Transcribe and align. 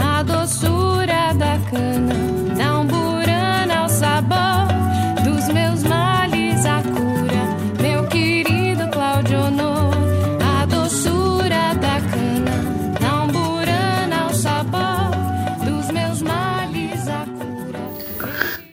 a 0.00 0.22
doçura 0.22 1.32
da 1.34 1.58
cana, 1.70 2.54
da 2.56 2.80
umburana 2.80 3.78
ao 3.80 3.88
sabor 3.88 4.68
dos 5.24 5.48
meus 5.52 5.82
males, 5.82 6.64
a 6.64 6.82
cura, 6.82 7.82
meu 7.82 8.06
querido 8.08 8.88
Claudio 8.90 9.40
Honor, 9.40 9.94
a 10.42 10.66
doçura 10.66 11.74
da 11.74 12.00
cana, 12.00 12.98
da 13.00 13.24
umburana 13.24 14.24
ao 14.24 14.34
sabor 14.34 15.10
dos 15.64 15.90
meus 15.90 16.22
males, 16.22 17.08
a 17.08 17.26
cura. 17.26 17.80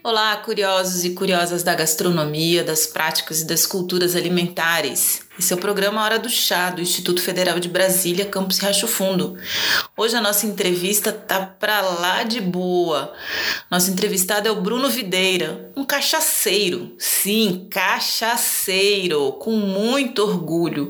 Olá, 0.04 0.38
curiosos 0.38 1.04
e 1.04 1.12
curiosas 1.12 1.64
da 1.64 1.74
gastronomia, 1.76 2.64
das 2.64 2.86
práticas 2.86 3.42
e 3.42 3.46
das 3.46 3.66
culturas 3.66 4.16
alimentares. 4.16 5.25
Esse 5.38 5.52
é 5.52 5.56
o 5.56 5.60
programa 5.60 6.02
Hora 6.02 6.18
do 6.18 6.30
Chá, 6.30 6.70
do 6.70 6.82
Instituto 6.82 7.22
Federal 7.22 7.60
de 7.60 7.68
Brasília, 7.68 8.26
Campus 8.26 8.58
Riacho 8.58 8.88
Fundo. 8.88 9.38
Hoje 9.98 10.16
a 10.16 10.22
nossa 10.22 10.46
entrevista 10.46 11.12
tá 11.12 11.42
pra 11.46 11.82
lá 11.82 12.24
de 12.24 12.40
boa. 12.40 13.14
Nosso 13.70 13.92
entrevistado 13.92 14.48
é 14.48 14.52
o 14.52 14.62
Bruno 14.62 14.90
Videira, 14.90 15.72
um 15.76 15.84
cachaceiro. 15.84 16.96
Sim, 16.98 17.68
cachaceiro, 17.70 19.34
com 19.34 19.52
muito 19.52 20.20
orgulho. 20.20 20.88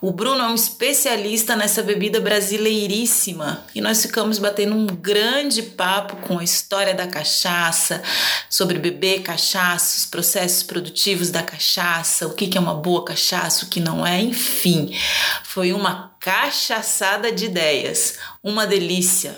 O 0.00 0.12
Bruno 0.12 0.40
é 0.40 0.46
um 0.46 0.54
especialista 0.54 1.56
nessa 1.56 1.82
bebida 1.82 2.20
brasileiríssima 2.20 3.64
e 3.74 3.80
nós 3.80 4.02
ficamos 4.02 4.38
batendo 4.38 4.76
um 4.76 4.86
grande 4.86 5.62
papo 5.64 6.14
com 6.28 6.38
a 6.38 6.44
história 6.44 6.94
da 6.94 7.08
cachaça, 7.08 8.00
sobre 8.48 8.78
beber 8.78 9.22
cachaça, 9.22 9.98
os 9.98 10.06
processos 10.06 10.62
produtivos 10.62 11.30
da 11.30 11.42
cachaça, 11.42 12.28
o 12.28 12.34
que 12.34 12.56
é 12.56 12.60
uma 12.60 12.74
boa 12.74 13.04
cachaça, 13.04 13.64
o 13.64 13.68
que 13.68 13.79
não 13.80 14.06
é, 14.06 14.20
enfim. 14.20 14.96
Foi 15.44 15.72
uma 15.72 16.14
cachaçada 16.20 17.32
de 17.32 17.46
ideias, 17.46 18.18
uma 18.42 18.66
delícia. 18.66 19.36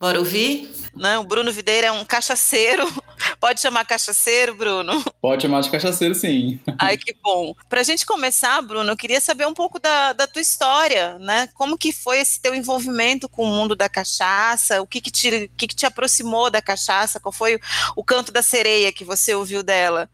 Bora 0.00 0.18
ouvir? 0.18 0.72
Não, 0.94 1.22
o 1.22 1.26
Bruno 1.26 1.52
Videira 1.52 1.88
é 1.88 1.92
um 1.92 2.04
cachaceiro. 2.04 2.86
Pode 3.40 3.60
chamar 3.60 3.84
cachaceiro, 3.84 4.54
Bruno? 4.54 5.02
Pode 5.20 5.42
chamar 5.42 5.60
de 5.60 5.70
cachaceiro, 5.70 6.14
sim. 6.14 6.60
Ai, 6.78 6.96
que 6.96 7.14
bom. 7.22 7.54
Para 7.68 7.80
a 7.80 7.84
gente 7.84 8.06
começar, 8.06 8.60
Bruno, 8.62 8.90
eu 8.90 8.96
queria 8.96 9.20
saber 9.20 9.46
um 9.46 9.54
pouco 9.54 9.78
da, 9.78 10.12
da, 10.12 10.26
tua 10.26 10.40
história, 10.40 11.18
né? 11.18 11.48
Como 11.54 11.76
que 11.76 11.92
foi 11.92 12.20
esse 12.20 12.40
teu 12.40 12.54
envolvimento 12.54 13.28
com 13.28 13.44
o 13.44 13.50
mundo 13.50 13.74
da 13.74 13.88
cachaça? 13.88 14.80
O 14.80 14.86
que 14.86 15.00
que 15.00 15.10
te, 15.10 15.28
o 15.28 15.56
que 15.56 15.66
que 15.66 15.74
te 15.74 15.86
aproximou 15.86 16.50
da 16.50 16.62
cachaça? 16.62 17.18
Qual 17.18 17.32
foi 17.32 17.56
o, 17.56 17.60
o 17.96 18.04
canto 18.04 18.30
da 18.30 18.42
sereia 18.42 18.92
que 18.92 19.04
você 19.04 19.34
ouviu 19.34 19.62
dela? 19.62 20.08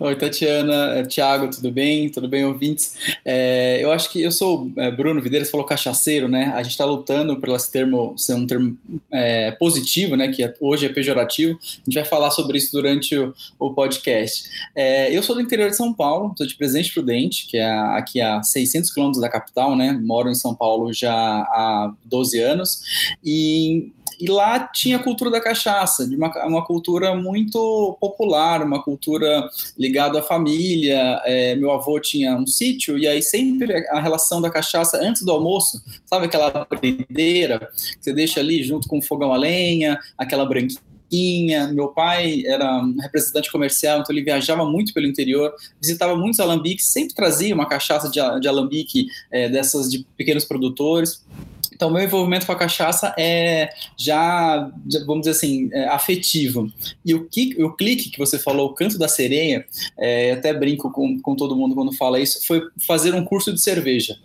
Oi, 0.00 0.16
Tatiana, 0.16 0.98
é, 0.98 1.04
Thiago, 1.04 1.48
tudo 1.48 1.70
bem? 1.70 2.10
Tudo 2.10 2.26
bem, 2.26 2.44
ouvintes? 2.44 2.96
É, 3.24 3.78
eu 3.80 3.92
acho 3.92 4.10
que 4.10 4.20
eu 4.20 4.32
sou 4.32 4.68
é, 4.76 4.90
Bruno 4.90 5.22
Videira, 5.22 5.44
você 5.44 5.52
falou 5.52 5.64
cachaceiro, 5.64 6.26
né? 6.26 6.52
A 6.56 6.64
gente 6.64 6.72
está 6.72 6.84
lutando 6.84 7.38
por 7.38 7.48
esse 7.50 7.70
termo 7.70 8.12
ser 8.18 8.34
um 8.34 8.44
termo 8.44 8.76
é, 9.08 9.52
positivo, 9.52 10.16
né? 10.16 10.32
Que 10.32 10.42
é, 10.42 10.52
hoje 10.60 10.86
é 10.86 10.88
pejorativo. 10.88 11.56
A 11.62 11.84
gente 11.84 11.94
vai 11.94 12.04
falar 12.04 12.32
sobre 12.32 12.58
isso 12.58 12.72
durante 12.72 13.16
o, 13.16 13.32
o 13.56 13.72
podcast. 13.72 14.50
É, 14.74 15.16
eu 15.16 15.22
sou 15.22 15.36
do 15.36 15.40
interior 15.40 15.70
de 15.70 15.76
São 15.76 15.94
Paulo, 15.94 16.34
sou 16.36 16.44
de 16.44 16.56
Presidente 16.56 16.92
Prudente, 16.92 17.46
que 17.46 17.56
é 17.56 17.70
aqui 17.96 18.20
a 18.20 18.42
600 18.42 18.92
quilômetros 18.92 19.22
da 19.22 19.28
capital, 19.28 19.76
né? 19.76 19.92
Moro 19.92 20.28
em 20.28 20.34
São 20.34 20.56
Paulo 20.56 20.92
já 20.92 21.14
há 21.14 21.94
12 22.04 22.40
anos 22.40 23.14
e 23.24 23.92
e 24.20 24.30
lá 24.30 24.60
tinha 24.68 24.96
a 24.96 25.02
cultura 25.02 25.30
da 25.30 25.40
cachaça, 25.40 26.06
de 26.06 26.16
uma, 26.16 26.28
uma 26.46 26.64
cultura 26.64 27.14
muito 27.14 27.96
popular, 28.00 28.62
uma 28.62 28.82
cultura 28.82 29.48
ligada 29.84 30.18
à 30.18 30.22
família. 30.22 31.20
É, 31.24 31.54
meu 31.56 31.70
avô 31.70 32.00
tinha 32.00 32.34
um 32.36 32.46
sítio, 32.46 32.98
e 32.98 33.06
aí 33.06 33.22
sempre 33.22 33.86
a 33.88 34.00
relação 34.00 34.40
da 34.40 34.50
cachaça 34.50 34.98
antes 34.98 35.22
do 35.22 35.30
almoço, 35.30 35.82
sabe 36.06 36.24
aquela 36.26 36.66
brideira 36.68 37.68
que 37.76 37.98
você 38.00 38.12
deixa 38.12 38.40
ali 38.40 38.62
junto 38.62 38.88
com 38.88 38.98
o 38.98 39.02
fogão 39.02 39.32
a 39.32 39.36
lenha, 39.36 39.98
aquela 40.16 40.46
branquinha. 40.46 41.68
Meu 41.72 41.88
pai 41.88 42.42
era 42.46 42.82
representante 43.02 43.52
comercial, 43.52 44.00
então 44.00 44.14
ele 44.14 44.24
viajava 44.24 44.64
muito 44.64 44.92
pelo 44.94 45.06
interior, 45.06 45.52
visitava 45.80 46.16
muitos 46.16 46.40
alambiques, 46.40 46.86
sempre 46.86 47.14
trazia 47.14 47.54
uma 47.54 47.68
cachaça 47.68 48.08
de, 48.08 48.20
de 48.40 48.48
alambique 48.48 49.06
é, 49.30 49.48
dessas 49.48 49.90
de 49.90 50.04
pequenos 50.16 50.44
produtores. 50.44 51.22
Então, 51.74 51.90
meu 51.90 52.02
envolvimento 52.02 52.46
com 52.46 52.52
a 52.52 52.56
cachaça 52.56 53.14
é 53.18 53.70
já, 53.96 54.70
vamos 55.06 55.20
dizer 55.22 55.32
assim, 55.32 55.68
é 55.72 55.88
afetivo. 55.88 56.70
E 57.04 57.14
o, 57.14 57.26
que, 57.26 57.62
o 57.62 57.72
clique 57.72 58.10
que 58.10 58.18
você 58.18 58.38
falou, 58.38 58.70
o 58.70 58.74
canto 58.74 58.98
da 58.98 59.08
sereia, 59.08 59.66
é, 59.98 60.32
até 60.32 60.52
brinco 60.54 60.90
com, 60.90 61.20
com 61.20 61.34
todo 61.34 61.56
mundo 61.56 61.74
quando 61.74 61.92
fala 61.92 62.20
isso, 62.20 62.46
foi 62.46 62.62
fazer 62.86 63.14
um 63.14 63.24
curso 63.24 63.52
de 63.52 63.60
cerveja. 63.60 64.16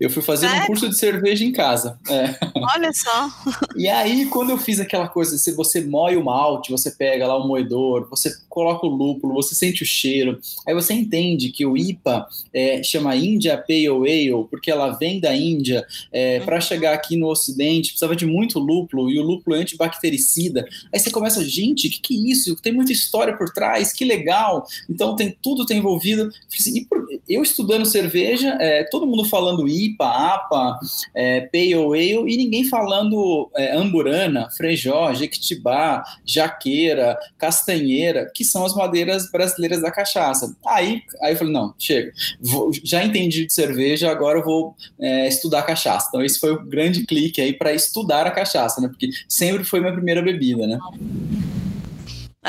Eu 0.00 0.08
fui 0.10 0.22
fazer 0.22 0.46
um 0.46 0.66
curso 0.66 0.88
de 0.88 0.96
cerveja 0.96 1.44
em 1.44 1.52
casa. 1.52 1.98
É. 2.08 2.34
Olha 2.74 2.92
só. 2.92 3.28
E 3.76 3.88
aí, 3.88 4.26
quando 4.26 4.50
eu 4.50 4.58
fiz 4.58 4.80
aquela 4.80 5.08
coisa, 5.08 5.36
se 5.36 5.52
você 5.52 5.80
moe 5.80 6.16
o 6.16 6.24
malte, 6.24 6.70
você 6.70 6.90
pega 6.90 7.26
lá 7.26 7.36
o 7.36 7.46
moedor, 7.46 8.08
você 8.08 8.32
coloca 8.48 8.86
o 8.86 8.90
lúpulo, 8.90 9.34
você 9.34 9.54
sente 9.54 9.82
o 9.82 9.86
cheiro, 9.86 10.38
aí 10.66 10.74
você 10.74 10.94
entende 10.94 11.50
que 11.50 11.66
o 11.66 11.76
IPA 11.76 12.26
é, 12.54 12.82
chama 12.82 13.14
India 13.16 13.56
Pale 13.56 13.88
Ale, 13.88 14.46
porque 14.50 14.70
ela 14.70 14.90
vem 14.92 15.20
da 15.20 15.34
Índia, 15.34 15.84
é, 16.10 16.40
para 16.40 16.60
chegar 16.60 16.86
chegar 16.86 16.94
aqui 16.94 17.16
no 17.16 17.28
Ocidente, 17.28 17.88
precisava 17.88 18.14
de 18.14 18.26
muito 18.26 18.58
lúpulo, 18.58 19.10
e 19.10 19.18
o 19.18 19.22
lúpulo 19.22 19.56
é 19.56 19.60
antibactericida. 19.60 20.66
Aí 20.92 20.98
você 20.98 21.10
começa, 21.10 21.44
gente, 21.44 21.88
o 21.88 21.90
que, 21.90 22.00
que 22.00 22.14
é 22.14 22.30
isso? 22.30 22.54
Tem 22.56 22.72
muita 22.72 22.92
história 22.92 23.36
por 23.36 23.50
trás, 23.50 23.92
que 23.92 24.04
legal. 24.04 24.66
Então 24.88 25.16
tem 25.16 25.36
tudo 25.42 25.66
tem 25.66 25.78
envolvido. 25.78 26.30
Assim, 26.52 26.86
eu 27.28 27.42
estudando 27.42 27.84
cerveja, 27.84 28.56
é, 28.60 28.84
todo 28.84 29.06
mundo 29.06 29.24
falando 29.24 29.68
IPA, 29.68 29.85
APA, 30.34 30.78
é, 31.14 31.42
Pale 31.42 31.74
Ale, 31.74 32.32
e 32.32 32.36
ninguém 32.36 32.64
falando 32.64 33.50
é, 33.56 33.76
Amburana, 33.76 34.48
Frejó, 34.56 35.12
Jequitibá, 35.14 36.02
Jaqueira, 36.24 37.18
Castanheira, 37.38 38.30
que 38.34 38.44
são 38.44 38.64
as 38.64 38.74
madeiras 38.74 39.30
brasileiras 39.30 39.80
da 39.82 39.90
cachaça. 39.90 40.56
Aí, 40.66 41.02
aí 41.22 41.32
eu 41.32 41.36
falei, 41.36 41.52
não, 41.52 41.74
chega, 41.78 42.12
vou, 42.40 42.70
já 42.82 43.04
entendi 43.04 43.46
de 43.46 43.52
cerveja, 43.52 44.10
agora 44.10 44.38
eu 44.38 44.44
vou 44.44 44.74
é, 45.00 45.28
estudar 45.28 45.62
cachaça. 45.62 46.06
Então 46.08 46.22
esse 46.22 46.38
foi 46.38 46.52
o 46.52 46.64
grande 46.64 47.04
clique 47.04 47.40
aí 47.40 47.52
para 47.52 47.72
estudar 47.72 48.26
a 48.26 48.30
cachaça, 48.30 48.80
né? 48.80 48.88
Porque 48.88 49.10
sempre 49.28 49.64
foi 49.64 49.80
minha 49.80 49.92
primeira 49.92 50.22
bebida, 50.22 50.66
né? 50.66 50.78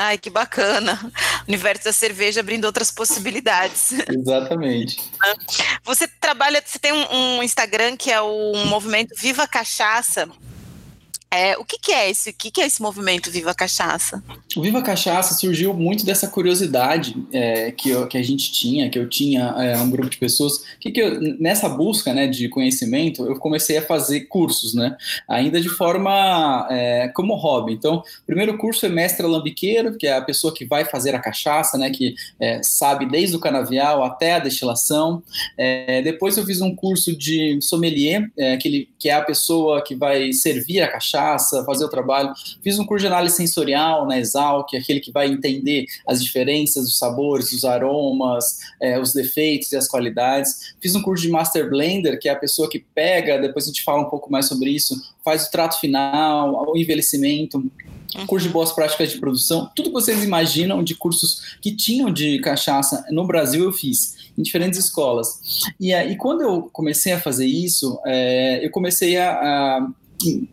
Ai, 0.00 0.16
que 0.16 0.30
bacana. 0.30 0.96
O 1.40 1.48
universo 1.48 1.86
da 1.86 1.92
cerveja 1.92 2.38
abrindo 2.38 2.66
outras 2.66 2.88
possibilidades. 2.88 3.94
Exatamente. 4.08 5.10
Você 5.82 6.06
trabalha, 6.06 6.62
você 6.64 6.78
tem 6.78 6.92
um, 6.92 7.38
um 7.38 7.42
Instagram 7.42 7.96
que 7.96 8.08
é 8.12 8.20
o 8.20 8.52
movimento 8.66 9.12
Viva 9.16 9.44
Cachaça. 9.48 10.28
É, 11.30 11.58
o 11.58 11.64
que, 11.64 11.78
que, 11.78 11.92
é 11.92 12.10
esse? 12.10 12.30
O 12.30 12.34
que, 12.34 12.50
que, 12.50 12.60
é 12.60 12.66
esse 12.66 12.80
movimento 12.80 13.30
Viva 13.30 13.54
Cachaça? 13.54 14.22
O 14.56 14.62
Viva 14.62 14.80
Cachaça 14.80 15.34
surgiu 15.34 15.74
muito 15.74 16.04
dessa 16.04 16.26
curiosidade 16.26 17.14
é, 17.30 17.70
que, 17.70 17.90
eu, 17.90 18.06
que, 18.06 18.16
a 18.16 18.22
gente 18.22 18.50
tinha, 18.50 18.88
que 18.88 18.98
eu 18.98 19.06
tinha 19.06 19.42
é, 19.58 19.76
um 19.76 19.90
grupo 19.90 20.08
de 20.08 20.16
pessoas. 20.16 20.64
Que, 20.80 20.90
que 20.90 21.00
eu, 21.00 21.20
nessa 21.38 21.68
busca 21.68 22.14
né, 22.14 22.26
de 22.26 22.48
conhecimento, 22.48 23.26
eu 23.26 23.36
comecei 23.36 23.76
a 23.76 23.82
fazer 23.82 24.22
cursos, 24.22 24.72
né? 24.72 24.96
Ainda 25.28 25.60
de 25.60 25.68
forma 25.68 26.66
é, 26.70 27.08
como 27.08 27.34
hobby. 27.34 27.74
Então, 27.74 27.96
o 27.96 28.26
primeiro 28.26 28.56
curso 28.56 28.86
é 28.86 28.88
mestre 28.88 29.26
alambiqueiro, 29.26 29.98
que 29.98 30.06
é 30.06 30.16
a 30.16 30.22
pessoa 30.22 30.54
que 30.54 30.64
vai 30.64 30.86
fazer 30.86 31.14
a 31.14 31.18
cachaça, 31.18 31.76
né? 31.76 31.90
Que 31.90 32.14
é, 32.40 32.62
sabe 32.62 33.04
desde 33.04 33.36
o 33.36 33.40
canavial 33.40 34.02
até 34.02 34.34
a 34.34 34.38
destilação. 34.38 35.22
É, 35.58 36.00
depois 36.00 36.38
eu 36.38 36.46
fiz 36.46 36.62
um 36.62 36.74
curso 36.74 37.14
de 37.14 37.58
sommelier, 37.60 38.30
que, 38.60 38.88
que 38.98 39.10
é 39.10 39.14
a 39.14 39.22
pessoa 39.22 39.82
que 39.84 39.94
vai 39.94 40.32
servir 40.32 40.80
a 40.80 40.88
cachaça 40.88 41.17
cachaça, 41.18 41.64
fazer 41.64 41.84
o 41.84 41.88
trabalho. 41.88 42.32
Fiz 42.62 42.78
um 42.78 42.86
curso 42.86 43.02
de 43.02 43.06
análise 43.08 43.36
sensorial 43.36 44.06
na 44.06 44.18
Exalc, 44.18 44.74
aquele 44.74 45.00
que 45.00 45.10
vai 45.10 45.28
entender 45.28 45.86
as 46.06 46.22
diferenças, 46.22 46.86
os 46.86 46.98
sabores, 46.98 47.52
os 47.52 47.64
aromas, 47.64 48.58
é, 48.80 48.98
os 49.00 49.12
defeitos 49.12 49.72
e 49.72 49.76
as 49.76 49.88
qualidades. 49.88 50.74
Fiz 50.80 50.94
um 50.94 51.02
curso 51.02 51.22
de 51.22 51.30
Master 51.30 51.68
Blender, 51.68 52.18
que 52.18 52.28
é 52.28 52.32
a 52.32 52.36
pessoa 52.36 52.68
que 52.68 52.78
pega, 52.78 53.38
depois 53.38 53.64
a 53.64 53.68
gente 53.68 53.82
fala 53.82 54.02
um 54.02 54.10
pouco 54.10 54.30
mais 54.30 54.46
sobre 54.46 54.70
isso, 54.70 55.00
faz 55.24 55.46
o 55.46 55.50
trato 55.50 55.80
final, 55.80 56.70
o 56.70 56.76
envelhecimento, 56.76 57.70
curso 58.26 58.46
de 58.46 58.52
boas 58.52 58.72
práticas 58.72 59.10
de 59.10 59.18
produção, 59.18 59.70
tudo 59.76 59.90
que 59.90 59.94
vocês 59.94 60.24
imaginam 60.24 60.82
de 60.82 60.94
cursos 60.94 61.58
que 61.60 61.74
tinham 61.74 62.10
de 62.10 62.38
cachaça 62.40 63.04
no 63.10 63.26
Brasil 63.26 63.64
eu 63.64 63.72
fiz 63.72 64.16
em 64.36 64.42
diferentes 64.42 64.78
escolas. 64.78 65.62
E 65.78 65.92
aí 65.92 66.16
quando 66.16 66.42
eu 66.42 66.62
comecei 66.72 67.12
a 67.12 67.20
fazer 67.20 67.46
isso, 67.46 68.00
é, 68.06 68.64
eu 68.64 68.70
comecei 68.70 69.18
a, 69.18 69.32
a 69.32 69.88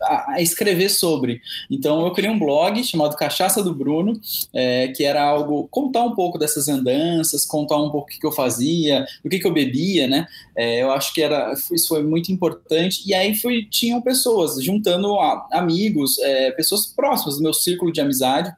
a, 0.02 0.42
escrever 0.42 0.90
sobre. 0.90 1.42
Então 1.70 2.06
eu 2.06 2.12
criei 2.12 2.30
um 2.30 2.40
blog 2.40 2.84
chamado 2.84 3.16
Cachaça 3.16 3.64
do 3.64 3.74
Bruno, 3.74 4.20
é, 4.54 4.90
que 4.90 5.04
era 5.04 5.24
algo 5.24 5.68
contar 5.70 6.04
um 6.04 6.14
pouco 6.14 6.38
dessas 6.38 6.68
andanças, 6.68 7.46
contar 7.46 7.78
um 7.78 7.90
pouco 7.90 8.08
o 8.08 8.12
que, 8.12 8.20
que 8.20 8.26
eu 8.26 8.32
fazia, 8.32 9.06
o 9.24 9.30
que, 9.30 9.40
que 9.40 9.48
eu 9.48 9.54
bebia, 9.54 10.08
né? 10.08 10.28
É, 10.56 10.82
eu 10.82 10.92
acho 10.92 11.14
que 11.14 11.22
era 11.22 11.54
isso 11.72 11.88
foi 11.88 12.04
muito 12.04 12.32
importante. 12.32 13.02
E 13.06 13.14
aí 13.14 13.36
foi 13.36 13.66
tinham 13.66 14.02
pessoas 14.02 14.64
juntando 14.64 15.16
a, 15.20 15.48
amigos, 15.52 16.18
é, 16.20 16.52
pessoas 16.52 16.86
próximas 16.86 17.38
do 17.38 17.44
meu 17.44 17.54
círculo 17.54 17.92
de 17.92 18.02
amizade 18.02 18.54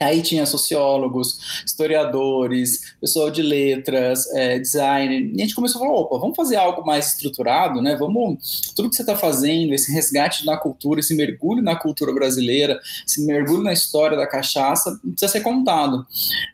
Aí 0.00 0.22
tinha 0.22 0.44
sociólogos, 0.44 1.62
historiadores, 1.64 2.94
pessoal 3.00 3.30
de 3.30 3.42
letras, 3.42 4.26
é, 4.34 4.58
design. 4.58 5.32
E 5.34 5.40
a 5.40 5.44
gente 5.44 5.54
começou 5.54 5.80
a 5.80 5.86
falar: 5.86 5.98
opa, 5.98 6.18
vamos 6.18 6.36
fazer 6.36 6.56
algo 6.56 6.84
mais 6.84 7.08
estruturado, 7.12 7.80
né? 7.80 7.96
Vamos. 7.96 8.72
Tudo 8.74 8.90
que 8.90 8.96
você 8.96 9.02
está 9.02 9.16
fazendo, 9.16 9.72
esse 9.72 9.92
resgate 9.92 10.44
na 10.44 10.56
cultura, 10.56 11.00
esse 11.00 11.14
mergulho 11.14 11.62
na 11.62 11.76
cultura 11.76 12.12
brasileira, 12.12 12.80
esse 13.06 13.24
mergulho 13.24 13.62
na 13.62 13.72
história 13.72 14.16
da 14.16 14.26
cachaça, 14.26 14.98
precisa 15.00 15.28
ser 15.28 15.40
contado. 15.40 16.06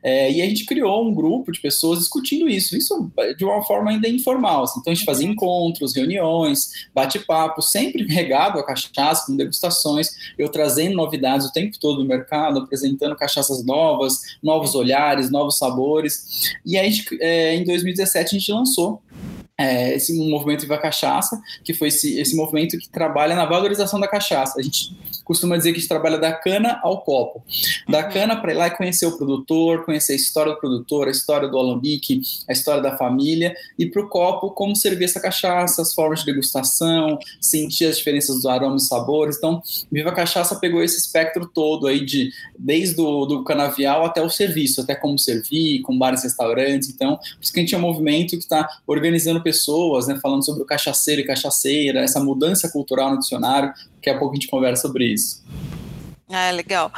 É, 0.03 0.31
e 0.31 0.43
a 0.43 0.47
gente 0.47 0.67
criou 0.67 1.07
um 1.07 1.15
grupo 1.15 1.51
de 1.51 1.61
pessoas 1.61 2.01
discutindo 2.01 2.49
isso, 2.49 2.77
isso 2.77 3.11
de 3.37 3.45
uma 3.45 3.63
forma 3.63 3.91
ainda 3.91 4.09
informal. 4.09 4.65
Assim. 4.65 4.81
Então 4.81 4.93
a 4.93 4.95
gente 4.95 5.07
fazia 5.07 5.27
uhum. 5.27 5.33
encontros, 5.33 5.95
reuniões, 5.95 6.89
bate-papo, 6.95 7.63
sempre 7.63 8.05
regado 8.07 8.59
a 8.59 8.67
cachaça, 8.67 9.27
com 9.27 9.37
degustações, 9.37 10.11
eu 10.39 10.49
trazendo 10.49 10.95
novidades 10.95 11.47
o 11.47 11.53
tempo 11.53 11.79
todo 11.79 12.03
do 12.03 12.09
mercado, 12.09 12.61
apresentando 12.61 13.17
cachaça 13.17 13.30
cachaças 13.31 13.65
novas, 13.65 14.21
novos 14.43 14.75
olhares, 14.75 15.31
novos 15.31 15.57
sabores. 15.57 16.53
E 16.67 16.77
aí, 16.77 16.93
é, 17.21 17.55
em 17.55 17.65
2017, 17.65 18.37
a 18.37 18.39
gente 18.39 18.53
lançou 18.53 19.01
é, 19.61 19.95
esse 19.95 20.17
movimento 20.17 20.63
Viva 20.63 20.79
Cachaça, 20.79 21.39
que 21.63 21.75
foi 21.75 21.89
esse, 21.89 22.19
esse 22.19 22.35
movimento 22.35 22.79
que 22.79 22.89
trabalha 22.89 23.37
na 23.37 23.45
valorização 23.45 24.01
da 24.01 24.09
cachaça. 24.09 24.59
A 24.59 24.63
gente 24.63 24.97
costuma 25.23 25.59
dizer 25.59 25.73
que 25.73 25.77
a 25.77 25.81
gente 25.81 25.89
trabalha 25.89 26.17
da 26.17 26.33
cana 26.33 26.81
ao 26.83 27.03
copo. 27.03 27.45
Da 27.87 28.07
uhum. 28.07 28.11
cana 28.11 28.37
para 28.41 28.53
ir 28.53 28.57
lá 28.57 28.69
e 28.69 28.71
conhecer 28.71 29.05
o 29.05 29.19
produtor, 29.19 29.85
conhecer 29.85 30.15
a 30.15 30.17
história 30.17 30.55
do 30.55 30.59
produtor, 30.59 31.09
a 31.09 31.11
história 31.11 31.47
do 31.47 31.59
alambique, 31.59 32.23
a 32.49 32.53
história 32.53 32.83
da 32.83 32.97
família, 32.97 33.55
e 33.79 33.85
para 33.85 34.01
o 34.01 34.09
copo, 34.09 34.51
como 34.53 34.75
servir 34.75 35.05
essa 35.05 35.21
cachaça, 35.21 35.83
as 35.83 35.93
formas 35.93 36.21
de 36.21 36.27
degustação, 36.27 37.19
sentir 37.39 37.85
as 37.85 37.99
diferenças 37.99 38.37
dos 38.37 38.47
aromas 38.47 38.85
e 38.85 38.87
sabores. 38.87 39.37
Então, 39.37 39.63
Viva 39.93 40.11
Cachaça 40.11 40.57
pegou 40.57 40.83
esse 40.83 40.99
espectro 40.99 41.47
todo 41.47 41.87
aí, 41.87 42.03
de, 42.03 42.33
desde 42.59 42.99
o 42.99 43.27
do 43.27 43.45
canavial 43.45 44.07
até 44.07 44.23
o 44.23 44.31
serviço, 44.31 44.81
até 44.81 44.95
como 44.95 45.19
servir, 45.19 45.83
com 45.83 45.99
bares 45.99 46.23
e 46.23 46.25
restaurantes. 46.25 46.89
Então, 46.89 47.17
por 47.17 47.43
isso 47.43 47.53
que 47.53 47.61
a 47.61 47.63
gente 47.63 47.75
é 47.75 47.79
um 47.79 47.83
movimento 47.83 48.31
que 48.31 48.37
está 48.37 48.67
organizando 48.87 49.43
pessoas, 49.43 49.50
né, 50.07 50.19
falando 50.21 50.45
sobre 50.45 50.63
o 50.63 50.67
cachaceiro 50.67 51.21
e 51.21 51.27
cachaceira, 51.27 52.01
essa 52.01 52.21
mudança 52.21 52.69
cultural 52.69 53.11
no 53.11 53.19
dicionário. 53.19 53.73
Daqui 53.97 54.11
a 54.11 54.19
pouco 54.19 54.33
a 54.33 54.37
gente 54.37 54.49
conversa 54.49 54.83
sobre 54.83 55.05
isso. 55.07 55.43
Ah, 56.33 56.51
legal. 56.53 56.93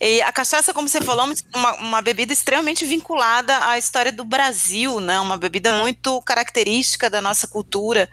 E 0.00 0.22
a 0.22 0.30
cachaça, 0.30 0.72
como 0.72 0.88
você 0.88 1.00
falou, 1.00 1.26
é 1.26 1.58
uma, 1.58 1.74
uma 1.76 2.02
bebida 2.02 2.32
extremamente 2.32 2.84
vinculada 2.84 3.66
à 3.66 3.76
história 3.78 4.12
do 4.12 4.24
Brasil, 4.24 5.00
né? 5.00 5.18
Uma 5.18 5.36
bebida 5.36 5.80
muito 5.80 6.22
característica 6.22 7.10
da 7.10 7.20
nossa 7.20 7.48
cultura, 7.48 8.08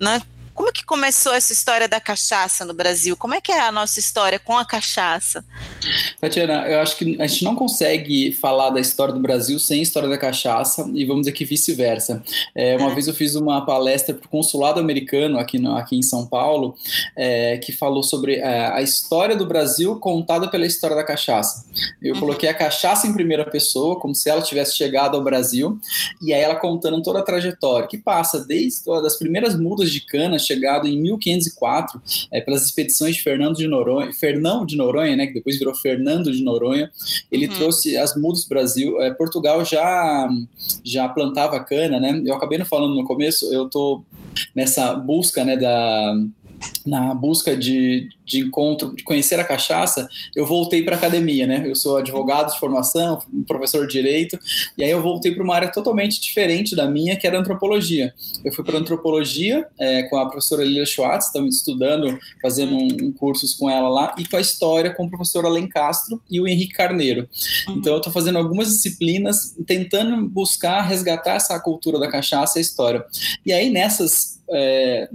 né? 0.00 0.22
Como 0.54 0.72
que 0.72 0.84
começou 0.84 1.34
essa 1.34 1.52
história 1.52 1.88
da 1.88 2.00
cachaça 2.00 2.64
no 2.64 2.72
Brasil? 2.72 3.16
Como 3.16 3.34
é 3.34 3.40
que 3.40 3.50
é 3.50 3.60
a 3.60 3.72
nossa 3.72 3.98
história 3.98 4.38
com 4.38 4.56
a 4.56 4.64
cachaça? 4.64 5.44
Tatiana, 6.20 6.68
eu 6.68 6.78
acho 6.78 6.96
que 6.96 7.20
a 7.20 7.26
gente 7.26 7.44
não 7.44 7.56
consegue 7.56 8.32
falar 8.32 8.70
da 8.70 8.80
história 8.80 9.12
do 9.12 9.18
Brasil 9.18 9.58
sem 9.58 9.80
a 9.80 9.82
história 9.82 10.08
da 10.08 10.16
cachaça 10.16 10.88
e 10.94 11.04
vamos 11.04 11.22
dizer 11.22 11.32
que 11.32 11.44
vice-versa. 11.44 12.22
É, 12.54 12.76
uma 12.76 12.92
é. 12.92 12.94
vez 12.94 13.08
eu 13.08 13.14
fiz 13.14 13.34
uma 13.34 13.66
palestra 13.66 14.14
para 14.14 14.26
o 14.26 14.28
consulado 14.28 14.78
americano 14.78 15.40
aqui, 15.40 15.58
no, 15.58 15.76
aqui 15.76 15.96
em 15.96 16.02
São 16.02 16.24
Paulo 16.24 16.76
é, 17.16 17.58
que 17.58 17.72
falou 17.72 18.04
sobre 18.04 18.36
é, 18.36 18.68
a 18.72 18.80
história 18.80 19.34
do 19.34 19.46
Brasil 19.46 19.96
contada 19.96 20.48
pela 20.48 20.66
história 20.66 20.94
da 20.94 21.02
cachaça. 21.02 21.64
Eu 22.00 22.14
uhum. 22.14 22.20
coloquei 22.20 22.48
a 22.48 22.54
cachaça 22.54 23.08
em 23.08 23.12
primeira 23.12 23.44
pessoa, 23.44 23.98
como 23.98 24.14
se 24.14 24.30
ela 24.30 24.40
tivesse 24.40 24.76
chegado 24.76 25.16
ao 25.16 25.24
Brasil, 25.24 25.78
e 26.22 26.32
aí 26.32 26.40
ela 26.40 26.54
contando 26.54 27.02
toda 27.02 27.18
a 27.18 27.22
trajetória, 27.22 27.88
que 27.88 27.98
passa 27.98 28.44
desde 28.44 28.88
as 29.04 29.16
primeiras 29.16 29.58
mudas 29.58 29.90
de 29.90 30.00
cana 30.00 30.38
chegado 30.44 30.86
em 30.86 31.00
1504 31.00 32.00
é, 32.30 32.40
pelas 32.40 32.64
expedições 32.64 33.16
de 33.16 33.22
Fernando 33.22 33.56
de 33.56 33.66
Noronha, 33.66 34.12
Fernão 34.12 34.64
de 34.64 34.76
Noronha, 34.76 35.16
né, 35.16 35.26
que 35.26 35.34
depois 35.34 35.58
virou 35.58 35.74
Fernando 35.74 36.32
de 36.32 36.42
Noronha. 36.42 36.90
Ele 37.30 37.46
uhum. 37.48 37.54
trouxe 37.54 37.96
as 37.96 38.16
mudas 38.16 38.44
do 38.44 38.48
Brasil. 38.48 39.00
É, 39.02 39.12
Portugal 39.12 39.64
já 39.64 40.28
já 40.84 41.08
plantava 41.08 41.62
cana, 41.64 41.98
né? 41.98 42.22
Eu 42.24 42.34
acabei 42.34 42.58
não 42.58 42.66
falando 42.66 42.94
no 42.94 43.04
começo. 43.04 43.52
Eu 43.52 43.68
tô 43.68 44.02
nessa 44.54 44.94
busca, 44.94 45.44
né, 45.44 45.56
da 45.56 46.14
na 46.84 47.14
busca 47.14 47.56
de, 47.56 48.08
de 48.24 48.40
encontro, 48.40 48.94
de 48.94 49.02
conhecer 49.02 49.38
a 49.40 49.44
cachaça, 49.44 50.08
eu 50.34 50.46
voltei 50.46 50.82
para 50.82 50.96
academia, 50.96 51.46
né? 51.46 51.62
Eu 51.66 51.74
sou 51.74 51.96
advogado 51.96 52.52
de 52.52 52.58
formação, 52.58 53.22
professor 53.46 53.86
de 53.86 53.92
direito, 53.92 54.38
e 54.76 54.84
aí 54.84 54.90
eu 54.90 55.02
voltei 55.02 55.34
para 55.34 55.42
uma 55.42 55.54
área 55.54 55.72
totalmente 55.72 56.20
diferente 56.20 56.76
da 56.76 56.86
minha, 56.86 57.16
que 57.16 57.26
era 57.26 57.38
antropologia. 57.38 58.12
Eu 58.44 58.52
fui 58.52 58.64
para 58.64 58.78
antropologia 58.78 59.66
é, 59.78 60.02
com 60.04 60.16
a 60.18 60.28
professora 60.28 60.64
Lilia 60.64 60.84
Schwartz, 60.84 61.26
estamos 61.26 61.56
estudando, 61.56 62.18
fazendo 62.42 62.74
um, 62.74 62.88
um, 63.06 63.12
cursos 63.12 63.54
com 63.54 63.70
ela 63.70 63.88
lá, 63.88 64.14
e 64.18 64.26
com 64.26 64.36
a 64.36 64.40
história 64.40 64.92
com 64.92 65.06
o 65.06 65.10
professor 65.10 65.46
Alen 65.46 65.68
Castro 65.68 66.20
e 66.30 66.40
o 66.40 66.46
Henrique 66.46 66.74
Carneiro. 66.74 67.28
Uhum. 67.68 67.76
Então 67.76 67.92
eu 67.92 67.98
estou 67.98 68.12
fazendo 68.12 68.38
algumas 68.38 68.68
disciplinas, 68.68 69.54
tentando 69.66 70.28
buscar 70.28 70.82
resgatar 70.82 71.34
essa 71.34 71.58
cultura 71.60 71.98
da 71.98 72.10
cachaça 72.10 72.58
e 72.58 72.60
a 72.60 72.62
história. 72.62 73.04
E 73.44 73.52
aí 73.52 73.70
nessas 73.70 74.34
é, 74.50 75.08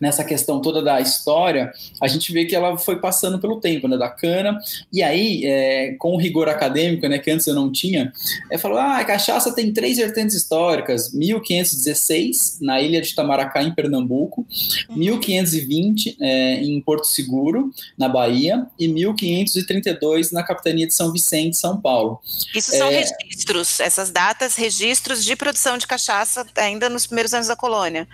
nessa 0.00 0.24
questão 0.24 0.60
toda 0.60 0.82
da 0.82 1.00
história, 1.02 1.72
a 2.00 2.08
gente 2.08 2.32
vê 2.32 2.44
que 2.44 2.54
ela 2.54 2.76
foi 2.78 2.96
passando 3.00 3.38
pelo 3.38 3.60
tempo, 3.60 3.88
né, 3.88 3.96
da 3.96 4.08
cana, 4.08 4.58
e 4.92 5.02
aí, 5.02 5.44
é, 5.44 5.94
com 5.98 6.14
o 6.14 6.16
rigor 6.18 6.48
acadêmico, 6.48 7.06
né, 7.08 7.18
que 7.18 7.30
antes 7.30 7.46
eu 7.46 7.54
não 7.54 7.70
tinha, 7.70 8.12
é, 8.50 8.56
falou, 8.56 8.78
ah, 8.78 8.98
a 8.98 9.04
cachaça 9.04 9.54
tem 9.54 9.72
três 9.72 9.98
vertentes 9.98 10.34
históricas, 10.34 11.12
1516, 11.12 12.58
na 12.60 12.80
ilha 12.80 13.00
de 13.00 13.08
Itamaracá, 13.08 13.62
em 13.62 13.74
Pernambuco, 13.74 14.46
1520, 14.90 16.16
é, 16.20 16.54
em 16.62 16.80
Porto 16.80 17.06
Seguro, 17.06 17.70
na 17.98 18.08
Bahia, 18.08 18.66
e 18.78 18.88
1532, 18.88 20.32
na 20.32 20.42
capitania 20.42 20.86
de 20.86 20.94
São 20.94 21.12
Vicente, 21.12 21.56
São 21.56 21.80
Paulo. 21.80 22.20
Isso 22.54 22.70
são 22.70 22.88
é, 22.88 23.00
registros, 23.00 23.80
essas 23.80 24.10
datas, 24.10 24.56
registros 24.56 25.24
de 25.24 25.34
produção 25.36 25.76
de 25.78 25.86
cachaça 25.86 26.46
ainda 26.56 26.88
nos 26.88 27.06
primeiros 27.06 27.34
anos 27.34 27.48
da 27.48 27.56
colônia. 27.56 28.06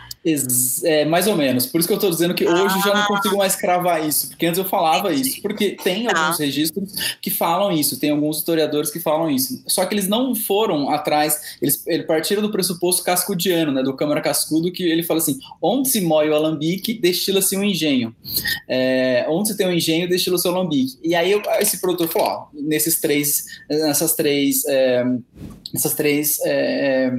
É, 0.85 1.05
mais 1.05 1.27
ou 1.27 1.37
menos. 1.37 1.67
Por 1.67 1.79
isso 1.79 1.89
que 1.89 1.93
eu 1.93 1.99
estou 1.99 2.11
dizendo 2.11 2.35
que 2.35 2.47
hoje 2.47 2.78
ah. 2.79 2.83
já 2.85 2.95
não 2.95 3.07
consigo 3.07 3.37
mais 3.37 3.57
cravar 3.57 4.07
isso, 4.07 4.29
porque 4.29 4.47
antes 4.47 4.59
eu 4.59 4.65
falava 4.65 5.13
Entendi. 5.13 5.29
isso, 5.29 5.43
porque 5.43 5.71
tem 5.83 6.07
ah. 6.09 6.19
alguns 6.19 6.39
registros 6.39 6.93
que 7.21 7.31
falam 7.31 7.73
isso, 7.73 7.99
tem 7.99 8.11
alguns 8.11 8.39
historiadores 8.39 8.91
que 8.91 9.01
falam 9.01 9.31
isso. 9.31 9.63
Só 9.67 9.85
que 9.85 9.95
eles 9.95 10.09
não 10.09 10.35
foram 10.35 10.91
atrás, 10.91 11.57
eles, 11.61 11.87
eles 11.87 12.07
partiram 12.07 12.43
do 12.43 12.51
pressuposto 12.51 13.03
cascudiano, 13.03 13.73
né, 13.73 13.83
do 13.83 13.95
Câmara 13.95 14.21
Cascudo, 14.21 14.73
que 14.73 14.83
ele 14.83 15.03
fala 15.03 15.21
assim: 15.21 15.39
onde 15.63 15.89
se 15.89 16.01
moe 16.01 16.29
o 16.29 16.35
alambique, 16.35 16.95
destila-se 16.95 17.57
um 17.57 17.65
engenho. 17.65 18.15
É, 18.69 19.27
onde 19.29 19.49
se 19.49 19.57
tem 19.57 19.67
um 19.67 19.73
engenho, 19.73 20.09
destila-se 20.09 20.47
o 20.47 20.51
alambique. 20.51 20.99
E 21.03 21.15
aí 21.15 21.33
eu, 21.33 21.43
esse 21.61 21.81
produtor 21.81 22.09
falou: 22.09 22.29
ó, 22.29 22.47
nesses 22.53 23.01
três, 23.01 23.45
nessas 23.69 24.15
três. 24.15 24.65
É, 24.67 25.05
essas 25.75 25.95
três 25.95 26.39
é, 26.45 27.13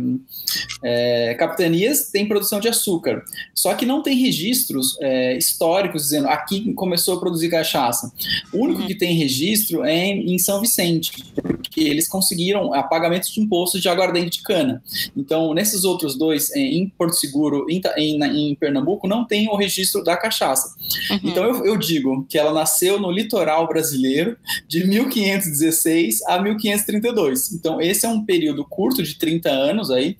é, 0.83 1.33
capitanias 1.35 2.09
têm 2.09 2.27
produção 2.27 2.59
de 2.59 2.67
açúcar. 2.67 3.23
Só 3.53 3.73
que 3.73 3.85
não 3.85 4.01
tem 4.01 4.17
registros 4.17 4.97
é, 5.01 5.37
históricos 5.37 6.03
dizendo 6.03 6.27
aqui 6.27 6.73
começou 6.73 7.17
a 7.17 7.19
produzir 7.19 7.49
cachaça. 7.49 8.11
O 8.53 8.59
único 8.59 8.81
uhum. 8.81 8.87
que 8.87 8.95
tem 8.95 9.13
registro 9.13 9.83
é 9.83 9.95
em, 9.95 10.33
em, 10.33 10.39
São 10.39 10.61
Vicente, 10.61 11.11
porque 11.35 11.81
eles 11.81 12.07
conseguiram 12.07 12.71
pagamento 12.89 13.31
de 13.31 13.39
impostos 13.39 13.81
de 13.81 13.89
aguardente 13.89 14.39
de 14.39 14.43
cana. 14.43 14.81
Então, 15.15 15.53
nesses 15.53 15.83
outros 15.83 16.17
dois, 16.17 16.51
é, 16.51 16.59
em 16.59 16.87
Porto 16.89 17.13
Seguro 17.13 17.65
e 17.69 17.81
em, 17.97 18.23
em, 18.23 18.51
em, 18.51 18.55
Pernambuco, 18.55 19.07
não 19.07 19.25
tem 19.25 19.47
o 19.47 19.55
registro 19.55 20.03
da 20.03 20.17
cachaça. 20.17 20.75
Uhum. 21.11 21.19
Então, 21.23 21.43
eu, 21.43 21.65
eu 21.65 21.77
digo 21.77 22.25
que 22.27 22.37
ela 22.37 22.53
nasceu 22.53 22.99
no 22.99 23.11
litoral 23.11 23.67
brasileiro 23.67 24.37
de 24.67 24.85
1516 24.85 26.23
a 26.23 26.41
1532. 26.41 27.53
Então, 27.53 27.79
esse 27.81 28.05
é 28.05 28.09
um 28.09 28.23
período 28.23 28.38
período 28.39 28.63
curto 28.63 29.03
de 29.03 29.15
30 29.15 29.49
anos 29.49 29.91
aí, 29.91 30.15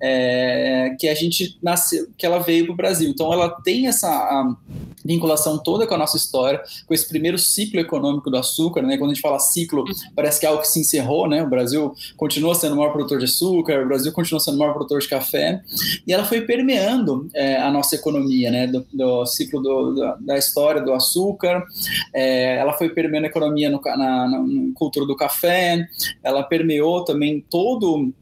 é, 0.00 0.94
que 1.00 1.08
a 1.08 1.14
gente 1.14 1.56
nasceu, 1.62 2.06
que 2.18 2.26
ela 2.26 2.38
veio 2.38 2.66
para 2.66 2.72
o 2.74 2.76
Brasil. 2.76 3.08
Então 3.08 3.32
ela 3.32 3.48
tem 3.48 3.86
essa 3.86 4.54
vinculação 5.02 5.58
toda 5.58 5.86
com 5.86 5.94
a 5.94 5.98
nossa 5.98 6.18
história, 6.18 6.62
com 6.86 6.92
esse 6.92 7.08
primeiro 7.08 7.38
ciclo 7.38 7.80
econômico 7.80 8.30
do 8.30 8.36
açúcar, 8.36 8.82
né? 8.82 8.98
Quando 8.98 9.10
a 9.10 9.14
gente 9.14 9.22
fala 9.22 9.38
ciclo, 9.38 9.84
parece 10.14 10.38
que 10.38 10.46
é 10.46 10.48
algo 10.50 10.60
que 10.60 10.68
se 10.68 10.80
encerrou, 10.80 11.26
né? 11.26 11.42
O 11.42 11.48
Brasil 11.48 11.94
continua 12.16 12.54
sendo 12.54 12.74
o 12.74 12.76
maior 12.76 12.92
produtor 12.92 13.18
de 13.18 13.24
açúcar, 13.24 13.82
o 13.82 13.88
Brasil 13.88 14.12
continua 14.12 14.38
sendo 14.38 14.56
o 14.56 14.58
maior 14.58 14.74
produtor 14.74 15.00
de 15.00 15.08
café, 15.08 15.62
e 16.06 16.12
ela 16.12 16.24
foi 16.24 16.42
permeando 16.42 17.26
é, 17.34 17.56
a 17.56 17.70
nossa 17.70 17.96
economia, 17.96 18.50
né? 18.50 18.66
Do, 18.66 18.86
do 18.92 19.26
ciclo 19.26 19.62
do, 19.62 19.92
do, 19.92 20.16
da 20.20 20.36
história 20.36 20.82
do 20.82 20.92
açúcar, 20.92 21.64
é, 22.12 22.58
ela 22.58 22.74
foi 22.74 22.90
permeando 22.90 23.26
a 23.26 23.30
economia 23.30 23.70
no, 23.70 23.80
na, 23.80 23.96
na, 23.96 24.28
na 24.28 24.74
cultura 24.74 25.06
do 25.06 25.16
café, 25.16 25.88
ela 26.22 26.42
permeou 26.42 27.04
também 27.04 27.44
todo 27.48 27.61
todo 27.62 28.12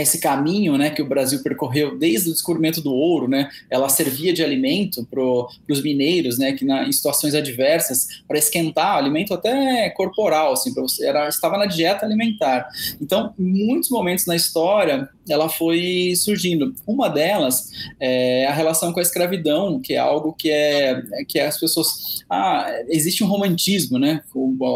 esse 0.00 0.18
caminho 0.18 0.76
né, 0.78 0.90
que 0.90 1.02
o 1.02 1.06
Brasil 1.06 1.42
percorreu 1.42 1.98
desde 1.98 2.30
o 2.30 2.32
descobrimento 2.32 2.80
do 2.80 2.92
ouro, 2.92 3.28
né, 3.28 3.50
ela 3.70 3.88
servia 3.88 4.32
de 4.32 4.42
alimento 4.42 5.06
para 5.10 5.22
os 5.22 5.82
mineiros, 5.82 6.38
né, 6.38 6.52
que 6.52 6.64
na, 6.64 6.84
em 6.84 6.92
situações 6.92 7.34
adversas, 7.34 8.08
para 8.26 8.38
esquentar, 8.38 8.96
alimento 8.96 9.34
até 9.34 9.90
corporal, 9.90 10.52
assim, 10.52 10.72
você, 10.74 11.06
era, 11.06 11.28
estava 11.28 11.58
na 11.58 11.66
dieta 11.66 12.06
alimentar. 12.06 12.68
Então, 13.00 13.34
muitos 13.38 13.90
momentos 13.90 14.26
na 14.26 14.36
história, 14.36 15.08
ela 15.28 15.48
foi 15.48 16.14
surgindo. 16.16 16.74
Uma 16.86 17.08
delas 17.08 17.70
é 18.00 18.46
a 18.46 18.52
relação 18.52 18.92
com 18.92 18.98
a 18.98 19.02
escravidão, 19.02 19.80
que 19.80 19.94
é 19.94 19.98
algo 19.98 20.32
que 20.32 20.50
é 20.50 21.02
que 21.28 21.38
as 21.38 21.58
pessoas, 21.58 22.24
ah, 22.28 22.66
existe 22.88 23.22
um 23.22 23.28
romantismo, 23.28 23.98
né? 23.98 24.22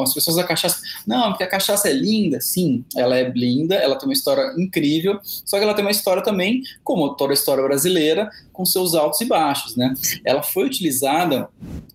As 0.02 0.14
pessoas 0.14 0.36
da 0.36 0.44
cachaça, 0.44 0.80
não, 1.06 1.30
porque 1.30 1.44
a 1.44 1.48
cachaça 1.48 1.88
é 1.88 1.92
linda, 1.92 2.40
sim, 2.40 2.84
ela 2.96 3.18
é 3.18 3.28
linda, 3.28 3.74
ela 3.74 3.96
tem 3.96 4.08
uma 4.08 4.12
história 4.12 4.54
incrível, 4.58 5.05
só 5.22 5.58
que 5.58 5.64
ela 5.64 5.74
tem 5.74 5.84
uma 5.84 5.90
história 5.90 6.22
também, 6.22 6.62
como 6.82 7.14
toda 7.14 7.32
história 7.32 7.62
brasileira, 7.62 8.30
com 8.52 8.64
seus 8.64 8.94
altos 8.94 9.20
e 9.20 9.24
baixos, 9.24 9.76
né? 9.76 9.94
Ela 10.24 10.42
foi 10.42 10.64
utilizada 10.64 11.48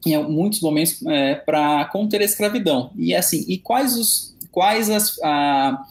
em 0.05 0.17
muitos 0.23 0.61
momentos 0.61 1.01
é, 1.05 1.35
para 1.35 1.85
conter 1.85 2.21
a 2.21 2.25
escravidão. 2.25 2.91
E 2.95 3.15
assim, 3.15 3.45
e 3.47 3.57
quais 3.57 3.97
os 3.97 4.31
quais 4.51 4.89
as, 4.89 5.17
a, 5.23 5.81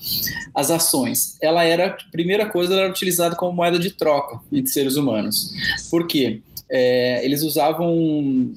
as 0.55 0.71
ações? 0.71 1.37
Ela 1.41 1.65
era, 1.65 1.97
primeira 2.12 2.47
coisa, 2.47 2.75
ela 2.75 2.83
era 2.83 2.91
utilizada 2.91 3.35
como 3.35 3.53
moeda 3.53 3.79
de 3.79 3.91
troca 3.91 4.39
entre 4.53 4.71
seres 4.71 4.97
humanos. 4.97 5.53
Por 5.91 6.07
quê? 6.07 6.43
É, 6.71 7.25
eles 7.25 7.43
usavam 7.43 8.53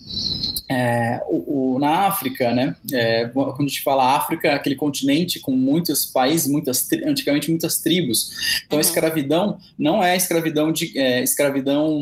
é, 0.70 1.22
o, 1.28 1.76
o, 1.76 1.80
na 1.80 2.08
África, 2.08 2.54
né? 2.54 2.76
É, 2.92 3.26
quando 3.28 3.62
a 3.62 3.64
gente 3.64 3.82
fala 3.82 4.16
África, 4.16 4.54
aquele 4.54 4.76
continente 4.76 5.40
com 5.40 5.52
muitos 5.52 6.06
países, 6.06 6.48
muitas 6.48 6.88
antigamente 7.06 7.50
muitas 7.50 7.80
tribos. 7.80 8.32
Então 8.66 8.78
uhum. 8.78 8.80
a 8.80 8.82
escravidão 8.82 9.58
não 9.78 10.04
é 10.04 10.16
escravidão 10.16 10.72
de 10.72 10.98
é, 10.98 11.24
escravidão, 11.24 12.02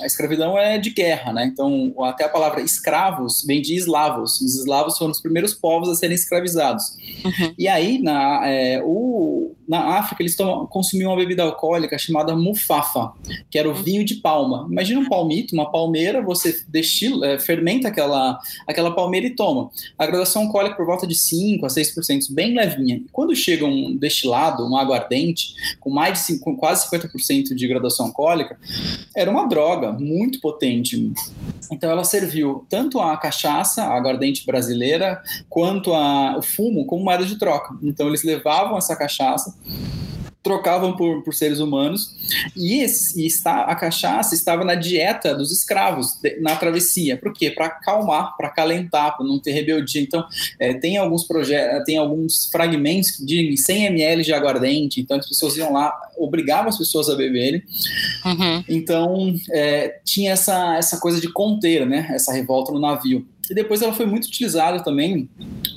a 0.00 0.06
escravidão 0.06 0.58
é 0.58 0.78
de 0.78 0.90
guerra, 0.90 1.32
né? 1.32 1.46
Então 1.46 1.94
até 2.04 2.24
a 2.24 2.28
palavra 2.28 2.60
escravos 2.60 3.44
vem 3.46 3.60
de 3.60 3.74
eslavos. 3.74 4.40
Os 4.40 4.56
eslavos 4.56 4.96
foram 4.96 5.12
os 5.12 5.20
primeiros 5.20 5.54
povos 5.54 5.88
a 5.88 5.94
serem 5.94 6.14
escravizados. 6.14 6.96
Uhum. 7.24 7.54
E 7.58 7.68
aí 7.68 7.98
na 7.98 8.46
é, 8.46 8.80
o 8.82 9.54
na 9.68 9.98
África 9.98 10.22
eles 10.22 10.34
tomam, 10.34 10.66
consumiam 10.66 11.10
uma 11.10 11.16
bebida 11.18 11.42
alcoólica 11.42 11.98
chamada 11.98 12.34
mufafa, 12.34 13.12
que 13.50 13.58
era 13.58 13.68
o 13.68 13.74
vinho 13.74 14.02
de 14.02 14.14
palma. 14.14 14.66
Imagina 14.70 15.00
um 15.00 15.08
palmito, 15.08 15.47
uma 15.52 15.70
palmeira, 15.70 16.22
você 16.22 16.62
destila, 16.68 17.26
é, 17.26 17.38
fermenta 17.38 17.88
aquela, 17.88 18.38
aquela 18.66 18.94
palmeira 18.94 19.26
e 19.26 19.30
toma. 19.30 19.70
A 19.98 20.06
graduação 20.06 20.42
alcoólica 20.42 20.76
por 20.76 20.86
volta 20.86 21.06
de 21.06 21.14
5 21.14 21.64
a 21.64 21.68
6%, 21.68 22.32
bem 22.32 22.54
levinha. 22.54 23.02
Quando 23.12 23.34
chega 23.34 23.64
um 23.64 23.96
destilado, 23.96 24.66
um 24.66 24.76
aguardente, 24.76 25.54
com 25.80 25.90
mais 25.90 26.14
de 26.14 26.18
5, 26.20 26.44
com 26.44 26.56
quase 26.56 26.88
50% 26.88 27.54
de 27.54 27.68
graduação 27.68 28.06
alcoólica, 28.06 28.58
era 29.14 29.30
uma 29.30 29.46
droga 29.46 29.92
muito 29.92 30.40
potente. 30.40 31.12
Então 31.70 31.90
ela 31.90 32.04
serviu 32.04 32.66
tanto 32.68 33.00
a 33.00 33.16
cachaça, 33.16 33.82
a 33.84 33.94
aguardente 33.94 34.44
brasileira, 34.46 35.22
quanto 35.48 35.92
a, 35.94 36.38
o 36.38 36.42
fumo 36.42 36.86
como 36.86 37.04
moeda 37.04 37.24
de 37.24 37.36
troca. 37.36 37.76
Então 37.82 38.08
eles 38.08 38.22
levavam 38.22 38.76
essa 38.78 38.96
cachaça 38.96 39.54
trocavam 40.48 40.96
por, 40.96 41.22
por 41.22 41.34
seres 41.34 41.60
humanos 41.60 42.10
e, 42.56 42.82
e 42.82 43.26
está, 43.26 43.64
a 43.64 43.74
cachaça 43.74 44.34
estava 44.34 44.64
na 44.64 44.74
dieta 44.74 45.34
dos 45.34 45.52
escravos 45.52 46.14
de, 46.22 46.40
na 46.40 46.56
travessia. 46.56 47.18
Por 47.18 47.34
quê? 47.34 47.50
Para 47.50 47.66
acalmar, 47.66 48.34
para 48.34 48.48
acalentar, 48.48 49.14
para 49.14 49.26
não 49.26 49.38
ter 49.38 49.52
rebeldia. 49.52 50.00
Então, 50.00 50.24
é, 50.58 50.72
tem 50.72 50.96
alguns 50.96 51.24
projetos, 51.24 51.84
tem 51.84 51.98
alguns 51.98 52.48
fragmentos 52.50 53.18
de 53.18 53.54
100 53.58 53.84
ml 53.84 54.24
de 54.24 54.32
aguardente, 54.32 55.02
então 55.02 55.18
as 55.18 55.28
pessoas 55.28 55.54
iam 55.58 55.70
lá, 55.70 55.92
obrigavam 56.16 56.70
as 56.70 56.78
pessoas 56.78 57.10
a 57.10 57.14
beberem. 57.14 57.62
Uhum. 58.24 58.64
Então, 58.66 59.34
é, 59.50 60.00
tinha 60.02 60.32
essa, 60.32 60.76
essa 60.78 60.98
coisa 60.98 61.20
de 61.20 61.30
conter, 61.30 61.86
né, 61.86 62.08
essa 62.10 62.32
revolta 62.32 62.72
no 62.72 62.80
navio. 62.80 63.26
E 63.50 63.54
depois 63.54 63.82
ela 63.82 63.92
foi 63.92 64.06
muito 64.06 64.26
utilizada 64.26 64.82
também, 64.82 65.28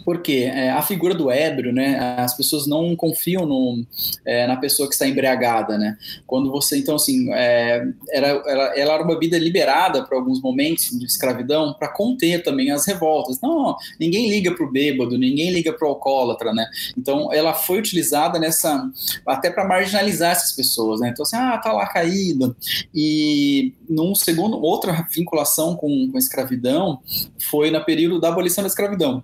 porque 0.03 0.49
é, 0.53 0.71
a 0.71 0.81
figura 0.81 1.13
do 1.13 1.31
ébrio, 1.31 1.71
né? 1.71 1.97
As 2.17 2.35
pessoas 2.35 2.67
não 2.67 2.95
confiam 2.95 3.45
no, 3.45 3.85
é, 4.25 4.47
na 4.47 4.57
pessoa 4.57 4.87
que 4.87 4.93
está 4.93 5.07
embriagada, 5.07 5.77
né? 5.77 5.97
Quando 6.27 6.51
você, 6.51 6.77
então, 6.77 6.95
assim, 6.95 7.31
é, 7.33 7.85
era, 8.09 8.27
ela, 8.27 8.63
ela 8.77 8.93
era 8.93 9.03
uma 9.03 9.13
bebida 9.13 9.37
liberada 9.37 10.03
para 10.03 10.17
alguns 10.17 10.41
momentos 10.41 10.89
de 10.91 11.05
escravidão 11.05 11.73
para 11.73 11.87
conter 11.87 12.43
também 12.43 12.71
as 12.71 12.85
revoltas. 12.85 13.39
Não, 13.41 13.75
ninguém 13.99 14.29
liga 14.29 14.53
para 14.53 14.65
o 14.65 14.71
bêbado, 14.71 15.17
ninguém 15.17 15.51
liga 15.51 15.71
para 15.71 15.87
o 15.87 15.91
alcoólatra, 15.91 16.53
né? 16.53 16.65
Então, 16.97 17.31
ela 17.31 17.53
foi 17.53 17.79
utilizada 17.79 18.39
nessa, 18.39 18.89
até 19.25 19.49
para 19.49 19.67
marginalizar 19.67 20.31
essas 20.31 20.51
pessoas, 20.51 20.99
né? 20.99 21.09
Então, 21.09 21.23
assim, 21.23 21.35
ah, 21.35 21.57
tá 21.57 21.71
lá 21.71 21.87
caída. 21.87 22.55
E 22.93 23.73
num 23.89 24.15
segundo, 24.15 24.61
outra 24.61 25.07
vinculação 25.13 25.75
com, 25.75 26.09
com 26.09 26.17
a 26.17 26.19
escravidão 26.19 26.99
foi 27.49 27.60
foi 27.61 27.69
no 27.69 27.85
período 27.85 28.19
da 28.19 28.29
abolição 28.29 28.63
da 28.63 28.67
escravidão. 28.67 29.23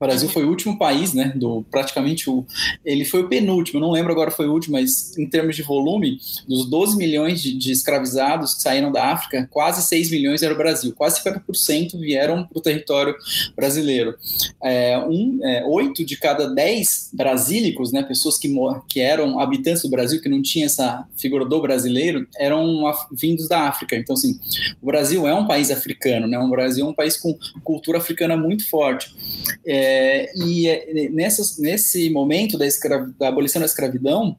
O 0.00 0.06
Brasil 0.06 0.30
foi 0.30 0.44
o 0.44 0.48
último 0.48 0.78
país, 0.78 1.12
né, 1.12 1.30
do 1.36 1.62
praticamente 1.70 2.30
o 2.30 2.46
ele 2.84 3.04
foi 3.04 3.22
o 3.22 3.28
penúltimo, 3.28 3.78
não 3.78 3.90
lembro 3.90 4.12
agora 4.12 4.30
foi 4.30 4.48
o 4.48 4.52
último, 4.52 4.72
mas 4.72 5.16
em 5.18 5.28
termos 5.28 5.54
de 5.54 5.62
volume, 5.62 6.18
dos 6.48 6.68
12 6.68 6.96
milhões 6.96 7.42
de, 7.42 7.52
de 7.52 7.70
escravizados 7.70 8.54
que 8.54 8.62
saíram 8.62 8.90
da 8.90 9.12
África, 9.12 9.46
quase 9.50 9.82
6 9.86 10.10
milhões 10.10 10.42
era 10.42 10.54
o 10.54 10.56
Brasil, 10.56 10.94
quase 10.96 11.22
50% 11.22 11.98
vieram 11.98 12.46
para 12.46 12.58
o 12.58 12.62
território 12.62 13.14
brasileiro. 13.54 14.14
É, 14.62 14.98
um, 14.98 15.38
é, 15.42 15.64
8 15.66 16.04
de 16.04 16.16
cada 16.16 16.48
10 16.48 17.10
brasílicos, 17.12 17.92
né, 17.92 18.02
pessoas 18.02 18.38
que, 18.38 18.50
que 18.88 19.00
eram 19.00 19.38
habitantes 19.38 19.82
do 19.82 19.90
Brasil, 19.90 20.20
que 20.20 20.28
não 20.28 20.40
tinha 20.40 20.66
essa 20.66 21.06
figura 21.16 21.44
do 21.44 21.60
brasileiro, 21.60 22.26
eram 22.38 22.90
vindos 23.12 23.48
da 23.48 23.68
África. 23.68 23.96
Então, 23.96 24.14
assim, 24.14 24.38
o 24.80 24.86
Brasil 24.86 25.28
é 25.28 25.34
um 25.34 25.46
país 25.46 25.70
africano, 25.70 26.26
né, 26.26 26.38
o 26.38 26.48
Brasil 26.48 26.86
é 26.86 26.88
um 26.88 26.94
país 26.94 27.16
com 27.16 27.36
cultura 27.62 27.98
africana 27.98 28.36
muito 28.36 28.68
forte. 28.68 29.14
É, 29.66 29.89
e 30.34 30.68
é, 30.68 31.08
nessas, 31.10 31.58
nesse 31.58 32.10
momento 32.10 32.58
da, 32.58 32.66
da 33.18 33.28
abolição 33.28 33.60
da 33.60 33.66
escravidão, 33.66 34.36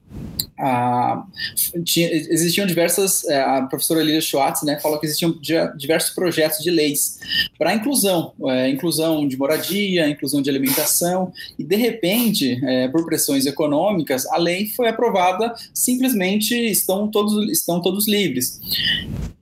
tinha, 1.83 2.11
existiam 2.11 2.67
diversas, 2.67 3.23
é, 3.25 3.41
a 3.41 3.63
professora 3.63 4.03
Lilia 4.03 4.21
Schwartz 4.21 4.61
né, 4.63 4.79
falou 4.79 4.99
que 4.99 5.05
existiam 5.05 5.35
diversos 5.75 6.11
projetos 6.11 6.59
de 6.59 6.69
leis 6.69 7.19
para 7.57 7.73
inclusão, 7.73 8.33
é, 8.47 8.69
inclusão 8.69 9.27
de 9.27 9.37
moradia, 9.37 10.07
inclusão 10.07 10.41
de 10.41 10.49
alimentação, 10.49 11.31
e 11.57 11.63
de 11.63 11.75
repente, 11.75 12.59
é, 12.63 12.87
por 12.89 13.05
pressões 13.05 13.45
econômicas, 13.45 14.25
a 14.27 14.37
lei 14.37 14.67
foi 14.67 14.87
aprovada, 14.87 15.53
simplesmente 15.73 16.53
estão 16.53 17.07
todos, 17.07 17.49
estão 17.49 17.81
todos 17.81 18.07
livres. 18.07 18.59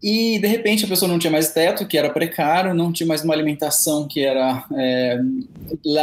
E 0.02 0.40
de 0.40 0.48
repente 0.48 0.86
a 0.86 0.88
pessoa 0.88 1.12
não 1.12 1.20
tinha 1.20 1.32
mais 1.32 1.52
teto, 1.52 1.86
que 1.86 1.98
era 1.98 2.10
precário, 2.10 2.74
não 2.74 2.92
tinha 2.92 3.06
mais 3.06 3.22
uma 3.22 3.34
alimentação 3.34 4.08
que 4.08 4.22
era 4.22 4.64
é, 4.74 5.20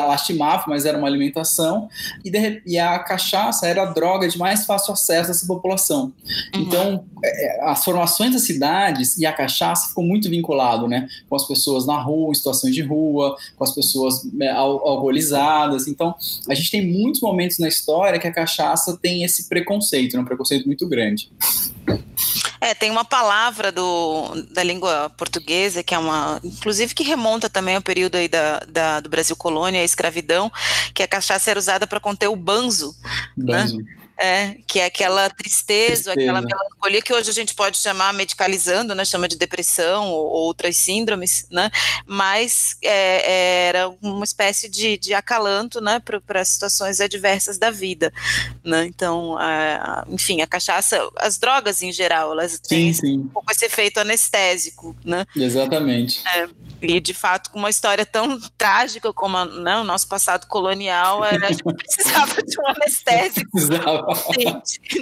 lastimável, 0.05 0.67
mas 0.69 0.85
era 0.85 0.97
uma 0.97 1.07
alimentação, 1.07 1.89
e, 2.25 2.31
de, 2.31 2.63
e 2.67 2.79
a 2.79 2.99
cachaça 2.99 3.67
era 3.67 3.83
a 3.83 3.87
droga 3.87 4.29
de 4.29 4.39
mais 4.39 4.67
fácil 4.67 4.93
acesso 4.93 5.29
dessa 5.29 5.47
população. 5.47 6.13
Uhum. 6.55 6.63
Então, 6.63 7.05
é, 7.25 7.47
é, 7.47 7.71
as 7.71 7.85
formações 7.85 8.33
das 8.33 8.43
cidades 8.43 9.17
e 9.19 9.27
a 9.27 9.33
cachaça 9.33 9.89
ficou 9.89 10.05
muito 10.05 10.29
vinculado, 10.29 10.89
né, 10.89 11.09
com 11.29 11.37
as 11.37 11.47
pessoas 11.47 11.87
na 11.87 12.01
rua, 12.01 12.31
em 12.31 12.35
situações 12.35 12.75
de 12.75 12.83
rua, 12.83 13.37
com 13.57 13.65
as 13.65 13.75
pessoas 13.75 14.27
é, 14.41 14.51
alcoolizadas. 14.51 15.87
Então, 15.87 16.15
a 16.49 16.55
gente 16.55 16.71
tem 16.71 16.87
muitos 16.87 17.21
momentos 17.21 17.59
na 17.59 17.69
história 17.69 18.19
que 18.19 18.27
a 18.27 18.33
cachaça 18.33 18.97
tem 19.01 19.25
esse 19.25 19.49
preconceito, 19.49 20.17
né, 20.17 20.23
um 20.23 20.25
preconceito 20.25 20.67
muito 20.67 20.87
grande. 20.89 21.31
É, 22.61 22.75
tem 22.75 22.91
uma 22.91 23.05
palavra 23.05 23.71
do, 23.71 24.35
da 24.51 24.63
língua 24.63 25.11
portuguesa, 25.17 25.83
que 25.83 25.95
é 25.95 25.99
uma, 25.99 26.41
inclusive 26.43 26.95
que 26.95 27.05
remonta 27.05 27.49
também 27.49 27.77
ao 27.77 27.83
período 27.83 28.17
aí 28.17 28.29
da, 28.29 28.61
da 28.61 29.01
do 29.01 29.09
Brasil 29.09 29.37
colônia, 29.37 29.81
a 29.81 29.85
escravidão, 29.85 30.51
que 30.95 31.03
a 31.03 31.09
cachaça 31.09 31.51
era 31.51 31.59
usada 31.59 31.87
para 31.87 32.01
conter 32.01 32.29
o 32.29 32.37
banzo, 32.37 32.97
né? 33.37 33.63
banzo. 33.63 33.79
Né? 33.79 34.06
É, 34.19 34.57
que 34.67 34.81
é 34.81 34.87
aquela 34.87 35.29
tristeza, 35.29 36.13
tristeza, 36.13 36.13
aquela 36.13 36.41
melancolia 36.41 37.03
que 37.03 37.13
hoje 37.13 37.29
a 37.29 37.35
gente 37.35 37.55
pode 37.55 37.77
chamar 37.77 38.15
medicalizando, 38.15 38.95
né, 38.95 39.05
chama 39.05 39.29
de 39.29 39.37
depressão 39.37 40.09
ou, 40.09 40.27
ou 40.27 40.43
outras 40.45 40.77
síndromes, 40.79 41.47
né, 41.51 41.71
mas 42.07 42.79
é, 42.83 43.67
era 43.69 43.89
uma 44.01 44.25
espécie 44.25 44.71
de, 44.71 44.97
de 44.97 45.13
acalanto, 45.13 45.83
né, 45.83 46.01
para 46.01 46.45
situações 46.47 46.99
adversas 46.99 47.59
da 47.59 47.71
vida, 47.71 48.11
né, 48.65 48.87
então, 48.87 49.37
a, 49.37 50.07
enfim, 50.09 50.41
a 50.41 50.47
cachaça, 50.47 50.99
as 51.19 51.37
drogas 51.37 51.83
em 51.83 51.93
geral, 51.93 52.33
elas 52.33 52.59
têm 52.59 52.95
sim, 52.95 53.01
sim. 53.01 53.19
um 53.19 53.29
pouco 53.29 53.53
esse 53.53 53.67
efeito 53.67 54.01
anestésico, 54.01 54.97
né. 55.05 55.27
Exatamente. 55.37 56.23
É. 56.27 56.49
E, 56.81 57.01
de 57.01 57.15
fato, 57.15 57.51
com 57.51 57.59
uma 57.59 57.71
história 57.71 58.05
tão 58.05 58.39
trágica 58.59 59.13
como 59.13 59.45
né, 59.45 59.79
o 59.79 59.85
nosso 59.85 60.07
passado 60.07 60.47
colonial, 60.47 61.23
a 61.23 61.39
gente 61.39 61.63
precisava 61.65 62.43
de 62.43 62.61
um 62.61 62.67
anestésico. 62.69 63.51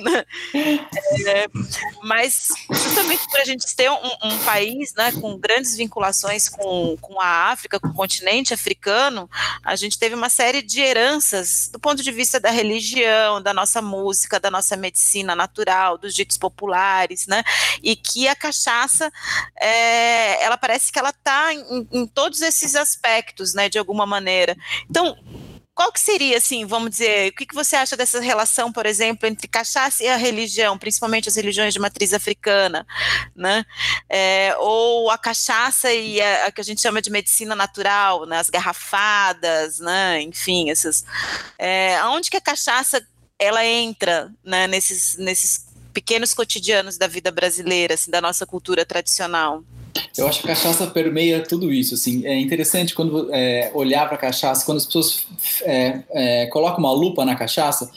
Né? 0.02 0.24
É, 1.26 1.46
mas, 2.02 2.48
justamente 2.70 3.28
para 3.30 3.42
a 3.42 3.44
gente 3.44 3.74
ter 3.74 3.90
um, 3.90 3.96
um, 4.22 4.38
país 4.44 4.94
né, 4.94 5.12
com 5.12 5.38
grandes 5.38 5.76
vinculações 5.76 6.48
com, 6.48 6.96
com 7.00 7.20
a 7.20 7.50
África, 7.50 7.80
com 7.80 7.88
o 7.88 7.94
continente 7.94 8.54
africano, 8.54 9.28
a 9.62 9.74
gente 9.76 9.98
teve 9.98 10.14
uma 10.14 10.28
série 10.28 10.62
de 10.62 10.80
heranças 10.80 11.68
do 11.72 11.78
ponto 11.78 12.02
de 12.02 12.12
vista 12.12 12.38
da 12.38 12.50
religião, 12.50 13.42
da 13.42 13.52
nossa 13.52 13.82
música, 13.82 14.38
da 14.38 14.50
nossa 14.50 14.76
medicina 14.76 15.34
natural, 15.34 15.98
dos 15.98 16.14
ditos 16.14 16.38
populares, 16.38 17.26
né? 17.26 17.42
E 17.82 17.96
que 17.96 18.28
a 18.28 18.34
cachaça, 18.34 19.12
é, 19.60 20.42
ela 20.42 20.56
parece 20.56 20.92
que 20.92 20.98
ela 20.98 21.10
está 21.10 21.52
em, 21.70 21.88
em 22.00 22.06
todos 22.06 22.40
esses 22.42 22.74
aspectos, 22.74 23.54
né, 23.54 23.68
de 23.68 23.78
alguma 23.78 24.06
maneira. 24.06 24.56
Então, 24.88 25.16
qual 25.74 25.92
que 25.92 25.98
seria, 25.98 26.36
assim, 26.36 26.64
vamos 26.64 26.90
dizer, 26.90 27.32
o 27.32 27.34
que, 27.34 27.44
que 27.44 27.54
você 27.54 27.74
acha 27.74 27.96
dessa 27.96 28.20
relação, 28.20 28.72
por 28.72 28.86
exemplo, 28.86 29.28
entre 29.28 29.48
cachaça 29.48 30.04
e 30.04 30.08
a 30.08 30.16
religião, 30.16 30.78
principalmente 30.78 31.28
as 31.28 31.34
religiões 31.34 31.74
de 31.74 31.80
matriz 31.80 32.14
africana, 32.14 32.86
né? 33.34 33.64
É, 34.08 34.54
ou 34.60 35.10
a 35.10 35.18
cachaça 35.18 35.92
e 35.92 36.20
a, 36.20 36.46
a, 36.46 36.52
que 36.52 36.60
a 36.60 36.64
gente 36.64 36.80
chama 36.80 37.02
de 37.02 37.10
medicina 37.10 37.56
natural, 37.56 38.24
né? 38.24 38.38
as 38.38 38.48
garrafadas, 38.48 39.80
né? 39.80 40.22
Enfim, 40.22 40.70
essas. 40.70 41.04
É, 41.58 41.96
aonde 41.96 42.30
que 42.30 42.36
a 42.36 42.40
cachaça 42.40 43.04
ela 43.36 43.66
entra 43.66 44.32
né, 44.44 44.68
nesses, 44.68 45.16
nesses 45.16 45.66
pequenos 45.92 46.32
cotidianos 46.32 46.96
da 46.96 47.08
vida 47.08 47.32
brasileira, 47.32 47.94
assim, 47.94 48.12
da 48.12 48.20
nossa 48.20 48.46
cultura 48.46 48.86
tradicional? 48.86 49.64
Eu 50.16 50.28
acho 50.28 50.40
que 50.40 50.46
a 50.46 50.54
cachaça 50.54 50.86
permeia 50.86 51.42
tudo 51.42 51.72
isso. 51.72 51.94
Assim, 51.94 52.24
é 52.24 52.38
interessante 52.38 52.94
quando 52.94 53.28
é, 53.32 53.70
olhar 53.74 54.06
para 54.06 54.14
a 54.14 54.18
cachaça, 54.18 54.64
quando 54.64 54.78
as 54.78 54.86
pessoas 54.86 55.26
é, 55.62 56.02
é, 56.10 56.46
colocam 56.46 56.78
uma 56.78 56.92
lupa 56.92 57.24
na 57.24 57.34
cachaça, 57.34 57.90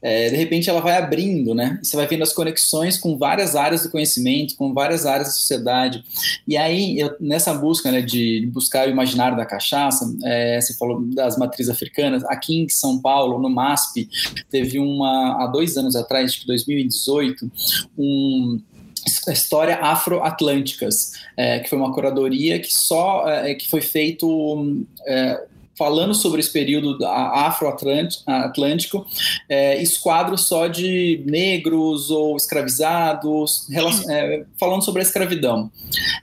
é, 0.00 0.30
de 0.30 0.36
repente 0.36 0.70
ela 0.70 0.80
vai 0.80 0.96
abrindo, 0.96 1.54
né? 1.54 1.78
Você 1.82 1.96
vai 1.96 2.06
vendo 2.06 2.22
as 2.22 2.32
conexões 2.32 2.98
com 2.98 3.18
várias 3.18 3.56
áreas 3.56 3.82
do 3.82 3.90
conhecimento, 3.90 4.56
com 4.56 4.72
várias 4.72 5.06
áreas 5.06 5.28
da 5.28 5.34
sociedade. 5.34 6.04
E 6.46 6.56
aí, 6.56 6.98
eu, 6.98 7.16
nessa 7.20 7.52
busca 7.52 7.90
né, 7.90 8.00
de 8.00 8.48
buscar 8.52 8.86
o 8.86 8.90
imaginário 8.90 9.36
da 9.36 9.44
cachaça, 9.44 10.12
é, 10.24 10.60
você 10.60 10.74
falou 10.74 11.02
das 11.02 11.36
matrizes 11.36 11.72
africanas. 11.72 12.24
Aqui 12.24 12.60
em 12.60 12.68
São 12.68 13.00
Paulo, 13.00 13.38
no 13.38 13.50
MASP, 13.50 14.08
teve 14.50 14.78
uma 14.78 15.42
há 15.42 15.46
dois 15.48 15.76
anos 15.76 15.96
atrás, 15.96 16.30
acho 16.30 16.40
que 16.40 16.46
2018, 16.46 17.50
um 17.98 18.60
História 19.06 19.76
Afro-Atlânticas, 19.76 21.12
é, 21.36 21.60
que 21.60 21.68
foi 21.68 21.78
uma 21.78 21.92
curadoria 21.92 22.58
que 22.58 22.72
só 22.72 23.28
é, 23.28 23.54
que 23.54 23.68
foi 23.68 23.80
feito 23.80 24.84
é, 25.06 25.42
falando 25.76 26.14
sobre 26.14 26.40
esse 26.40 26.52
período 26.52 27.04
afro-atlântico, 27.04 29.06
é, 29.48 29.80
esquadro 29.82 30.38
só 30.38 30.66
de 30.66 31.22
negros 31.26 32.10
ou 32.10 32.36
escravizados, 32.36 33.68
é, 34.08 34.44
falando 34.58 34.84
sobre 34.84 35.00
a 35.00 35.04
escravidão. 35.04 35.70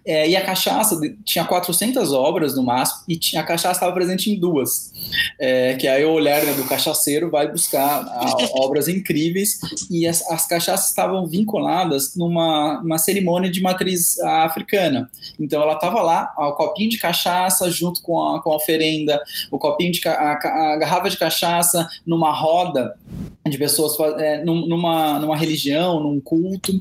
É, 0.05 0.29
e 0.29 0.36
a 0.36 0.43
cachaça 0.43 1.00
tinha 1.24 1.45
400 1.45 2.12
obras 2.13 2.55
no 2.55 2.63
máximo, 2.63 3.03
e 3.07 3.19
a 3.38 3.43
cachaça 3.43 3.75
estava 3.75 3.93
presente 3.93 4.31
em 4.31 4.39
duas, 4.39 4.91
é, 5.39 5.75
que 5.75 5.88
aí 5.88 6.03
o 6.03 6.12
olhar 6.12 6.43
né, 6.43 6.53
do 6.53 6.65
cachaceiro 6.65 7.29
vai 7.29 7.51
buscar 7.51 8.01
a, 8.01 8.36
obras 8.55 8.88
incríveis, 8.88 9.60
e 9.89 10.07
as, 10.07 10.22
as 10.29 10.48
cachaças 10.48 10.89
estavam 10.89 11.25
vinculadas 11.25 12.15
numa 12.15 12.81
uma 12.81 12.98
cerimônia 12.98 13.51
de 13.51 13.62
matriz 13.62 14.19
africana. 14.19 15.10
Então 15.39 15.62
ela 15.62 15.74
estava 15.74 16.01
lá, 16.01 16.33
o 16.38 16.53
copinho 16.53 16.89
de 16.89 16.98
cachaça 16.98 17.69
junto 17.69 18.01
com 18.01 18.22
a, 18.22 18.41
com 18.41 18.51
a 18.51 18.55
oferenda, 18.55 19.22
o 19.51 19.57
copinho 19.57 19.91
de 19.91 20.07
a, 20.07 20.31
a 20.31 20.77
garrafa 20.77 21.09
de 21.09 21.17
cachaça 21.17 21.89
numa 22.05 22.31
roda 22.31 22.95
de 23.50 23.57
pessoas 23.57 23.97
é, 24.19 24.43
numa, 24.43 25.19
numa 25.19 25.35
religião, 25.35 26.00
num 26.00 26.19
culto. 26.19 26.79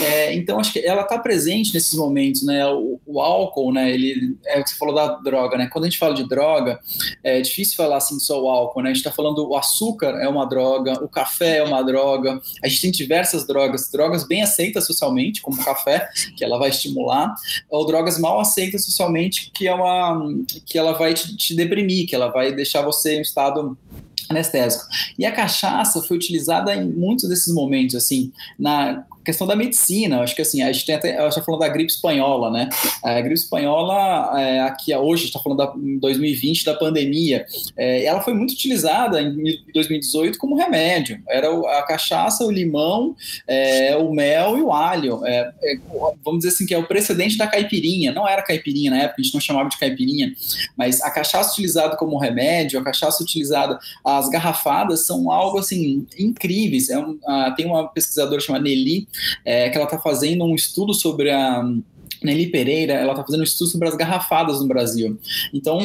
É, 0.00 0.32
então, 0.34 0.60
acho 0.60 0.72
que 0.72 0.78
ela 0.78 1.02
está 1.02 1.18
presente 1.18 1.74
nesses 1.74 1.94
momentos, 1.94 2.44
né? 2.44 2.64
O, 2.68 3.00
o, 3.04 3.20
álcool, 3.20 3.72
né? 3.72 3.90
Ele, 3.90 4.36
é 4.46 4.60
o 4.60 4.62
que 4.62 4.70
você 4.70 4.76
falou 4.76 4.94
da 4.94 5.08
droga, 5.16 5.56
né? 5.56 5.66
Quando 5.66 5.84
a 5.84 5.88
gente 5.88 5.98
fala 5.98 6.14
de 6.14 6.28
droga, 6.28 6.78
é 7.22 7.40
difícil 7.40 7.74
falar 7.76 7.96
assim 7.96 8.18
só 8.20 8.40
o 8.40 8.48
álcool, 8.48 8.82
né? 8.82 8.90
A 8.90 8.94
gente 8.94 9.04
está 9.04 9.10
falando 9.10 9.48
o 9.48 9.56
açúcar 9.56 10.10
é 10.20 10.28
uma 10.28 10.46
droga, 10.46 10.92
o 11.02 11.08
café 11.08 11.58
é 11.58 11.64
uma 11.64 11.82
droga, 11.82 12.40
a 12.62 12.68
gente 12.68 12.82
tem 12.82 12.90
diversas 12.92 13.44
drogas, 13.44 13.90
drogas 13.90 14.24
bem 14.24 14.42
aceitas 14.42 14.86
socialmente, 14.86 15.42
como 15.42 15.60
o 15.60 15.64
café, 15.64 16.08
que 16.36 16.44
ela 16.44 16.58
vai 16.58 16.68
estimular, 16.68 17.34
ou 17.68 17.84
drogas 17.86 18.18
mal 18.18 18.38
aceitas 18.38 18.84
socialmente, 18.84 19.50
que 19.52 19.66
é 19.66 19.74
uma 19.74 20.32
que 20.64 20.78
ela 20.78 20.92
vai 20.92 21.12
te, 21.12 21.36
te 21.36 21.56
deprimir, 21.56 22.03
que 22.06 22.14
ela 22.14 22.28
vai 22.28 22.52
deixar 22.52 22.82
você 22.82 23.14
em 23.14 23.18
um 23.18 23.22
estado 23.22 23.76
anestésico. 24.28 24.84
E 25.18 25.24
a 25.24 25.32
cachaça 25.32 26.02
foi 26.02 26.16
utilizada 26.16 26.74
em 26.74 26.88
muitos 26.88 27.28
desses 27.28 27.52
momentos, 27.52 27.94
assim, 27.94 28.32
na 28.58 29.04
questão 29.24 29.46
da 29.46 29.56
medicina, 29.56 30.20
acho 30.20 30.36
que 30.36 30.42
assim, 30.42 30.62
a 30.62 30.70
gente 30.70 30.84
tem 30.84 30.94
até, 30.94 31.18
eu 31.18 31.28
está 31.28 31.40
falando 31.40 31.60
da 31.60 31.68
gripe 31.68 31.90
espanhola, 31.90 32.50
né? 32.50 32.68
A 33.02 33.20
gripe 33.20 33.34
espanhola, 33.34 34.38
é, 34.38 34.60
aqui 34.60 34.94
hoje, 34.94 35.24
está 35.24 35.40
falando 35.40 35.58
da 35.58 35.72
2020, 35.74 36.64
da 36.64 36.74
pandemia, 36.74 37.46
é, 37.76 38.04
ela 38.04 38.20
foi 38.20 38.34
muito 38.34 38.52
utilizada 38.52 39.20
em 39.20 39.58
2018 39.72 40.38
como 40.38 40.56
remédio. 40.56 41.22
Era 41.28 41.48
a 41.78 41.82
cachaça, 41.82 42.44
o 42.44 42.50
limão, 42.50 43.16
é, 43.48 43.96
o 43.96 44.12
mel 44.12 44.58
e 44.58 44.62
o 44.62 44.72
alho. 44.72 45.24
É, 45.24 45.52
é, 45.62 45.78
vamos 46.22 46.40
dizer 46.40 46.50
assim, 46.50 46.66
que 46.66 46.74
é 46.74 46.78
o 46.78 46.86
precedente 46.86 47.38
da 47.38 47.46
caipirinha. 47.46 48.12
Não 48.12 48.28
era 48.28 48.42
caipirinha 48.42 48.90
na 48.90 48.98
época, 48.98 49.20
a 49.20 49.22
gente 49.22 49.32
não 49.32 49.40
chamava 49.40 49.68
de 49.68 49.78
caipirinha, 49.78 50.32
mas 50.76 51.00
a 51.00 51.10
cachaça 51.10 51.52
utilizada 51.52 51.96
como 51.96 52.18
remédio, 52.18 52.78
a 52.78 52.84
cachaça 52.84 53.22
utilizada, 53.22 53.78
as 54.18 54.28
garrafadas 54.28 55.06
são 55.06 55.30
algo 55.30 55.58
assim 55.58 56.06
incríveis. 56.18 56.90
É 56.90 56.98
um, 56.98 57.18
a, 57.26 57.50
tem 57.52 57.66
uma 57.66 57.88
pesquisadora 57.88 58.40
chamada 58.40 58.64
Nelly 58.64 59.08
é, 59.44 59.68
que 59.68 59.76
ela 59.76 59.86
está 59.86 59.98
fazendo 59.98 60.44
um 60.44 60.54
estudo 60.54 60.94
sobre 60.94 61.30
a 61.30 61.62
Nelly 62.24 62.46
Pereira, 62.46 62.94
ela 62.94 63.12
está 63.12 63.22
fazendo 63.22 63.40
um 63.40 63.44
estudo 63.44 63.70
sobre 63.70 63.88
as 63.88 63.94
garrafadas 63.94 64.60
no 64.60 64.66
Brasil. 64.66 65.18
Então, 65.52 65.78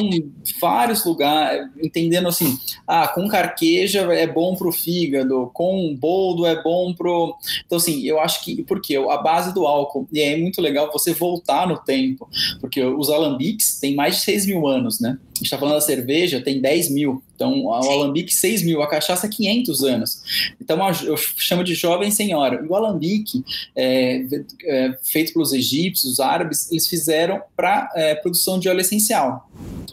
vários 0.60 1.04
lugares, 1.04 1.68
entendendo 1.82 2.28
assim, 2.28 2.58
ah, 2.86 3.06
com 3.08 3.28
carqueja 3.28 4.00
é 4.12 4.26
bom 4.26 4.56
para 4.56 4.68
o 4.68 4.72
fígado, 4.72 5.50
com 5.52 5.94
boldo 5.94 6.46
é 6.46 6.60
bom 6.62 6.94
pro. 6.94 7.36
Então, 7.66 7.76
assim, 7.76 8.02
eu 8.02 8.18
acho 8.18 8.42
que, 8.42 8.62
porque 8.64 8.96
a 8.96 9.18
base 9.18 9.52
do 9.52 9.66
álcool, 9.66 10.08
e 10.10 10.20
é 10.20 10.36
muito 10.36 10.62
legal 10.62 10.90
você 10.90 11.12
voltar 11.12 11.68
no 11.68 11.76
tempo, 11.78 12.28
porque 12.60 12.82
os 12.82 13.10
alambiques 13.10 13.78
têm 13.78 13.94
mais 13.94 14.16
de 14.16 14.22
6 14.22 14.46
mil 14.46 14.66
anos, 14.66 14.98
né? 14.98 15.18
A 15.40 15.42
gente 15.42 15.46
está 15.46 15.56
falando 15.56 15.76
da 15.76 15.80
cerveja, 15.80 16.42
tem 16.42 16.60
10 16.60 16.90
mil. 16.90 17.22
Então, 17.34 17.64
o 17.64 17.72
alambique, 17.72 18.34
6 18.34 18.62
mil, 18.62 18.82
a 18.82 18.86
cachaça, 18.86 19.26
500 19.26 19.82
anos. 19.84 20.22
Então, 20.60 20.78
eu 21.02 21.16
chamo 21.16 21.64
de 21.64 21.74
jovem 21.74 22.10
senhora. 22.10 22.62
E 22.62 22.68
o 22.68 22.76
alambique, 22.76 23.42
é, 23.74 24.22
é, 24.64 24.98
feito 25.02 25.32
pelos 25.32 25.54
egípcios, 25.54 26.12
os 26.12 26.20
árabes, 26.20 26.70
eles 26.70 26.86
fizeram 26.86 27.40
para 27.56 27.90
é, 27.94 28.14
produção 28.14 28.58
de 28.58 28.68
óleo 28.68 28.80
essencial. 28.80 29.48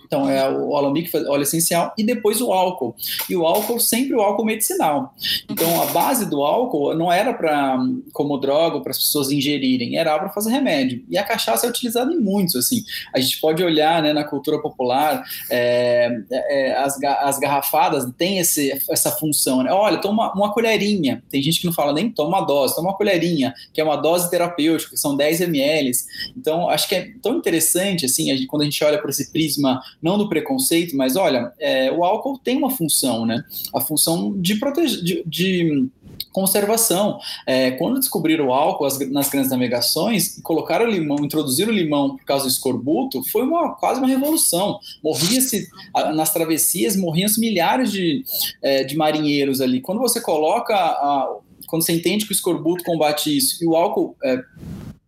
Então, 0.05 0.29
é 0.29 0.49
o 0.49 0.75
alambique, 0.75 1.15
óleo 1.15 1.43
essencial, 1.43 1.93
e 1.97 2.03
depois 2.03 2.41
o 2.41 2.51
álcool. 2.51 2.95
E 3.29 3.35
o 3.35 3.45
álcool, 3.45 3.79
sempre 3.79 4.15
o 4.15 4.21
álcool 4.21 4.45
medicinal. 4.45 5.13
Então, 5.49 5.81
a 5.81 5.85
base 5.87 6.29
do 6.29 6.43
álcool 6.43 6.93
não 6.95 7.11
era 7.11 7.33
para 7.33 7.77
como 8.11 8.37
droga, 8.37 8.81
para 8.81 8.91
as 8.91 8.97
pessoas 8.97 9.31
ingerirem, 9.31 9.97
era 9.97 10.17
para 10.19 10.29
fazer 10.29 10.51
remédio. 10.51 11.03
E 11.09 11.17
a 11.17 11.23
cachaça 11.23 11.65
é 11.65 11.69
utilizada 11.69 12.11
em 12.13 12.19
muitos, 12.19 12.55
assim. 12.55 12.83
A 13.13 13.19
gente 13.19 13.39
pode 13.39 13.63
olhar 13.63 14.01
né, 14.01 14.11
na 14.11 14.23
cultura 14.23 14.61
popular, 14.61 15.23
é, 15.49 16.09
é, 16.31 16.73
as, 16.77 17.01
as 17.03 17.37
as 17.37 17.39
garrafadas 17.39 18.11
têm 18.17 18.39
esse, 18.39 18.71
essa 18.89 19.11
função, 19.11 19.63
né? 19.63 19.71
Olha, 19.71 19.97
toma 19.97 20.33
uma 20.33 20.51
colherinha. 20.51 21.23
Tem 21.29 21.41
gente 21.41 21.59
que 21.59 21.65
não 21.65 21.73
fala 21.73 21.93
nem 21.93 22.11
toma 22.11 22.37
uma 22.37 22.45
dose, 22.45 22.75
toma 22.75 22.89
uma 22.89 22.97
colherinha, 22.97 23.53
que 23.73 23.79
é 23.79 23.83
uma 23.83 23.95
dose 23.95 24.29
terapêutica, 24.29 24.91
que 24.91 24.97
são 24.97 25.15
10 25.15 25.41
ml. 25.41 25.91
Então, 26.35 26.69
acho 26.69 26.87
que 26.87 26.95
é 26.95 27.11
tão 27.21 27.37
interessante, 27.37 28.05
assim, 28.05 28.31
a 28.31 28.35
gente, 28.35 28.47
quando 28.47 28.63
a 28.63 28.65
gente 28.65 28.83
olha 28.83 28.99
por 28.99 29.09
esse 29.09 29.31
prisma, 29.31 29.81
não 30.01 30.17
do 30.17 30.29
preconceito, 30.29 30.95
mas 30.95 31.15
olha, 31.15 31.51
é, 31.59 31.91
o 31.91 32.03
álcool 32.03 32.37
tem 32.37 32.57
uma 32.57 32.69
função, 32.69 33.25
né? 33.25 33.43
A 33.73 33.81
função 33.81 34.33
de 34.39 34.55
proteger, 34.55 35.03
de, 35.03 35.23
de 35.25 35.89
conservação. 36.31 37.19
É, 37.45 37.71
quando 37.71 37.99
descobriram 37.99 38.47
o 38.47 38.53
álcool 38.53 38.85
as, 38.85 38.99
nas 39.09 39.29
grandes 39.29 39.51
navegações, 39.51 40.39
colocaram 40.43 40.85
o 40.85 40.89
limão, 40.89 41.17
introduziram 41.23 41.71
o 41.71 41.75
limão 41.75 42.15
por 42.15 42.25
causa 42.25 42.45
do 42.45 42.51
escorbuto, 42.51 43.23
foi 43.31 43.43
uma, 43.43 43.73
quase 43.75 43.99
uma 43.99 44.07
revolução. 44.07 44.79
Morria-se, 45.03 45.67
nas 46.15 46.31
travessias, 46.31 46.95
morriam-se 46.95 47.39
milhares 47.39 47.91
de, 47.91 48.23
é, 48.61 48.83
de 48.83 48.95
marinheiros 48.95 49.61
ali. 49.61 49.81
Quando 49.81 49.99
você 49.99 50.21
coloca, 50.21 50.75
a, 50.75 51.37
quando 51.67 51.83
você 51.83 51.93
entende 51.93 52.25
que 52.25 52.31
o 52.31 52.33
escorbuto 52.33 52.83
combate 52.83 53.35
isso 53.35 53.63
e 53.63 53.67
o 53.67 53.75
álcool 53.75 54.15
é, 54.23 54.39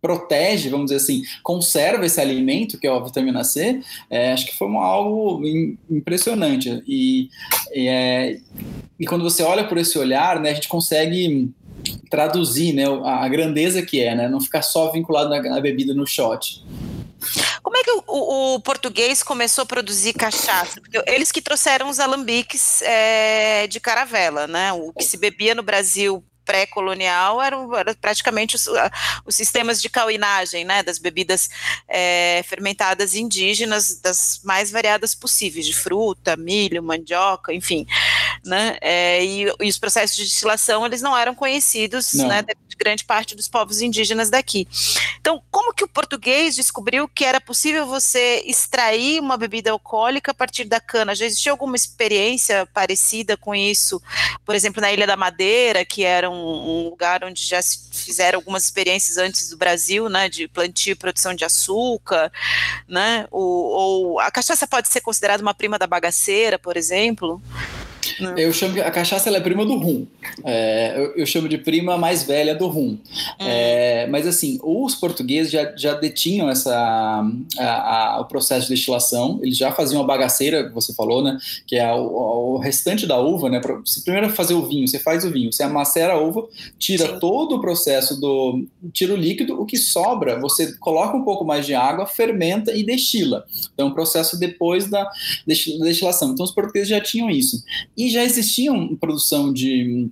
protege, 0.00 0.68
vamos 0.68 0.86
dizer 0.86 0.96
assim, 0.96 1.22
conserva 1.42 2.06
esse 2.06 2.20
alimento, 2.20 2.78
que 2.78 2.86
é 2.86 2.90
a 2.90 2.98
vitamina 2.98 3.44
C, 3.44 3.80
é, 4.08 4.32
acho 4.32 4.46
que 4.46 4.56
foi 4.56 4.66
uma, 4.66 4.84
algo 4.84 5.42
impressionante. 5.90 6.82
E, 6.86 7.28
e, 7.72 7.88
é, 7.88 8.38
e, 8.98 9.06
quando 9.06 9.22
você 9.22 9.42
olha 9.42 9.66
por 9.66 9.78
esse 9.78 9.98
olhar, 9.98 10.40
né, 10.40 10.50
a 10.50 10.54
gente 10.54 10.68
consegue 10.68 11.50
traduzir 12.10 12.72
né, 12.72 12.84
a, 12.86 13.24
a 13.24 13.28
grandeza 13.28 13.82
que 13.82 14.00
é, 14.00 14.14
né, 14.14 14.28
não 14.28 14.40
ficar 14.40 14.62
só 14.62 14.90
vinculado 14.90 15.30
na, 15.30 15.40
na 15.40 15.60
bebida, 15.60 15.94
no 15.94 16.06
shot. 16.06 16.64
Como 17.62 17.76
é 17.76 17.82
que 17.82 17.90
o, 17.90 18.54
o, 18.54 18.60
português 18.60 19.22
começou 19.22 19.62
a 19.62 19.66
produzir 19.66 20.14
cachaça? 20.14 20.80
Porque 20.80 21.02
eles 21.06 21.30
que 21.30 21.42
trouxeram 21.42 21.88
os 21.88 22.00
alambiques 22.00 22.80
é, 22.82 23.66
de 23.66 23.78
caravela, 23.78 24.46
né? 24.46 24.72
O 24.72 24.92
que 24.92 25.04
se 25.04 25.18
bebia 25.18 25.54
no 25.54 25.62
Brasil 25.62 26.24
pré-colonial 26.50 27.40
eram, 27.40 27.72
eram, 27.76 27.94
praticamente 27.94 28.56
os, 28.56 28.68
os, 29.24 29.36
sistemas 29.36 29.80
de 29.80 29.88
cauinagem, 29.88 30.64
né, 30.64 30.82
das 30.82 30.98
bebidas 30.98 31.48
é, 31.88 32.42
fermentadas 32.48 33.14
indígenas, 33.14 34.00
das 34.00 34.40
mais 34.42 34.68
variadas 34.68 35.14
possíveis, 35.14 35.64
de 35.64 35.72
fruta, 35.72 36.36
milho, 36.36 36.82
mandioca, 36.82 37.54
enfim, 37.54 37.86
né, 38.44 38.76
é, 38.80 39.24
e, 39.24 39.44
e, 39.60 39.68
os 39.68 39.78
processos 39.78 40.16
de 40.16 40.24
destilação, 40.24 40.84
eles 40.84 41.00
não 41.00 41.16
eram 41.16 41.34
conhecidos, 41.34 42.12
não. 42.14 42.28
né, 42.28 42.42
de 42.42 42.76
grande 42.76 43.04
parte 43.04 43.34
dos 43.34 43.48
povos 43.48 43.80
indígenas 43.80 44.30
daqui. 44.30 44.66
Então, 45.20 45.42
como 45.50 45.74
que 45.74 45.84
o 45.84 45.88
português 45.88 46.56
descobriu 46.56 47.08
que 47.08 47.24
era 47.24 47.40
possível 47.40 47.86
você 47.86 48.42
extrair 48.46 49.20
uma 49.20 49.36
bebida 49.36 49.70
alcoólica 49.70 50.30
a 50.30 50.34
partir 50.34 50.64
da 50.64 50.80
cana? 50.80 51.14
Já 51.14 51.26
existia 51.26 51.52
alguma 51.52 51.76
experiência 51.76 52.66
parecida 52.66 53.36
com 53.36 53.54
isso, 53.54 54.00
por 54.44 54.54
exemplo, 54.54 54.80
na 54.80 54.92
Ilha 54.92 55.06
da 55.06 55.16
Madeira, 55.16 55.84
que 55.84 56.04
era 56.04 56.30
um 56.30 56.50
um, 56.50 56.88
lugar 56.88 57.24
onde 57.24 57.44
já 57.44 57.60
se 57.60 57.88
fizeram 57.90 58.38
algumas 58.38 58.64
experiências 58.64 59.16
antes 59.16 59.48
do 59.50 59.56
Brasil, 59.56 60.08
né, 60.08 60.28
de 60.28 60.48
plantio 60.48 60.92
e 60.92 60.96
produção 60.96 61.34
de 61.34 61.44
açúcar, 61.44 62.32
né, 62.88 63.26
ou, 63.30 63.44
ou 63.44 64.20
a 64.20 64.30
cachaça 64.30 64.66
pode 64.66 64.88
ser 64.88 65.00
considerada 65.00 65.42
uma 65.42 65.54
prima 65.54 65.78
da 65.78 65.86
bagaceira, 65.86 66.58
por 66.58 66.76
exemplo? 66.76 67.42
Não. 68.20 68.36
Eu 68.38 68.52
chamo 68.52 68.74
que 68.74 68.80
a 68.80 68.90
cachaça 68.90 69.30
é 69.30 69.40
prima 69.40 69.64
do 69.64 69.76
rum. 69.76 70.06
É, 70.44 70.94
eu, 70.96 71.16
eu, 71.16 71.26
chamo 71.26 71.48
de 71.48 71.58
prima 71.58 71.96
mais 71.96 72.22
velha 72.22 72.54
do 72.54 72.66
rum. 72.66 72.98
Hum. 73.40 73.46
É, 73.46 74.06
mas 74.08 74.26
assim, 74.26 74.58
os 74.62 74.94
portugueses 74.94 75.50
já, 75.50 75.74
já 75.76 75.94
detinham 75.94 76.48
essa, 76.48 76.74
a, 77.58 78.16
a, 78.16 78.20
o 78.20 78.24
processo 78.26 78.68
de 78.68 78.74
destilação. 78.74 79.40
Eles 79.42 79.56
já 79.56 79.72
faziam 79.72 80.02
a 80.02 80.06
bagaceira, 80.06 80.68
que 80.68 80.74
você 80.74 80.92
falou, 80.92 81.22
né? 81.22 81.38
Que 81.66 81.76
é 81.76 81.92
o, 81.92 82.54
o 82.54 82.58
restante 82.58 83.06
da 83.06 83.18
uva, 83.18 83.48
né? 83.48 83.60
Pra, 83.60 83.74
você 83.74 84.00
primeiro 84.02 84.28
fazer 84.30 84.54
o 84.54 84.66
vinho, 84.66 84.86
você 84.86 84.98
faz 84.98 85.24
o 85.24 85.30
vinho, 85.30 85.52
você 85.52 85.62
amacera 85.62 86.14
a 86.14 86.20
uva, 86.20 86.46
tira 86.78 87.06
Sim. 87.06 87.18
todo 87.18 87.56
o 87.56 87.60
processo 87.60 88.20
do, 88.20 88.64
tira 88.92 89.14
o 89.14 89.16
líquido, 89.16 89.60
o 89.60 89.64
que 89.64 89.76
sobra, 89.76 90.38
você 90.38 90.72
coloca 90.78 91.16
um 91.16 91.24
pouco 91.24 91.44
mais 91.44 91.66
de 91.66 91.74
água, 91.74 92.06
fermenta 92.06 92.72
e 92.72 92.84
destila. 92.84 93.44
Então, 93.74 93.88
o 93.88 93.94
processo 93.94 94.38
depois 94.38 94.88
da 94.88 95.08
destilação. 95.46 96.32
Então, 96.32 96.44
os 96.44 96.52
portugueses 96.52 96.88
já 96.88 97.00
tinham 97.00 97.30
isso. 97.30 97.62
E 97.96 98.09
já 98.10 98.24
existiam 98.24 98.94
produção 98.96 99.52
de 99.52 100.08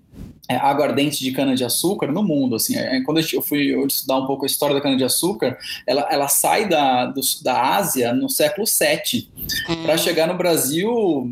é, 0.48 0.56
aguardente 0.56 1.22
de 1.22 1.30
cana-de-açúcar 1.30 2.10
no 2.10 2.22
mundo. 2.22 2.56
Assim, 2.56 2.74
é, 2.74 3.02
quando 3.02 3.20
eu 3.20 3.42
fui 3.42 3.74
estudar 3.86 4.16
um 4.16 4.26
pouco 4.26 4.44
a 4.44 4.46
história 4.46 4.74
da 4.74 4.80
cana-de-açúcar, 4.80 5.58
ela, 5.86 6.08
ela 6.10 6.28
sai 6.28 6.66
da, 6.68 7.06
do, 7.06 7.20
da 7.42 7.76
Ásia 7.76 8.12
no 8.14 8.30
século 8.30 8.66
VII, 8.66 9.28
hum. 9.68 9.82
para 9.82 9.98
chegar 9.98 10.26
no 10.26 10.34
Brasil 10.34 11.30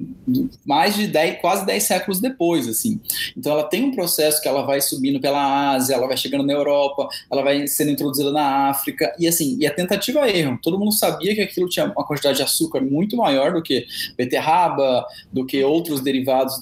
mais 0.65 0.95
de 0.95 1.07
10, 1.07 1.41
quase 1.41 1.65
10 1.65 1.83
séculos 1.83 2.21
depois. 2.21 2.69
assim. 2.69 3.01
Então 3.37 3.53
ela 3.53 3.65
tem 3.65 3.85
um 3.85 3.95
processo 3.95 4.43
que 4.43 4.49
ela 4.49 4.63
vai 4.63 4.81
subindo 4.81 5.19
pela 5.19 5.73
Ásia, 5.73 5.95
ela 5.95 6.07
vai 6.07 6.17
chegando 6.17 6.45
na 6.45 6.53
Europa, 6.53 7.09
ela 7.33 7.43
vai 7.43 7.67
sendo 7.67 7.93
introduzida 7.93 8.31
na 8.31 8.69
África, 8.69 9.15
e 9.19 9.27
assim, 9.27 9.57
e 9.59 9.67
a 9.67 9.73
tentativa 9.73 10.29
é 10.29 10.39
erro. 10.39 10.59
Todo 10.63 10.79
mundo 10.79 10.93
sabia 10.93 11.35
que 11.35 11.41
aquilo 11.41 11.69
tinha 11.69 11.87
uma 11.87 12.05
quantidade 12.05 12.37
de 12.37 12.43
açúcar 12.43 12.81
muito 12.81 13.17
maior 13.17 13.53
do 13.53 13.63
que 13.63 13.87
beterraba, 14.17 15.07
do 15.33 15.47
que 15.47 15.63
outros 15.65 16.01
derivados 16.03 16.55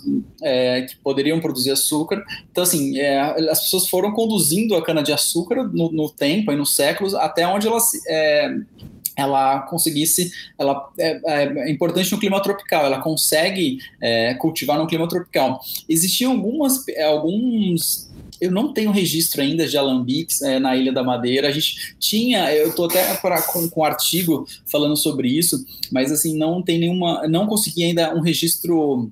é, 0.43 0.83
que 0.83 0.97
poderiam 0.97 1.41
produzir 1.41 1.73
açúcar, 1.73 2.25
então, 2.51 2.63
assim, 2.63 2.99
é, 2.99 3.21
as 3.51 3.61
pessoas 3.63 3.89
foram 3.89 4.13
conduzindo 4.13 4.75
a 4.77 4.83
cana-de-açúcar 4.83 5.65
no, 5.65 5.91
no, 5.91 6.09
tempo 6.09 6.53
e 6.53 6.57
nos 6.57 6.75
séculos 6.75 7.15
até 7.15 7.47
onde 7.47 7.67
ela, 7.67 7.79
é, 8.09 8.57
ela 9.17 9.61
conseguisse, 9.63 10.31
ela 10.59 10.89
é, 10.99 11.21
é, 11.25 11.45
é, 11.45 11.71
importante 11.71 12.13
no 12.13 12.19
clima 12.19 12.41
tropical, 12.43 12.85
ela 12.85 13.01
consegue 13.01 13.79
é, 14.01 14.35
cultivar 14.35 14.79
no 14.79 14.87
clima 14.87 15.09
tropical. 15.09 15.61
Existiam 15.89 16.33
algumas, 16.33 16.85
alguns 17.07 18.09
eu 18.41 18.51
não 18.51 18.73
tenho 18.73 18.91
registro 18.91 19.41
ainda 19.41 19.67
de 19.67 19.77
alambiques 19.79 20.43
é, 20.43 20.59
na 20.59 20.77
Ilha 20.77 20.93
da 20.93 21.03
Madeira. 21.03 21.49
A 21.49 21.53
gente 21.53 21.95
tinha, 21.99 22.53
eu 22.55 22.69
estou 22.69 22.87
até 22.87 23.15
pra, 23.15 23.41
com, 23.43 23.69
com 23.69 23.81
um 23.81 23.85
artigo 23.85 24.47
falando 24.67 24.97
sobre 24.97 25.29
isso, 25.29 25.65
mas 25.91 26.11
assim, 26.11 26.37
não 26.37 26.63
tem 26.63 26.79
nenhuma, 26.79 27.27
não 27.29 27.47
consegui 27.47 27.85
ainda 27.85 28.15
um 28.15 28.21
registro 28.21 29.11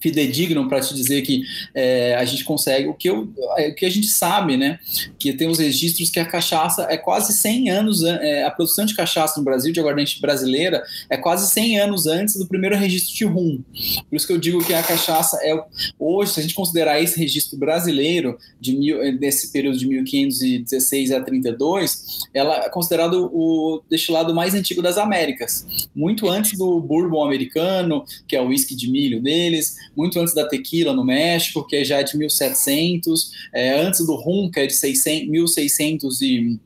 fidedigno 0.00 0.68
para 0.68 0.80
te 0.80 0.94
dizer 0.94 1.22
que 1.22 1.42
é, 1.74 2.14
a 2.14 2.24
gente 2.24 2.44
consegue 2.44 2.88
o 2.88 2.94
que, 2.94 3.08
eu, 3.08 3.32
é, 3.56 3.68
o 3.68 3.74
que 3.74 3.86
a 3.86 3.90
gente 3.90 4.08
sabe, 4.08 4.56
né? 4.56 4.78
Que 5.18 5.32
tem 5.32 5.48
os 5.48 5.58
registros 5.58 6.10
que 6.10 6.18
a 6.18 6.24
cachaça 6.24 6.86
é 6.90 6.96
quase 6.96 7.32
100 7.32 7.70
anos, 7.70 8.02
é, 8.02 8.44
a 8.44 8.50
produção 8.50 8.84
de 8.84 8.94
cachaça 8.94 9.38
no 9.38 9.44
Brasil, 9.44 9.72
de 9.72 9.80
aguardente 9.80 10.20
brasileira, 10.20 10.82
é 11.08 11.16
quase 11.16 11.50
100 11.52 11.80
anos 11.80 12.06
antes 12.06 12.36
do 12.36 12.46
primeiro 12.46 12.76
registro 12.76 13.14
de 13.14 13.24
rum. 13.24 13.62
Por 14.08 14.16
isso 14.16 14.26
que 14.26 14.32
eu 14.32 14.38
digo 14.38 14.64
que 14.64 14.74
a 14.74 14.82
cachaça 14.82 15.38
é 15.42 15.54
hoje, 15.98 16.32
se 16.32 16.40
a 16.40 16.42
gente 16.42 16.54
considerar 16.54 17.00
esse 17.00 17.18
registro 17.18 17.58
brasileiro 17.58 18.38
de 18.60 18.76
mil, 18.76 19.18
desse 19.18 19.52
período 19.52 19.78
de 19.78 19.86
1516 19.86 21.12
a 21.12 21.20
32, 21.20 22.28
ela 22.32 22.64
é 22.64 22.68
considerado 22.68 23.30
o 23.32 23.82
destilado 23.88 24.34
mais 24.34 24.54
antigo 24.54 24.82
das 24.82 24.98
Américas, 24.98 25.66
muito 25.94 26.28
antes 26.28 26.56
do 26.56 26.80
bourbon 26.80 27.24
americano, 27.24 28.04
que 28.26 28.36
é 28.36 28.40
o 28.40 28.48
whisky 28.48 28.74
de 28.74 28.90
milho 28.90 29.20
deles, 29.20 29.76
muito 29.96 30.18
antes 30.18 30.34
da 30.34 30.46
tequila 30.46 30.92
no 30.92 31.04
México, 31.04 31.66
que 31.66 31.84
já 31.84 31.98
é 31.98 32.02
de 32.02 32.16
1700, 32.16 33.32
é, 33.52 33.80
antes 33.80 34.04
do 34.06 34.14
rum, 34.14 34.50
que 34.50 34.60
é 34.60 34.66
de 34.66 34.74
600, 34.74 35.28
1600 35.28 36.22
e, 36.22 36.58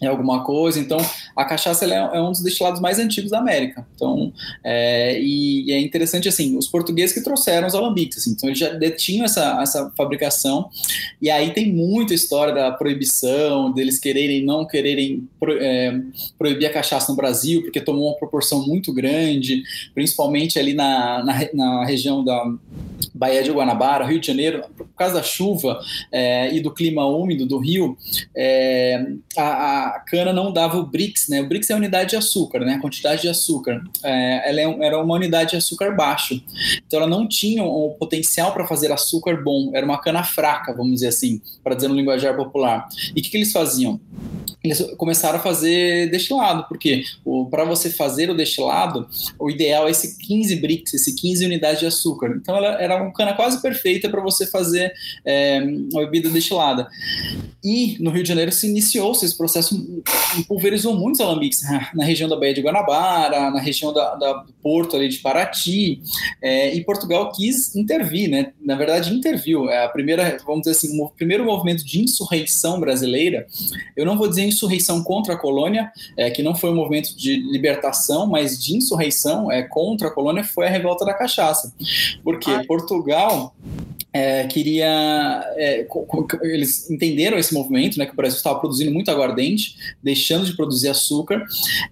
e 0.00 0.06
alguma 0.06 0.44
coisa. 0.44 0.78
Então, 0.78 0.98
a 1.36 1.44
cachaça 1.44 1.84
é, 1.84 1.94
é, 1.94 2.20
um 2.20 2.30
dos 2.30 2.42
destilados 2.42 2.80
mais 2.80 2.98
antigos 2.98 3.30
da 3.30 3.38
América. 3.38 3.86
Então, 3.94 4.32
é, 4.64 5.20
e, 5.20 5.70
e, 5.70 5.72
é 5.72 5.80
interessante 5.80 6.28
assim, 6.28 6.56
os 6.56 6.68
portugueses 6.68 7.14
que 7.14 7.22
trouxeram 7.22 7.66
os 7.66 7.74
alambiques, 7.74 8.18
assim, 8.18 8.32
então 8.32 8.48
eles 8.48 8.58
já 8.58 8.70
detinham 8.70 9.24
essa, 9.24 9.60
essa 9.60 9.92
fabricação. 9.96 10.70
E 11.20 11.30
aí 11.30 11.52
tem 11.52 11.72
muita 11.72 12.14
história 12.14 12.54
da 12.54 12.70
proibição, 12.70 13.72
deles 13.72 13.98
quererem 13.98 14.44
não 14.44 14.66
quererem 14.66 15.28
pro, 15.38 15.58
é, 15.58 16.00
proibir 16.38 16.66
a 16.66 16.72
cachaça 16.72 17.10
no 17.10 17.16
Brasil, 17.16 17.62
porque 17.62 17.80
tomou 17.80 18.08
uma 18.08 18.16
proporção 18.16 18.66
muito 18.66 18.92
grande, 18.92 19.62
principalmente 19.94 20.58
ali 20.58 20.74
na, 20.74 21.24
na, 21.24 21.48
na 21.52 21.84
região 21.84 22.24
da 22.24 22.44
Baía 23.14 23.42
de 23.42 23.50
Guanabara, 23.50 24.06
Rio 24.06 24.20
de 24.20 24.26
Janeiro, 24.26 24.62
por 24.76 24.86
causa 24.96 25.14
da 25.14 25.22
chuva 25.22 25.80
é, 26.12 26.54
e 26.54 26.60
do 26.60 26.72
clima 26.72 27.04
úmido 27.06 27.46
do 27.46 27.58
rio, 27.58 27.96
é, 28.36 29.06
a, 29.36 29.96
a, 29.96 30.00
cana 30.00 30.32
não 30.32 30.52
dava 30.52 30.78
o 30.78 30.86
BRICS, 30.86 31.28
né? 31.28 31.40
O 31.40 31.48
BRICS 31.48 31.70
é 31.70 31.74
a 31.74 31.76
unidade 31.76 32.10
de 32.10 32.16
açúcar, 32.16 32.60
né? 32.60 32.74
A 32.74 32.80
quantidade 32.80 33.22
de 33.22 33.28
açúcar. 33.28 33.82
É, 34.04 34.50
ela 34.50 34.60
é 34.60 34.86
era 34.86 35.02
uma 35.02 35.14
unidade 35.14 35.50
de 35.50 35.56
açúcar 35.56 35.96
baixo. 35.96 36.40
Então 36.86 37.00
ela 37.00 37.08
não 37.08 37.26
tinha 37.26 37.64
o 37.64 37.90
potencial 37.98 38.52
para 38.52 38.66
fazer 38.66 38.92
açúcar 38.92 39.42
bom. 39.42 39.70
Era 39.74 39.84
uma 39.84 39.98
cana 39.98 40.22
fraca, 40.22 40.72
vamos 40.72 40.92
dizer 40.92 41.08
assim, 41.08 41.40
para 41.64 41.74
dizer 41.74 41.88
no 41.88 41.94
linguajar 41.94 42.36
popular. 42.36 42.86
E 43.14 43.20
o 43.20 43.22
que, 43.22 43.30
que 43.30 43.36
eles 43.36 43.52
faziam? 43.52 44.00
eles 44.62 44.80
começaram 44.96 45.38
a 45.38 45.42
fazer 45.42 46.10
destilado, 46.10 46.64
porque 46.68 47.04
para 47.50 47.64
você 47.64 47.90
fazer 47.90 48.28
o 48.28 48.36
destilado, 48.36 49.08
o 49.38 49.50
ideal 49.50 49.86
é 49.86 49.90
esse 49.90 50.18
15 50.18 50.56
bricks, 50.56 50.94
esse 50.94 51.14
15 51.14 51.46
unidades 51.46 51.80
de 51.80 51.86
açúcar. 51.86 52.36
Então 52.36 52.56
ela 52.58 52.80
era 52.80 53.02
uma 53.02 53.12
cana 53.12 53.34
quase 53.34 53.60
perfeita 53.60 54.08
para 54.08 54.20
você 54.20 54.46
fazer 54.46 54.92
é, 55.24 55.60
uma 55.92 56.04
bebida 56.04 56.28
destilada. 56.30 56.88
E 57.62 57.96
no 58.00 58.10
Rio 58.10 58.22
de 58.22 58.28
Janeiro 58.28 58.52
se 58.52 58.68
iniciou 58.68 59.12
esse 59.12 59.36
processo, 59.36 60.02
pulverizou 60.46 60.94
muitos 60.94 61.20
alambiques 61.20 61.62
né? 61.62 61.88
na 61.94 62.04
região 62.04 62.28
da 62.28 62.36
Baía 62.36 62.54
de 62.54 62.60
Guanabara, 62.60 63.50
na 63.50 63.60
região 63.60 63.92
da, 63.92 64.14
da 64.14 64.44
Porto 64.62 64.96
ali 64.96 65.08
de 65.08 65.18
Paraty, 65.18 66.00
é, 66.42 66.74
e 66.74 66.84
Portugal 66.84 67.32
quis 67.32 67.74
intervir, 67.74 68.28
né? 68.28 68.52
Na 68.60 68.76
verdade, 68.76 69.12
interviu. 69.12 69.68
É 69.68 69.84
a 69.84 69.88
primeira, 69.88 70.38
vamos 70.46 70.62
dizer 70.62 70.72
assim, 70.72 71.00
o 71.00 71.08
primeiro 71.08 71.44
movimento 71.44 71.84
de 71.84 72.00
insurreição 72.00 72.78
brasileira. 72.78 73.46
Eu 73.96 74.04
não 74.04 74.16
vou 74.16 74.28
dizer 74.28 74.44
insurreição 74.44 75.02
contra 75.02 75.34
a 75.34 75.36
colônia, 75.36 75.90
é, 76.16 76.30
que 76.30 76.42
não 76.42 76.54
foi 76.54 76.70
um 76.70 76.74
movimento 76.74 77.16
de 77.16 77.36
libertação, 77.36 78.26
mas 78.26 78.62
de 78.62 78.76
insurreição 78.76 79.50
é, 79.50 79.62
contra 79.62 80.08
a 80.08 80.10
colônia, 80.10 80.44
foi 80.44 80.66
a 80.66 80.70
revolta 80.70 81.04
da 81.04 81.14
cachaça. 81.14 81.72
Porque 82.22 82.47
ah. 82.56 82.64
Portugal 82.66 83.54
é, 84.12 84.46
queria. 84.46 85.44
É, 85.56 85.86
eles 86.42 86.90
entenderam 86.90 87.38
esse 87.38 87.52
movimento, 87.52 87.98
né, 87.98 88.06
que 88.06 88.12
o 88.12 88.16
Brasil 88.16 88.36
estava 88.36 88.58
produzindo 88.58 88.90
muito 88.90 89.10
aguardente, 89.10 89.76
deixando 90.02 90.46
de 90.46 90.56
produzir 90.56 90.88
açúcar, 90.88 91.44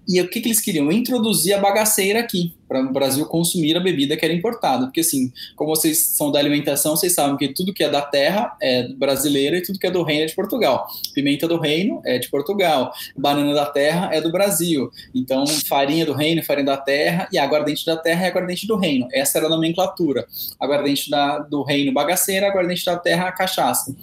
e 0.07 0.19
o 0.19 0.29
que, 0.29 0.41
que 0.41 0.47
eles 0.47 0.59
queriam? 0.59 0.91
Introduzir 0.91 1.53
a 1.53 1.59
bagaceira 1.59 2.19
aqui 2.19 2.53
para 2.67 2.81
o 2.81 2.91
Brasil 2.91 3.25
consumir 3.25 3.77
a 3.77 3.79
bebida 3.79 4.17
que 4.17 4.25
era 4.25 4.33
importada. 4.33 4.85
Porque, 4.85 4.99
assim, 4.99 5.31
como 5.55 5.75
vocês 5.75 5.99
são 5.99 6.31
da 6.31 6.39
alimentação, 6.39 6.95
vocês 6.95 7.13
sabem 7.13 7.37
que 7.37 7.49
tudo 7.49 7.73
que 7.73 7.83
é 7.83 7.89
da 7.89 8.01
terra 8.01 8.55
é 8.61 8.87
brasileira 8.89 9.57
e 9.57 9.61
tudo 9.61 9.79
que 9.79 9.87
é 9.87 9.91
do 9.91 10.03
reino 10.03 10.23
é 10.23 10.25
de 10.27 10.35
Portugal. 10.35 10.87
Pimenta 11.13 11.47
do 11.47 11.57
reino 11.57 12.01
é 12.05 12.17
de 12.17 12.29
Portugal, 12.29 12.93
banana 13.15 13.53
da 13.53 13.65
terra 13.65 14.09
é 14.13 14.21
do 14.21 14.31
Brasil. 14.31 14.91
Então, 15.13 15.45
farinha 15.47 16.05
do 16.05 16.13
reino, 16.13 16.43
farinha 16.43 16.65
da 16.65 16.77
terra, 16.77 17.27
e 17.31 17.37
aguardente 17.37 17.85
da 17.85 17.97
terra 17.97 18.25
é 18.25 18.27
aguardente 18.29 18.67
do 18.67 18.75
reino. 18.75 19.07
Essa 19.13 19.37
era 19.37 19.47
a 19.47 19.49
nomenclatura. 19.49 20.25
Aguardente 20.59 21.09
da, 21.09 21.39
do 21.39 21.63
reino, 21.63 21.93
bagaceira, 21.93 22.47
aguardente 22.47 22.85
da 22.85 22.97
terra, 22.97 23.31
cachaça. 23.31 23.95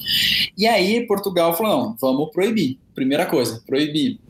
E 0.56 0.66
aí, 0.66 1.06
Portugal 1.06 1.56
falou: 1.56 1.72
não, 1.72 1.96
vamos 2.00 2.30
proibir. 2.30 2.78
Primeira 2.94 3.26
coisa, 3.26 3.62
proibir. 3.66 4.20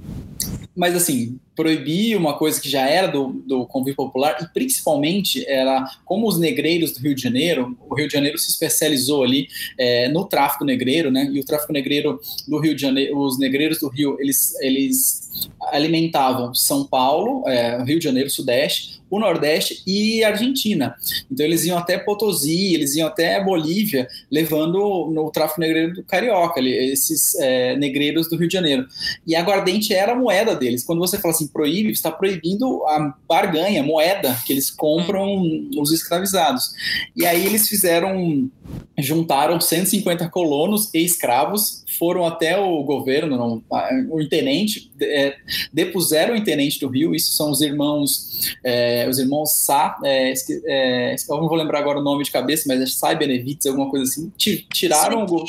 Mas 0.76 0.94
assim, 0.94 1.38
proibir 1.54 2.16
uma 2.16 2.36
coisa 2.36 2.60
que 2.60 2.68
já 2.68 2.88
era 2.88 3.06
do, 3.06 3.28
do 3.46 3.66
convívio 3.66 3.96
popular 3.96 4.36
e 4.42 4.52
principalmente 4.52 5.48
era 5.48 5.84
como 6.04 6.26
os 6.26 6.38
negreiros 6.38 6.92
do 6.92 7.00
Rio 7.00 7.14
de 7.14 7.22
Janeiro, 7.22 7.78
o 7.88 7.94
Rio 7.94 8.08
de 8.08 8.14
Janeiro 8.14 8.36
se 8.38 8.50
especializou 8.50 9.22
ali 9.22 9.48
é, 9.78 10.08
no 10.08 10.24
tráfico 10.24 10.64
negreiro, 10.64 11.10
né? 11.10 11.30
E 11.32 11.38
o 11.38 11.44
tráfico 11.44 11.72
negreiro 11.72 12.20
do 12.48 12.58
Rio 12.58 12.74
de 12.74 12.82
Janeiro, 12.82 13.18
os 13.18 13.38
negreiros 13.38 13.78
do 13.78 13.88
Rio, 13.88 14.16
eles, 14.20 14.54
eles 14.60 15.23
alimentavam 15.70 16.54
São 16.54 16.84
Paulo, 16.84 17.42
é, 17.48 17.82
Rio 17.82 17.98
de 17.98 18.04
Janeiro, 18.04 18.30
Sudeste, 18.30 19.02
o 19.14 19.18
Nordeste 19.18 19.82
e 19.86 20.24
Argentina. 20.24 20.94
Então 21.30 21.46
eles 21.46 21.64
iam 21.64 21.78
até 21.78 21.96
Potosí, 21.98 22.74
eles 22.74 22.96
iam 22.96 23.06
até 23.06 23.42
Bolívia, 23.42 24.08
levando 24.30 25.10
no 25.12 25.30
tráfico 25.30 25.60
negreiro 25.60 25.94
do 25.94 26.02
carioca, 26.02 26.60
esses 26.60 27.34
é, 27.36 27.76
negreiros 27.76 28.28
do 28.28 28.36
Rio 28.36 28.48
de 28.48 28.54
Janeiro. 28.54 28.86
E 29.26 29.36
a 29.36 29.40
aguardente 29.40 29.94
era 29.94 30.12
a 30.12 30.16
moeda 30.16 30.56
deles. 30.56 30.84
Quando 30.84 30.98
você 30.98 31.18
fala 31.18 31.32
assim 31.32 31.46
proíbe, 31.46 31.92
está 31.92 32.10
proibindo 32.10 32.84
a 32.86 33.14
barganha, 33.28 33.82
a 33.82 33.86
moeda 33.86 34.36
que 34.44 34.52
eles 34.52 34.70
compram 34.70 35.40
os 35.78 35.92
escravizados. 35.92 36.72
E 37.14 37.24
aí 37.24 37.46
eles 37.46 37.68
fizeram, 37.68 38.50
juntaram 38.98 39.60
150 39.60 40.28
colonos 40.28 40.92
e 40.92 41.04
escravos, 41.04 41.83
foram 41.98 42.26
até 42.26 42.58
o 42.58 42.82
governo, 42.82 43.36
não, 43.36 43.62
o 44.10 44.20
intendente, 44.20 44.90
é, 45.00 45.36
depuseram 45.72 46.34
o 46.34 46.36
intendente 46.36 46.80
do 46.80 46.88
Rio. 46.88 47.14
Isso 47.14 47.32
são 47.32 47.50
os 47.50 47.60
irmãos 47.60 48.34
é, 48.62 49.06
os 49.08 49.18
irmãos 49.18 49.52
Sá, 49.64 49.98
é, 50.04 50.32
é, 50.66 51.14
eu 51.14 51.36
não 51.36 51.48
vou 51.48 51.56
lembrar 51.56 51.78
agora 51.78 51.98
o 51.98 52.02
nome 52.02 52.24
de 52.24 52.30
cabeça, 52.30 52.64
mas 52.66 52.80
é 52.80 52.86
Sai 52.86 53.16
Benevites, 53.16 53.66
alguma 53.66 53.88
coisa 53.88 54.04
assim, 54.04 54.32
tiraram 54.36 55.24
o... 55.24 55.44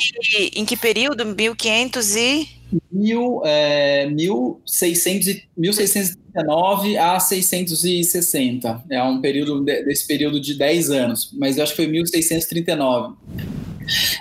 Em 0.54 0.64
que 0.64 0.76
período? 0.76 1.24
1500 1.24 2.16
e... 2.16 2.48
Mil, 2.90 3.42
é, 3.44 4.06
1600, 4.10 5.42
1639 5.56 6.98
a 6.98 7.20
660. 7.20 8.84
É 8.90 9.00
um 9.04 9.20
período 9.20 9.62
desse 9.62 10.04
período 10.04 10.40
de 10.40 10.54
10 10.54 10.90
anos, 10.90 11.30
mas 11.32 11.56
eu 11.56 11.62
acho 11.62 11.72
que 11.72 11.76
foi 11.76 11.86
1639. 11.86 13.14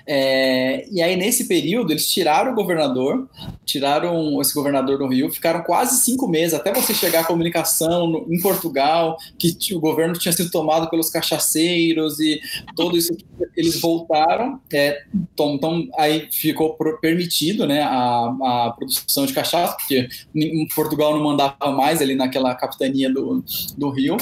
É, 0.08 0.88
e 0.92 1.02
aí, 1.02 1.16
nesse 1.16 1.48
período, 1.48 1.92
eles 1.92 2.08
tiraram 2.08 2.52
o 2.52 2.56
governador, 2.56 3.28
tiraram 3.66 4.40
esse 4.42 4.54
governador 4.54 4.98
do 4.98 5.08
Rio, 5.08 5.32
ficaram 5.32 5.62
quase 5.62 6.04
cinco 6.04 6.28
meses 6.28 6.54
até 6.54 6.74
você 6.74 6.94
chegar 6.94 7.22
à 7.22 7.24
comunicação 7.24 8.08
no, 8.08 8.34
em 8.34 8.42
Portugal, 8.42 9.18
que 9.38 9.58
o 9.74 9.80
governo 9.80 10.14
tinha 10.14 10.32
sido 10.32 10.50
tomado 10.52 10.90
pelos 10.90 11.10
cachaceiros 11.10 12.20
e 12.20 12.40
tudo 12.76 12.98
isso. 12.98 13.16
Eles 13.56 13.80
voltaram, 13.80 14.60
é, 14.72 15.04
então, 15.14 15.56
então 15.56 15.88
aí 15.98 16.28
ficou 16.32 16.78
permitido 17.02 17.66
né, 17.66 17.82
a, 17.82 18.36
a 18.42 18.74
produção 18.76 19.26
de 19.26 19.34
cachaça, 19.34 19.76
porque 19.76 20.08
em 20.36 20.68
Portugal 20.70 21.14
não 21.14 21.24
mandava 21.24 21.72
mais 21.72 22.02
ali 22.02 22.16
naquela 22.16 22.54
capitania 22.56 23.12
do, 23.12 23.44
do 23.78 23.90
Rio. 23.90 24.18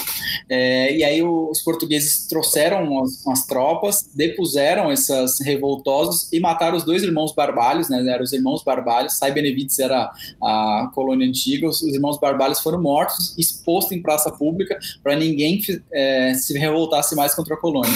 É, 0.50 0.96
e 0.96 1.04
aí 1.04 1.22
os 1.22 1.62
portugueses 1.62 2.28
trouxeram 2.28 2.84
umas, 2.84 3.26
umas 3.26 3.46
tropas, 3.46 4.10
depuseram 4.14 4.92
essas 4.92 5.33
revoltosos 5.40 6.32
e 6.32 6.40
mataram 6.40 6.78
os 6.78 6.84
dois 6.84 7.04
irmãos 7.04 7.34
Barbalhos, 7.34 7.90
né? 7.90 8.06
Eram 8.08 8.24
os 8.24 8.34
irmãos 8.34 8.64
Barbalhos. 8.64 9.14
Sai 9.14 9.32
Benevides 9.32 9.80
era 9.80 10.12
a 10.42 10.92
colônia 10.94 11.28
antiga. 11.28 11.68
Os, 11.68 11.82
irmãos 11.82 12.20
Barbalhos 12.20 12.60
foram 12.60 12.82
mortos, 12.82 13.38
expostos 13.38 13.92
em 13.92 14.02
praça 14.02 14.32
pública 14.32 14.78
para 15.02 15.16
ninguém 15.16 15.62
é, 15.92 16.34
se 16.34 16.58
revoltasse 16.58 17.16
mais 17.16 17.34
contra 17.36 17.56
a 17.56 17.58
colônia. 17.58 17.94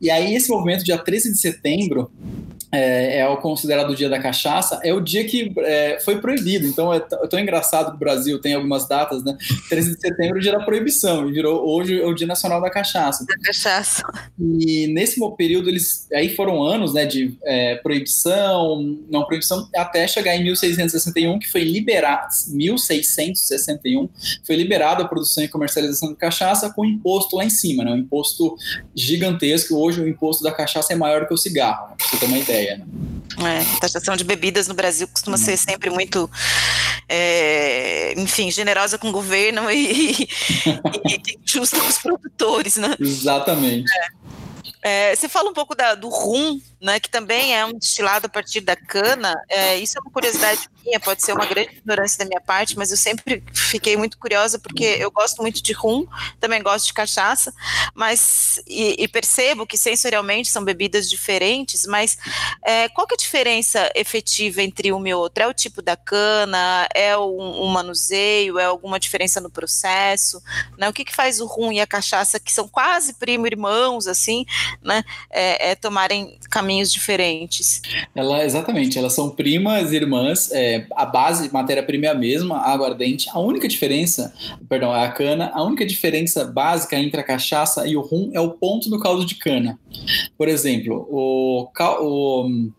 E 0.00 0.10
aí 0.10 0.34
esse 0.34 0.50
movimento, 0.50 0.84
dia 0.84 0.98
13 0.98 1.32
de 1.32 1.38
setembro, 1.38 2.10
é, 2.74 3.18
é, 3.18 3.28
o 3.28 3.36
considerado 3.36 3.90
o 3.90 3.94
dia 3.94 4.08
da 4.08 4.18
cachaça, 4.18 4.80
é 4.82 4.92
o 4.92 5.00
dia 5.00 5.24
que 5.24 5.52
é, 5.58 6.00
foi 6.04 6.20
proibido. 6.20 6.66
Então 6.66 6.92
é, 6.92 6.96
é 6.96 7.26
tão 7.28 7.38
engraçado 7.38 7.90
que 7.90 7.96
o 7.96 7.98
Brasil 7.98 8.40
tem 8.40 8.54
algumas 8.54 8.88
datas, 8.88 9.22
né? 9.22 9.36
13 9.70 9.94
de 9.94 10.00
setembro 10.00 10.36
é 10.36 10.38
o 10.38 10.42
dia 10.42 10.52
da 10.52 10.64
proibição, 10.64 11.28
e 11.28 11.32
virou 11.32 11.64
hoje 11.68 12.00
é 12.00 12.04
o 12.04 12.14
dia 12.14 12.26
nacional 12.26 12.60
da 12.60 12.68
cachaça. 12.68 13.24
Da 13.24 13.36
cachaça. 13.38 14.02
E 14.38 14.88
nesse 14.88 15.20
período, 15.36 15.68
eles 15.68 16.08
aí 16.12 16.34
foram 16.34 16.62
anos 16.62 16.92
né, 16.92 17.06
de 17.06 17.38
é, 17.44 17.76
proibição, 17.76 18.98
não 19.08 19.24
proibição, 19.24 19.68
até 19.74 20.06
chegar 20.08 20.34
em 20.34 20.42
1661, 20.42 21.38
que 21.38 21.50
foi 21.50 21.62
liberado, 21.62 22.26
1661, 22.48 24.08
foi 24.44 24.56
liberada 24.56 25.04
a 25.04 25.08
produção 25.08 25.44
e 25.44 25.48
comercialização 25.48 26.10
de 26.10 26.16
cachaça 26.16 26.72
com 26.72 26.84
imposto 26.84 27.36
lá 27.36 27.44
em 27.44 27.50
cima, 27.50 27.84
né? 27.84 27.92
Um 27.92 27.98
imposto 27.98 28.56
gigantesco. 28.94 29.76
Hoje 29.76 30.00
o 30.00 30.08
imposto 30.08 30.42
da 30.42 30.50
cachaça 30.50 30.92
é 30.92 30.96
maior 30.96 31.26
que 31.26 31.34
o 31.34 31.36
cigarro, 31.36 31.90
né, 31.90 31.94
pra 31.96 32.06
você 32.08 32.16
ter 32.16 32.26
uma 32.26 32.38
ideia 32.38 32.63
ideia. 32.64 32.86
É, 33.38 33.80
taxação 33.80 34.16
de 34.16 34.24
bebidas 34.24 34.68
no 34.68 34.74
Brasil 34.74 35.08
costuma 35.08 35.36
ser 35.36 35.56
sempre 35.56 35.90
muito, 35.90 36.30
é, 37.08 38.14
enfim, 38.16 38.50
generosa 38.50 38.96
com 38.96 39.08
o 39.08 39.12
governo 39.12 39.70
e, 39.70 40.12
e, 41.04 41.14
e 41.14 41.38
justa 41.44 41.80
com 41.80 41.86
os 41.86 41.98
produtores, 41.98 42.76
né? 42.76 42.94
Exatamente. 43.00 43.90
É. 43.98 44.24
É, 44.86 45.16
você 45.16 45.30
fala 45.30 45.48
um 45.48 45.54
pouco 45.54 45.74
da, 45.74 45.94
do 45.94 46.10
rum, 46.10 46.60
né, 46.78 47.00
que 47.00 47.08
também 47.08 47.56
é 47.56 47.64
um 47.64 47.72
destilado 47.72 48.26
a 48.26 48.28
partir 48.28 48.60
da 48.60 48.76
cana. 48.76 49.34
É, 49.48 49.78
isso 49.78 49.96
é 49.96 50.00
uma 50.02 50.10
curiosidade 50.10 50.68
minha, 50.84 51.00
pode 51.00 51.22
ser 51.22 51.32
uma 51.32 51.46
grande 51.46 51.76
ignorância 51.78 52.18
da 52.18 52.24
minha 52.24 52.40
parte, 52.40 52.76
mas 52.76 52.90
eu 52.90 52.96
sempre 52.96 53.42
fiquei 53.52 53.96
muito 53.96 54.18
curiosa 54.18 54.58
porque 54.58 54.84
eu 54.84 55.10
gosto 55.10 55.42
muito 55.42 55.62
de 55.62 55.72
rum, 55.72 56.06
também 56.40 56.62
gosto 56.62 56.86
de 56.86 56.92
cachaça, 56.92 57.52
mas 57.94 58.60
e, 58.66 59.02
e 59.02 59.08
percebo 59.08 59.66
que 59.66 59.76
sensorialmente 59.76 60.50
são 60.50 60.64
bebidas 60.64 61.08
diferentes. 61.08 61.86
Mas 61.86 62.18
é, 62.64 62.88
qual 62.88 63.06
que 63.06 63.14
é 63.14 63.16
a 63.16 63.18
diferença 63.18 63.90
efetiva 63.94 64.62
entre 64.62 64.92
uma 64.92 65.08
e 65.08 65.14
outra? 65.14 65.44
É 65.44 65.46
o 65.48 65.54
tipo 65.54 65.80
da 65.82 65.96
cana? 65.96 66.86
É 66.94 67.16
um, 67.16 67.64
um 67.64 67.68
manuseio? 67.68 68.58
É 68.58 68.64
alguma 68.64 69.00
diferença 69.00 69.40
no 69.40 69.50
processo? 69.50 70.42
Né? 70.76 70.88
O 70.88 70.92
que, 70.92 71.04
que 71.04 71.14
faz 71.14 71.40
o 71.40 71.46
rum 71.46 71.72
e 71.72 71.80
a 71.80 71.86
cachaça, 71.86 72.38
que 72.38 72.52
são 72.52 72.68
quase 72.68 73.14
primo 73.14 73.46
irmãos, 73.46 74.06
assim, 74.06 74.44
né, 74.82 75.02
é, 75.30 75.70
é 75.70 75.74
tomarem 75.74 76.38
caminhos 76.50 76.92
diferentes. 76.92 77.80
Ela, 78.14 78.44
exatamente, 78.44 78.98
elas 78.98 79.12
são 79.12 79.30
primas, 79.30 79.92
irmãs, 79.92 80.50
é, 80.52 80.73
a 80.94 81.06
base, 81.06 81.52
matéria-prima 81.52 82.06
é 82.06 82.08
a 82.08 82.14
mesma, 82.14 82.58
a 82.58 82.72
aguardente. 82.72 83.28
A 83.30 83.38
única 83.38 83.68
diferença, 83.68 84.32
perdão, 84.68 84.94
é 84.94 85.04
a 85.04 85.10
cana, 85.10 85.50
a 85.54 85.62
única 85.62 85.84
diferença 85.84 86.44
básica 86.44 86.98
entre 86.98 87.20
a 87.20 87.24
cachaça 87.24 87.86
e 87.86 87.96
o 87.96 88.00
rum 88.00 88.30
é 88.32 88.40
o 88.40 88.50
ponto 88.50 88.88
do 88.88 88.98
caldo 88.98 89.24
de 89.24 89.36
cana. 89.36 89.78
Por 90.36 90.48
exemplo, 90.48 91.06
o, 91.10 91.68
o 92.00 92.70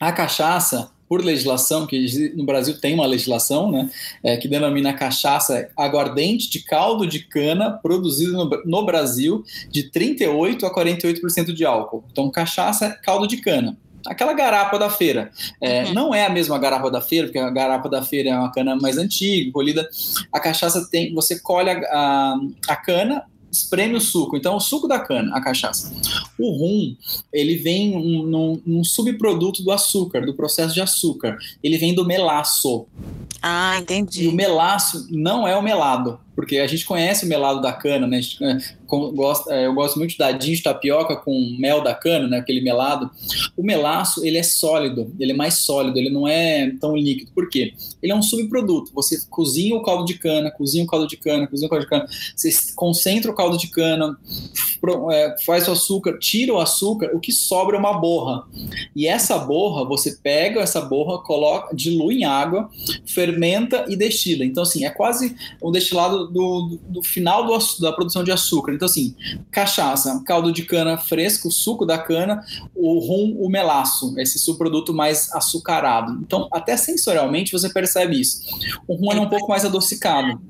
a 0.00 0.12
cachaça 0.12 0.90
por 1.08 1.24
legislação, 1.24 1.86
que 1.86 2.32
no 2.34 2.44
Brasil 2.44 2.80
tem 2.80 2.94
uma 2.94 3.06
legislação, 3.06 3.70
né, 3.70 3.88
é, 4.22 4.36
que 4.36 4.48
denomina 4.48 4.92
cachaça 4.92 5.68
aguardente 5.76 6.50
de 6.50 6.60
caldo 6.60 7.06
de 7.06 7.20
cana 7.20 7.70
produzido 7.70 8.32
no, 8.32 8.62
no 8.64 8.84
Brasil 8.84 9.44
de 9.70 9.84
38 9.84 10.66
a 10.66 10.74
48% 10.74 11.52
de 11.52 11.64
álcool. 11.64 12.04
Então, 12.10 12.30
cachaça 12.30 12.86
é 12.86 12.90
caldo 12.90 13.26
de 13.26 13.36
cana 13.36 13.78
aquela 14.06 14.32
garapa 14.32 14.78
da 14.78 14.90
feira. 14.90 15.30
É, 15.60 15.84
uhum. 15.84 15.94
Não 15.94 16.14
é 16.14 16.26
a 16.26 16.30
mesma 16.30 16.58
garapa 16.58 16.90
da 16.90 17.00
feira, 17.00 17.26
porque 17.26 17.38
a 17.38 17.50
garapa 17.50 17.88
da 17.88 18.02
feira 18.02 18.30
é 18.30 18.38
uma 18.38 18.52
cana 18.52 18.76
mais 18.76 18.98
antiga, 18.98 19.52
colhida. 19.52 19.88
A 20.32 20.40
cachaça 20.40 20.88
tem, 20.90 21.14
você 21.14 21.38
colhe 21.38 21.70
a, 21.70 21.78
a, 21.78 22.40
a 22.68 22.76
cana, 22.76 23.24
espreme 23.50 23.94
o 23.94 24.00
suco. 24.00 24.36
Então, 24.36 24.56
o 24.56 24.60
suco 24.60 24.86
da 24.86 24.98
cana, 24.98 25.34
a 25.36 25.40
cachaça. 25.40 25.92
O 26.38 26.50
rum, 26.50 26.96
ele 27.32 27.56
vem 27.56 28.24
num, 28.24 28.60
num 28.64 28.84
subproduto 28.84 29.62
do 29.62 29.70
açúcar, 29.70 30.26
do 30.26 30.34
processo 30.34 30.74
de 30.74 30.80
açúcar. 30.80 31.36
Ele 31.62 31.78
vem 31.78 31.94
do 31.94 32.04
melaço. 32.04 32.86
Ah, 33.42 33.78
entendi. 33.78 34.24
E 34.24 34.28
o 34.28 34.32
melaço 34.32 35.06
não 35.10 35.46
é 35.46 35.56
o 35.56 35.62
melado 35.62 36.20
porque 36.36 36.58
a 36.58 36.66
gente 36.66 36.84
conhece 36.84 37.24
o 37.24 37.28
melado 37.28 37.62
da 37.62 37.72
cana, 37.72 38.06
né? 38.06 38.20
Gente, 38.20 38.44
é, 38.44 38.58
gosta, 38.86 39.52
é, 39.52 39.66
eu 39.66 39.72
gosto 39.72 39.98
muito 39.98 40.10
de 40.10 40.18
dadinho 40.18 40.54
de 40.54 40.62
tapioca 40.62 41.16
com 41.16 41.56
mel 41.58 41.82
da 41.82 41.94
cana, 41.94 42.28
né? 42.28 42.36
Aquele 42.36 42.60
melado. 42.60 43.10
O 43.56 43.62
melaço, 43.62 44.24
ele 44.24 44.36
é 44.36 44.42
sólido, 44.42 45.10
ele 45.18 45.32
é 45.32 45.34
mais 45.34 45.54
sólido, 45.54 45.98
ele 45.98 46.10
não 46.10 46.28
é 46.28 46.70
tão 46.78 46.94
líquido. 46.94 47.32
Por 47.34 47.48
quê? 47.48 47.72
Ele 48.02 48.12
é 48.12 48.14
um 48.14 48.22
subproduto. 48.22 48.92
Você 48.94 49.26
cozinha 49.30 49.74
o 49.74 49.82
caldo 49.82 50.04
de 50.04 50.18
cana, 50.18 50.50
cozinha 50.50 50.84
o 50.84 50.86
caldo 50.86 51.06
de 51.06 51.16
cana, 51.16 51.46
cozinha 51.46 51.66
o 51.66 51.70
caldo 51.70 51.84
de 51.84 51.88
cana, 51.88 52.06
você 52.36 52.50
concentra 52.74 53.30
o 53.30 53.34
caldo 53.34 53.56
de 53.56 53.68
cana, 53.68 54.16
é, 55.10 55.36
faz 55.44 55.66
o 55.66 55.72
açúcar, 55.72 56.18
tira 56.18 56.52
o 56.52 56.60
açúcar, 56.60 57.12
o 57.14 57.18
que 57.18 57.32
sobra 57.32 57.76
é 57.76 57.80
uma 57.80 57.98
borra. 57.98 58.44
E 58.94 59.06
essa 59.06 59.38
borra, 59.38 59.86
você 59.86 60.18
pega 60.22 60.60
essa 60.60 60.82
borra, 60.82 61.22
coloca, 61.22 61.74
dilui 61.74 62.16
em 62.16 62.24
água, 62.24 62.68
fermenta 63.06 63.86
e 63.88 63.96
destila. 63.96 64.44
Então, 64.44 64.62
assim, 64.62 64.84
é 64.84 64.90
quase 64.90 65.34
um 65.62 65.72
destilado 65.72 66.25
do, 66.26 66.78
do, 66.88 67.02
final 67.02 67.46
do, 67.46 67.58
da 67.80 67.92
produção 67.92 68.22
de 68.22 68.30
açúcar. 68.30 68.72
Então, 68.72 68.86
assim, 68.86 69.14
cachaça, 69.50 70.22
caldo 70.24 70.52
de 70.52 70.64
cana 70.64 70.98
fresco, 70.98 71.50
suco 71.50 71.86
da 71.86 71.98
cana, 71.98 72.44
o 72.74 72.98
rum, 72.98 73.36
o 73.38 73.48
melaço, 73.48 74.14
esse 74.18 74.38
subproduto 74.38 74.92
mais 74.92 75.32
açucarado. 75.32 76.18
Então, 76.22 76.48
até 76.52 76.76
sensorialmente 76.76 77.52
você 77.52 77.68
percebe 77.68 78.20
isso. 78.20 78.42
O 78.86 78.94
rum 78.94 79.12
é 79.12 79.20
um 79.20 79.28
pouco 79.28 79.48
mais 79.48 79.64
adocicado. 79.64 80.40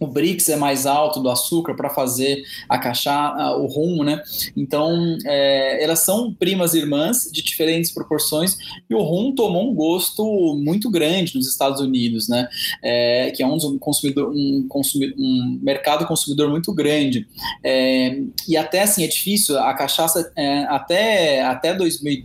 o 0.00 0.06
BRICS 0.06 0.50
é 0.50 0.56
mais 0.56 0.86
alto 0.86 1.20
do 1.20 1.28
açúcar 1.28 1.74
para 1.74 1.90
fazer 1.90 2.42
a 2.68 2.78
cachaça, 2.78 3.56
o 3.56 3.66
rum, 3.66 4.02
né? 4.04 4.22
Então, 4.56 5.16
é, 5.24 5.82
elas 5.82 6.00
são 6.00 6.32
primas 6.32 6.74
irmãs 6.74 7.28
de 7.32 7.42
diferentes 7.42 7.90
proporções 7.90 8.56
e 8.88 8.94
o 8.94 9.02
rum 9.02 9.34
tomou 9.34 9.70
um 9.70 9.74
gosto 9.74 10.24
muito 10.54 10.90
grande 10.90 11.34
nos 11.34 11.48
Estados 11.48 11.80
Unidos, 11.80 12.28
né? 12.28 12.48
É, 12.82 13.30
que 13.30 13.42
é 13.42 13.46
um, 13.46 13.78
consumidor, 13.78 14.30
um, 14.34 14.66
consumidor, 14.68 15.14
um 15.24 15.58
mercado 15.62 16.06
consumidor 16.06 16.50
muito 16.50 16.72
grande. 16.72 17.26
É, 17.62 18.18
e 18.48 18.56
até 18.56 18.82
assim, 18.82 19.04
é 19.04 19.08
difícil, 19.08 19.58
a 19.58 19.72
cachaça 19.74 20.32
é, 20.36 20.64
até, 20.64 21.42
até 21.42 21.74
2000 21.74 22.24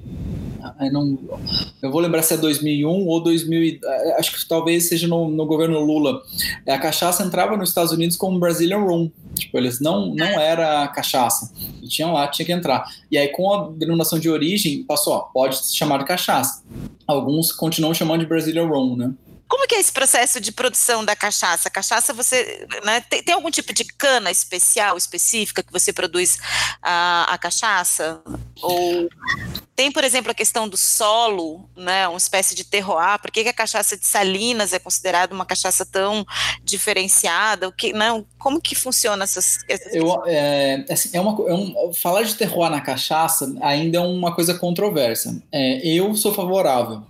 não, 0.91 1.17
eu 1.81 1.91
vou 1.91 2.01
lembrar 2.01 2.21
se 2.21 2.33
é 2.33 2.38
2001 2.38 3.07
ou 3.07 3.21
2000, 3.21 3.79
acho 4.17 4.31
que 4.33 4.47
talvez 4.47 4.88
seja 4.88 5.07
no, 5.07 5.29
no 5.29 5.45
governo 5.45 5.79
Lula. 5.79 6.21
A 6.67 6.77
cachaça 6.77 7.23
entrava 7.23 7.55
nos 7.57 7.69
Estados 7.69 7.91
Unidos 7.91 8.15
como 8.15 8.39
Brazilian 8.39 8.79
Rum. 8.79 9.09
Tipo, 9.35 9.57
eles 9.57 9.79
não, 9.79 10.13
não 10.13 10.39
era 10.39 10.88
cachaça. 10.89 11.51
Tinham 11.88 12.13
lá, 12.13 12.27
tinha 12.27 12.45
que 12.45 12.51
entrar. 12.51 12.85
E 13.12 13.17
aí, 13.17 13.29
com 13.29 13.53
a 13.53 13.69
denominação 13.69 14.19
de 14.19 14.29
origem, 14.29 14.83
passou, 14.83 15.13
ó, 15.13 15.19
pode 15.19 15.65
se 15.65 15.75
chamar 15.75 15.99
de 15.99 16.05
cachaça. 16.05 16.63
Alguns 17.07 17.51
continuam 17.51 17.93
chamando 17.93 18.21
de 18.21 18.27
Brazilian 18.27 18.67
Rum, 18.67 18.95
né? 18.95 19.13
Como 19.49 19.67
que 19.67 19.73
é 19.73 19.79
esse 19.79 19.91
processo 19.91 20.39
de 20.39 20.51
produção 20.51 21.03
da 21.03 21.15
cachaça? 21.15 21.71
Cachaça, 21.71 22.13
você 22.13 22.67
né, 22.85 23.01
tem, 23.01 23.23
tem, 23.23 23.33
algum 23.33 23.49
tipo 23.49 23.73
de 23.73 23.83
cana 23.83 24.29
especial, 24.29 24.95
específica, 24.95 25.63
que 25.63 25.71
você 25.71 25.91
produz 25.91 26.38
a, 26.83 27.33
a 27.33 27.38
cachaça? 27.39 28.21
Ou 28.62 29.09
tem, 29.79 29.89
por 29.89 30.03
exemplo, 30.03 30.29
a 30.29 30.33
questão 30.33 30.67
do 30.67 30.75
solo, 30.75 31.63
né, 31.73 32.05
uma 32.05 32.17
espécie 32.17 32.53
de 32.53 32.65
terroir. 32.65 33.17
Por 33.21 33.31
que, 33.31 33.43
que 33.43 33.49
a 33.49 33.53
cachaça 33.53 33.95
de 33.95 34.05
Salinas 34.05 34.73
é 34.73 34.79
considerada 34.79 35.33
uma 35.33 35.45
cachaça 35.45 35.85
tão 35.85 36.25
diferenciada? 36.65 37.69
O 37.69 37.71
que, 37.71 37.93
não, 37.93 38.25
como 38.37 38.59
que 38.59 38.75
funciona 38.75 39.23
essas, 39.23 39.59
essas 39.69 39.95
Eu, 39.95 40.21
é, 40.25 40.83
assim, 40.89 41.11
é, 41.13 41.21
uma, 41.21 41.49
é 41.49 41.53
um, 41.53 41.93
falar 41.93 42.23
de 42.23 42.35
terroir 42.35 42.69
na 42.69 42.81
cachaça 42.81 43.55
ainda 43.61 43.99
é 43.99 44.01
uma 44.01 44.35
coisa 44.35 44.53
controversa. 44.53 45.41
É, 45.49 45.87
eu 45.87 46.13
sou 46.13 46.33
favorável, 46.33 47.01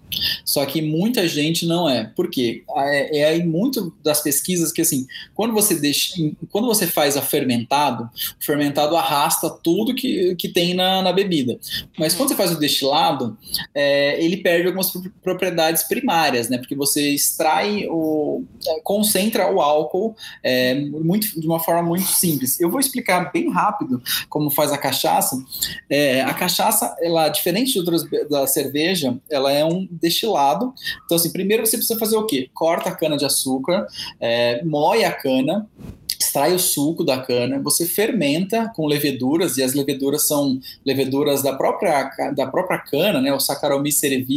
só 0.46 0.64
que 0.64 0.80
muita 0.80 1.28
gente 1.28 1.66
não 1.66 1.90
é. 1.90 2.04
Por 2.16 2.30
quê? 2.30 2.64
É, 2.76 3.20
é 3.22 3.26
aí 3.30 3.44
muito 3.44 3.92
das 4.04 4.22
pesquisas 4.22 4.72
que 4.72 4.82
assim, 4.82 5.08
quando 5.34 5.56
você 5.56 5.74
deixa, 5.74 6.14
quando 6.52 6.68
você 6.68 6.86
faz 6.86 7.18
a 7.18 7.22
fermentado, 7.24 8.10
o 8.40 8.44
fermentado 8.46 8.96
arrasta 8.96 9.50
tudo 9.50 9.96
que, 9.96 10.36
que 10.36 10.50
tem 10.50 10.76
na, 10.76 11.02
na 11.02 11.12
bebida. 11.12 11.60
Mas 11.98 12.14
quando 12.14 12.30
você 12.30 12.36
faz 12.36 12.52
o 12.52 12.59
destilado, 12.60 13.38
é, 13.74 14.24
ele 14.24 14.38
perde 14.38 14.68
algumas 14.68 14.92
propriedades 15.22 15.84
primárias, 15.84 16.50
né? 16.50 16.58
Porque 16.58 16.76
você 16.76 17.10
extrai 17.10 17.88
o. 17.90 18.44
É, 18.68 18.80
concentra 18.82 19.52
o 19.52 19.62
álcool 19.62 20.16
é, 20.44 20.76
muito, 20.76 21.40
de 21.40 21.48
uma 21.48 21.60
forma 21.60 21.84
muito 21.84 22.08
simples. 22.08 22.60
Eu 22.60 22.70
vou 22.70 22.80
explicar 22.80 23.32
bem 23.32 23.50
rápido 23.52 24.02
como 24.30 24.50
faz 24.50 24.72
a 24.72 24.78
cachaça. 24.78 25.42
É, 25.90 26.22
a 26.22 26.34
cachaça, 26.34 26.96
ela, 27.02 27.30
diferente 27.30 27.74
de 27.74 27.80
outras 27.80 28.04
da 28.30 28.46
cerveja, 28.48 29.18
ela 29.30 29.52
é 29.52 29.64
um 29.64 29.88
destilado. 29.92 30.74
Então, 31.06 31.18
assim, 31.18 31.32
primeiro 31.32 31.66
você 31.66 31.78
precisa 31.78 32.00
fazer 32.00 32.18
o 32.18 32.26
quê? 32.26 32.50
Corta 32.54 32.90
a 32.90 32.96
cana 32.96 33.18
de 33.18 33.26
açúcar, 33.26 33.88
é, 34.20 34.64
moe 34.64 35.04
a 35.04 35.12
cana 35.12 35.68
extrai 36.20 36.54
o 36.54 36.60
suco 36.60 37.04
da 37.04 37.20
cana, 37.20 37.62
você 37.62 37.86
fermenta 37.86 38.72
com 38.76 38.86
leveduras, 38.86 39.58
e 39.58 39.64
as 39.64 39.74
leveduras 39.74 40.28
são 40.28 40.60
leveduras 40.86 41.42
da 41.42 41.54
própria, 41.54 42.12
da 42.36 42.46
própria 42.46 42.78
cana, 42.78 43.22
né, 43.22 43.34
o 43.34 43.40
Saccharomyces 43.40 44.00
cerevisiae, 44.00 44.30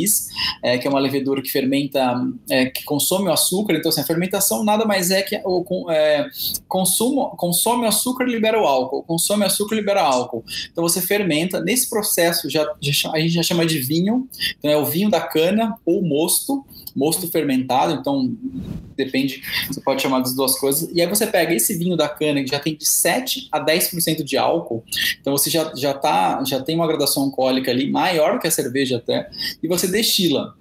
é, 0.62 0.78
que 0.78 0.86
é 0.86 0.90
uma 0.90 1.00
levedura 1.00 1.42
que 1.42 1.50
fermenta, 1.50 2.14
é, 2.48 2.66
que 2.66 2.84
consome 2.84 3.28
o 3.28 3.32
açúcar, 3.32 3.74
então 3.74 3.88
assim, 3.88 4.00
a 4.00 4.04
fermentação 4.04 4.64
nada 4.64 4.84
mais 4.84 5.10
é 5.10 5.22
que 5.22 5.40
o 5.44 5.90
é, 5.90 6.28
consumo, 6.68 7.30
consome 7.36 7.84
o 7.84 7.88
açúcar 7.88 8.24
e 8.24 8.32
libera 8.32 8.60
o 8.60 8.64
álcool, 8.64 9.02
consome 9.02 9.44
açúcar 9.44 9.74
e 9.74 9.78
libera 9.78 10.02
álcool. 10.02 10.44
Então 10.70 10.82
você 10.82 11.00
fermenta, 11.00 11.60
nesse 11.60 11.90
processo 11.90 12.48
já, 12.48 12.64
já, 12.80 13.10
a 13.12 13.18
gente 13.18 13.32
já 13.32 13.42
chama 13.42 13.66
de 13.66 13.78
vinho, 13.78 14.28
então 14.58 14.70
é 14.70 14.76
o 14.76 14.84
vinho 14.84 15.10
da 15.10 15.20
cana 15.20 15.76
ou 15.84 16.02
mosto, 16.02 16.64
mosto 16.94 17.30
fermentado, 17.30 17.94
então 17.94 18.34
depende, 18.96 19.42
você 19.68 19.80
pode 19.80 20.02
chamar 20.02 20.20
das 20.20 20.34
duas 20.34 20.58
coisas, 20.58 20.90
e 20.92 21.00
aí 21.00 21.06
você 21.06 21.26
pega 21.26 21.54
esse 21.54 21.76
vinho 21.76 21.96
da 21.96 22.08
cana 22.08 22.42
que 22.42 22.50
já 22.50 22.58
tem 22.58 22.76
de 22.76 22.86
7 22.86 23.48
a 23.50 23.64
10% 23.64 24.22
de 24.22 24.36
álcool, 24.36 24.84
então 25.20 25.36
você 25.36 25.50
já, 25.50 25.72
já, 25.74 25.94
tá, 25.94 26.42
já 26.44 26.60
tem 26.60 26.76
uma 26.76 26.86
graduação 26.86 27.24
alcoólica 27.24 27.70
ali 27.70 27.90
maior 27.90 28.38
que 28.38 28.46
a 28.46 28.50
cerveja 28.50 28.98
até, 28.98 29.30
e 29.62 29.68
você 29.68 29.88
destila. 29.88 30.54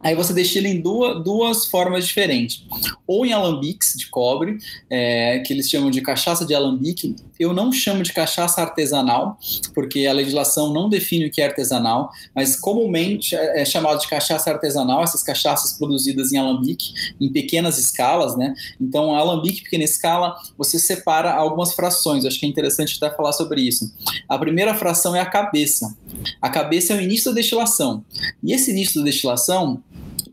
Aí 0.00 0.14
você 0.14 0.34
destila 0.34 0.68
em 0.68 0.80
duas, 0.80 1.24
duas 1.24 1.66
formas 1.66 2.06
diferentes, 2.06 2.64
ou 3.06 3.24
em 3.24 3.32
alambiques 3.32 3.94
de 3.96 4.08
cobre, 4.08 4.58
é, 4.90 5.38
que 5.40 5.52
eles 5.52 5.68
chamam 5.68 5.90
de 5.90 6.00
cachaça 6.00 6.44
de 6.44 6.54
alambique, 6.54 7.16
eu 7.38 7.52
não 7.52 7.72
chamo 7.72 8.02
de 8.02 8.12
cachaça 8.12 8.60
artesanal, 8.60 9.38
porque 9.74 10.06
a 10.06 10.12
legislação 10.12 10.72
não 10.72 10.88
define 10.88 11.26
o 11.26 11.30
que 11.30 11.40
é 11.40 11.46
artesanal, 11.46 12.10
mas 12.34 12.56
comumente 12.56 13.34
é, 13.34 13.62
é 13.62 13.64
chamado 13.64 13.98
de 13.98 14.08
cachaça 14.08 14.50
artesanal, 14.50 15.02
essas 15.02 15.22
cachaças 15.22 15.73
produzidas 15.76 16.32
em 16.32 16.38
alambique, 16.38 16.92
em 17.20 17.30
pequenas 17.30 17.78
escalas, 17.78 18.36
né? 18.36 18.54
Então, 18.80 19.14
alambique, 19.14 19.62
pequena 19.62 19.84
escala, 19.84 20.34
você 20.56 20.78
separa 20.78 21.32
algumas 21.32 21.74
frações, 21.74 22.24
acho 22.24 22.38
que 22.38 22.46
é 22.46 22.48
interessante 22.48 22.98
até 23.00 23.14
falar 23.14 23.32
sobre 23.32 23.60
isso. 23.60 23.92
A 24.28 24.38
primeira 24.38 24.74
fração 24.74 25.14
é 25.14 25.20
a 25.20 25.26
cabeça. 25.26 25.96
A 26.40 26.48
cabeça 26.48 26.92
é 26.92 26.96
o 26.96 27.00
início 27.00 27.30
da 27.30 27.36
destilação. 27.36 28.04
E 28.42 28.52
esse 28.52 28.70
início 28.70 29.00
da 29.00 29.04
destilação, 29.04 29.82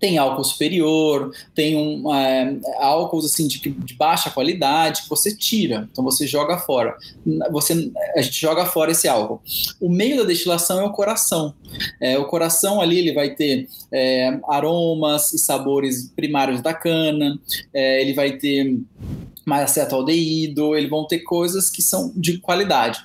tem 0.02 0.18
álcool 0.18 0.44
superior, 0.44 1.32
tem 1.54 1.78
um, 1.78 2.14
é, 2.14 2.58
álcools 2.80 3.24
assim 3.24 3.48
de, 3.48 3.60
de, 3.60 3.94
baixa 3.94 4.32
qualidade 4.32 5.04
que 5.04 5.10
você 5.10 5.34
tira, 5.34 5.88
então 5.92 6.04
você 6.04 6.26
joga 6.26 6.58
fora. 6.58 6.98
Você, 7.52 7.92
a 8.16 8.22
gente 8.22 8.42
joga 8.42 8.66
fora 8.66 8.92
esse 8.92 9.08
álcool. 9.08 9.40
O 9.80 9.88
meio 9.88 10.18
da 10.18 10.24
destilação 10.24 10.82
é 10.82 10.84
o 10.84 10.92
coração. 10.92 11.54
É, 12.02 12.18
o 12.18 12.26
coração 12.26 12.82
ali 12.82 12.98
ele 12.98 13.14
vai 13.14 13.36
ter 13.36 13.70
é, 13.94 14.40
aromas 14.50 15.34
e 15.34 15.38
sabores 15.38 16.12
primários 16.16 16.62
da 16.62 16.74
cana, 16.74 17.40
é, 17.72 18.02
ele 18.02 18.14
vai 18.14 18.32
ter 18.38 18.80
mais 19.46 19.64
acetaldeído, 19.64 20.76
eles 20.76 20.90
vão 20.90 21.06
ter 21.06 21.20
coisas 21.20 21.70
que 21.70 21.82
são 21.82 22.12
de 22.16 22.38
qualidade. 22.38 23.04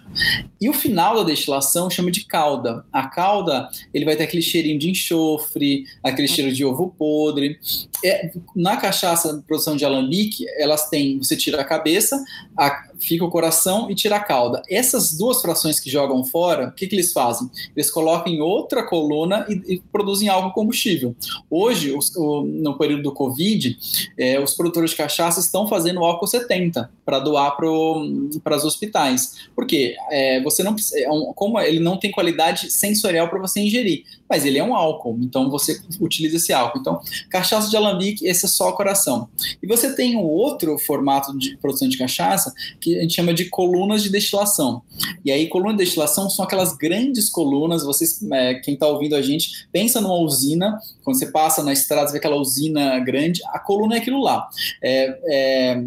E 0.60 0.68
o 0.68 0.72
final 0.72 1.16
da 1.16 1.22
destilação 1.22 1.88
chama 1.88 2.10
de 2.10 2.24
calda. 2.24 2.84
A 2.92 3.06
calda, 3.06 3.68
ele 3.92 4.04
vai 4.04 4.16
ter 4.16 4.24
aquele 4.24 4.42
cheirinho 4.42 4.78
de 4.78 4.90
enxofre, 4.90 5.86
aquele 6.02 6.28
cheiro 6.28 6.52
de 6.52 6.64
ovo 6.64 6.94
podre. 6.98 7.58
É, 8.04 8.30
na 8.54 8.76
cachaça, 8.76 9.42
produção 9.46 9.76
de 9.76 9.84
alambique, 9.84 10.46
elas 10.58 10.88
têm, 10.88 11.18
você 11.18 11.36
tira 11.36 11.60
a 11.60 11.64
cabeça, 11.64 12.22
a, 12.56 12.84
fica 13.00 13.24
o 13.24 13.30
coração 13.30 13.90
e 13.90 13.94
tira 13.94 14.16
a 14.16 14.20
cauda. 14.20 14.62
Essas 14.68 15.16
duas 15.16 15.40
frações 15.40 15.80
que 15.80 15.90
jogam 15.90 16.24
fora, 16.24 16.68
o 16.68 16.72
que, 16.72 16.86
que 16.86 16.94
eles 16.94 17.12
fazem? 17.12 17.50
Eles 17.74 17.90
colocam 17.90 18.32
em 18.32 18.40
outra 18.40 18.82
coluna 18.84 19.46
e, 19.48 19.74
e 19.74 19.82
produzem 19.92 20.28
álcool 20.28 20.52
combustível. 20.52 21.14
Hoje, 21.50 21.92
os, 21.92 22.14
o, 22.16 22.42
no 22.42 22.76
período 22.78 23.02
do 23.02 23.12
Covid, 23.12 23.78
é, 24.18 24.40
os 24.40 24.54
produtores 24.54 24.90
de 24.90 24.96
cachaça 24.96 25.40
estão 25.40 25.66
fazendo 25.66 26.04
álcool 26.04 26.26
70 26.26 26.90
para 27.04 27.18
doar 27.18 27.56
para 27.56 28.56
os 28.56 28.64
hospitais. 28.64 29.48
Porque 29.54 29.96
é, 30.10 30.42
você 30.42 30.62
não 30.62 30.74
é 30.94 31.10
um, 31.10 31.32
como 31.32 31.60
ele 31.60 31.80
não 31.80 31.96
tem 31.96 32.10
qualidade 32.10 32.70
sensorial 32.70 33.28
para 33.28 33.38
você 33.38 33.60
ingerir, 33.60 34.04
mas 34.28 34.44
ele 34.44 34.58
é 34.58 34.64
um 34.64 34.74
álcool, 34.74 35.18
então 35.20 35.50
você 35.50 35.80
utiliza 36.00 36.36
esse 36.36 36.52
álcool. 36.52 36.78
Então, 36.78 37.00
cachaça 37.30 37.70
de 37.70 37.76
alambique, 37.76 38.26
esse 38.26 38.46
é 38.46 38.48
só 38.48 38.70
o 38.70 38.72
coração. 38.72 39.28
E 39.62 39.66
você 39.66 39.94
tem 39.94 40.16
um 40.16 40.24
outro 40.24 40.78
formato 40.78 41.36
de 41.36 41.56
produção 41.58 41.88
de 41.88 41.96
cachaça 41.96 42.52
que 42.80 42.85
a 42.94 43.02
gente 43.02 43.14
chama 43.14 43.34
de 43.34 43.46
colunas 43.46 44.02
de 44.02 44.10
destilação. 44.10 44.82
E 45.24 45.32
aí, 45.32 45.48
coluna 45.48 45.72
de 45.72 45.78
destilação 45.78 46.28
são 46.30 46.44
aquelas 46.44 46.76
grandes 46.76 47.28
colunas, 47.28 47.82
vocês, 47.82 48.22
é, 48.32 48.54
quem 48.54 48.74
está 48.74 48.86
ouvindo 48.86 49.16
a 49.16 49.22
gente, 49.22 49.66
pensa 49.72 50.00
numa 50.00 50.18
usina, 50.18 50.78
quando 51.02 51.18
você 51.18 51.26
passa 51.26 51.62
na 51.62 51.72
estrada, 51.72 52.06
você 52.06 52.12
vê 52.12 52.18
aquela 52.18 52.36
usina 52.36 52.98
grande, 53.00 53.42
a 53.46 53.58
coluna 53.58 53.96
é 53.96 53.98
aquilo 53.98 54.22
lá. 54.22 54.48
É, 54.82 55.18
é, 55.28 55.84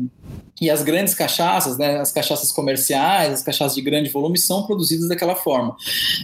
e 0.62 0.70
as 0.70 0.84
grandes 0.84 1.14
cachaças, 1.14 1.78
né, 1.78 2.00
as 2.00 2.12
cachaças 2.12 2.52
comerciais, 2.52 3.34
as 3.34 3.42
cachaças 3.42 3.76
de 3.76 3.82
grande 3.82 4.10
volume, 4.10 4.38
são 4.38 4.64
produzidas 4.64 5.08
daquela 5.08 5.36
forma. 5.36 5.76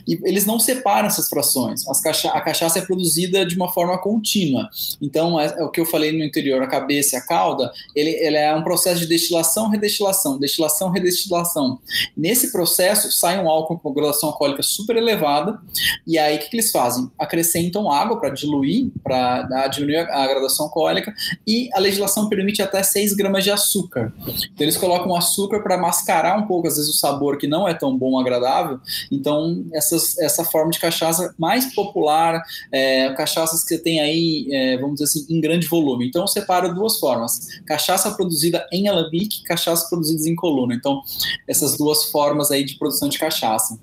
E 0.08 0.20
eles 0.24 0.46
não 0.46 0.60
separam 0.60 1.08
essas 1.08 1.30
frações. 1.30 1.84
Cacha 2.04 2.30
a 2.30 2.42
cachaça 2.42 2.80
é 2.80 2.82
produzida 2.82 3.46
de 3.46 3.56
uma 3.56 3.72
forma 3.72 3.98
contínua. 3.98 4.70
Então, 5.02 5.40
é, 5.40 5.56
é, 5.58 5.64
o 5.64 5.70
que 5.70 5.80
eu 5.80 5.86
falei 5.86 6.12
no 6.12 6.24
interior, 6.24 6.62
a 6.62 6.68
cabeça 6.68 7.16
e 7.16 7.20
a 7.20 7.22
cauda, 7.22 7.72
ele, 7.96 8.12
ele 8.12 8.38
é 8.38 8.54
um 8.54 8.64
processo 8.64 9.00
de 9.00 9.08
destilação, 9.08 9.70
redestilação, 9.70 10.38
destilação, 10.38 10.90
redestilação. 10.92 11.80
Nesse 12.16 12.52
processo, 12.52 13.12
sai 13.12 13.40
um 13.40 13.50
álcool 13.50 13.80
com 13.80 13.94
graduação 13.94 14.30
alcoólica 14.30 14.62
super 14.62 14.98
elevada, 14.98 15.60
e 16.06 16.18
aí 16.18 16.36
o 16.36 16.40
que, 16.40 16.50
que 16.50 16.56
eles 16.56 16.72
fazem? 16.72 17.10
Acrescentam 17.18 17.92
água 17.92 18.20
para 18.20 18.30
diluir, 18.30 18.92
para 19.04 19.68
diminuir 19.68 19.98
a 19.98 20.28
graduação 20.28 20.66
alcoólica, 20.66 21.14
e 21.48 21.70
a 21.74 21.80
legislação 21.80 22.30
permite 22.30 22.62
até 22.62 22.84
6 22.84 23.14
gramas 23.14 23.44
de 23.44 23.52
açúcar. 23.52 24.14
Então 24.28 24.52
eles 24.60 24.78
colocam 24.78 25.16
açúcar 25.16 25.62
para 25.62 25.78
mascarar 25.78 26.38
um 26.38 26.48
pouco, 26.48 26.68
às 26.68 26.78
vezes, 26.78 26.90
o 26.90 26.98
sabor 26.98 27.38
que 27.38 27.48
não 27.48 27.68
é 27.68 27.74
tão 27.74 27.98
bom, 27.98 28.20
agradável. 28.20 28.80
Então, 29.12 29.66
essas, 29.74 30.18
essa 30.18 30.44
forma 30.44 30.72
de 30.72 30.80
cachaça 30.80 31.34
mais 31.38 31.74
popular, 31.74 32.44
é, 32.72 33.14
cachaças 33.14 33.64
que 33.64 33.70
você 33.70 33.78
tem 33.78 34.00
aí, 34.00 34.48
é, 34.52 34.78
vamos 34.78 35.00
dizer 35.00 35.06
assim, 35.06 35.26
em 35.30 35.40
grande 35.40 35.68
volume. 35.68 36.08
Então, 36.08 36.26
separa 36.28 36.74
duas 36.74 37.00
formas: 37.00 37.60
cachaça 37.66 38.12
produzida 38.12 38.68
em 38.72 38.88
alambique, 38.88 39.44
cachaça 39.44 39.88
produzida 39.90 40.30
em 40.30 40.36
coluna. 40.36 40.74
Então, 40.74 41.02
essas 41.48 41.78
duas 41.78 42.06
formas 42.06 42.52
aí 42.52 42.64
de 42.64 42.76
produção 42.76 43.10
de 43.10 43.18
cachaça. 43.18 43.78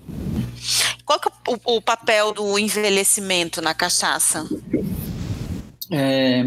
Qual 1.05 1.19
é 1.19 1.51
o, 1.51 1.77
o 1.77 1.83
papel 1.83 2.33
do 2.33 2.59
envelhecimento 2.59 3.61
na 3.61 3.75
cachaça? 3.75 4.47
É, 5.91 6.43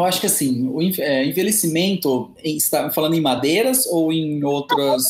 eu 0.00 0.06
acho 0.06 0.20
que 0.20 0.26
assim, 0.26 0.68
o 0.68 0.80
é, 1.00 1.24
envelhecimento, 1.24 2.30
está 2.42 2.90
falando 2.90 3.14
em 3.14 3.20
madeiras 3.20 3.86
ou 3.86 4.12
em 4.12 4.42
outras. 4.44 5.04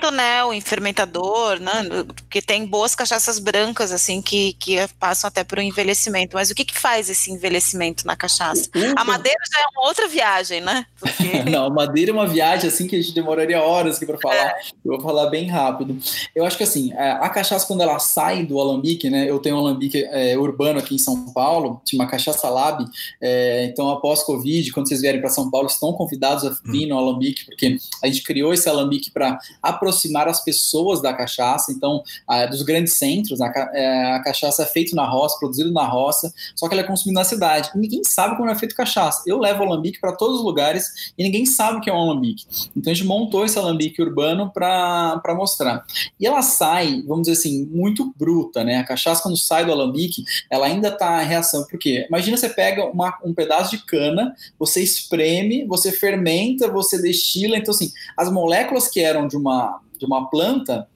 Tonel, 0.00 0.52
em 0.52 0.60
fermentador, 0.60 1.60
né? 1.60 1.72
Porque 2.14 2.40
tem 2.40 2.66
boas 2.66 2.94
cachaças 2.94 3.38
brancas, 3.38 3.92
assim, 3.92 4.22
que, 4.22 4.54
que 4.54 4.76
passam 4.98 5.28
até 5.28 5.44
para 5.44 5.60
o 5.60 5.62
envelhecimento. 5.62 6.36
Mas 6.36 6.50
o 6.50 6.54
que, 6.54 6.64
que 6.64 6.78
faz 6.78 7.10
esse 7.10 7.30
envelhecimento 7.30 8.06
na 8.06 8.16
cachaça? 8.16 8.68
A 8.96 9.04
madeira 9.04 9.38
já 9.52 9.60
é 9.60 9.66
uma 9.76 9.88
outra 9.88 10.08
viagem, 10.08 10.60
né? 10.60 10.86
Porque... 10.98 11.42
Não, 11.50 11.70
madeira 11.70 12.10
é 12.10 12.14
uma 12.14 12.26
viagem, 12.26 12.68
assim, 12.68 12.86
que 12.86 12.96
a 12.96 13.00
gente 13.00 13.14
demoraria 13.14 13.62
horas 13.62 13.96
aqui 13.96 14.06
para 14.06 14.18
falar. 14.18 14.34
É. 14.34 14.60
Eu 14.84 14.92
vou 14.92 15.00
falar 15.00 15.26
bem 15.30 15.46
rápido. 15.46 15.98
Eu 16.34 16.44
acho 16.44 16.56
que, 16.56 16.64
assim, 16.64 16.92
é, 16.92 17.12
a 17.12 17.28
cachaça, 17.28 17.66
quando 17.66 17.82
ela 17.82 17.98
sai 17.98 18.44
do 18.44 18.60
alambique, 18.60 19.10
né? 19.10 19.28
Eu 19.28 19.38
tenho 19.38 19.56
um 19.56 19.60
alambique 19.60 20.04
é, 20.04 20.36
urbano 20.38 20.78
aqui 20.78 20.94
em 20.94 20.98
São 20.98 21.32
Paulo, 21.32 21.80
chama 21.88 22.06
Cachaça 22.06 22.48
Lab. 22.48 22.84
É, 23.20 23.64
então, 23.64 23.90
após 23.90 24.19
pós-Covid, 24.20 24.72
quando 24.72 24.88
vocês 24.88 25.00
vierem 25.00 25.20
para 25.20 25.30
São 25.30 25.50
Paulo, 25.50 25.66
estão 25.66 25.92
convidados 25.92 26.44
a 26.44 26.56
vir 26.64 26.86
no 26.86 26.96
Alambique, 26.96 27.44
porque 27.44 27.76
a 28.02 28.06
gente 28.06 28.22
criou 28.22 28.52
esse 28.52 28.68
Alambique 28.68 29.10
para 29.10 29.38
aproximar 29.62 30.28
as 30.28 30.42
pessoas 30.42 31.00
da 31.00 31.12
cachaça, 31.12 31.72
então, 31.72 32.02
dos 32.50 32.62
grandes 32.62 32.94
centros. 32.94 33.40
A, 33.40 33.46
é, 33.74 34.12
a 34.14 34.22
cachaça 34.22 34.62
é 34.62 34.66
feita 34.66 34.94
na 34.94 35.06
roça, 35.06 35.38
produzida 35.38 35.70
na 35.70 35.86
roça, 35.86 36.32
só 36.54 36.68
que 36.68 36.74
ela 36.74 36.82
é 36.82 36.86
consumida 36.86 37.20
na 37.20 37.24
cidade. 37.24 37.70
E 37.74 37.78
ninguém 37.78 38.02
sabe 38.04 38.36
como 38.36 38.50
é 38.50 38.54
feito 38.54 38.74
cachaça. 38.74 39.22
Eu 39.26 39.38
levo 39.38 39.62
o 39.62 39.66
Alambique 39.66 40.00
para 40.00 40.12
todos 40.12 40.38
os 40.38 40.44
lugares 40.44 41.12
e 41.16 41.22
ninguém 41.22 41.46
sabe 41.46 41.78
o 41.78 41.80
que 41.80 41.90
é 41.90 41.92
um 41.92 41.98
Alambique. 41.98 42.46
Então, 42.76 42.90
a 42.90 42.94
gente 42.94 43.06
montou 43.06 43.44
esse 43.44 43.58
Alambique 43.58 44.00
urbano 44.02 44.50
para 44.52 45.34
mostrar. 45.34 45.84
E 46.18 46.26
ela 46.26 46.42
sai, 46.42 47.02
vamos 47.06 47.26
dizer 47.26 47.38
assim, 47.38 47.66
muito 47.66 48.12
bruta, 48.16 48.64
né? 48.64 48.78
A 48.78 48.84
cachaça, 48.84 49.22
quando 49.22 49.36
sai 49.36 49.64
do 49.64 49.72
Alambique, 49.72 50.24
ela 50.50 50.66
ainda 50.66 50.88
está 50.88 51.22
em 51.22 51.26
reação. 51.26 51.64
Por 51.64 51.78
quê? 51.78 52.06
Imagina 52.08 52.36
você 52.36 52.48
pega 52.48 52.84
uma, 52.84 53.18
um 53.24 53.32
pedaço 53.32 53.70
de 53.70 53.78
cana 53.84 53.99
cana, 54.00 54.34
você 54.58 54.82
espreme, 54.82 55.66
você 55.66 55.92
fermenta, 55.92 56.70
você 56.70 57.00
destila. 57.00 57.58
Então, 57.58 57.74
assim, 57.74 57.92
as 58.16 58.32
moléculas 58.32 58.88
que 58.88 59.00
eram 59.00 59.28
de 59.28 59.36
uma, 59.36 59.78
de 59.98 60.06
uma 60.06 60.30
planta, 60.30 60.88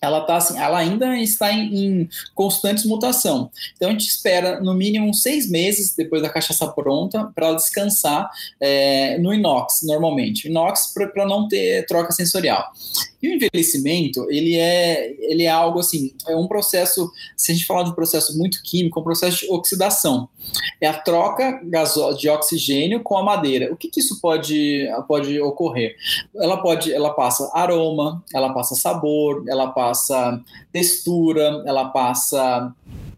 ela 0.00 0.20
tá 0.20 0.36
assim, 0.36 0.58
ela 0.58 0.78
ainda 0.78 1.16
está 1.18 1.52
em, 1.52 1.74
em, 1.74 2.08
constante 2.34 2.86
mutação. 2.86 3.50
Então 3.74 3.88
a 3.88 3.92
gente 3.92 4.06
espera 4.06 4.60
no 4.60 4.74
mínimo 4.74 5.12
seis 5.12 5.50
meses 5.50 5.94
depois 5.94 6.22
da 6.22 6.28
cachaça 6.28 6.68
pronta 6.68 7.30
para 7.34 7.48
ela 7.48 7.56
descansar 7.56 8.30
é, 8.60 9.18
no 9.18 9.34
inox 9.34 9.80
normalmente, 9.82 10.48
inox 10.48 10.92
para 10.94 11.26
não 11.26 11.48
ter 11.48 11.84
troca 11.86 12.12
sensorial. 12.12 12.72
E 13.20 13.28
o 13.28 13.34
envelhecimento, 13.34 14.30
ele 14.30 14.56
é, 14.56 15.14
ele 15.18 15.42
é 15.42 15.50
algo 15.50 15.80
assim, 15.80 16.12
é 16.28 16.36
um 16.36 16.46
processo, 16.46 17.10
se 17.36 17.50
a 17.50 17.54
gente 17.54 17.66
falar 17.66 17.82
de 17.82 17.90
um 17.90 17.94
processo 17.94 18.38
muito 18.38 18.62
químico, 18.62 18.98
é 18.98 19.00
um 19.00 19.04
processo 19.04 19.38
de 19.38 19.50
oxidação. 19.50 20.28
É 20.80 20.86
a 20.86 20.94
troca 20.94 21.60
de 22.16 22.28
oxigênio 22.28 23.02
com 23.02 23.18
a 23.18 23.22
madeira. 23.22 23.72
O 23.72 23.76
que, 23.76 23.88
que 23.88 24.00
isso 24.00 24.20
pode, 24.20 24.88
pode 25.08 25.40
ocorrer? 25.40 25.96
Ela 26.36 26.58
pode, 26.58 26.92
ela 26.92 27.10
passa 27.10 27.50
aroma, 27.52 28.22
ela 28.32 28.52
passa 28.52 28.76
sabor, 28.76 29.44
ela 29.48 29.68
passa 29.72 30.40
textura, 30.72 31.62
ela 31.66 31.86
passa 31.86 32.72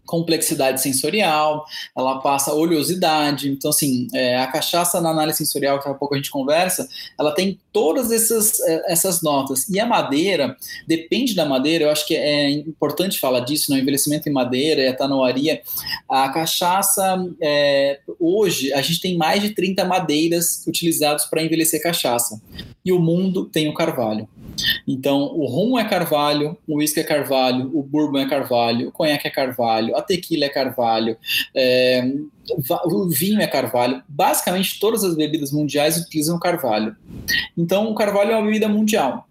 complexidade 0.05 0.81
sensorial, 0.81 1.65
ela 1.95 2.19
passa 2.19 2.53
oleosidade. 2.53 3.49
Então, 3.49 3.69
assim, 3.69 4.07
é, 4.13 4.37
a 4.37 4.47
cachaça 4.47 4.99
na 4.99 5.09
análise 5.09 5.37
sensorial, 5.37 5.77
que 5.77 5.85
daqui 5.85 5.95
a 5.95 5.99
pouco 5.99 6.13
a 6.13 6.17
gente 6.17 6.29
conversa, 6.29 6.87
ela 7.19 7.31
tem 7.33 7.59
todas 7.71 8.11
essas, 8.11 8.59
é, 8.61 8.91
essas 8.91 9.21
notas. 9.21 9.69
E 9.69 9.79
a 9.79 9.85
madeira, 9.85 10.55
depende 10.87 11.33
da 11.33 11.45
madeira, 11.45 11.85
eu 11.85 11.89
acho 11.89 12.05
que 12.05 12.15
é 12.15 12.49
importante 12.49 13.19
falar 13.19 13.41
disso, 13.41 13.71
no 13.71 13.77
né? 13.77 13.81
envelhecimento 13.81 14.27
em 14.27 14.33
madeira, 14.33 14.89
a 14.89 14.93
tanoaria. 14.93 15.61
A 16.09 16.29
cachaça, 16.29 17.25
é, 17.41 17.99
hoje, 18.19 18.73
a 18.73 18.81
gente 18.81 18.99
tem 18.99 19.17
mais 19.17 19.41
de 19.41 19.51
30 19.51 19.85
madeiras 19.85 20.65
utilizadas 20.67 21.25
para 21.25 21.41
envelhecer 21.41 21.81
cachaça. 21.81 22.41
E 22.83 22.91
o 22.91 22.99
mundo 22.99 23.45
tem 23.45 23.69
o 23.69 23.73
carvalho. 23.73 24.27
Então, 24.87 25.23
o 25.33 25.45
rum 25.45 25.77
é 25.77 25.87
carvalho, 25.87 26.57
o 26.67 26.77
uísque 26.77 26.99
é 26.99 27.03
carvalho, 27.03 27.71
o 27.73 27.83
bourbon 27.83 28.19
é 28.19 28.27
carvalho, 28.27 28.89
o 28.89 28.91
conhaque 28.91 29.27
é 29.27 29.31
carvalho, 29.31 29.90
a 29.95 30.01
tequila 30.01 30.45
é 30.45 30.49
carvalho, 30.49 31.17
é, 31.55 32.03
o 32.85 33.09
vinho 33.09 33.41
é 33.41 33.47
carvalho. 33.47 34.01
Basicamente, 34.07 34.79
todas 34.79 35.03
as 35.03 35.15
bebidas 35.15 35.51
mundiais 35.51 35.97
utilizam 35.97 36.39
carvalho. 36.39 36.95
Então, 37.57 37.91
o 37.91 37.95
carvalho 37.95 38.31
é 38.31 38.35
uma 38.35 38.45
bebida 38.45 38.67
mundial. 38.67 39.27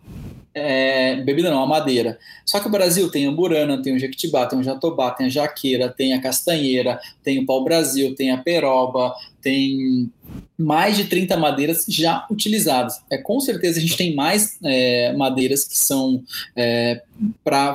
É, 0.52 1.22
bebida 1.22 1.50
não, 1.50 1.62
a 1.62 1.66
madeira. 1.66 2.18
Só 2.44 2.58
que 2.58 2.66
o 2.66 2.70
Brasil 2.70 3.08
tem 3.10 3.28
a 3.28 3.30
Burana, 3.30 3.80
tem 3.80 3.94
o 3.94 3.98
Jequitibá, 3.98 4.46
tem 4.46 4.58
o 4.58 4.62
Jatobá, 4.64 5.12
tem 5.12 5.26
a 5.26 5.30
Jaqueira, 5.30 5.88
tem 5.88 6.12
a 6.12 6.20
Castanheira, 6.20 7.00
tem 7.22 7.38
o 7.38 7.46
Pau-Brasil, 7.46 8.14
tem 8.16 8.32
a 8.32 8.38
Peroba, 8.38 9.14
tem 9.42 10.10
mais 10.58 10.96
de 10.96 11.04
30 11.04 11.36
madeiras 11.36 11.84
já 11.88 12.26
utilizadas. 12.30 13.00
É, 13.10 13.18
com 13.18 13.40
certeza 13.40 13.78
a 13.78 13.82
gente 13.82 13.96
tem 13.96 14.14
mais 14.14 14.58
é, 14.62 15.12
madeiras 15.14 15.64
que 15.64 15.78
são 15.78 16.22
é, 16.54 17.02
para 17.42 17.74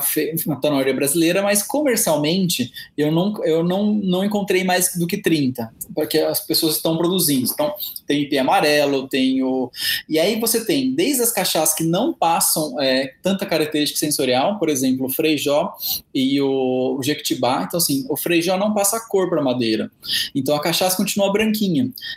a 0.50 0.56
tanoria 0.58 0.94
brasileira, 0.94 1.42
mas 1.42 1.64
comercialmente 1.64 2.72
eu, 2.98 3.12
não, 3.12 3.44
eu 3.44 3.64
não, 3.64 3.94
não 3.94 4.24
encontrei 4.24 4.64
mais 4.64 4.96
do 4.96 5.08
que 5.08 5.18
30, 5.18 5.72
porque 5.94 6.20
as 6.20 6.40
pessoas 6.40 6.76
estão 6.76 6.98
produzindo. 6.98 7.50
Então, 7.52 7.74
tem 8.06 8.22
IP 8.22 8.38
amarelo, 8.38 9.08
tem 9.08 9.44
o. 9.44 9.72
E 10.08 10.20
aí 10.20 10.40
você 10.40 10.64
tem 10.64 10.94
desde 10.94 11.24
as 11.24 11.32
cachaças 11.32 11.76
que 11.76 11.84
não 11.84 12.14
passam 12.14 12.80
é, 12.80 13.14
tanta 13.22 13.46
característica 13.46 14.00
sensorial, 14.00 14.60
por 14.60 14.70
exemplo, 14.70 15.08
o 15.08 15.10
Freijó 15.10 15.74
e 16.14 16.40
o, 16.42 16.98
o 17.00 17.04
Jequitibá. 17.04 17.64
Então, 17.68 17.80
assim, 17.80 18.06
o 18.10 18.16
Freijó 18.16 18.58
não 18.58 18.74
passa 18.74 19.00
cor 19.00 19.30
para 19.30 19.42
madeira. 19.42 19.92
Então 20.34 20.56
a 20.56 20.62
cachaça 20.62 20.98
continua 20.98 21.32
branquinha. 21.32 21.55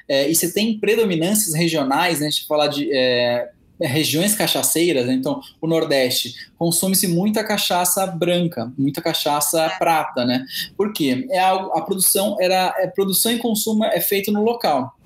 É, 0.09 0.29
e 0.29 0.35
você 0.35 0.53
tem 0.53 0.79
predominâncias 0.79 1.55
regionais, 1.55 2.21
né? 2.21 2.27
A 2.27 2.31
gente 2.31 2.47
falar 2.47 2.69
de. 2.69 2.91
É, 2.93 3.51
regiões 3.87 4.35
cachaceiras, 4.35 5.07
né? 5.07 5.13
então 5.13 5.41
o 5.61 5.67
Nordeste 5.67 6.35
consome-se 6.59 7.07
muita 7.07 7.45
cachaça 7.45 8.07
branca, 8.07 8.73
muita 8.77 9.01
cachaça 9.01 9.71
prata, 9.79 10.25
né? 10.25 10.45
Por 10.77 10.93
quê? 10.93 11.27
É 11.31 11.39
algo, 11.39 11.71
a 11.79 11.83
produção 11.83 12.37
era 12.41 12.75
é, 12.79 12.89
produção 12.89 13.31
e 13.31 13.39
consumo 13.39 13.85
é 13.85 14.01
feito 14.01 14.33
no 14.33 14.43
local. 14.43 14.98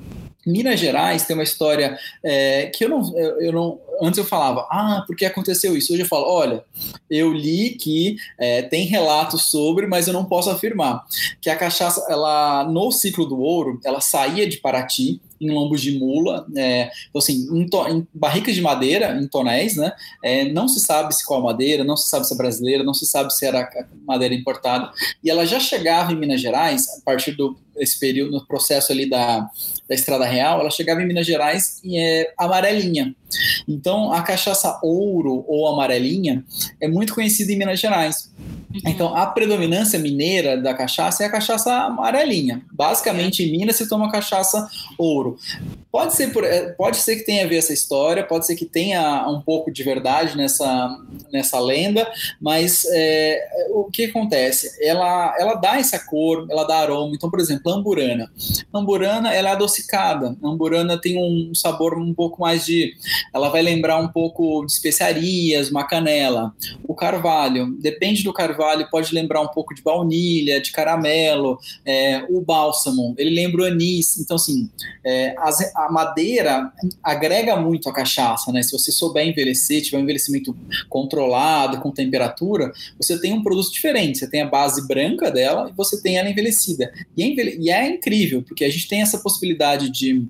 Minas 0.47 0.81
Gerais 0.81 1.25
tem 1.25 1.35
uma 1.35 1.43
história 1.43 1.99
é, 2.23 2.67
que 2.67 2.85
eu 2.85 2.89
não, 2.89 3.19
eu, 3.19 3.53
não. 3.53 3.81
Antes 4.01 4.19
eu 4.19 4.25
falava, 4.25 4.67
ah, 4.71 5.05
porque 5.07 5.25
aconteceu 5.25 5.77
isso? 5.77 5.93
Hoje 5.93 6.03
eu 6.03 6.09
falo, 6.09 6.27
olha, 6.27 6.65
eu 7.09 7.33
li 7.33 7.71
que 7.71 8.17
é, 8.39 8.63
tem 8.63 8.85
relatos 8.87 9.51
sobre, 9.51 9.87
mas 9.87 10.09
eu 10.09 10.13
não 10.13 10.25
posso 10.25 10.51
afirmar. 10.51 11.05
Que 11.41 11.49
a 11.49 11.57
cachaça, 11.57 12.05
ela, 12.09 12.65
no 12.65 12.91
ciclo 12.91 13.27
do 13.27 13.39
ouro, 13.39 13.79
ela 13.85 14.01
saía 14.01 14.49
de 14.49 14.57
Paraty, 14.57 15.21
em 15.43 15.51
lombos 15.51 15.83
de 15.83 15.99
mula, 15.99 16.47
é, 16.57 16.91
então 17.09 17.19
assim, 17.19 17.49
em, 17.53 17.69
em, 17.91 18.07
barricas 18.15 18.55
de 18.55 18.63
madeira, 18.63 19.19
em 19.21 19.27
tonéis, 19.27 19.77
né? 19.77 19.93
É, 20.23 20.45
não 20.53 20.69
se 20.69 20.79
sabe 20.79 21.13
se 21.13 21.27
qual 21.27 21.43
madeira, 21.43 21.83
não 21.83 21.97
se 21.97 22.09
sabe 22.09 22.27
se 22.27 22.33
é 22.33 22.37
brasileira, 22.37 22.85
não 22.85 22.95
se 22.95 23.05
sabe 23.05 23.35
se 23.35 23.45
era 23.45 23.69
madeira 24.07 24.35
importada. 24.35 24.93
E 25.23 25.29
ela 25.29 25.45
já 25.45 25.59
chegava 25.59 26.13
em 26.13 26.17
Minas 26.17 26.41
Gerais 26.41 26.87
a 26.89 27.01
partir 27.05 27.33
do 27.33 27.57
esse 27.77 27.99
período, 27.99 28.33
no 28.33 28.47
processo 28.47 28.93
ali 28.93 29.09
da, 29.09 29.49
da 29.89 29.95
Estrada 29.95 30.25
Real, 30.25 30.61
ela 30.61 30.71
chegava 30.71 31.03
em 31.03 31.07
Minas 31.07 31.27
Gerais 31.27 31.81
e 31.83 31.99
é 31.99 32.33
amarelinha. 32.39 33.15
Então, 33.67 34.13
a 34.13 34.23
cachaça 34.23 34.79
ouro 34.83 35.45
ou 35.49 35.67
amarelinha 35.67 36.45
é 36.81 36.89
muito 36.89 37.15
conhecida 37.15 37.53
em 37.53 37.59
Minas 37.59 37.81
Gerais. 37.81 38.31
Uhum. 38.39 38.81
Então, 38.87 39.15
a 39.15 39.27
predominância 39.27 39.99
mineira 39.99 40.57
da 40.57 40.75
cachaça 40.75 41.23
é 41.23 41.27
a 41.27 41.31
cachaça 41.31 41.73
amarelinha. 41.73 42.63
Basicamente, 42.73 43.43
em 43.43 43.53
Minas 43.53 43.77
se 43.77 43.89
toma 43.89 44.11
cachaça 44.11 44.69
ouro. 44.99 45.39
Pode 45.91 46.15
ser, 46.15 46.33
por, 46.33 46.45
é, 46.45 46.71
pode 46.71 46.97
ser 46.97 47.17
que 47.17 47.25
tenha 47.25 47.45
a 47.45 47.47
ver 47.47 47.57
essa 47.57 47.73
história, 47.73 48.25
pode 48.25 48.47
ser 48.47 48.57
que 48.57 48.65
tenha 48.65 49.29
um 49.29 49.41
pouco 49.41 49.71
de 49.71 49.83
verdade 49.83 50.37
nessa, 50.37 50.99
nessa 51.31 51.61
lenda, 51.61 52.11
mas 52.41 52.87
é, 52.91 53.47
o 53.71 53.85
que 53.85 54.05
acontece? 54.05 54.75
Ela, 54.81 55.37
ela 55.39 55.55
dá 55.55 55.79
essa 55.79 55.99
cor, 55.99 56.47
ela 56.51 56.65
dá 56.65 56.77
aroma. 56.77 57.15
Então, 57.15 57.31
por 57.31 57.41
exemplo, 57.41 57.62
a 57.71 57.75
amburana. 57.75 58.31
A 58.73 58.79
amburana 58.79 59.33
ela 59.33 59.51
é 59.51 59.53
adocicada. 59.53 60.37
A 60.43 60.49
amburana 60.49 61.01
tem 61.01 61.19
um 61.19 61.55
sabor 61.55 61.99
um 61.99 62.15
pouco 62.15 62.41
mais 62.41 62.65
de 62.65 62.95
ela 63.33 63.49
vai 63.49 63.63
lembrar 63.63 63.99
um 63.99 64.09
pouco 64.09 64.65
de 64.65 64.73
especiarias, 64.73 65.71
uma 65.71 65.85
canela. 65.85 66.55
O 66.87 66.95
carvalho, 66.95 67.75
depende 67.81 68.23
do 68.23 68.33
carvalho 68.33 68.89
pode 68.91 69.15
lembrar 69.15 69.41
um 69.41 69.49
pouco 69.49 69.75
de 69.75 69.83
baunilha, 69.83 70.61
de 70.61 70.71
caramelo, 70.71 71.59
é, 71.85 72.25
o 72.29 72.41
bálsamo, 72.41 73.15
ele 73.19 73.31
lembra 73.31 73.63
o 73.63 73.65
anis. 73.65 74.19
Então, 74.19 74.37
assim, 74.37 74.71
é, 75.05 75.35
as, 75.39 75.75
a 75.75 75.91
madeira 75.91 76.73
agrega 77.03 77.57
muito 77.57 77.89
a 77.89 77.93
cachaça, 77.93 78.53
né? 78.53 78.63
Se 78.63 78.73
você 78.73 78.93
souber 78.93 79.27
envelhecer, 79.27 79.83
tiver 79.83 79.99
um 79.99 80.03
envelhecimento 80.03 80.57
controlado, 80.89 81.81
com 81.81 81.91
temperatura, 81.91 82.73
você 82.97 83.19
tem 83.19 83.33
um 83.33 83.43
produto 83.43 83.73
diferente. 83.73 84.19
Você 84.19 84.29
tem 84.29 84.43
a 84.43 84.47
base 84.47 84.87
branca 84.87 85.31
dela 85.31 85.69
e 85.71 85.73
você 85.73 86.01
tem 86.01 86.19
ela 86.19 86.29
envelhecida. 86.29 86.93
E 87.17 87.23
e 87.59 87.71
é 87.71 87.89
incrível, 87.89 88.43
porque 88.43 88.65
a 88.65 88.71
gente 88.71 88.89
tem 88.89 89.03
essa 89.03 89.19
possibilidade 89.19 89.91
de 89.91 90.27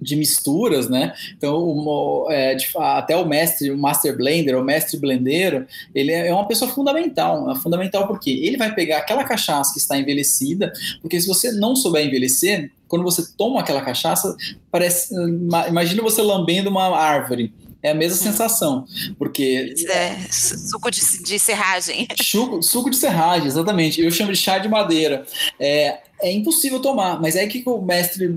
de 0.00 0.16
misturas, 0.16 0.88
né? 0.88 1.14
Então, 1.36 1.56
o, 1.56 2.26
é, 2.30 2.54
de, 2.54 2.66
até 2.76 3.16
o 3.16 3.26
mestre, 3.26 3.70
o 3.70 3.78
master 3.78 4.16
blender, 4.16 4.56
o 4.58 4.64
mestre 4.64 4.98
blendeiro, 4.98 5.66
ele 5.94 6.12
é, 6.12 6.28
é 6.28 6.34
uma 6.34 6.46
pessoa 6.46 6.70
fundamental. 6.70 7.50
É 7.50 7.54
fundamental 7.56 8.06
porque 8.06 8.30
ele 8.30 8.56
vai 8.56 8.74
pegar 8.74 8.98
aquela 8.98 9.24
cachaça 9.24 9.72
que 9.72 9.78
está 9.78 9.98
envelhecida, 9.98 10.72
porque 11.00 11.20
se 11.20 11.26
você 11.26 11.52
não 11.52 11.76
souber 11.76 12.06
envelhecer, 12.06 12.70
quando 12.86 13.02
você 13.02 13.26
toma 13.36 13.60
aquela 13.60 13.82
cachaça, 13.82 14.34
parece, 14.70 15.14
imagina 15.68 16.02
você 16.02 16.22
lambendo 16.22 16.70
uma 16.70 16.96
árvore. 16.96 17.52
É 17.80 17.92
a 17.92 17.94
mesma 17.94 18.16
hum. 18.16 18.32
sensação, 18.32 18.84
porque... 19.16 19.72
É, 19.88 20.16
suco 20.32 20.90
de, 20.90 21.00
de 21.22 21.38
serragem. 21.38 22.08
Suco, 22.20 22.60
suco 22.60 22.90
de 22.90 22.96
serragem, 22.96 23.46
exatamente. 23.46 24.00
Eu 24.00 24.10
chamo 24.10 24.32
de 24.32 24.38
chá 24.38 24.58
de 24.58 24.68
madeira. 24.68 25.24
É, 25.60 26.00
é 26.20 26.32
impossível 26.32 26.80
tomar. 26.80 27.20
Mas 27.20 27.36
aí 27.36 27.46
o 27.46 27.48
que, 27.48 27.62
que 27.62 27.68
o 27.68 27.80
mestre 27.80 28.28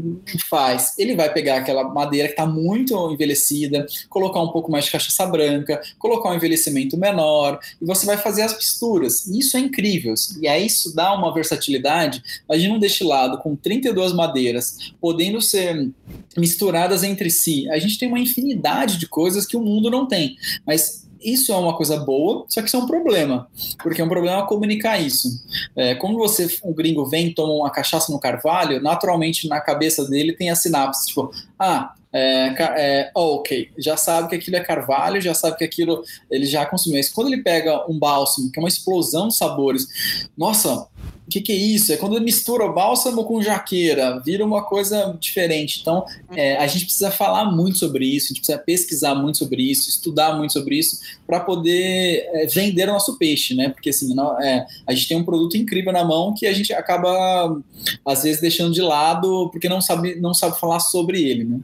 faz? 0.49 0.93
Ele 0.97 1.15
vai 1.15 1.31
pegar 1.31 1.57
aquela 1.57 1.83
madeira 1.83 2.27
que 2.27 2.33
está 2.33 2.45
muito 2.45 3.11
envelhecida, 3.11 3.85
colocar 4.09 4.41
um 4.41 4.49
pouco 4.49 4.71
mais 4.71 4.85
de 4.85 4.91
cachaça 4.91 5.25
branca, 5.25 5.81
colocar 5.97 6.29
um 6.29 6.35
envelhecimento 6.35 6.97
menor, 6.97 7.59
e 7.81 7.85
você 7.85 8.05
vai 8.05 8.17
fazer 8.17 8.43
as 8.43 8.55
misturas. 8.55 9.27
Isso 9.27 9.57
é 9.57 9.59
incrível. 9.59 10.13
E 10.39 10.47
aí 10.47 10.65
isso 10.65 10.95
dá 10.95 11.13
uma 11.13 11.33
versatilidade. 11.33 12.21
Imagina 12.47 12.75
um 12.75 12.79
destilado 12.79 13.37
com 13.39 13.55
32 13.55 14.13
madeiras, 14.13 14.93
podendo 14.99 15.41
ser 15.41 15.89
misturadas 16.37 17.03
entre 17.03 17.29
si. 17.29 17.69
A 17.69 17.79
gente 17.79 17.97
tem 17.97 18.07
uma 18.07 18.19
infinidade 18.19 18.97
de 18.97 19.07
coisas 19.07 19.45
que 19.45 19.57
o 19.57 19.61
mundo 19.61 19.89
não 19.89 20.07
tem. 20.07 20.37
Mas 20.65 21.00
isso 21.23 21.51
é 21.51 21.55
uma 21.55 21.75
coisa 21.75 21.97
boa, 21.97 22.45
só 22.47 22.61
que 22.61 22.67
isso 22.67 22.77
é 22.77 22.79
um 22.79 22.87
problema, 22.87 23.47
porque 23.81 24.01
é 24.01 24.03
um 24.03 24.09
problema 24.09 24.45
comunicar 24.45 24.99
isso. 24.99 25.29
É, 25.75 25.95
como 25.95 26.17
você, 26.17 26.47
um 26.63 26.73
gringo 26.73 27.05
vem 27.05 27.33
toma 27.33 27.53
uma 27.53 27.69
cachaça 27.69 28.11
no 28.11 28.19
carvalho, 28.19 28.81
naturalmente 28.81 29.47
na 29.47 29.59
cabeça 29.59 30.07
dele 30.07 30.33
tem 30.33 30.49
a 30.49 30.55
sinapse, 30.55 31.07
tipo, 31.07 31.31
ah, 31.59 31.93
é, 32.13 32.53
é, 32.77 33.11
ok, 33.15 33.69
já 33.77 33.95
sabe 33.95 34.29
que 34.29 34.35
aquilo 34.35 34.57
é 34.57 34.59
carvalho, 34.59 35.21
já 35.21 35.33
sabe 35.33 35.57
que 35.57 35.63
aquilo 35.63 36.03
ele 36.29 36.45
já 36.45 36.65
consumiu. 36.65 36.99
Mas 36.99 37.09
quando 37.09 37.27
ele 37.27 37.41
pega 37.41 37.89
um 37.89 37.97
bálsamo, 37.97 38.51
que 38.51 38.59
é 38.59 38.61
uma 38.61 38.67
explosão 38.67 39.29
de 39.29 39.35
sabores, 39.35 40.27
nossa, 40.37 40.87
que, 41.31 41.41
que, 41.41 41.51
é 41.51 41.55
isso? 41.55 41.93
É 41.93 41.97
quando 41.97 42.19
mistura 42.21 42.65
o 42.65 42.73
bálsamo 42.73 43.23
com 43.23 43.41
jaqueira, 43.41 44.19
vira 44.19 44.45
uma 44.45 44.63
coisa 44.63 45.17
diferente. 45.19 45.79
Então, 45.81 46.05
é, 46.35 46.57
a 46.57 46.67
gente 46.67 46.85
precisa 46.85 47.09
falar 47.09 47.45
muito 47.45 47.77
sobre 47.77 48.05
isso, 48.05 48.25
a 48.25 48.29
gente 48.29 48.41
precisa 48.41 48.57
pesquisar 48.57 49.15
muito 49.15 49.37
sobre 49.37 49.63
isso, 49.63 49.89
estudar 49.89 50.35
muito 50.35 50.51
sobre 50.51 50.77
isso, 50.77 50.99
para 51.25 51.39
poder 51.39 52.27
é, 52.33 52.45
vender 52.47 52.89
o 52.89 52.93
nosso 52.93 53.17
peixe, 53.17 53.55
né? 53.55 53.69
Porque 53.69 53.89
assim, 53.89 54.13
não, 54.13 54.39
é, 54.41 54.67
a 54.85 54.93
gente 54.93 55.07
tem 55.07 55.17
um 55.17 55.23
produto 55.23 55.55
incrível 55.55 55.93
na 55.93 56.03
mão 56.03 56.33
que 56.33 56.45
a 56.45 56.53
gente 56.53 56.73
acaba, 56.73 57.61
às 58.05 58.23
vezes, 58.23 58.41
deixando 58.41 58.73
de 58.73 58.81
lado 58.81 59.49
porque 59.51 59.69
não 59.69 59.79
sabe, 59.79 60.15
não 60.15 60.33
sabe 60.33 60.59
falar 60.59 60.81
sobre 60.81 61.23
ele, 61.23 61.45
né? 61.45 61.59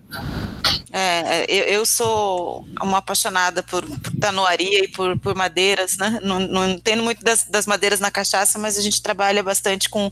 É, 0.91 1.45
eu, 1.49 1.63
eu, 1.65 1.85
sou 1.85 2.65
uma 2.81 2.99
apaixonada 2.99 3.61
por, 3.61 3.85
por 3.85 4.11
tanoaria 4.19 4.85
e 4.85 4.88
por, 4.88 5.19
por 5.19 5.35
madeiras, 5.35 5.97
né? 5.97 6.19
Não, 6.23 6.39
não 6.39 6.69
entendo 6.69 7.03
muito 7.03 7.21
das, 7.23 7.43
das, 7.43 7.67
madeiras 7.67 7.99
na 7.99 8.09
cachaça, 8.09 8.57
mas 8.57 8.77
a 8.77 8.81
gente 8.81 9.01
trabalha 9.01 9.43
bastante 9.43 9.89
com, 9.89 10.09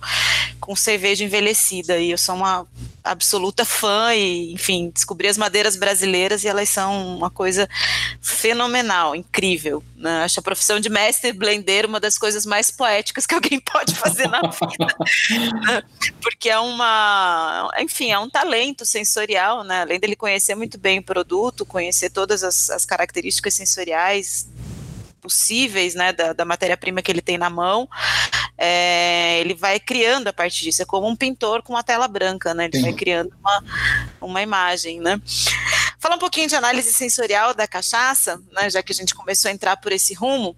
com 0.59 0.75
cerveja 0.75 1.23
envelhecida 1.23 1.97
e 1.97 2.11
eu 2.11 2.17
sou 2.17 2.35
uma 2.35 2.67
absoluta 3.05 3.63
fã 3.63 4.13
e, 4.15 4.51
enfim, 4.51 4.89
descobri 4.89 5.27
as 5.27 5.37
madeiras 5.37 5.75
brasileiras 5.75 6.43
e 6.43 6.47
elas 6.47 6.67
são 6.69 7.15
uma 7.15 7.29
coisa 7.29 7.69
fenomenal, 8.19 9.15
incrível. 9.15 9.83
Né? 9.95 10.23
Acho 10.23 10.39
a 10.39 10.43
profissão 10.43 10.79
de 10.79 10.89
mestre 10.89 11.31
blendeiro 11.31 11.87
uma 11.87 11.99
das 11.99 12.17
coisas 12.17 12.45
mais 12.45 12.71
poéticas 12.71 13.27
que 13.27 13.35
alguém 13.35 13.59
pode 13.61 13.93
fazer 13.93 14.27
na 14.27 14.41
vida, 14.41 14.95
né? 15.67 15.83
porque 16.21 16.49
é 16.49 16.59
uma, 16.59 17.71
enfim, 17.79 18.11
é 18.11 18.17
um 18.17 18.29
talento 18.29 18.85
sensorial, 18.85 19.63
né? 19.63 19.81
Além 19.81 19.99
dele 19.99 20.15
conhecer 20.15 20.55
muito 20.55 20.77
bem 20.77 20.99
o 20.99 21.03
produto, 21.03 21.65
conhecer 21.65 22.09
todas 22.09 22.43
as, 22.43 22.71
as 22.71 22.85
características 22.85 23.53
sensoriais 23.53 24.47
possíveis, 25.21 25.95
né, 25.95 26.13
da, 26.13 26.33
da 26.33 26.45
matéria-prima 26.45 27.01
que 27.01 27.11
ele 27.11 27.21
tem 27.21 27.35
na 27.35 27.49
mão, 27.49 27.89
é, 28.57 29.39
ele 29.39 29.53
vai 29.53 29.79
criando 29.79 30.27
a 30.27 30.33
partir 30.33 30.63
disso, 30.63 30.81
é 30.81 30.85
como 30.85 31.07
um 31.07 31.15
pintor 31.15 31.61
com 31.61 31.73
uma 31.73 31.83
tela 31.83 32.07
branca, 32.07 32.53
né, 32.53 32.65
ele 32.65 32.77
Sim. 32.77 32.83
vai 32.83 32.93
criando 32.93 33.33
uma, 33.39 33.63
uma 34.21 34.41
imagem, 34.41 34.99
né. 34.99 35.21
Fala 35.99 36.15
um 36.15 36.19
pouquinho 36.19 36.47
de 36.47 36.55
análise 36.55 36.93
sensorial 36.93 37.53
da 37.53 37.67
cachaça, 37.67 38.41
né, 38.51 38.69
já 38.69 38.83
que 38.83 38.91
a 38.91 38.95
gente 38.95 39.15
começou 39.15 39.49
a 39.49 39.53
entrar 39.53 39.77
por 39.77 39.91
esse 39.91 40.13
rumo, 40.13 40.55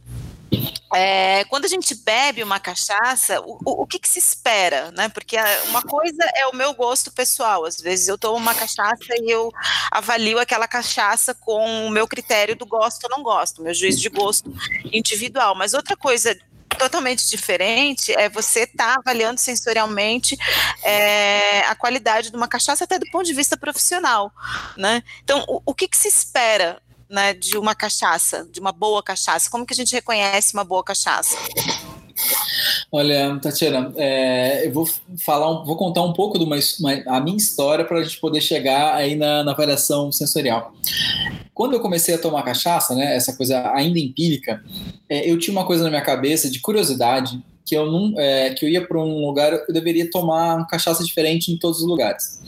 é, 0.94 1.44
quando 1.46 1.66
a 1.66 1.68
gente 1.68 1.94
bebe 1.94 2.42
uma 2.42 2.60
cachaça, 2.60 3.42
o, 3.42 3.60
o, 3.66 3.82
o 3.84 3.88
que, 3.88 4.00
que, 4.00 4.08
se 4.08 4.20
espera, 4.20 4.90
né? 4.92 5.10
Porque 5.10 5.36
uma 5.68 5.82
coisa 5.82 6.24
é 6.36 6.48
o 6.48 6.56
meu 6.56 6.74
gosto 6.74 7.12
pessoal. 7.12 7.66
Às 7.66 7.78
vezes 7.78 8.08
eu 8.08 8.18
tomo 8.18 8.38
uma 8.38 8.56
cachaça 8.56 9.14
e 9.22 9.30
eu 9.30 9.52
avalio 9.92 10.40
aquela 10.40 10.68
cachaça 10.68 11.34
com 11.34 11.86
o 11.86 11.90
meu 11.90 12.08
critério 12.08 12.56
do 12.56 12.66
gosto 12.66 13.04
ou 13.04 13.10
não 13.10 13.22
gosto, 13.22 13.62
meu 13.62 13.74
juízo 13.74 14.00
de 14.00 14.10
gosto 14.10 14.54
individual. 14.94 15.56
Mas 15.56 15.74
outra 15.74 15.98
coisa 15.98 16.38
totalmente 16.78 17.28
diferente 17.30 18.12
é 18.14 18.30
você 18.30 18.62
estar 18.62 18.96
tá 18.96 19.00
avaliando 19.00 19.40
sensorialmente 19.40 20.38
é, 20.84 21.62
a 21.62 21.76
qualidade 21.76 22.30
de 22.30 22.38
uma 22.38 22.48
cachaça 22.48 22.84
até 22.84 23.00
do 23.00 23.10
ponto 23.12 23.26
de 23.26 23.34
vista 23.34 23.58
profissional, 23.58 24.32
né? 24.76 25.04
Então, 25.24 25.44
o, 25.48 25.62
o 25.66 25.74
que, 25.74 25.88
que 25.88 25.98
se 25.98 26.08
espera 26.08 26.82
né, 27.10 27.34
de 27.34 27.58
uma 27.58 27.74
cachaça, 27.74 28.46
de 28.52 28.60
uma 28.60 28.72
boa 28.72 29.02
cachaça? 29.02 29.50
Como 29.50 29.66
que 29.66 29.74
a 29.74 29.76
gente 29.76 29.94
reconhece 29.94 30.54
uma 30.54 30.64
boa 30.64 30.84
cachaça? 30.84 31.38
Olha, 32.92 33.38
Tatiana, 33.42 33.94
é, 33.98 34.66
eu 34.66 34.72
vou 34.72 34.88
falar, 35.24 35.64
vou 35.64 35.76
contar 35.76 36.04
um 36.04 36.14
pouco 36.14 36.38
de 36.38 36.46
uma, 36.46 36.58
uma 36.80 37.18
a 37.18 37.20
minha 37.20 37.38
história 37.38 37.84
para 37.84 38.00
a 38.00 38.04
gente 38.04 38.20
poder 38.20 38.42
chegar 38.42 38.96
aí 38.96 39.16
na, 39.16 39.44
na 39.44 39.54
variação 39.54 40.12
sensorial. 40.12 40.74
Quando 41.54 41.74
eu 41.74 41.80
comecei 41.80 42.16
a 42.16 42.20
tomar 42.20 42.44
cachaça, 42.44 42.96
né, 42.96 43.16
essa 43.16 43.36
coisa 43.36 43.72
ainda 43.74 44.00
empírica, 44.00 44.64
é, 45.10 45.30
eu 45.30 45.38
tinha 45.38 45.52
uma 45.52 45.66
coisa 45.66 45.84
na 45.84 45.90
minha 45.90 46.02
cabeça 46.02 46.50
de 46.50 46.60
curiosidade 46.60 47.42
que 47.66 47.76
eu 47.76 47.92
não 47.92 48.14
é, 48.18 48.52
que 48.52 48.64
eu 48.64 48.70
ia 48.70 48.88
para 48.88 48.98
um 48.98 49.26
lugar 49.26 49.52
eu 49.52 49.74
deveria 49.74 50.10
tomar 50.10 50.56
uma 50.56 50.68
cachaça 50.68 51.04
diferente 51.04 51.52
em 51.52 51.58
todos 51.58 51.82
os 51.82 51.86
lugares. 51.86 52.40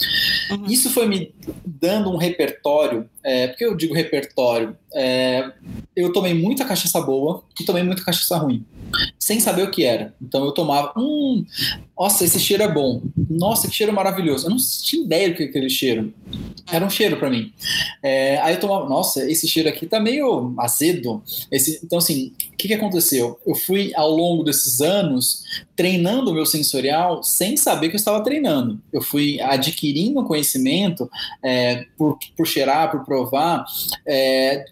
Uhum. 0.49 0.65
Isso 0.67 0.89
foi 0.91 1.07
me 1.09 1.36
dando 1.65 2.09
um 2.09 2.15
repertório. 2.15 3.09
É, 3.22 3.47
porque 3.47 3.65
eu 3.65 3.76
digo 3.76 3.93
repertório? 3.93 4.78
É, 4.95 5.51
eu 5.93 6.13
tomei 6.13 6.34
muita 6.34 6.63
cachaça 6.63 7.01
boa 7.01 7.43
e 7.59 7.65
tomei 7.65 7.84
muita 7.84 8.01
cachaça 8.01 8.38
ruim 8.38 8.65
sem 9.18 9.40
saber 9.40 9.64
o 9.64 9.72
que 9.72 9.84
era. 9.84 10.14
Então 10.22 10.46
eu 10.46 10.52
tomava, 10.52 10.94
hum, 10.98 11.46
nossa, 11.98 12.24
esse 12.24 12.40
cheiro 12.40 12.64
é 12.64 12.72
bom. 12.72 13.02
Nossa, 13.30 13.68
que 13.68 13.76
cheiro 13.76 13.92
maravilhoso. 13.92 14.46
Eu 14.46 14.52
não 14.52 14.58
tinha 14.58 15.04
ideia 15.04 15.30
do 15.30 15.36
que 15.36 15.44
aquele 15.44 15.70
cheiro. 15.70 16.14
Era 16.72 16.86
um 16.86 16.90
cheiro 16.90 17.18
para 17.18 17.30
mim. 17.30 17.52
É, 18.02 18.38
aí 18.40 18.56
eu 18.56 18.60
tomava, 18.60 18.88
nossa, 18.88 19.30
esse 19.30 19.48
cheiro 19.48 19.68
aqui 19.68 19.86
tá 19.86 20.00
meio 20.00 20.54
azedo. 20.58 21.22
Esse, 21.52 21.80
então, 21.84 21.98
assim, 21.98 22.34
o 22.54 22.58
que, 22.58 22.68
que 22.70 22.74
aconteceu? 22.74 23.40
Eu 23.46 23.56
fui, 23.56 23.92
ao 23.96 24.10
longo 24.10 24.44
desses 24.44 24.80
anos, 24.82 25.44
treinando 25.76 26.32
o 26.32 26.34
meu 26.34 26.46
sensorial 26.46 27.22
sem 27.24 27.58
saber 27.58 27.90
que 27.90 27.96
eu 27.96 28.00
estava 28.00 28.24
treinando. 28.24 28.80
Eu 28.94 29.02
fui 29.02 29.40
adquirindo 29.42 30.24
conhecimento 30.24 31.10
é, 31.44 31.86
por, 31.98 32.18
por 32.38 32.48
cheirar, 32.48 32.92
por 32.92 33.04
provar, 33.04 33.66
é, 34.06 34.66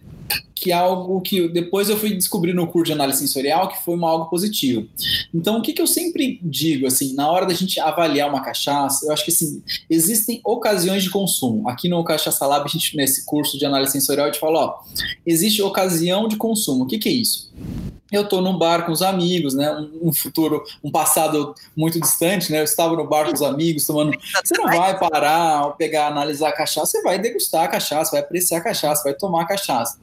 que 0.60 0.72
é 0.72 0.76
algo 0.76 1.22
que 1.22 1.48
depois 1.48 1.88
eu 1.90 1.98
fui 1.98 2.14
descobrir 2.16 2.54
no 2.54 2.68
curso 2.68 2.88
de 2.88 2.94
análise 2.94 3.20
sensorial 3.20 3.70
que 3.70 3.84
foi 3.84 3.96
uma, 3.96 4.10
algo 4.10 4.26
positivo. 4.26 4.88
Então, 5.34 5.58
o 5.58 5.62
que, 5.62 5.72
que 5.72 5.82
eu 5.82 5.88
sempre 5.88 6.40
digo, 6.42 6.88
assim, 6.88 7.14
na 7.14 7.30
hora 7.30 7.46
da 7.46 7.54
gente 7.54 7.80
avaliar 7.80 8.30
uma 8.30 8.42
cachaça, 8.42 9.06
eu 9.06 9.14
acho 9.14 9.24
que, 9.24 9.32
assim, 9.32 9.62
existem 9.90 10.42
ocasiões 10.44 11.04
de 11.04 11.10
consumo. 11.10 11.70
Aqui 11.70 11.88
no 11.88 12.04
Cachaça 12.04 12.46
Lab, 12.46 12.66
a 12.66 12.68
gente, 12.68 12.98
nesse 12.98 13.26
curso 13.26 13.58
de 13.58 13.66
análise 13.66 13.92
sensorial, 13.92 14.28
a 14.28 14.32
gente 14.32 14.40
fala, 14.40 14.60
ó, 14.60 14.80
existe 15.26 15.62
ocasião 15.62 16.28
de 16.28 16.38
consumo. 16.38 16.84
O 16.84 16.88
que, 16.88 16.98
que 16.98 17.10
é 17.10 17.14
isso? 17.14 17.47
Eu 18.12 18.22
estou 18.24 18.42
num 18.42 18.58
bar 18.58 18.86
com 18.86 18.92
os 18.92 19.02
amigos, 19.02 19.54
né? 19.54 19.70
Um, 20.02 20.14
futuro, 20.14 20.64
um 20.84 20.90
passado 20.90 21.54
muito 21.76 22.00
distante, 22.00 22.52
né? 22.52 22.60
Eu 22.60 22.64
estava 22.64 22.96
no 22.96 23.06
bar 23.06 23.26
com 23.26 23.34
os 23.34 23.42
amigos 23.42 23.86
tomando. 23.86 24.12
Você 24.44 24.58
não 24.58 24.66
vai 24.66 24.98
parar, 24.98 25.72
pegar, 25.72 26.08
analisar 26.08 26.50
a 26.50 26.54
cachaça, 26.54 26.86
você 26.86 27.02
vai 27.02 27.20
degustar 27.20 27.66
a 27.66 27.68
cachaça, 27.68 28.12
vai 28.12 28.22
apreciar 28.22 28.60
a 28.60 28.64
cachaça, 28.64 29.04
vai 29.04 29.14
tomar 29.14 29.44
a 29.44 29.48
cachaça. 29.48 30.00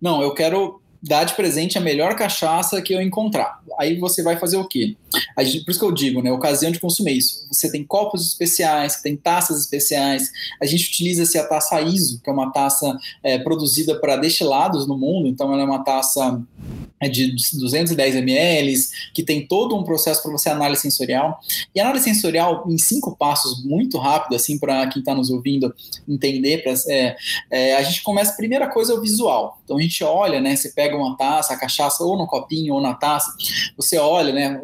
Não, 0.00 0.20
eu 0.20 0.34
quero 0.34 0.80
dar 1.06 1.24
de 1.24 1.34
presente 1.34 1.76
a 1.76 1.80
melhor 1.80 2.16
cachaça 2.16 2.80
que 2.80 2.94
eu 2.94 3.02
encontrar. 3.02 3.60
Aí 3.78 3.98
você 3.98 4.22
vai 4.22 4.36
fazer 4.36 4.56
o 4.56 4.66
quê? 4.66 4.96
Por 5.34 5.70
isso 5.70 5.78
que 5.78 5.84
eu 5.84 5.92
digo, 5.92 6.22
né? 6.22 6.32
Ocasião 6.32 6.72
de 6.72 6.80
consumir 6.80 7.18
isso. 7.18 7.46
Você 7.50 7.70
tem 7.70 7.84
copos 7.84 8.26
especiais, 8.26 9.02
tem 9.02 9.16
taças 9.16 9.60
especiais. 9.60 10.30
A 10.60 10.66
gente 10.66 10.88
utiliza-se 10.88 11.38
a 11.38 11.46
taça 11.46 11.80
ISO, 11.82 12.20
que 12.22 12.30
é 12.30 12.32
uma 12.32 12.50
taça 12.50 12.96
é, 13.22 13.38
produzida 13.38 13.98
para 14.00 14.16
destilados 14.16 14.86
no 14.86 14.96
mundo. 14.96 15.28
Então, 15.28 15.52
ela 15.52 15.62
é 15.62 15.64
uma 15.64 15.84
taça 15.84 16.42
é 17.00 17.08
de 17.08 17.32
210 17.32 18.16
ml, 18.16 18.74
que 19.12 19.22
tem 19.22 19.46
todo 19.46 19.76
um 19.76 19.84
processo 19.84 20.22
para 20.22 20.32
você 20.32 20.48
análise 20.48 20.82
sensorial. 20.82 21.38
E 21.74 21.80
análise 21.80 22.04
sensorial 22.04 22.64
em 22.66 22.78
cinco 22.78 23.14
passos, 23.14 23.62
muito 23.64 23.98
rápido, 23.98 24.34
assim, 24.34 24.58
para 24.58 24.86
quem 24.86 25.00
está 25.00 25.14
nos 25.14 25.28
ouvindo 25.30 25.74
entender. 26.08 26.62
Pra, 26.62 26.72
é, 26.88 27.16
é, 27.50 27.76
a 27.76 27.82
gente 27.82 28.02
começa, 28.02 28.36
primeira 28.36 28.68
coisa 28.68 28.92
é 28.92 28.96
o 28.96 29.02
visual. 29.02 29.60
Então 29.64 29.76
a 29.76 29.82
gente 29.82 30.02
olha, 30.02 30.40
né? 30.40 30.56
Você 30.56 30.70
pega 30.70 30.93
uma 30.96 31.16
taça, 31.16 31.52
a 31.52 31.58
cachaça, 31.58 32.02
ou 32.02 32.16
no 32.16 32.26
copinho, 32.26 32.74
ou 32.74 32.80
na 32.80 32.94
taça, 32.94 33.32
você 33.76 33.98
olha, 33.98 34.32
né? 34.32 34.60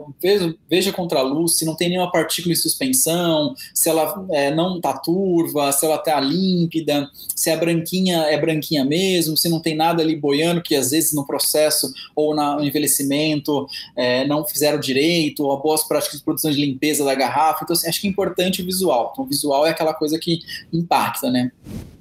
Veja, 0.68 0.92
contra 0.92 1.20
a 1.20 1.22
luz 1.22 1.58
se 1.58 1.64
não 1.64 1.74
tem 1.74 1.88
nenhuma 1.90 2.10
partícula 2.10 2.52
em 2.52 2.56
suspensão, 2.56 3.54
se 3.74 3.88
ela 3.88 4.26
é, 4.30 4.54
não 4.54 4.76
está 4.76 4.94
turva, 4.94 5.70
se 5.72 5.84
ela 5.84 5.96
está 5.96 6.18
límpida, 6.20 7.10
se 7.36 7.50
a 7.50 7.56
branquinha 7.56 8.22
é 8.22 8.40
branquinha 8.40 8.84
mesmo, 8.84 9.36
se 9.36 9.48
não 9.48 9.60
tem 9.60 9.76
nada 9.76 10.02
ali 10.02 10.16
boiando, 10.16 10.62
que 10.62 10.74
às 10.74 10.90
vezes 10.90 11.12
no 11.12 11.26
processo 11.26 11.92
ou 12.14 12.30
ou 12.30 12.34
no 12.34 12.64
envelhecimento 12.64 13.66
é, 13.96 14.26
não 14.26 14.46
fizeram 14.46 14.78
direito, 14.78 15.44
ou 15.44 15.60
boas 15.60 15.82
práticas 15.84 16.18
de 16.18 16.24
produção 16.24 16.50
de 16.50 16.60
limpeza 16.60 17.04
da 17.04 17.14
garrafa. 17.14 17.60
Então, 17.64 17.74
assim, 17.74 17.88
acho 17.88 18.00
que 18.00 18.06
é 18.06 18.10
importante 18.10 18.62
o 18.62 18.64
visual. 18.64 19.10
Então, 19.12 19.24
o 19.24 19.28
visual 19.28 19.66
é 19.66 19.70
aquela 19.70 19.92
coisa 19.92 20.18
que 20.18 20.40
impacta, 20.72 21.30
né? 21.30 21.50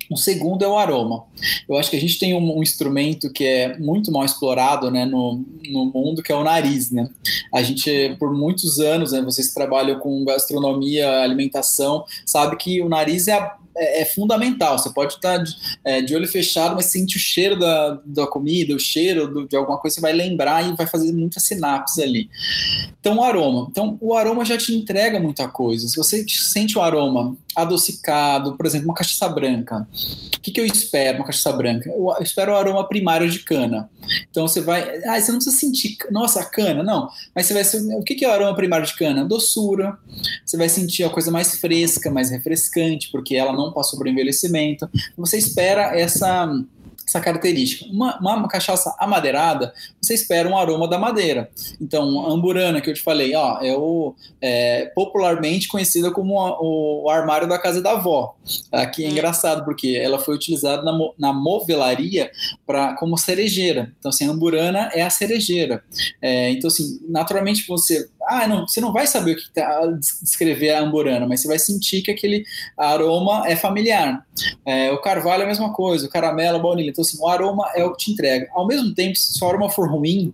O 0.09 0.17
segundo 0.17 0.63
é 0.63 0.67
o 0.67 0.77
aroma. 0.77 1.23
Eu 1.67 1.77
acho 1.77 1.89
que 1.89 1.95
a 1.95 2.01
gente 2.01 2.17
tem 2.17 2.33
um, 2.33 2.57
um, 2.57 2.63
instrumento 2.63 3.31
que 3.31 3.43
é 3.43 3.77
muito 3.77 4.11
mal 4.11 4.25
explorado 4.25 4.89
né, 4.89 5.05
no, 5.05 5.43
no 5.69 5.85
mundo, 5.85 6.23
que 6.23 6.31
é 6.31 6.35
o 6.35 6.43
nariz. 6.43 6.89
Né? 6.89 7.07
A 7.53 7.61
gente, 7.61 8.15
por 8.17 8.33
muitos 8.33 8.79
anos, 8.79 9.11
né, 9.11 9.21
vocês 9.21 9.53
trabalham 9.53 9.99
com 9.99 10.25
gastronomia, 10.25 11.21
alimentação, 11.21 12.05
sabe 12.25 12.55
que 12.57 12.81
o 12.81 12.89
nariz 12.89 13.27
é 13.27 13.33
a 13.33 13.55
é, 13.79 14.01
é, 14.01 14.05
fundamental. 14.05 14.77
Você 14.77 14.89
pode 14.91 15.13
estar 15.13 15.37
de, 15.37 15.55
é, 15.83 16.01
de, 16.01 16.15
olho 16.15 16.27
fechado, 16.27 16.75
mas 16.75 16.87
sente 16.87 17.17
o 17.17 17.19
cheiro 17.19 17.57
da, 17.57 17.99
da 18.05 18.27
comida, 18.27 18.75
o 18.75 18.79
cheiro 18.79 19.27
do, 19.27 19.47
de 19.47 19.55
alguma 19.55 19.77
coisa, 19.77 19.95
você 19.95 20.01
vai 20.01 20.13
lembrar 20.13 20.67
e 20.67 20.75
vai 20.75 20.85
fazer 20.85 21.11
muitas 21.13 21.43
sinapses 21.43 21.99
ali. 21.99 22.29
Então, 22.99 23.17
o 23.17 23.23
aroma. 23.23 23.67
Então, 23.71 23.97
o 24.01 24.13
aroma 24.13 24.43
já 24.43 24.57
te 24.57 24.73
entrega 24.73 25.19
muita 25.19 25.47
coisa. 25.47 25.87
Se 25.87 25.95
você 25.95 26.25
sente 26.27 26.77
o 26.77 26.81
aroma 26.81 27.37
adocicado, 27.55 28.55
por 28.55 28.65
exemplo, 28.65 28.87
uma 28.87 28.93
cachaça 28.93 29.27
branca. 29.27 29.87
O 30.35 30.41
que, 30.41 30.51
que 30.51 30.59
eu 30.59 30.65
espero 30.65 31.17
uma 31.17 31.25
cachaça 31.25 31.51
branca? 31.51 31.89
Eu 31.89 32.15
espero 32.21 32.51
o 32.51 32.55
aroma 32.55 32.87
primário 32.87 33.29
de 33.29 33.39
cana. 33.39 33.89
Então 34.29 34.47
você 34.47 34.61
vai. 34.61 34.81
Ah, 35.05 35.19
você 35.19 35.31
não 35.31 35.39
precisa 35.39 35.55
sentir. 35.55 35.97
Nossa, 36.11 36.43
cana, 36.45 36.83
não. 36.83 37.09
Mas 37.35 37.45
você 37.45 37.53
vai. 37.53 37.95
O 37.97 38.03
que, 38.03 38.15
que 38.15 38.25
é 38.25 38.29
o 38.29 38.31
aroma 38.31 38.55
primário 38.55 38.85
de 38.85 38.95
cana? 38.95 39.25
Doçura. 39.25 39.97
Você 40.45 40.57
vai 40.57 40.69
sentir 40.69 41.03
a 41.03 41.09
coisa 41.09 41.31
mais 41.31 41.59
fresca, 41.59 42.09
mais 42.09 42.29
refrescante, 42.29 43.09
porque 43.11 43.35
ela 43.35 43.53
não 43.53 43.68
passou 43.73 43.97
por 43.97 44.07
envelhecimento. 44.07 44.89
Você 45.17 45.37
espera 45.37 45.97
essa 45.97 46.47
essa 47.09 47.19
característica. 47.19 47.85
Uma, 47.91 48.17
uma, 48.19 48.35
uma, 48.35 48.47
cachaça 48.47 48.95
amadeirada, 48.99 49.73
você 50.01 50.13
espera 50.13 50.47
um 50.47 50.57
aroma 50.57 50.87
da 50.87 50.97
madeira. 50.97 51.49
Então, 51.81 52.27
a 52.27 52.31
amburana 52.31 52.79
que 52.79 52.89
eu 52.89 52.93
te 52.93 53.01
falei, 53.01 53.35
ó, 53.35 53.59
é, 53.61 53.75
o, 53.75 54.15
é 54.41 54.85
popularmente 54.95 55.67
conhecida 55.67 56.11
como 56.11 56.39
a, 56.39 56.61
o, 56.61 57.03
o, 57.05 57.09
armário 57.09 57.47
da 57.47 57.57
casa 57.57 57.81
da 57.81 57.91
avó. 57.91 58.35
Aqui 58.71 59.03
é 59.03 59.07
hum. 59.07 59.11
engraçado, 59.11 59.65
porque 59.65 59.99
ela 60.01 60.19
foi 60.19 60.35
utilizada 60.35 60.83
na, 60.83 60.97
na 61.17 61.33
movelaria 61.33 62.31
pra, 62.65 62.95
como 62.95 63.17
cerejeira. 63.17 63.91
Então, 63.99 64.09
assim, 64.09 64.27
a 64.27 64.31
amburana 64.31 64.91
é 64.93 65.01
a 65.01 65.09
cerejeira. 65.09 65.83
É, 66.21 66.51
então, 66.51 66.67
assim, 66.67 66.99
naturalmente 67.07 67.65
você 67.67 68.07
ah, 68.29 68.47
não, 68.47 68.67
você 68.67 68.79
não 68.79 68.93
vai 68.93 69.07
saber 69.07 69.33
o 69.33 69.35
que 69.35 69.51
tá, 69.51 69.81
descrever 70.21 70.71
a 70.71 70.81
amburana, 70.81 71.27
mas 71.27 71.41
você 71.41 71.47
vai 71.47 71.57
sentir 71.59 72.01
que 72.01 72.11
aquele 72.11 72.45
aroma 72.77 73.43
é 73.47 73.55
familiar. 73.55 74.25
É, 74.65 74.91
o 74.91 75.01
carvalho 75.01 75.41
é 75.41 75.45
a 75.45 75.47
mesma 75.47 75.73
coisa, 75.73 76.05
o 76.05 76.09
caramelo, 76.09 76.57
a 76.57 76.61
baunilha. 76.61 76.89
Então, 76.89 77.01
assim, 77.01 77.17
o 77.19 77.27
aroma 77.27 77.69
é 77.75 77.83
o 77.83 77.91
que 77.91 78.05
te 78.05 78.11
entrega. 78.11 78.47
Ao 78.51 78.67
mesmo 78.67 78.93
tempo, 78.93 79.15
se 79.15 79.43
o 79.43 79.47
aroma 79.47 79.69
for 79.69 79.89
ruim, 79.89 80.33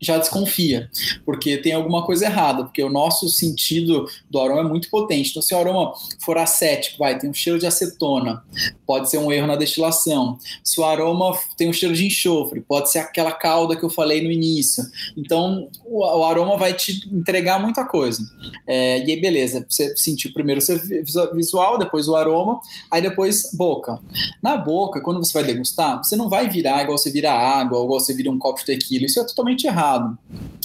já 0.00 0.18
desconfia, 0.18 0.90
porque 1.24 1.56
tem 1.56 1.72
alguma 1.72 2.04
coisa 2.04 2.26
errada, 2.26 2.64
porque 2.64 2.82
o 2.82 2.90
nosso 2.90 3.28
sentido 3.28 4.06
do 4.30 4.38
aroma 4.38 4.60
é 4.60 4.64
muito 4.64 4.90
potente. 4.90 5.30
Então, 5.30 5.42
se 5.42 5.54
o 5.54 5.58
aroma 5.58 5.92
for 6.20 6.38
acético, 6.38 6.98
vai, 6.98 7.18
tem 7.18 7.30
um 7.30 7.34
cheiro 7.34 7.58
de 7.58 7.66
acetona, 7.66 8.42
pode 8.86 9.10
ser 9.10 9.18
um 9.18 9.32
erro 9.32 9.46
na 9.46 9.56
destilação. 9.56 10.38
Se 10.62 10.80
o 10.80 10.84
aroma 10.84 11.36
tem 11.56 11.68
um 11.68 11.72
cheiro 11.72 11.94
de 11.94 12.06
enxofre, 12.06 12.60
pode 12.60 12.90
ser 12.90 12.98
aquela 12.98 13.32
calda 13.32 13.76
que 13.76 13.84
eu 13.84 13.90
falei 13.90 14.22
no 14.22 14.30
início. 14.30 14.84
Então, 15.16 15.68
o, 15.84 16.00
o 16.00 16.24
aroma 16.24 16.56
vai 16.56 16.74
te 16.74 17.08
entregar 17.12 17.60
muita 17.60 17.84
coisa. 17.84 18.22
É, 18.66 18.98
e 19.04 19.10
aí, 19.10 19.20
beleza, 19.20 19.64
você 19.68 19.96
sentiu 19.96 20.32
primeiro 20.32 20.60
o 20.60 21.34
visual, 21.34 21.78
depois 21.78 22.08
o 22.08 22.14
aroma, 22.14 22.60
aí 22.90 23.00
depois 23.00 23.50
boca. 23.52 23.98
Na 24.42 24.56
boca, 24.56 25.00
quando 25.00 25.18
você 25.18 25.32
vai 25.32 25.44
degustar, 25.44 25.98
você 25.98 26.16
não 26.16 26.28
vai 26.28 26.48
virar 26.48 26.82
igual 26.82 26.98
você 26.98 27.10
vira 27.10 27.32
água, 27.32 27.78
ou 27.78 27.84
igual 27.84 28.00
você 28.00 28.14
vira 28.14 28.30
um 28.30 28.38
copo 28.38 28.60
de 28.60 28.66
tequila. 28.66 29.06
Isso 29.06 29.18
é 29.18 29.24
totalmente 29.36 29.66
errado. 29.66 30.16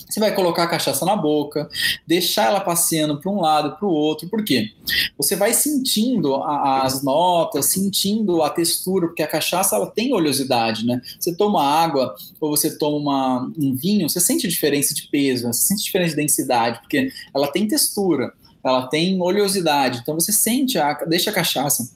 Você 0.09 0.19
vai 0.19 0.34
colocar 0.34 0.63
a 0.63 0.67
cachaça 0.67 1.05
na 1.05 1.15
boca, 1.15 1.69
deixar 2.05 2.47
ela 2.47 2.59
passeando 2.59 3.19
para 3.19 3.32
um 3.32 3.39
lado, 3.39 3.78
para 3.78 3.88
o 3.88 3.91
outro. 3.91 4.28
Por 4.30 4.43
quê? 4.43 4.72
Você 5.17 5.36
vai 5.38 5.53
sentindo 5.53 6.36
a, 6.36 6.84
as 6.84 7.01
notas, 7.01 7.67
sentindo 7.67 8.41
a 8.41 8.49
textura, 8.49 9.07
porque 9.07 9.24
a 9.24 9.28
cachaça 9.28 9.76
ela 9.76 9.89
tem 9.89 10.13
oleosidade, 10.13 10.86
né? 10.86 11.01
Você 11.17 11.34
toma 11.34 11.63
água 11.63 12.13
ou 12.41 12.49
você 12.49 12.78
toma 12.78 12.97
uma, 12.97 13.51
um 13.57 13.74
vinho, 13.74 14.09
você 14.09 14.19
sente 14.19 14.47
diferença 14.47 14.93
de 14.93 15.07
peso, 15.07 15.47
você 15.47 15.61
sente 15.61 15.84
diferença 15.84 16.11
de 16.11 16.22
densidade, 16.22 16.80
porque 16.82 17.09
ela 17.34 17.47
tem 17.47 17.65
textura, 17.65 18.34
ela 18.61 18.88
tem 18.88 19.22
oleosidade. 19.22 19.99
Então 20.01 20.15
você 20.15 20.34
sente 20.34 20.78
a, 20.78 20.93
deixa 21.05 21.30
a 21.30 21.34
cachaça 21.34 21.89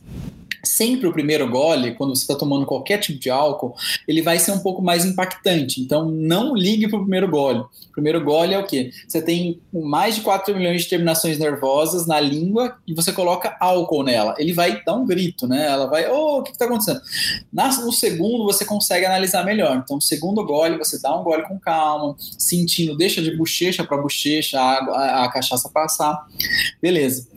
sempre 0.66 1.08
o 1.08 1.14
primeiro 1.14 1.50
gole, 1.50 1.96
quando 1.96 2.16
você 2.16 2.24
está 2.24 2.36
tomando 2.36 2.66
qualquer 2.66 2.98
tipo 2.98 3.20
de 3.20 3.30
álcool, 3.30 3.76
ele 4.08 4.22
vai 4.22 4.40
ser 4.40 4.52
um 4.52 4.60
pouco 4.60 4.82
mais 4.82 5.06
impactante. 5.06 5.82
Então, 5.82 6.10
não 6.10 6.56
ligue 6.56 6.88
para 6.88 6.98
o 6.98 7.02
primeiro 7.02 7.30
gole. 7.30 7.60
O 7.60 7.92
primeiro 7.92 8.24
gole 8.24 8.54
é 8.54 8.60
o 8.60 8.66
quê? 8.66 8.92
Você 9.08 9.22
tem 9.22 9.62
mais 9.72 10.16
de 10.16 10.22
4 10.22 10.56
milhões 10.56 10.84
de 10.84 10.90
terminações 10.90 11.40
nervosas 11.40 12.06
na 12.06 12.20
língua 12.20 12.76
e 12.86 12.94
você 12.94 13.12
coloca 13.12 13.56
álcool 13.60 14.04
nela. 14.04 14.36
Ele 14.38 14.54
vai 14.54 14.84
dar 14.84 14.96
um 14.96 15.06
grito, 15.06 15.48
né? 15.48 15.66
Ela 15.66 15.88
vai, 15.88 16.10
oh, 16.10 16.40
o 16.40 16.44
que 16.44 16.52
está 16.52 16.66
acontecendo? 16.66 17.02
no 17.54 17.92
segundo, 17.92 18.44
você 18.44 18.66
consegue 18.66 19.06
analisar 19.06 19.46
melhor. 19.46 19.82
Então, 19.84 20.00
segundo 20.02 20.44
gole, 20.44 20.78
você 20.78 21.00
dá 21.02 21.16
um 21.18 21.24
gole 21.24 21.44
com 21.44 21.60
calma, 21.60 22.16
sentindo, 22.38 22.98
deixa 22.98 23.22
de 23.22 23.36
bochecha 23.36 23.84
para 23.84 23.98
bochecha 23.98 24.60
a, 24.60 24.78
a, 24.78 25.26
a 25.26 25.32
cachaça 25.32 25.70
passar. 25.70 26.26
Beleza. 26.82 27.28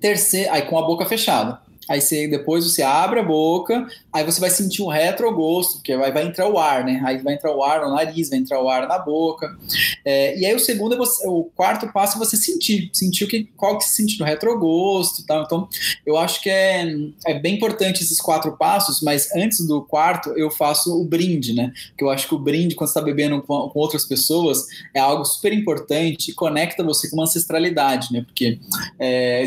Terceiro, 0.00 0.52
aí 0.52 0.62
com 0.62 0.78
a 0.78 0.82
boca 0.82 1.04
fechada. 1.06 1.67
Aí 1.88 2.00
você, 2.00 2.28
depois 2.28 2.64
você 2.64 2.82
abre 2.82 3.20
a 3.20 3.22
boca, 3.22 3.86
aí 4.12 4.22
você 4.24 4.40
vai 4.40 4.50
sentir 4.50 4.82
um 4.82 4.88
retrogosto, 4.88 5.74
porque 5.76 5.96
vai, 5.96 6.12
vai 6.12 6.24
entrar 6.24 6.48
o 6.48 6.58
ar, 6.58 6.84
né? 6.84 7.00
Aí 7.04 7.18
vai 7.18 7.34
entrar 7.34 7.54
o 7.54 7.62
ar 7.62 7.80
no 7.80 7.94
nariz, 7.94 8.28
vai 8.28 8.38
entrar 8.38 8.60
o 8.62 8.68
ar 8.68 8.86
na 8.86 8.98
boca. 8.98 9.56
É, 10.04 10.38
e 10.38 10.44
aí 10.44 10.54
o 10.54 10.60
segundo 10.60 10.94
é 10.94 10.98
você, 10.98 11.26
o 11.26 11.44
quarto 11.44 11.90
passo 11.92 12.16
é 12.16 12.18
você 12.18 12.36
sentir, 12.36 12.90
sentir 12.92 13.24
o 13.24 13.28
que, 13.28 13.44
qual 13.56 13.78
que 13.78 13.84
se 13.84 13.96
sente 13.96 14.18
no 14.20 14.26
retrogosto 14.26 15.22
e 15.22 15.26
tal. 15.26 15.42
Então, 15.42 15.68
eu 16.04 16.18
acho 16.18 16.42
que 16.42 16.50
é, 16.50 16.84
é 17.26 17.38
bem 17.38 17.54
importante 17.54 18.02
esses 18.02 18.20
quatro 18.20 18.56
passos, 18.56 19.00
mas 19.00 19.34
antes 19.34 19.66
do 19.66 19.80
quarto 19.82 20.30
eu 20.36 20.50
faço 20.50 21.00
o 21.00 21.04
brinde, 21.04 21.54
né? 21.54 21.72
Que 21.96 22.04
eu 22.04 22.10
acho 22.10 22.28
que 22.28 22.34
o 22.34 22.38
brinde, 22.38 22.74
quando 22.74 22.88
você 22.88 22.98
está 22.98 23.02
bebendo 23.02 23.40
com, 23.42 23.68
com, 23.68 23.78
outras 23.78 24.04
pessoas, 24.04 24.66
é 24.94 25.00
algo 25.00 25.24
super 25.24 25.52
importante 25.52 26.30
e 26.30 26.34
conecta 26.34 26.84
você 26.84 27.08
com 27.08 27.16
uma 27.16 27.24
ancestralidade, 27.24 28.12
né? 28.12 28.22
Porque 28.22 28.58
é, 28.98 29.44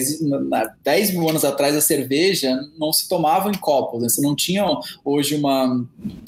10 0.84 1.12
mil 1.12 1.30
anos 1.30 1.46
atrás 1.46 1.76
a 1.76 1.82
cerveja 1.82 2.30
cerveja 2.32 2.59
não 2.77 2.91
se 2.91 3.07
tomava 3.07 3.49
em 3.49 3.57
copos, 3.57 4.01
né? 4.01 4.09
você 4.09 4.21
não 4.21 4.36
tinha 4.36 4.65
hoje 5.03 5.36
uma 5.36 5.86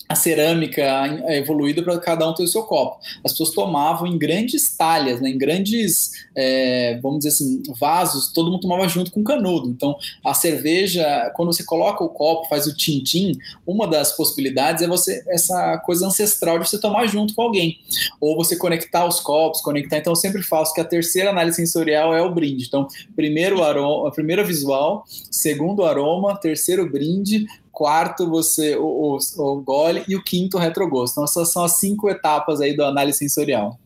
a 0.08 0.16
cerâmica 0.16 0.84
evoluída 1.30 1.82
para 1.82 1.98
cada 2.00 2.30
um 2.30 2.34
ter 2.34 2.44
o 2.44 2.48
seu 2.48 2.64
copo. 2.64 3.00
As 3.24 3.32
pessoas 3.32 3.52
tomavam 3.52 4.06
em 4.06 4.18
grandes 4.18 4.76
talhas, 4.76 5.22
né? 5.22 5.30
em 5.30 5.38
grandes, 5.38 6.12
é, 6.36 7.00
vamos 7.02 7.20
dizer 7.20 7.30
assim, 7.30 7.64
vasos, 7.80 8.32
todo 8.32 8.52
mundo 8.52 8.62
tomava 8.62 8.88
junto 8.88 9.12
com 9.12 9.24
canudo. 9.24 9.70
Então, 9.70 9.96
a 10.24 10.34
cerveja, 10.34 11.32
quando 11.36 11.54
você 11.54 11.64
coloca 11.64 12.04
o 12.04 12.10
copo, 12.10 12.48
faz 12.48 12.68
o 12.68 12.76
tintim, 12.76 13.38
uma 13.66 13.88
das 13.88 14.12
possibilidades 14.16 14.84
é 14.84 14.88
você 14.88 15.24
essa 15.28 15.78
coisa 15.80 16.06
ancestral 16.06 16.60
de 16.60 16.68
você 16.68 16.80
tomar 16.80 17.06
junto 17.08 17.34
com 17.34 17.42
alguém, 17.42 17.80
ou 18.20 18.36
você 18.36 18.56
conectar 18.56 19.06
os 19.06 19.20
copos, 19.20 19.62
conectar. 19.62 19.98
Então, 19.98 20.12
eu 20.12 20.18
sempre 20.18 20.44
faço 20.44 20.74
que 20.74 20.82
a 20.82 20.86
terceira 20.86 21.30
análise 21.30 21.58
sensorial 21.58 22.14
é 22.14 22.22
o 22.22 22.34
brinde. 22.34 22.66
Então, 22.68 22.88
primeiro 23.16 23.64
aroma, 23.64 24.12
primeira 24.12 24.44
visual, 24.44 25.06
segundo 25.32 25.82
o 25.82 25.86
aroma, 25.94 26.38
terceiro 26.38 26.90
brinde, 26.90 27.46
quarto 27.72 28.30
você 28.30 28.76
o, 28.76 29.18
o, 29.18 29.18
o 29.38 29.62
gole 29.62 30.04
e 30.08 30.16
o 30.16 30.24
quinto 30.24 30.58
o 30.58 30.60
retrogosto. 30.60 31.14
Então 31.14 31.24
essas 31.24 31.52
são 31.52 31.64
as 31.64 31.78
cinco 31.78 32.10
etapas 32.10 32.62
aí 32.62 32.76
da 32.76 32.88
análise 32.88 33.18
sensorial. 33.20 33.80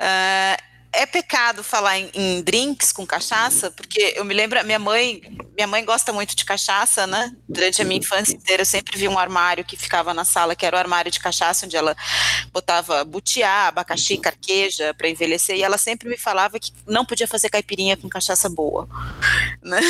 Uh, 0.00 0.73
é 0.96 1.06
pecado 1.06 1.62
falar 1.62 1.98
em, 1.98 2.10
em, 2.14 2.42
drinks 2.42 2.92
com 2.92 3.06
cachaça, 3.06 3.70
porque 3.70 4.14
eu 4.16 4.24
me 4.24 4.34
lembro, 4.34 4.62
minha 4.64 4.78
mãe 4.78 5.22
minha 5.54 5.66
mãe 5.68 5.84
gosta 5.84 6.12
muito 6.12 6.34
de 6.34 6.44
cachaça, 6.44 7.06
né? 7.06 7.32
Durante 7.48 7.80
a 7.80 7.84
minha 7.84 7.98
infância 7.98 8.34
inteira 8.34 8.62
eu 8.62 8.66
sempre 8.66 8.98
vi 8.98 9.06
um 9.06 9.18
armário 9.18 9.64
que 9.64 9.76
ficava 9.76 10.12
na 10.12 10.24
sala, 10.24 10.56
que 10.56 10.66
era 10.66 10.76
o 10.76 10.78
armário 10.78 11.10
de 11.12 11.20
cachaça, 11.20 11.64
onde 11.64 11.76
ela 11.76 11.96
botava 12.52 13.04
butiá, 13.04 13.68
abacaxi, 13.68 14.18
carqueja 14.18 14.92
para 14.94 15.08
envelhecer, 15.08 15.56
e 15.56 15.62
ela 15.62 15.78
sempre 15.78 16.08
me 16.08 16.16
falava 16.16 16.58
que 16.58 16.72
não 16.86 17.04
podia 17.04 17.28
fazer 17.28 17.48
caipirinha 17.50 17.96
com 17.96 18.08
cachaça 18.08 18.48
boa. 18.48 18.88
Né? 19.62 19.80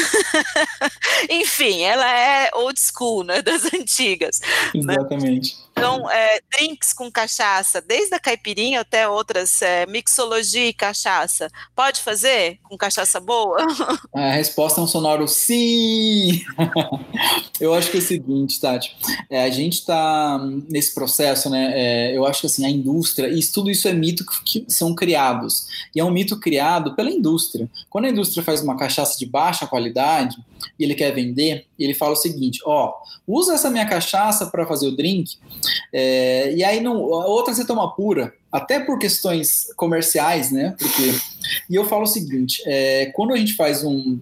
Enfim, 1.31 1.83
ela 1.83 2.11
é 2.15 2.51
old 2.55 2.79
school, 2.79 3.25
né? 3.25 3.41
Das 3.41 3.65
antigas. 3.73 4.41
Né? 4.75 4.95
Exatamente. 4.95 5.57
Né? 5.57 5.65
Então, 5.77 6.09
é, 6.09 6.41
drinks 6.57 6.93
com 6.93 7.11
cachaça, 7.11 7.81
desde 7.81 8.15
a 8.15 8.21
caipirinha 8.21 8.81
até 8.81 9.09
outras, 9.09 9.61
é, 9.61 9.85
mixologia 9.87 10.69
e 10.69 10.73
cachaça, 10.73 11.51
pode 11.75 12.01
fazer 12.01 12.61
com 12.63 12.79
cachaça 12.79 13.19
boa? 13.19 13.59
A 14.15 14.31
resposta 14.31 14.81
é 14.81 14.85
um 14.85 14.87
sonoro 14.87 15.27
sim! 15.27 16.45
eu 17.61 17.75
acho 17.75 17.91
que 17.91 17.97
é 17.97 18.01
o 18.01 18.03
seguinte, 18.03 18.61
Tati, 18.61 18.97
é, 19.29 19.43
a 19.43 19.51
gente 19.51 19.75
está 19.75 20.39
nesse 20.69 20.95
processo, 20.95 21.51
né? 21.51 21.73
É, 21.75 22.17
eu 22.17 22.25
acho 22.25 22.43
que 22.43 22.47
assim, 22.47 22.65
a 22.65 22.71
indústria, 22.71 23.29
e 23.29 23.45
tudo 23.45 23.69
isso 23.69 23.89
é 23.89 23.93
mito 23.93 24.25
que 24.45 24.65
são 24.69 24.95
criados, 24.95 25.67
e 25.95 25.99
é 25.99 26.05
um 26.05 26.11
mito 26.11 26.39
criado 26.39 26.95
pela 26.95 27.11
indústria. 27.11 27.69
Quando 27.91 28.05
a 28.05 28.11
indústria 28.11 28.45
faz 28.45 28.63
uma 28.63 28.77
cachaça 28.77 29.19
de 29.19 29.27
baixa 29.27 29.67
qualidade 29.67 30.37
e 30.79 30.85
ele 30.85 30.95
quer 30.95 31.13
vender, 31.13 31.67
ele 31.79 31.95
fala 31.95 32.13
o 32.13 32.17
seguinte: 32.17 32.61
ó, 32.65 32.95
usa 33.27 33.55
essa 33.55 33.71
minha 33.71 33.87
cachaça 33.87 34.47
para 34.47 34.67
fazer 34.67 34.89
o 34.89 34.97
drink, 34.97 35.37
é, 35.93 36.55
e 36.55 36.63
aí 36.63 36.81
não, 36.81 36.97
a 37.15 37.27
outra 37.27 37.55
você 37.55 37.67
toma 37.67 37.95
pura, 37.95 38.35
até 38.51 38.81
por 38.81 38.99
questões 38.99 39.67
comerciais, 39.77 40.51
né? 40.51 40.75
Porque 40.79 41.15
e 41.69 41.75
eu 41.75 41.85
falo 41.85 42.03
o 42.03 42.07
seguinte: 42.07 42.63
é, 42.67 43.07
quando 43.15 43.33
a 43.33 43.37
gente 43.37 43.55
faz 43.55 43.85
um, 43.85 44.19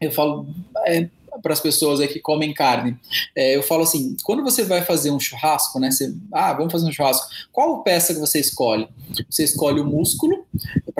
eu 0.00 0.10
falo 0.10 0.46
é, 0.86 1.08
para 1.42 1.52
as 1.52 1.60
pessoas 1.60 2.00
aí 2.00 2.08
que 2.08 2.20
comem 2.20 2.52
carne. 2.52 2.96
É, 3.34 3.56
eu 3.56 3.62
falo 3.62 3.82
assim, 3.82 4.16
quando 4.22 4.42
você 4.42 4.64
vai 4.64 4.82
fazer 4.82 5.10
um 5.10 5.20
churrasco, 5.20 5.78
né? 5.78 5.90
Você, 5.90 6.14
ah, 6.32 6.52
vamos 6.52 6.72
fazer 6.72 6.86
um 6.86 6.92
churrasco. 6.92 7.28
Qual 7.52 7.82
peça 7.82 8.14
que 8.14 8.20
você 8.20 8.40
escolhe? 8.40 8.88
Você 9.28 9.44
escolhe 9.44 9.80
o 9.80 9.84
músculo 9.84 10.46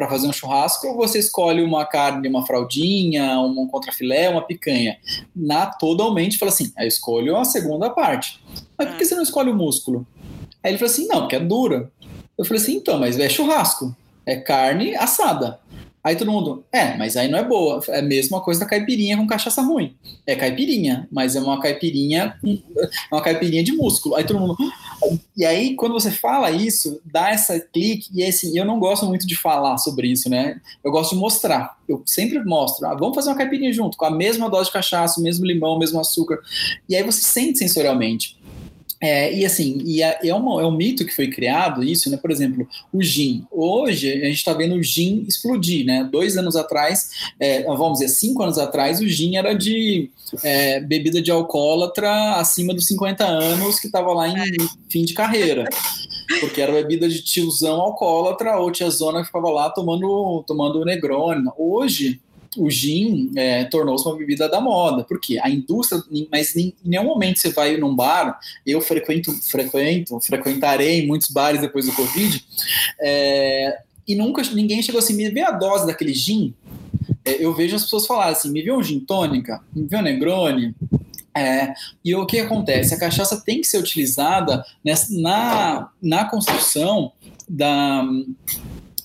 para 0.01 0.09
fazer 0.09 0.27
um 0.27 0.33
churrasco 0.33 0.87
ou 0.87 0.97
você 0.97 1.19
escolhe 1.19 1.63
uma 1.63 1.85
carne, 1.85 2.27
uma 2.27 2.47
fraldinha, 2.47 3.39
um 3.39 3.69
contrafilé, 3.69 4.31
uma 4.31 4.41
picanha? 4.41 4.97
Na 5.37 5.67
totalmente 5.67 6.39
fala 6.39 6.51
assim, 6.51 6.73
eu 6.79 6.89
escolho 6.89 7.37
a 7.37 7.45
segunda 7.45 7.91
parte. 7.91 8.41
Mas 8.79 8.89
por 8.89 8.97
que 8.97 9.05
você 9.05 9.15
não 9.15 9.23
escolhe 9.23 9.51
o 9.51 9.55
músculo? 9.55 10.07
Aí 10.65 10.71
ele 10.71 10.79
falou 10.79 10.91
assim, 10.91 11.07
não, 11.07 11.21
porque 11.21 11.37
é 11.37 11.41
dura. 11.41 11.93
Eu 12.39 12.47
falei 12.47 12.63
assim, 12.63 12.77
então, 12.77 12.99
mas 12.99 13.19
é 13.19 13.29
churrasco, 13.29 13.95
é 14.25 14.37
carne 14.37 14.97
assada. 14.97 15.61
Aí 16.03 16.17
todo 16.17 16.33
mundo, 16.33 16.65
é, 16.73 16.97
mas 16.97 17.15
aí 17.15 17.29
não 17.29 17.39
é 17.39 17.45
boa. 17.45 17.83
É 17.91 17.99
a 17.99 18.03
mesma 18.03 18.41
coisa 18.41 18.61
da 18.61 18.67
caipirinha 18.67 19.19
com 19.19 19.27
cachaça 19.27 19.61
ruim. 19.61 19.95
É 20.27 20.35
caipirinha, 20.35 21.07
mas 21.13 21.37
é 21.37 21.41
uma 21.41 21.61
caipirinha, 21.61 22.39
é 22.43 23.15
uma 23.15 23.21
caipirinha 23.21 23.63
de 23.63 23.73
músculo. 23.73 24.15
Aí 24.15 24.25
todo 24.25 24.41
mundo. 24.41 24.57
E 25.37 25.45
aí, 25.45 25.75
quando 25.75 25.93
você 25.93 26.11
fala 26.11 26.51
isso, 26.51 27.01
dá 27.05 27.31
essa 27.31 27.59
clique, 27.59 28.09
e 28.13 28.23
assim, 28.23 28.57
eu 28.59 28.65
não 28.65 28.79
gosto 28.79 29.07
muito 29.07 29.27
de 29.27 29.37
falar 29.37 29.79
sobre 29.79 30.09
isso, 30.09 30.29
né? 30.29 30.61
Eu 30.85 30.91
gosto 30.91 31.15
de 31.15 31.21
mostrar. 31.21 31.79
Eu 31.89 32.03
sempre 32.05 32.43
mostro. 32.45 32.87
Ah, 32.87 32.95
vamos 32.95 33.15
fazer 33.15 33.31
uma 33.31 33.37
caipirinha 33.37 33.73
junto, 33.73 33.97
com 33.97 34.05
a 34.05 34.11
mesma 34.11 34.49
dose 34.51 34.67
de 34.67 34.73
cachaça, 34.73 35.21
o 35.21 35.23
mesmo 35.23 35.47
limão, 35.47 35.75
o 35.75 35.79
mesmo 35.79 35.99
açúcar. 35.99 36.39
E 36.89 36.95
aí 36.95 37.03
você 37.03 37.21
sente 37.21 37.59
sensorialmente. 37.59 38.40
É, 39.01 39.33
e 39.33 39.47
assim, 39.47 39.79
e 39.83 40.03
é, 40.03 40.19
é, 40.23 40.35
uma, 40.35 40.61
é 40.61 40.67
um 40.67 40.77
mito 40.77 41.07
que 41.07 41.15
foi 41.15 41.29
criado 41.29 41.83
isso, 41.83 42.11
né? 42.11 42.19
Por 42.19 42.31
exemplo, 42.31 42.69
o 42.93 43.03
gin. 43.03 43.47
Hoje 43.51 44.13
a 44.13 44.27
gente 44.27 44.37
está 44.37 44.53
vendo 44.53 44.75
o 44.75 44.83
gin 44.83 45.25
explodir, 45.27 45.87
né? 45.87 46.07
Dois 46.11 46.37
anos 46.37 46.55
atrás, 46.55 47.11
é, 47.41 47.63
vamos 47.63 47.99
dizer, 47.99 48.11
cinco 48.11 48.43
anos 48.43 48.59
atrás, 48.59 49.01
o 49.01 49.09
gin 49.09 49.37
era 49.37 49.55
de 49.55 50.11
é, 50.43 50.81
bebida 50.81 51.23
de 51.23 51.31
alcoólatra 51.31 52.35
acima 52.35 52.75
dos 52.75 52.87
50 52.87 53.25
anos 53.25 53.81
que 53.81 53.87
estava 53.87 54.13
lá 54.13 54.29
em 54.29 54.57
fim 54.91 55.05
de 55.05 55.15
carreira. 55.15 55.65
Porque 56.39 56.61
era 56.61 56.73
bebida 56.73 57.09
de 57.09 57.23
tiozão 57.23 57.81
alcoólatra 57.81 58.59
ou 58.59 58.71
tiazona 58.71 59.21
que 59.21 59.27
ficava 59.27 59.51
lá 59.51 59.71
tomando, 59.71 60.45
tomando 60.47 60.85
Negroni. 60.85 61.49
Hoje, 61.59 62.21
o 62.57 62.69
gin 62.69 63.31
é, 63.37 63.65
tornou-se 63.65 64.07
uma 64.07 64.17
bebida 64.17 64.49
da 64.49 64.61
moda, 64.61 65.05
porque 65.05 65.39
a 65.39 65.49
indústria, 65.49 66.03
mas 66.31 66.57
em 66.57 66.75
nenhum 66.85 67.05
momento 67.05 67.39
você 67.39 67.51
vai 67.51 67.77
num 67.77 67.95
bar, 67.95 68.39
eu 68.67 68.81
frequento, 68.81 69.33
frequento, 69.49 70.19
frequentarei 70.21 71.07
muitos 71.07 71.31
bares 71.31 71.61
depois 71.61 71.87
do 71.87 71.93
Covid, 71.93 72.45
é, 73.01 73.79
e 74.07 74.15
nunca 74.15 74.43
ninguém 74.53 74.83
chegou 74.83 74.99
assim, 74.99 75.15
me 75.15 75.31
vê 75.31 75.43
a 75.43 75.53
dose 75.53 75.87
daquele 75.87 76.13
gin, 76.13 76.53
é, 77.25 77.45
eu 77.45 77.55
vejo 77.55 77.77
as 77.77 77.85
pessoas 77.85 78.07
falarem 78.07 78.33
assim, 78.33 78.51
me 78.51 78.63
vê 78.63 78.73
um 78.73 78.83
gin 78.83 79.01
tônica, 79.01 79.63
me 79.75 79.87
vê 79.87 79.97
um 79.97 80.03
Negroni, 80.03 80.75
é, 81.37 81.73
e 82.05 82.15
o 82.15 82.27
que 82.27 82.41
acontece? 82.41 82.93
A 82.93 82.99
cachaça 82.99 83.41
tem 83.41 83.61
que 83.61 83.67
ser 83.67 83.79
utilizada 83.79 84.65
nessa, 84.85 85.07
na, 85.21 85.89
na 86.03 86.25
construção 86.25 87.13
da, 87.49 88.05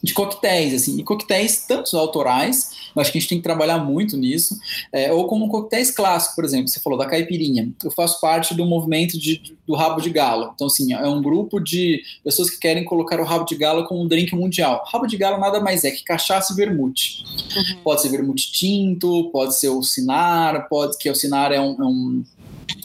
de 0.05 0.13
coquetéis, 0.13 0.71
assim, 0.75 0.99
e 0.99 1.03
coquetéis 1.03 1.65
tanto 1.67 1.97
autorais, 1.97 2.69
eu 2.95 3.01
acho 3.01 3.11
que 3.11 3.17
a 3.17 3.21
gente 3.21 3.29
tem 3.29 3.39
que 3.39 3.43
trabalhar 3.43 3.79
muito 3.79 4.15
nisso, 4.15 4.55
é, 4.93 5.11
ou 5.11 5.25
como 5.25 5.49
coquetéis 5.49 5.89
clássicos, 5.89 6.35
por 6.35 6.45
exemplo, 6.45 6.67
você 6.67 6.79
falou 6.79 6.97
da 6.97 7.07
caipirinha, 7.07 7.73
eu 7.83 7.89
faço 7.89 8.21
parte 8.21 8.53
do 8.53 8.67
movimento 8.67 9.17
de, 9.17 9.41
do 9.65 9.73
rabo 9.73 9.99
de 9.99 10.11
galo, 10.11 10.51
então 10.53 10.67
assim, 10.67 10.93
é 10.93 11.07
um 11.07 11.23
grupo 11.23 11.59
de 11.59 12.03
pessoas 12.23 12.51
que 12.51 12.59
querem 12.59 12.85
colocar 12.85 13.19
o 13.19 13.23
rabo 13.23 13.45
de 13.45 13.55
galo 13.55 13.85
como 13.85 14.03
um 14.03 14.07
drink 14.07 14.35
mundial, 14.35 14.85
rabo 14.87 15.07
de 15.07 15.17
galo 15.17 15.39
nada 15.39 15.59
mais 15.59 15.83
é 15.83 15.89
que 15.89 16.03
cachaça 16.03 16.53
e 16.53 16.55
vermute, 16.55 17.25
uhum. 17.55 17.81
pode 17.83 18.03
ser 18.03 18.09
vermute 18.09 18.51
tinto, 18.51 19.31
pode 19.31 19.57
ser 19.57 19.69
o 19.69 19.81
cinar, 19.81 20.69
pode, 20.69 20.99
que 20.99 21.09
o 21.09 21.15
cinar 21.15 21.51
é 21.51 21.59
um, 21.59 21.81
é 21.81 21.85
um 21.85 22.23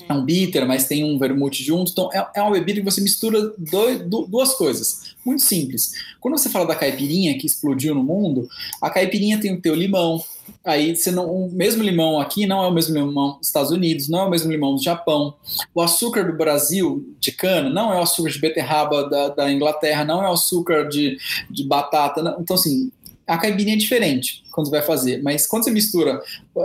é 0.09 0.13
um 0.13 0.25
bitter, 0.25 0.67
mas 0.67 0.87
tem 0.87 1.05
um 1.05 1.19
vermute 1.19 1.63
junto. 1.63 1.93
Então, 1.93 2.11
é, 2.13 2.27
é 2.35 2.43
uma 2.43 2.51
bebida 2.51 2.81
que 2.81 2.85
você 2.85 3.01
mistura 3.01 3.53
dois, 3.57 4.03
duas 4.09 4.55
coisas. 4.55 5.15
Muito 5.25 5.43
simples. 5.43 5.93
Quando 6.21 6.37
você 6.37 6.49
fala 6.49 6.67
da 6.67 6.75
caipirinha 6.75 7.39
que 7.39 7.47
explodiu 7.47 7.95
no 7.95 8.03
mundo, 8.03 8.49
a 8.81 8.91
caipirinha 8.91 9.41
tem 9.41 9.55
o 9.55 9.61
teu 9.61 9.75
limão. 9.75 10.23
Aí 10.65 10.97
você 10.97 11.11
não, 11.11 11.31
o 11.31 11.51
mesmo 11.53 11.83
limão 11.83 12.19
aqui 12.19 12.45
não 12.47 12.65
é 12.65 12.67
o 12.67 12.73
mesmo 12.73 12.95
limão 12.95 13.39
dos 13.39 13.47
Estados 13.47 13.71
Unidos, 13.71 14.09
não 14.09 14.21
é 14.21 14.25
o 14.25 14.31
mesmo 14.31 14.51
limão 14.51 14.75
do 14.75 14.83
Japão. 14.83 15.35
O 15.75 15.81
açúcar 15.81 16.25
do 16.25 16.37
Brasil 16.37 17.15
de 17.21 17.31
cana 17.31 17.71
não 17.71 17.93
é 17.93 17.97
o 17.97 18.03
açúcar 18.03 18.31
de 18.31 18.39
beterraba 18.39 19.09
da, 19.09 19.29
da 19.29 19.53
Inglaterra, 19.53 20.05
não 20.05 20.25
é 20.25 20.29
o 20.29 20.33
açúcar 20.33 20.89
de, 20.89 21.17
de 21.49 21.65
batata. 21.65 22.23
Não. 22.23 22.41
Então, 22.41 22.57
assim, 22.57 22.91
a 23.31 23.39
caipirinha 23.39 23.77
é 23.77 23.79
diferente 23.79 24.43
quando 24.51 24.67
você 24.67 24.73
vai 24.73 24.83
fazer, 24.83 25.23
mas 25.23 25.47
quando 25.47 25.63
você 25.63 25.71
mistura, 25.71 26.21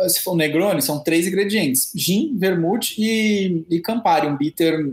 se 0.08 0.22
for 0.22 0.34
um 0.34 0.36
Negroni, 0.36 0.82
são 0.82 1.00
três 1.00 1.28
ingredientes: 1.28 1.92
gin, 1.96 2.36
vermute 2.36 2.96
e, 2.98 3.64
e 3.70 3.80
Campari, 3.80 4.28
um 4.28 4.36
bitter. 4.36 4.92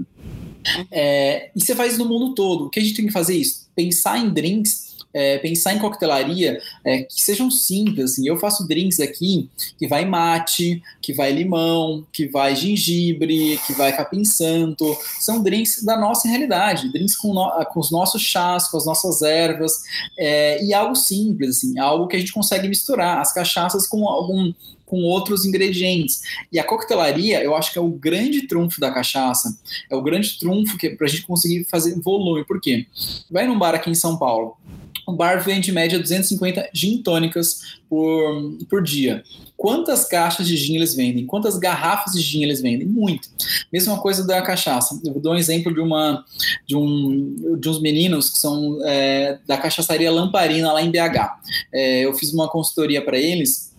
É, 0.91 1.51
e 1.57 1.61
você 1.61 1.75
faz 1.75 1.97
no 1.97 2.05
mundo 2.05 2.35
todo. 2.35 2.67
O 2.67 2.71
que 2.71 2.79
a 2.79 2.83
gente 2.83 2.95
tem 2.95 3.07
que 3.07 3.13
fazer 3.13 3.35
é 3.35 3.39
isso? 3.39 3.69
Pensar 3.75 4.19
em 4.19 4.31
drinks 4.31 4.92
é, 5.15 5.39
pensar 5.39 5.75
em 5.75 5.79
coquetelaria 5.79 6.61
é, 6.85 7.03
que 7.03 7.21
sejam 7.21 7.51
simples. 7.51 8.13
Assim. 8.13 8.27
Eu 8.27 8.37
faço 8.37 8.67
drinks 8.67 9.01
aqui 9.01 9.49
que 9.79 9.87
vai 9.87 10.05
mate, 10.05 10.83
que 11.01 11.13
vai 11.13 11.33
limão, 11.33 12.07
que 12.13 12.27
vai 12.27 12.55
gengibre, 12.57 13.59
que 13.67 13.73
vai 13.75 13.95
capim 13.97 14.25
santo. 14.25 14.97
São 15.21 15.43
drinks 15.43 15.83
da 15.85 15.97
nossa 15.97 16.29
realidade, 16.29 16.93
drinks 16.93 17.17
com, 17.17 17.33
no, 17.33 17.65
com 17.67 17.81
os 17.81 17.91
nossos 17.91 18.23
chás, 18.23 18.69
com 18.69 18.77
as 18.77 18.87
nossas 18.87 19.23
ervas, 19.23 19.83
é, 20.19 20.63
e 20.65 20.73
algo 20.73 20.95
simples, 20.95 21.59
assim, 21.59 21.79
algo 21.79 22.07
que 22.07 22.17
a 22.17 22.19
gente 22.19 22.33
consegue 22.33 22.69
misturar 22.69 23.19
as 23.19 23.33
cachaças 23.33 23.87
com 23.87 24.09
algum 24.09 24.53
com 24.93 25.05
outros 25.05 25.47
ingredientes. 25.47 26.21
E 26.53 26.59
a 26.59 26.65
coquetelaria, 26.65 27.43
eu 27.43 27.57
acho 27.57 27.73
que 27.73 27.79
é 27.79 27.81
o 27.81 27.89
grande 27.89 28.47
trunfo 28.47 28.79
da 28.79 28.91
cachaça, 28.91 29.59
é 29.91 29.97
o 29.97 30.03
grande 30.03 30.39
trunfo 30.39 30.77
que 30.77 30.91
para 30.91 31.07
a 31.07 31.09
gente 31.09 31.23
conseguir 31.23 31.65
fazer 31.65 31.99
volume. 31.99 32.45
Por 32.45 32.61
quê? 32.61 32.87
Vai 33.31 33.47
num 33.47 33.59
bar 33.59 33.75
aqui 33.75 33.89
em 33.89 33.95
São 33.95 34.19
Paulo, 34.19 34.59
o 35.07 35.13
bar 35.13 35.43
vende 35.43 35.71
em 35.71 35.75
média 35.75 35.99
250 35.99 36.69
gin 36.75 36.99
tônicas 36.99 37.79
por, 37.89 38.59
por 38.69 38.83
dia. 38.83 39.23
Quantas 39.57 40.05
caixas 40.05 40.47
de 40.47 40.59
gin 40.59 40.77
eles 40.77 40.95
vendem? 40.95 41.25
Quantas 41.25 41.57
garrafas 41.57 42.13
de 42.13 42.21
gin 42.21 42.43
eles 42.43 42.61
vendem? 42.61 42.87
Muito. 42.87 43.31
Mesma 43.73 43.99
coisa 43.99 44.27
da 44.27 44.43
cachaça. 44.43 45.01
Eu 45.03 45.19
dou 45.21 45.33
um 45.33 45.37
exemplo 45.37 45.73
de 45.73 45.81
uma 45.81 46.23
de, 46.67 46.77
um, 46.77 47.57
de 47.59 47.67
uns 47.67 47.81
meninos 47.81 48.29
que 48.29 48.39
são 48.39 48.79
é, 48.85 49.39
da 49.47 49.57
cachaçaria 49.57 50.13
Lamparina 50.13 50.71
lá 50.71 50.83
em 50.83 50.91
BH. 50.91 51.41
É, 51.73 52.05
eu 52.05 52.13
fiz 52.13 52.31
uma 52.35 52.47
consultoria 52.51 53.03
para 53.03 53.19
eles 53.19 53.72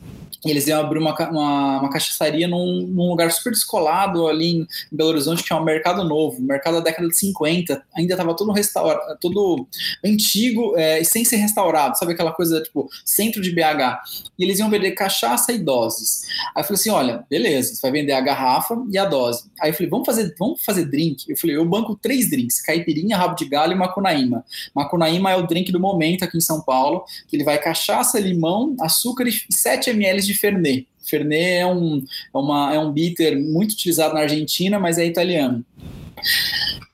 eles 0.52 0.68
iam 0.68 0.80
abrir 0.80 1.00
uma, 1.00 1.16
uma, 1.30 1.80
uma 1.80 1.90
cachaçaria 1.90 2.48
num, 2.48 2.88
num, 2.88 3.10
lugar 3.10 3.32
super 3.32 3.52
descolado 3.52 4.28
ali 4.28 4.58
em 4.58 4.68
Belo 4.92 5.10
Horizonte, 5.12 5.44
que 5.44 5.54
é 5.54 5.56
um 5.56 5.64
mercado 5.64 6.04
novo, 6.04 6.42
mercado 6.42 6.76
da 6.76 6.82
década 6.82 7.08
de 7.08 7.18
50, 7.18 7.84
ainda 7.96 8.14
estava 8.14 8.36
todo 8.36 8.52
restaurado, 8.52 9.18
todo 9.20 9.68
antigo 10.04 10.74
é, 10.78 11.00
e 11.00 11.06
sem 11.06 11.24
ser 11.24 11.38
restaurado, 11.38 11.98
sabe 11.98 12.14
aquela 12.14 12.32
coisa 12.32 12.62
tipo 12.62 12.90
centro 13.06 13.42
de 13.42 13.52
BH. 13.52 14.02
E 14.38 14.44
eles 14.44 14.60
iam 14.60 14.70
vender 14.70 14.92
cachaça 14.92 15.54
e 15.54 15.60
doses. 15.60 16.24
Aí 16.56 16.62
eu 16.62 16.66
falei 16.66 16.80
assim: 16.80 16.90
olha, 16.90 17.26
beleza, 17.30 17.76
você 17.76 17.82
vai 17.82 17.92
vender 17.92 18.14
a 18.14 18.22
garrafa 18.22 18.76
e 18.90 18.98
a 18.98 19.06
dose. 19.06 19.50
Aí 19.62 19.70
eu 19.70 19.74
falei: 19.74 19.90
vamos 19.90 20.06
fazer, 20.06 20.36
vamos 20.38 20.64
fazer 20.64 20.86
drink? 20.86 21.30
Eu 21.30 21.38
falei: 21.38 21.56
eu 21.56 21.66
banco 21.66 21.96
três 21.96 22.30
drinks: 22.30 22.62
caipirinha, 22.62 23.18
rabo 23.18 23.36
de 23.36 23.46
galho 23.46 23.74
e 23.74 23.76
macunaíma. 23.76 24.44
Macunaíma 24.76 25.32
é 25.32 25.36
o 25.36 25.48
drink 25.48 25.72
do 25.72 25.80
momento 25.80 26.24
aqui 26.24 26.38
em 26.38 26.42
São 26.42 26.62
Paulo, 26.62 27.06
que 27.28 27.36
ele 27.36 27.44
vai 27.44 27.58
cachaça, 27.58 28.20
limão, 28.20 28.76
açúcar 28.82 29.28
e 29.28 29.34
7 29.50 29.92
ml 29.92 30.22
de 30.22 30.33
de 30.34 30.40
Fernet. 30.40 30.88
Fernet 31.02 31.60
é 31.60 31.68
um, 31.68 32.04
é, 32.34 32.38
uma, 32.38 32.74
é 32.74 32.80
um 32.80 32.92
bitter 32.92 33.40
muito 33.40 33.74
utilizado 33.74 34.14
na 34.14 34.22
Argentina, 34.22 34.80
mas 34.80 34.98
é 34.98 35.06
italiano. 35.06 35.64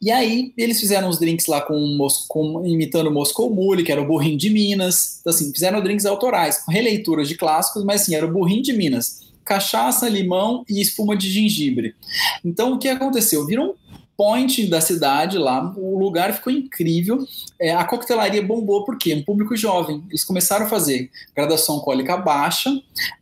E 0.02 0.12
aí 0.12 0.54
eles 0.58 0.80
fizeram 0.80 1.10
os 1.10 1.20
drinks 1.20 1.48
lá 1.48 1.62
com, 1.62 2.08
com 2.28 2.66
imitando 2.66 3.08
o 3.08 3.14
Moscow 3.14 3.54
Mule, 3.54 3.84
que 3.84 3.92
era 3.92 4.02
o 4.02 4.08
burrinho 4.08 4.38
de 4.38 4.50
Minas. 4.50 5.20
Então, 5.20 5.32
assim, 5.32 5.52
fizeram 5.52 5.84
drinks 5.84 6.06
autorais, 6.06 6.60
com 6.60 6.72
releituras 6.72 7.28
de 7.28 7.36
clássicos, 7.36 7.84
mas 7.84 8.02
assim, 8.02 8.16
era 8.16 8.26
o 8.26 8.32
burrinho 8.32 8.64
de 8.64 8.74
Minas. 8.74 9.30
Cachaça, 9.44 10.08
limão 10.08 10.64
e 10.70 10.80
espuma 10.80 11.18
de 11.18 11.30
gengibre. 11.30 11.96
Então, 12.46 12.74
o 12.74 12.80
que 12.80 12.88
aconteceu? 12.88 13.46
Viram 13.46 13.76
point 14.20 14.68
da 14.68 14.82
cidade 14.82 15.38
lá, 15.38 15.74
o 15.78 15.98
lugar 15.98 16.34
ficou 16.34 16.52
incrível. 16.52 17.26
É, 17.58 17.74
a 17.74 17.86
coquetelaria 17.86 18.46
bombou 18.46 18.84
porque 18.84 19.14
um 19.14 19.24
público 19.24 19.56
jovem. 19.56 20.04
Eles 20.10 20.26
começaram 20.26 20.66
a 20.66 20.70
fazer 20.70 21.10
graduação 21.34 21.76
alcoólica 21.76 22.18
baixa, 22.18 22.70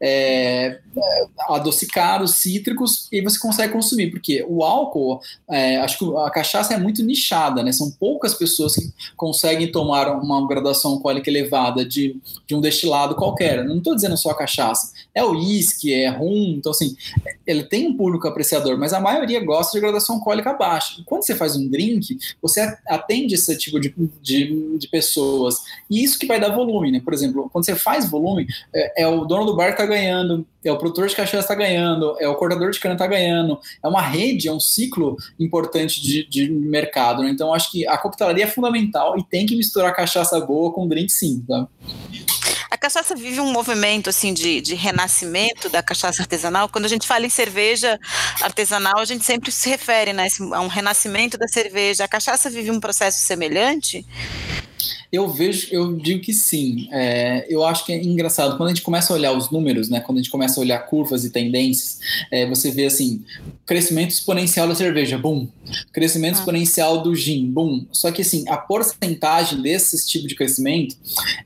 é, 0.02 0.80
é, 0.98 1.28
adocicados, 1.50 2.38
cítricos, 2.38 3.08
e 3.12 3.22
você 3.22 3.38
consegue 3.38 3.74
consumir, 3.74 4.10
porque 4.10 4.44
o 4.50 4.64
álcool, 4.64 5.22
é, 5.48 5.78
acho 5.78 6.00
que 6.00 6.18
a 6.18 6.32
cachaça 6.32 6.74
é 6.74 6.80
muito 6.80 7.04
nichada, 7.04 7.62
né? 7.62 7.72
São 7.72 7.92
poucas 7.92 8.34
pessoas 8.34 8.74
que 8.74 8.92
conseguem 9.16 9.72
tomar 9.72 10.10
uma 10.20 10.48
graduação 10.48 10.94
alcoólica 10.94 11.30
elevada 11.30 11.86
de, 11.86 12.20
de 12.48 12.56
um 12.56 12.60
destilado 12.60 13.14
qualquer. 13.14 13.64
Não 13.64 13.78
estou 13.78 13.94
dizendo 13.94 14.18
só 14.18 14.32
a 14.32 14.36
cachaça, 14.36 14.94
é 15.14 15.24
o 15.24 15.34
uísque, 15.34 15.94
é 15.94 16.10
rum, 16.10 16.56
então 16.58 16.72
assim, 16.72 16.98
ele 17.46 17.62
tem 17.62 17.86
um 17.86 17.96
público 17.96 18.28
apreciador, 18.28 18.80
mas 18.80 18.94
a 18.94 19.00
maioria 19.00 19.46
gosta 19.46 19.74
de 19.74 19.82
graduação 19.82 20.16
alcoólica 20.16 20.54
baixa 20.54 20.87
quando 21.06 21.26
você 21.26 21.36
faz 21.36 21.56
um 21.56 21.68
drink, 21.68 22.18
você 22.42 22.62
atende 22.88 23.36
esse 23.36 23.56
tipo 23.58 23.80
de, 23.80 23.94
de, 24.22 24.78
de 24.78 24.88
pessoas. 24.88 25.56
E 25.90 26.04
isso 26.04 26.20
que 26.20 26.26
vai 26.26 26.40
dar 26.40 26.50
volume, 26.50 26.92
né? 26.92 27.02
Por 27.04 27.14
exemplo, 27.14 27.50
quando 27.52 27.66
você 27.66 27.76
faz 27.76 28.10
volume, 28.10 28.48
é, 28.74 29.04
é 29.04 29.08
o 29.08 29.26
dono 29.26 29.46
do 29.46 29.56
bar 29.56 29.68
que 29.68 29.82
está 29.82 29.86
ganhando, 29.86 30.46
é 30.64 30.72
o 30.72 30.78
produtor 30.78 31.08
de 31.08 31.16
cachaça 31.16 31.40
está 31.40 31.56
ganhando, 31.56 32.16
é 32.20 32.28
o 32.28 32.36
cortador 32.36 32.72
de 32.72 32.80
cana 32.80 32.96
está 32.96 33.08
ganhando. 33.08 33.60
É 33.82 33.88
uma 33.88 34.02
rede, 34.02 34.48
é 34.48 34.52
um 34.52 34.60
ciclo 34.60 35.18
importante 35.40 36.02
de, 36.02 36.28
de 36.28 36.50
mercado. 36.50 37.24
Né? 37.24 37.30
Então, 37.30 37.54
acho 37.54 37.72
que 37.72 37.88
a 37.88 37.98
coquetelaria 37.98 38.44
é 38.44 38.48
fundamental 38.48 39.18
e 39.18 39.24
tem 39.24 39.46
que 39.46 39.56
misturar 39.56 39.96
cachaça 39.96 40.40
boa 40.40 40.72
com 40.74 40.88
drink 40.88 41.12
sim, 41.12 41.44
tá? 41.48 41.68
A 42.70 42.78
cachaça 42.78 43.16
vive 43.16 43.40
um 43.40 43.52
movimento 43.52 44.10
assim 44.10 44.34
de, 44.34 44.62
de 44.62 44.76
renascimento 44.76 45.70
da 45.70 45.82
cachaça 45.82 46.22
artesanal. 46.22 46.68
Quando 46.70 46.86
a 46.86 46.90
gente 46.90 47.08
fala 47.08 47.26
em 47.26 47.30
cerveja 47.30 48.00
artesanal, 48.42 49.00
a 49.00 49.06
gente 49.06 49.24
sempre 49.24 49.52
se 49.52 49.70
refere 49.70 50.12
né, 50.14 50.28
a 50.54 50.62
um 50.62 50.68
renascimento 50.68 51.38
da 51.38 51.48
cerveja. 51.48 52.04
A 52.04 52.08
cachaça 52.08 52.50
vive 52.50 52.70
um 52.70 52.80
processo 52.80 53.20
semelhante? 53.20 54.06
Eu 55.12 55.30
vejo, 55.30 55.68
eu 55.72 55.96
digo 55.96 56.22
que 56.22 56.34
sim. 56.34 56.88
É, 56.92 57.46
eu 57.50 57.64
acho 57.64 57.86
que 57.86 57.94
é 57.94 58.04
engraçado 58.04 58.58
quando 58.58 58.68
a 58.68 58.74
gente 58.74 58.82
começa 58.82 59.14
a 59.14 59.16
olhar 59.16 59.32
os 59.32 59.50
números, 59.50 59.90
né? 59.90 60.02
Quando 60.02 60.18
a 60.18 60.22
gente 60.22 60.32
começa 60.32 60.60
a 60.60 60.64
olhar 60.64 60.80
curvas 60.80 61.24
e 61.24 61.30
tendências, 61.30 62.00
é, 62.30 62.46
você 62.46 62.72
vê 62.72 62.86
assim, 62.86 63.24
crescimento 63.66 64.12
exponencial 64.12 64.68
da 64.68 64.76
cerveja, 64.76 65.18
boom. 65.18 65.48
Crescimento 65.94 66.36
ah. 66.36 66.40
exponencial 66.40 67.02
do 67.02 67.16
gin, 67.16 67.50
boom. 67.50 67.86
Só 67.92 68.12
que 68.12 68.22
assim, 68.22 68.44
a 68.50 68.58
porcentagem 68.58 69.62
desse 69.62 70.06
tipo 70.06 70.28
de 70.28 70.36
crescimento 70.36 70.96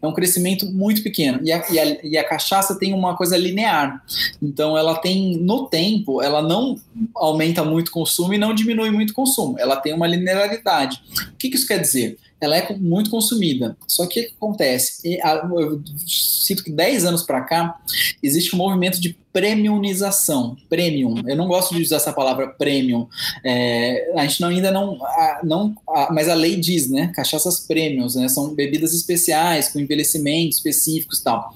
é 0.02 0.08
um 0.08 0.14
crescimento 0.14 0.66
muito 0.66 1.04
pequeno. 1.04 1.40
E 1.44 1.52
a, 1.52 1.64
e 1.70 1.80
a, 1.80 2.06
e 2.06 2.18
a 2.18 2.24
cachaça 2.24 2.78
tem 2.78 2.94
uma 2.94 3.16
coisa 3.16 3.38
linear. 3.38 4.04
Então 4.42 4.76
ela 4.76 4.96
tem, 4.96 5.38
no 5.38 5.68
tempo, 5.68 6.22
ela 6.22 6.42
não 6.42 6.80
aumenta 7.16 7.64
muito 7.64 7.90
o 7.90 7.92
consumo 7.92 8.34
e 8.34 8.38
não 8.40 8.56
diminui 8.56 8.90
muito 8.90 9.12
o 9.12 9.16
consumo. 9.16 9.60
Ela 9.60 9.76
tem 9.76 9.94
uma 9.94 10.08
linearidade. 10.08 11.02
O 11.34 11.38
que, 11.38 11.50
que 11.50 11.56
isso 11.56 11.68
quer 11.68 11.80
dizer? 11.80 12.18
Ela 12.42 12.58
é 12.58 12.76
muito 12.76 13.12
consumida. 13.12 13.78
Só 13.88 14.08
que 14.08 14.20
o 14.20 14.24
que 14.24 14.34
acontece? 14.36 15.20
Eu 15.20 15.82
sinto 16.08 16.64
que 16.64 16.72
10 16.72 17.06
anos 17.06 17.22
para 17.22 17.42
cá 17.42 17.80
existe 18.22 18.56
um 18.56 18.58
movimento 18.58 19.00
de 19.00 19.16
premiumização, 19.32 20.58
premium. 20.68 21.22
Eu 21.26 21.36
não 21.38 21.48
gosto 21.48 21.74
de 21.74 21.82
usar 21.82 21.98
essa 21.98 22.12
palavra 22.12 22.48
premium. 22.48 23.08
É, 23.46 24.12
a 24.16 24.26
gente 24.26 24.42
não, 24.42 24.50
ainda 24.50 24.72
não, 24.72 25.00
não, 25.44 25.76
mas 26.12 26.28
a 26.28 26.34
lei 26.34 26.58
diz, 26.58 26.90
né? 26.90 27.12
Cachaças 27.16 27.60
premiums, 27.60 28.16
né? 28.16 28.28
São 28.28 28.54
bebidas 28.54 28.94
especiais 28.94 29.70
com 29.70 29.80
envelhecimento 29.80 30.56
específicos 30.56 31.20
e 31.20 31.24
tal. 31.24 31.54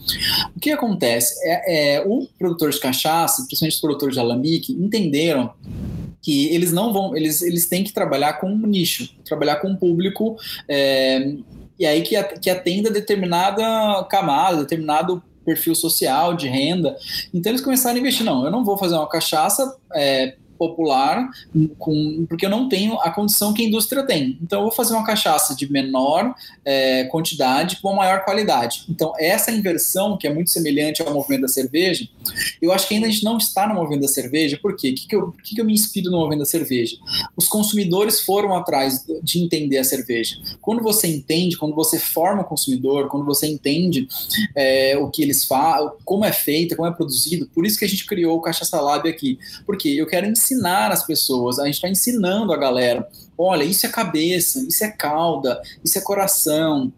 O 0.55 0.59
que 0.59 0.71
acontece? 0.71 1.35
É, 1.43 1.95
é, 1.95 2.01
o 2.05 2.27
produtor 2.37 2.69
de 2.69 2.79
cachaça, 2.79 3.43
principalmente 3.45 3.75
os 3.75 3.81
produtores 3.81 4.13
de 4.13 4.19
alambique, 4.21 4.71
entenderam 4.73 5.51
que 6.25 6.47
eles 6.47 6.73
não 6.73 6.91
vão, 6.91 7.15
eles, 7.15 7.43
eles 7.43 7.69
têm 7.69 7.83
que 7.83 7.93
trabalhar 7.93 8.39
com 8.39 8.47
um 8.47 8.65
nicho, 8.65 9.13
trabalhar 9.23 9.57
com 9.57 9.67
um 9.67 9.75
público 9.75 10.35
é, 10.67 11.35
e 11.77 11.85
aí 11.85 12.01
que, 12.01 12.15
atenda 12.49 12.89
determinada 12.89 13.63
camada, 14.09 14.57
determinado 14.57 15.21
perfil 15.45 15.75
social, 15.75 16.33
de 16.33 16.47
renda. 16.47 16.97
Então 17.31 17.51
eles 17.51 17.61
começaram 17.61 17.95
a 17.95 17.99
investir, 17.99 18.25
não, 18.25 18.43
eu 18.43 18.49
não 18.49 18.65
vou 18.65 18.75
fazer 18.75 18.95
uma 18.95 19.07
cachaça 19.07 19.77
é, 19.93 20.35
popular, 20.57 21.29
com, 21.77 22.25
porque 22.27 22.45
eu 22.45 22.49
não 22.49 22.67
tenho 22.67 22.99
a 23.01 23.11
condição 23.11 23.53
que 23.53 23.63
a 23.63 23.67
indústria 23.67 24.03
tem. 24.03 24.37
Então, 24.41 24.59
eu 24.59 24.63
vou 24.63 24.71
fazer 24.71 24.93
uma 24.93 25.05
cachaça 25.05 25.55
de 25.55 25.71
menor 25.71 26.33
é, 26.63 27.05
quantidade 27.05 27.79
com 27.81 27.93
maior 27.93 28.23
qualidade. 28.23 28.85
Então, 28.89 29.13
essa 29.17 29.51
inversão, 29.51 30.17
que 30.17 30.27
é 30.27 30.33
muito 30.33 30.49
semelhante 30.49 31.01
ao 31.01 31.13
movimento 31.13 31.41
da 31.41 31.47
cerveja, 31.47 32.07
eu 32.61 32.71
acho 32.71 32.87
que 32.87 32.95
ainda 32.95 33.07
a 33.07 33.09
gente 33.09 33.23
não 33.23 33.37
está 33.37 33.67
no 33.67 33.75
movimento 33.75 34.01
da 34.01 34.07
cerveja, 34.07 34.57
por 34.61 34.75
quê? 34.75 34.89
O 34.91 34.95
que, 34.95 35.07
que, 35.07 35.15
eu, 35.15 35.31
que, 35.43 35.55
que 35.55 35.61
eu 35.61 35.65
me 35.65 35.73
inspiro 35.73 36.09
no 36.09 36.17
movimento 36.17 36.39
da 36.39 36.45
cerveja? 36.45 36.97
Os 37.35 37.47
consumidores 37.47 38.21
foram 38.21 38.55
atrás 38.55 39.05
de 39.21 39.39
entender 39.39 39.77
a 39.77 39.83
cerveja. 39.83 40.37
Quando 40.61 40.81
você 40.81 41.07
entende, 41.07 41.57
quando 41.57 41.75
você 41.75 41.99
forma 41.99 42.41
o 42.41 42.45
consumidor, 42.45 43.07
quando 43.09 43.25
você 43.25 43.47
entende 43.47 44.07
é, 44.55 44.97
o 44.97 45.09
que 45.09 45.21
eles 45.21 45.45
fazem, 45.45 45.91
como 46.03 46.25
é 46.25 46.31
feito, 46.31 46.75
como 46.75 46.87
é 46.87 46.91
produzido, 46.91 47.47
por 47.53 47.65
isso 47.65 47.77
que 47.77 47.85
a 47.85 47.89
gente 47.89 48.05
criou 48.05 48.37
o 48.37 48.41
Cachaça 48.41 48.79
Lab 48.79 49.07
aqui. 49.07 49.37
Porque 49.65 49.89
eu 49.89 50.05
quero 50.05 50.25
ensinar 50.25 50.44
ensinar 50.45 50.91
as 50.91 51.03
pessoas, 51.03 51.59
a 51.59 51.65
gente 51.65 51.75
está 51.75 51.89
ensinando 51.89 52.53
a 52.53 52.57
galera. 52.57 53.07
Olha, 53.37 53.63
isso 53.63 53.85
é 53.85 53.89
cabeça, 53.89 54.65
isso 54.67 54.83
é 54.83 54.89
cauda, 54.89 55.61
isso 55.83 55.97
é 55.97 56.01
coração, 56.01 56.91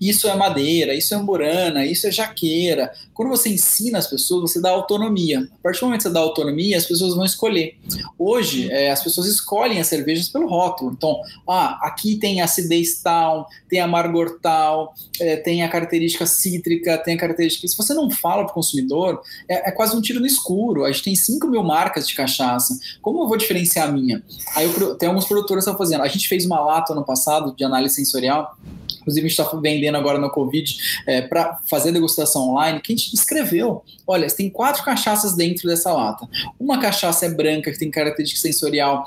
isso 0.00 0.28
é 0.28 0.34
madeira, 0.34 0.94
isso 0.94 1.14
é 1.14 1.16
amburana, 1.16 1.84
isso 1.84 2.06
é 2.06 2.10
jaqueira. 2.10 2.92
Quando 3.12 3.30
você 3.30 3.50
ensina 3.50 3.98
as 3.98 4.06
pessoas, 4.06 4.52
você 4.52 4.60
dá 4.60 4.70
autonomia. 4.70 5.48
A 5.58 5.62
partir 5.62 5.80
do 5.80 5.86
momento 5.86 6.02
que 6.02 6.08
você 6.08 6.14
dá 6.14 6.20
autonomia, 6.20 6.76
as 6.76 6.86
pessoas 6.86 7.14
vão 7.14 7.24
escolher. 7.24 7.76
Hoje, 8.18 8.70
é, 8.70 8.90
as 8.90 9.02
pessoas 9.02 9.26
escolhem 9.26 9.80
as 9.80 9.88
cervejas 9.88 10.28
pelo 10.28 10.48
rótulo. 10.48 10.92
Então, 10.96 11.20
ah, 11.48 11.78
aqui 11.82 12.16
tem 12.16 12.40
acidez 12.40 13.00
tal, 13.02 13.48
tem 13.68 13.80
amargor 13.80 14.38
tal, 14.40 14.94
é, 15.20 15.36
tem 15.36 15.62
a 15.62 15.68
característica 15.68 16.26
cítrica, 16.26 16.96
tem 16.98 17.14
a 17.14 17.18
característica. 17.18 17.66
Se 17.66 17.76
você 17.76 17.92
não 17.92 18.10
fala 18.10 18.44
para 18.44 18.52
o 18.52 18.54
consumidor, 18.54 19.20
é, 19.48 19.68
é, 19.68 19.72
quase 19.72 19.96
um 19.96 20.00
tiro 20.00 20.20
no 20.20 20.26
escuro. 20.26 20.84
A 20.84 20.92
gente 20.92 21.04
tem 21.04 21.14
5 21.14 21.46
mil 21.48 21.62
marcas 21.62 22.06
de 22.06 22.14
cachaça. 22.14 22.78
Como 23.02 23.22
eu 23.22 23.28
vou 23.28 23.36
diferenciar 23.36 23.88
a 23.88 23.92
minha? 23.92 24.22
Aí 24.54 24.64
eu, 24.64 24.94
tem 24.94 25.08
alguns 25.08 25.26
produtores 25.26 25.57
que 25.64 25.70
estão 25.70 25.78
fazendo. 25.78 26.02
A 26.02 26.08
gente 26.08 26.28
fez 26.28 26.44
uma 26.44 26.60
lata 26.60 26.92
ano 26.92 27.04
passado 27.04 27.54
de 27.56 27.64
análise 27.64 27.94
sensorial 27.94 28.56
inclusive 29.08 29.26
a 29.26 29.28
gente 29.28 29.40
está 29.40 29.56
vendendo 29.56 29.96
agora 29.96 30.18
no 30.18 30.30
Covid, 30.30 30.76
é, 31.06 31.22
para 31.22 31.60
fazer 31.68 31.92
degustação 31.92 32.50
online, 32.50 32.80
que 32.80 32.92
a 32.92 32.96
gente 32.96 33.14
escreveu. 33.14 33.82
Olha, 34.06 34.26
tem 34.28 34.50
quatro 34.50 34.84
cachaças 34.84 35.34
dentro 35.34 35.66
dessa 35.66 35.92
lata. 35.92 36.28
Uma 36.60 36.78
cachaça 36.78 37.26
é 37.26 37.30
branca, 37.30 37.72
que 37.72 37.78
tem 37.78 37.90
característica 37.90 38.40
sensorial 38.40 39.04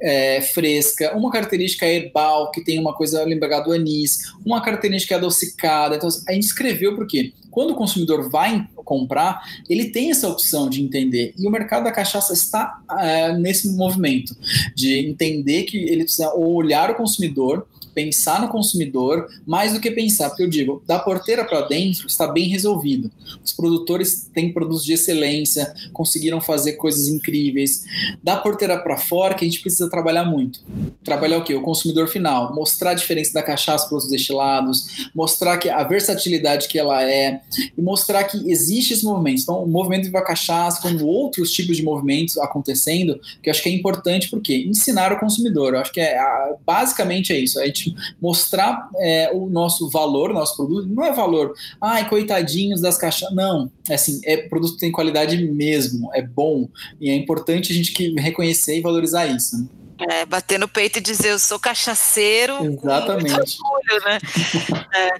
é, 0.00 0.40
fresca, 0.40 1.16
uma 1.16 1.30
característica 1.30 1.86
é 1.86 1.94
herbal, 1.94 2.50
que 2.50 2.62
tem 2.62 2.78
uma 2.78 2.94
coisa 2.94 3.22
lembrada 3.22 3.64
do 3.64 3.72
anis, 3.72 4.32
uma 4.44 4.60
característica 4.60 5.14
é 5.14 5.18
adocicada. 5.18 5.96
Então, 5.96 6.08
a 6.28 6.32
gente 6.32 6.44
escreveu 6.44 6.96
porque 6.96 7.32
quando 7.54 7.70
o 7.70 7.76
consumidor 7.76 8.28
vai 8.28 8.66
comprar, 8.84 9.40
ele 9.70 9.90
tem 9.90 10.10
essa 10.10 10.28
opção 10.28 10.68
de 10.68 10.82
entender. 10.82 11.32
E 11.38 11.46
o 11.46 11.50
mercado 11.50 11.84
da 11.84 11.92
cachaça 11.92 12.32
está 12.32 12.80
é, 12.98 13.32
nesse 13.38 13.68
movimento 13.68 14.36
de 14.74 14.98
entender 15.06 15.62
que 15.62 15.78
ele 15.94 16.04
precisa 16.04 16.34
olhar 16.34 16.90
o 16.90 16.94
consumidor, 16.94 17.66
pensar 17.94 18.40
no 18.40 18.48
consumidor, 18.48 19.28
mais 19.46 19.72
do 19.72 19.80
que 19.80 19.90
pensar, 19.90 20.28
porque 20.28 20.42
eu 20.42 20.48
digo, 20.48 20.82
da 20.86 20.98
porteira 20.98 21.44
para 21.44 21.62
dentro 21.62 22.06
está 22.06 22.26
bem 22.26 22.48
resolvido. 22.48 23.10
Os 23.44 23.52
produtores 23.52 24.28
têm 24.32 24.52
produtos 24.52 24.84
de 24.84 24.92
excelência, 24.92 25.72
conseguiram 25.92 26.40
fazer 26.40 26.74
coisas 26.74 27.08
incríveis. 27.08 27.84
Da 28.22 28.36
porteira 28.36 28.78
para 28.78 28.96
fora, 28.96 29.34
que 29.34 29.44
a 29.44 29.48
gente 29.48 29.60
precisa 29.60 29.88
trabalhar 29.88 30.24
muito. 30.24 30.60
Trabalhar 31.02 31.38
o 31.38 31.44
quê? 31.44 31.54
O 31.54 31.62
consumidor 31.62 32.08
final, 32.08 32.54
mostrar 32.54 32.90
a 32.90 32.94
diferença 32.94 33.32
da 33.32 33.42
cachaça 33.42 33.88
para 33.88 33.98
os 33.98 34.08
destilados, 34.08 35.08
mostrar 35.14 35.58
que 35.58 35.68
a 35.68 35.82
versatilidade 35.84 36.68
que 36.68 36.78
ela 36.78 37.02
é 37.02 37.40
e 37.76 37.80
mostrar 37.80 38.24
que 38.24 38.50
existe 38.50 38.94
esse 38.94 39.04
movimento. 39.04 39.42
Então, 39.42 39.62
o 39.62 39.66
movimento 39.66 40.04
Viva 40.04 40.22
Cachaça, 40.22 40.80
como 40.82 41.04
outros 41.06 41.52
tipos 41.52 41.76
de 41.76 41.82
movimentos 41.82 42.36
acontecendo, 42.38 43.20
que 43.42 43.48
eu 43.48 43.50
acho 43.50 43.62
que 43.62 43.68
é 43.68 43.72
importante 43.72 44.28
porque 44.28 44.56
ensinar 44.56 45.12
o 45.12 45.18
consumidor. 45.18 45.74
Eu 45.74 45.80
acho 45.80 45.92
que 45.92 46.00
é 46.00 46.18
basicamente 46.66 47.32
é 47.32 47.38
isso. 47.38 47.60
A 47.60 47.66
gente 47.66 47.83
mostrar 48.20 48.88
é, 48.98 49.30
o 49.32 49.46
nosso 49.46 49.90
valor, 49.90 50.32
nosso 50.32 50.56
produto, 50.56 50.88
não 50.88 51.04
é 51.04 51.12
valor, 51.12 51.54
ai, 51.80 52.08
coitadinhos 52.08 52.80
das 52.80 52.96
caixas, 52.96 53.32
não, 53.34 53.70
é 53.88 53.94
assim, 53.94 54.20
é 54.24 54.36
produto 54.36 54.74
que 54.74 54.80
tem 54.80 54.92
qualidade 54.92 55.36
mesmo, 55.48 56.10
é 56.14 56.22
bom, 56.22 56.68
e 57.00 57.10
é 57.10 57.14
importante 57.14 57.72
a 57.72 57.74
gente 57.74 57.92
que 57.92 58.12
reconhecer 58.20 58.78
e 58.78 58.80
valorizar 58.80 59.26
isso. 59.26 59.58
Né? 59.58 59.68
É, 60.10 60.26
bater 60.26 60.58
no 60.58 60.66
peito 60.66 60.98
e 60.98 61.00
dizer 61.00 61.30
eu 61.30 61.38
sou 61.38 61.58
cachaceiro. 61.58 62.64
Exatamente. 62.64 63.32
Orgulho, 63.32 64.04
né? 64.04 64.18
é. 64.92 65.10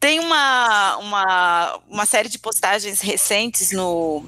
Tem 0.00 0.18
uma, 0.18 0.96
uma, 0.96 1.80
uma 1.88 2.06
série 2.06 2.28
de 2.28 2.38
postagens 2.38 3.00
recentes 3.00 3.70
no, 3.70 4.24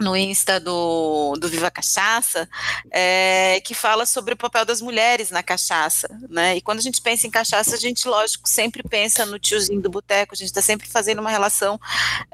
no 0.00 0.16
Insta 0.16 0.60
do, 0.60 1.34
do 1.40 1.48
Viva 1.48 1.70
Cachaça, 1.70 2.48
é, 2.90 3.60
que 3.64 3.74
fala 3.74 4.06
sobre 4.06 4.34
o 4.34 4.36
papel 4.36 4.64
das 4.64 4.80
mulheres 4.80 5.30
na 5.30 5.42
cachaça, 5.42 6.08
né? 6.28 6.56
E 6.56 6.60
quando 6.60 6.78
a 6.78 6.82
gente 6.82 7.00
pensa 7.00 7.26
em 7.26 7.30
cachaça, 7.30 7.74
a 7.74 7.78
gente, 7.78 8.06
lógico, 8.06 8.48
sempre 8.48 8.82
pensa 8.82 9.26
no 9.26 9.38
tiozinho 9.38 9.80
do 9.80 9.90
boteco, 9.90 10.34
a 10.34 10.36
gente 10.36 10.48
está 10.48 10.62
sempre 10.62 10.88
fazendo 10.88 11.20
uma 11.20 11.30
relação 11.30 11.80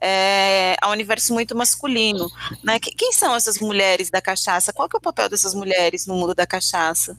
é, 0.00 0.76
a 0.80 0.88
um 0.88 0.92
universo 0.92 1.32
muito 1.32 1.56
masculino, 1.56 2.30
né? 2.62 2.78
Quem 2.78 3.12
são 3.12 3.34
essas 3.34 3.58
mulheres 3.58 4.10
da 4.10 4.20
cachaça? 4.20 4.72
Qual 4.72 4.88
que 4.88 4.96
é 4.96 4.98
o 4.98 5.02
papel 5.02 5.28
dessas 5.28 5.54
mulheres 5.54 6.06
no 6.06 6.14
mundo 6.14 6.34
da 6.34 6.46
cachaça? 6.46 7.16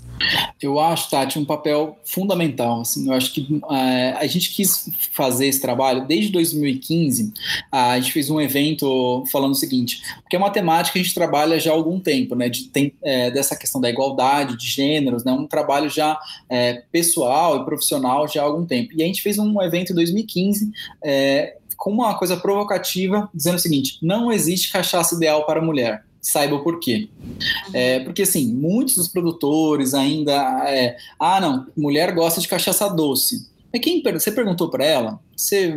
Eu 0.61 0.79
acho, 0.79 1.09
Tati, 1.09 1.39
um 1.39 1.45
papel 1.45 1.97
fundamental, 2.05 2.81
assim, 2.81 3.07
eu 3.07 3.13
acho 3.13 3.33
que 3.33 3.61
é, 3.71 4.11
a 4.17 4.27
gente 4.27 4.51
quis 4.51 4.89
fazer 5.11 5.47
esse 5.47 5.59
trabalho 5.59 6.05
desde 6.05 6.31
2015, 6.31 7.33
a 7.71 7.99
gente 7.99 8.11
fez 8.11 8.29
um 8.29 8.39
evento 8.39 9.23
falando 9.31 9.51
o 9.51 9.55
seguinte, 9.55 10.01
que 10.35 10.37
é 10.37 10.39
uma 10.39 10.51
temática 10.51 10.93
que 10.93 10.99
a 10.99 11.03
gente 11.03 11.15
trabalha 11.15 11.57
já 11.59 11.71
há 11.71 11.73
algum 11.73 11.97
tempo, 11.97 12.35
né? 12.35 12.49
De, 12.49 12.65
tem, 12.65 12.93
é, 13.01 13.31
dessa 13.31 13.55
questão 13.55 13.79
da 13.79 13.89
igualdade 13.89 14.57
de 14.57 14.67
gêneros, 14.67 15.23
né? 15.23 15.31
Um 15.31 15.47
trabalho 15.47 15.89
já 15.89 16.19
é, 16.49 16.83
pessoal 16.91 17.61
e 17.61 17.65
profissional 17.65 18.27
já 18.27 18.41
há 18.41 18.45
algum 18.45 18.65
tempo. 18.65 18.93
E 18.93 19.01
a 19.01 19.05
gente 19.05 19.21
fez 19.21 19.39
um 19.39 19.61
evento 19.61 19.93
em 19.93 19.95
2015 19.95 20.71
é, 21.01 21.55
com 21.77 21.89
uma 21.89 22.17
coisa 22.17 22.35
provocativa, 22.35 23.29
dizendo 23.33 23.55
o 23.55 23.59
seguinte: 23.59 23.97
não 24.01 24.29
existe 24.29 24.73
cachaça 24.73 25.15
ideal 25.15 25.45
para 25.45 25.61
mulher 25.61 26.03
saiba 26.21 26.55
o 26.55 26.63
porquê. 26.63 27.07
É, 27.71 27.99
porque, 27.99 28.23
assim, 28.23 28.51
muitos 28.51 28.95
dos 28.95 29.07
produtores 29.07 29.93
ainda. 29.93 30.33
É, 30.67 30.97
ah, 31.19 31.39
não, 31.39 31.67
mulher 31.77 32.11
gosta 32.15 32.41
de 32.41 32.47
cachaça 32.47 32.89
doce. 32.89 33.47
É 33.75 33.79
quem 33.79 34.01
você 34.01 34.31
perguntou 34.31 34.69
para 34.69 34.85
ela, 34.85 35.19
você, 35.35 35.75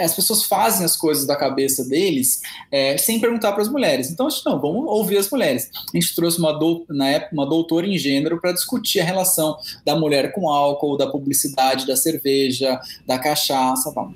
as 0.00 0.14
pessoas 0.14 0.44
fazem 0.44 0.86
as 0.86 0.96
coisas 0.96 1.26
da 1.26 1.36
cabeça 1.36 1.84
deles 1.84 2.40
é, 2.72 2.96
sem 2.96 3.20
perguntar 3.20 3.52
para 3.52 3.60
as 3.60 3.68
mulheres. 3.68 4.10
Então, 4.10 4.26
a 4.26 4.30
gente, 4.30 4.46
não, 4.46 4.58
vamos 4.58 4.86
ouvir 4.86 5.18
as 5.18 5.30
mulheres. 5.30 5.70
A 5.74 5.98
gente 5.98 6.14
trouxe 6.16 6.38
uma, 6.38 6.52
do, 6.52 6.86
na 6.88 7.10
época, 7.10 7.34
uma 7.34 7.46
doutora 7.46 7.86
em 7.86 7.98
gênero 7.98 8.40
para 8.40 8.52
discutir 8.52 9.00
a 9.00 9.04
relação 9.04 9.54
da 9.84 9.94
mulher 9.94 10.32
com 10.32 10.48
álcool, 10.48 10.96
da 10.96 11.06
publicidade 11.06 11.86
da 11.86 11.94
cerveja, 11.94 12.80
da 13.06 13.18
cachaça. 13.18 13.92
Tal. 13.92 14.14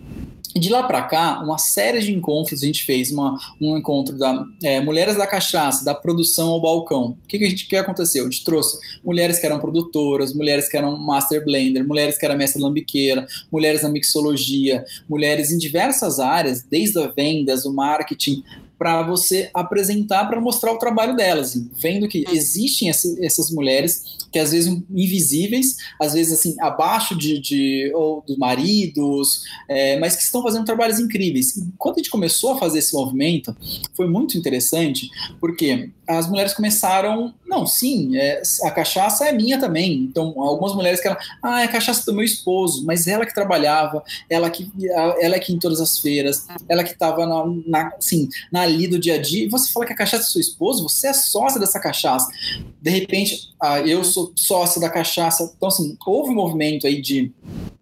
De 0.54 0.68
lá 0.68 0.82
para 0.82 1.02
cá, 1.02 1.40
uma 1.42 1.58
série 1.58 2.00
de 2.00 2.12
encontros 2.12 2.62
a 2.62 2.66
gente 2.66 2.84
fez, 2.84 3.10
uma, 3.10 3.38
um 3.60 3.76
encontro 3.76 4.16
da 4.18 4.44
é, 4.62 4.80
Mulheres 4.80 5.16
da 5.16 5.26
Cachaça, 5.26 5.84
da 5.84 5.94
produção 5.94 6.48
ao 6.48 6.60
balcão. 6.60 7.16
O 7.22 7.28
que, 7.28 7.38
que, 7.38 7.44
a 7.44 7.48
gente, 7.48 7.66
que 7.66 7.76
aconteceu? 7.76 8.24
A 8.24 8.30
gente 8.30 8.44
trouxe 8.44 8.78
mulheres 9.04 9.38
que 9.38 9.46
eram 9.46 9.60
produtoras, 9.60 10.34
mulheres 10.34 10.68
que 10.68 10.76
eram 10.76 10.96
master 10.98 11.44
blender, 11.44 11.86
mulheres 11.86 12.18
que 12.18 12.26
eram 12.26 12.36
mestre 12.36 12.60
lambiqueira, 12.60 13.26
mulheres 13.50 13.82
na 13.82 13.88
mixologia, 13.88 14.84
mulheres 15.08 15.52
em 15.52 15.58
diversas 15.58 16.18
áreas, 16.18 16.62
desde 16.62 16.98
a 16.98 17.06
vendas, 17.06 17.64
o 17.64 17.72
marketing, 17.72 18.42
para 18.80 19.02
você 19.02 19.50
apresentar, 19.52 20.24
para 20.24 20.40
mostrar 20.40 20.72
o 20.72 20.78
trabalho 20.78 21.14
delas, 21.14 21.54
vendo 21.76 22.08
que 22.08 22.24
existem 22.32 22.88
essas 22.88 23.50
mulheres 23.50 24.16
que 24.32 24.38
às 24.38 24.52
vezes 24.52 24.74
invisíveis, 24.90 25.76
às 26.00 26.14
vezes 26.14 26.32
assim 26.32 26.56
abaixo 26.58 27.14
de, 27.14 27.38
de 27.38 27.92
ou 27.94 28.24
dos 28.26 28.38
maridos, 28.38 29.42
é, 29.68 29.98
mas 29.98 30.16
que 30.16 30.22
estão 30.22 30.42
fazendo 30.42 30.64
trabalhos 30.64 30.98
incríveis. 30.98 31.58
E 31.58 31.68
quando 31.76 31.96
a 31.96 31.98
gente 31.98 32.08
começou 32.08 32.54
a 32.54 32.58
fazer 32.58 32.78
esse 32.78 32.94
movimento, 32.94 33.54
foi 33.94 34.08
muito 34.08 34.38
interessante, 34.38 35.10
porque 35.38 35.90
as 36.08 36.28
mulheres 36.28 36.54
começaram, 36.54 37.34
não, 37.46 37.66
sim, 37.66 38.16
é, 38.16 38.40
a 38.64 38.70
cachaça 38.70 39.26
é 39.26 39.32
minha 39.32 39.60
também. 39.60 39.94
Então, 39.94 40.40
algumas 40.40 40.74
mulheres 40.74 41.00
que 41.00 41.06
ela, 41.06 41.18
ah, 41.42 41.60
é 41.60 41.64
a 41.64 41.68
cachaça 41.68 42.04
do 42.06 42.14
meu 42.14 42.24
esposo, 42.24 42.84
mas 42.84 43.06
ela 43.06 43.26
que 43.26 43.34
trabalhava, 43.34 44.02
ela 44.28 44.50
que 44.50 44.70
ela 45.20 45.38
que 45.38 45.52
em 45.52 45.58
todas 45.58 45.80
as 45.80 45.98
feiras, 45.98 46.46
ela 46.68 46.82
que 46.82 46.92
estava 46.92 47.26
na, 47.26 47.44
na, 47.66 47.92
assim, 47.96 48.28
na 48.50 48.69
ali 48.70 48.88
do 48.88 48.98
dia 48.98 49.14
a 49.14 49.18
dia, 49.18 49.44
e 49.44 49.48
você 49.48 49.70
fala 49.70 49.86
que 49.86 49.92
a 49.92 49.96
cachaça 49.96 50.24
é 50.24 50.26
seu 50.26 50.40
esposo, 50.40 50.82
você 50.82 51.08
é 51.08 51.12
sócia 51.12 51.60
dessa 51.60 51.80
cachaça. 51.80 52.28
De 52.80 52.90
repente, 52.90 53.50
ah, 53.60 53.80
eu 53.80 54.02
sou 54.04 54.32
sócia 54.36 54.80
da 54.80 54.88
cachaça. 54.88 55.52
Então, 55.56 55.68
assim, 55.68 55.96
houve 56.06 56.30
um 56.30 56.34
movimento 56.34 56.86
aí 56.86 57.00
de 57.00 57.32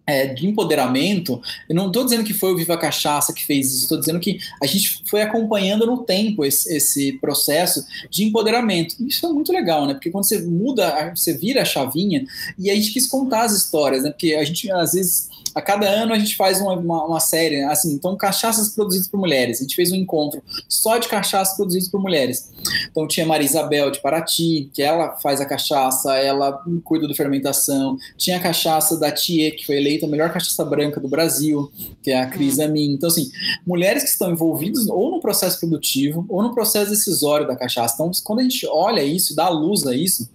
é, 0.09 0.25
de 0.25 0.47
empoderamento, 0.47 1.39
eu 1.69 1.75
não 1.75 1.87
estou 1.87 2.03
dizendo 2.03 2.23
que 2.23 2.33
foi 2.33 2.51
o 2.51 2.57
Viva 2.57 2.75
Cachaça 2.75 3.31
que 3.31 3.45
fez 3.45 3.67
isso, 3.67 3.83
estou 3.83 3.99
dizendo 3.99 4.19
que 4.19 4.39
a 4.59 4.65
gente 4.65 5.03
foi 5.07 5.21
acompanhando 5.21 5.85
no 5.85 6.03
tempo 6.03 6.43
esse, 6.43 6.75
esse, 6.75 7.13
processo 7.19 7.85
de 8.09 8.23
empoderamento. 8.23 8.95
Isso 9.05 9.23
é 9.27 9.29
muito 9.29 9.53
legal, 9.53 9.85
né? 9.85 9.93
Porque 9.93 10.09
quando 10.09 10.23
você 10.23 10.41
muda, 10.41 11.13
você 11.15 11.37
vira 11.37 11.61
a 11.61 11.65
chavinha 11.65 12.25
e 12.57 12.71
a 12.71 12.75
gente 12.75 12.91
quis 12.91 13.05
contar 13.05 13.43
as 13.43 13.53
histórias, 13.53 14.01
né? 14.01 14.09
Porque 14.09 14.33
a 14.33 14.43
gente 14.43 14.71
às 14.71 14.93
vezes 14.93 15.29
a 15.53 15.61
cada 15.61 15.87
ano 15.87 16.13
a 16.13 16.19
gente 16.19 16.35
faz 16.35 16.61
uma, 16.61 16.73
uma, 16.73 17.05
uma, 17.05 17.19
série, 17.19 17.61
assim, 17.63 17.93
então 17.93 18.15
cachaças 18.15 18.69
produzidas 18.69 19.07
por 19.07 19.19
mulheres. 19.19 19.59
A 19.59 19.61
gente 19.61 19.75
fez 19.75 19.91
um 19.91 19.95
encontro 19.95 20.41
só 20.67 20.97
de 20.97 21.07
cachaças 21.07 21.55
produzidas 21.55 21.89
por 21.89 22.01
mulheres. 22.01 22.51
Então 22.91 23.07
tinha 23.07 23.25
Maria 23.25 23.45
Isabel 23.45 23.91
de 23.91 24.01
Paraty, 24.01 24.69
que 24.73 24.81
ela 24.81 25.17
faz 25.17 25.41
a 25.41 25.45
cachaça, 25.45 26.15
ela 26.15 26.63
cuida 26.83 27.07
da 27.07 27.13
fermentação. 27.13 27.97
Tinha 28.17 28.37
a 28.37 28.39
cachaça 28.39 28.99
da 28.99 29.11
Tia, 29.11 29.51
que 29.55 29.65
foi 29.65 29.77
eleita 29.77 30.05
a 30.05 30.09
melhor 30.09 30.31
cachaça 30.31 30.63
branca 30.65 30.99
do 30.99 31.07
Brasil, 31.07 31.71
que 32.01 32.11
é 32.11 32.21
a 32.21 32.27
Cris 32.27 32.57
uhum. 32.57 32.65
Amin. 32.65 32.93
Então, 32.93 33.07
assim, 33.07 33.29
mulheres 33.65 34.03
que 34.03 34.09
estão 34.09 34.31
envolvidas 34.31 34.87
ou 34.87 35.11
no 35.11 35.19
processo 35.19 35.59
produtivo 35.59 36.25
ou 36.29 36.41
no 36.41 36.53
processo 36.53 36.89
decisório 36.89 37.47
da 37.47 37.55
cachaça. 37.55 37.95
Então, 37.95 38.11
quando 38.23 38.39
a 38.39 38.43
gente 38.43 38.65
olha 38.67 39.03
isso, 39.03 39.35
dá 39.35 39.49
luz 39.49 39.85
a 39.85 39.95
isso, 39.95 40.29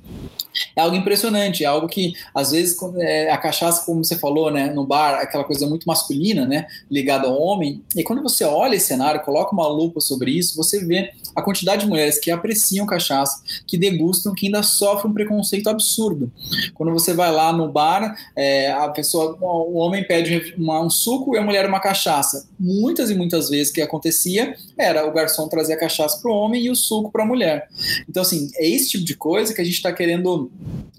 é 0.76 0.80
algo 0.80 0.96
impressionante, 0.96 1.64
é 1.64 1.66
algo 1.66 1.88
que, 1.88 2.14
às 2.34 2.52
vezes, 2.52 2.76
é, 2.98 3.30
a 3.30 3.38
cachaça, 3.38 3.84
como 3.84 4.04
você 4.04 4.16
falou, 4.16 4.50
né, 4.50 4.72
no 4.72 4.86
bar, 4.86 5.20
aquela 5.20 5.44
coisa 5.44 5.66
muito 5.66 5.84
masculina, 5.84 6.46
né, 6.46 6.66
ligada 6.90 7.26
ao 7.26 7.40
homem, 7.40 7.82
e 7.96 8.02
quando 8.02 8.22
você 8.22 8.44
olha 8.44 8.76
esse 8.76 8.86
cenário, 8.86 9.22
coloca 9.22 9.52
uma 9.52 9.66
lupa 9.66 10.00
sobre 10.00 10.30
isso, 10.30 10.56
você 10.56 10.84
vê 10.84 11.12
a 11.34 11.42
quantidade 11.42 11.82
de 11.82 11.88
mulheres 11.88 12.18
que 12.18 12.30
apreciam 12.30 12.86
cachaça, 12.86 13.42
que 13.66 13.76
degustam, 13.76 14.34
que 14.34 14.46
ainda 14.46 14.62
sofrem 14.62 15.10
um 15.10 15.14
preconceito 15.14 15.68
absurdo. 15.68 16.30
Quando 16.74 16.92
você 16.92 17.12
vai 17.12 17.30
lá 17.30 17.52
no 17.52 17.70
bar, 17.70 18.16
é, 18.36 18.70
a 18.70 18.88
pessoa, 18.88 19.36
o 19.40 19.74
homem 19.74 20.04
pede 20.04 20.54
uma, 20.56 20.80
um 20.80 20.90
suco 20.90 21.34
e 21.34 21.38
a 21.38 21.42
mulher 21.42 21.66
uma 21.66 21.80
cachaça. 21.80 22.46
Muitas 22.58 23.10
e 23.10 23.14
muitas 23.14 23.48
vezes 23.48 23.72
que 23.72 23.80
acontecia 23.80 24.56
era 24.76 25.06
o 25.06 25.12
garçom 25.12 25.48
trazer 25.48 25.74
a 25.74 25.78
cachaça 25.78 26.20
para 26.20 26.30
o 26.30 26.34
homem 26.34 26.62
e 26.62 26.70
o 26.70 26.76
suco 26.76 27.10
para 27.10 27.22
a 27.22 27.26
mulher. 27.26 27.68
Então, 28.08 28.22
assim, 28.22 28.50
é 28.56 28.68
esse 28.68 28.90
tipo 28.90 29.04
de 29.04 29.14
coisa 29.14 29.54
que 29.54 29.60
a 29.60 29.64
gente 29.64 29.74
está 29.74 29.92
querendo 29.92 30.50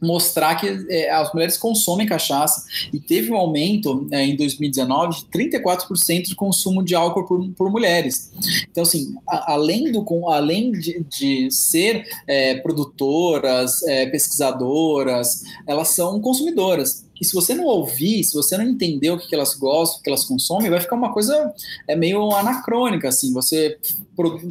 mostrar 0.02 0.56
que 0.56 0.86
é, 0.90 1.10
as 1.12 1.34
mulheres 1.34 1.58
consomem 1.58 2.06
cachaça 2.06 2.66
e 2.94 3.00
teve 3.00 3.32
um 3.32 3.36
aumento 3.36 4.08
é, 4.12 4.26
em 4.26 4.36
2019 4.36 5.20
de 5.20 5.26
34% 5.26 6.24
de 6.24 6.36
consumo 6.36 6.84
de 6.84 6.96
álcool 6.96 7.26
por, 7.26 7.50
por 7.52 7.72
mulheres. 7.72 8.32
Então, 8.70 8.84
assim, 8.84 9.16
a, 9.28 9.54
além, 9.54 9.92
do, 9.92 10.06
além 10.30 10.72
de, 10.72 11.04
de 11.04 11.52
ser 11.52 12.06
é, 12.28 12.56
produtoras, 12.56 13.84
é, 13.84 14.06
pesquisadoras, 14.08 15.44
elas 15.68 15.90
são 15.90 16.20
consumidoras. 16.20 17.05
E 17.20 17.26
se 17.26 17.34
você 17.34 17.54
não 17.54 17.66
ouvir, 17.66 18.24
se 18.24 18.34
você 18.34 18.58
não 18.58 18.66
entender 18.66 19.10
o 19.10 19.18
que, 19.18 19.34
elas 19.34 19.56
gostam, 19.56 20.00
o 20.00 20.04
que 20.04 20.10
elas 20.10 20.26
consomem, 20.26 20.70
vai 20.70 20.80
ficar 20.80 20.96
uma 20.96 21.14
coisa 21.14 21.54
é 21.88 21.96
meio 21.96 22.32
anacrônica, 22.32 23.08
assim. 23.08 23.34
Você 23.34 23.78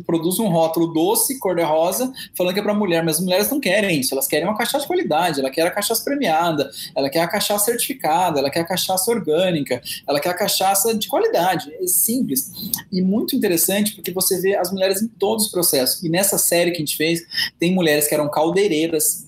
produz 0.07 0.39
um 0.39 0.49
rótulo 0.49 0.93
doce, 0.93 1.39
cor-de-rosa, 1.39 2.13
falando 2.37 2.55
que 2.55 2.61
é 2.61 2.63
para 2.63 2.75
mulher, 2.75 3.05
mas 3.05 3.17
as 3.17 3.23
mulheres 3.23 3.51
não 3.51 3.61
querem 3.61 4.01
isso, 4.01 4.15
elas 4.15 4.27
querem 4.27 4.47
uma 4.47 4.57
cachaça 4.57 4.81
de 4.81 4.87
qualidade, 4.87 5.41
ela 5.41 5.51
quer 5.51 5.67
a 5.67 5.71
cachaça 5.71 6.05
premiada, 6.05 6.71
ela 6.95 7.09
quer 7.09 7.21
a 7.21 7.29
cachaça 7.29 7.67
certificada, 7.67 8.41
ela 8.41 8.51
quer 8.51 8.61
a 8.61 8.65
cachaça 8.65 9.11
orgânica, 9.11 9.83
ela 10.07 10.21
quer 10.21 10.31
a 10.31 10.35
cachaça 10.35 10.95
de 10.95 11.09
qualidade, 11.09 11.73
é 11.73 11.87
simples. 11.87 12.53
E 12.93 13.01
muito 13.01 13.35
interessante 13.35 13.95
porque 13.95 14.11
você 14.11 14.41
vê 14.41 14.57
as 14.57 14.71
mulheres 14.71 15.03
em 15.03 15.09
todos 15.09 15.47
os 15.47 15.51
processos. 15.51 16.03
E 16.03 16.09
nessa 16.09 16.39
série 16.39 16.71
que 16.71 16.77
a 16.77 16.81
gente 16.81 16.97
fez, 16.97 17.23
tem 17.59 17.73
mulheres 17.73 18.07
que 18.07 18.15
eram 18.15 18.31
caldeireiras. 18.31 19.27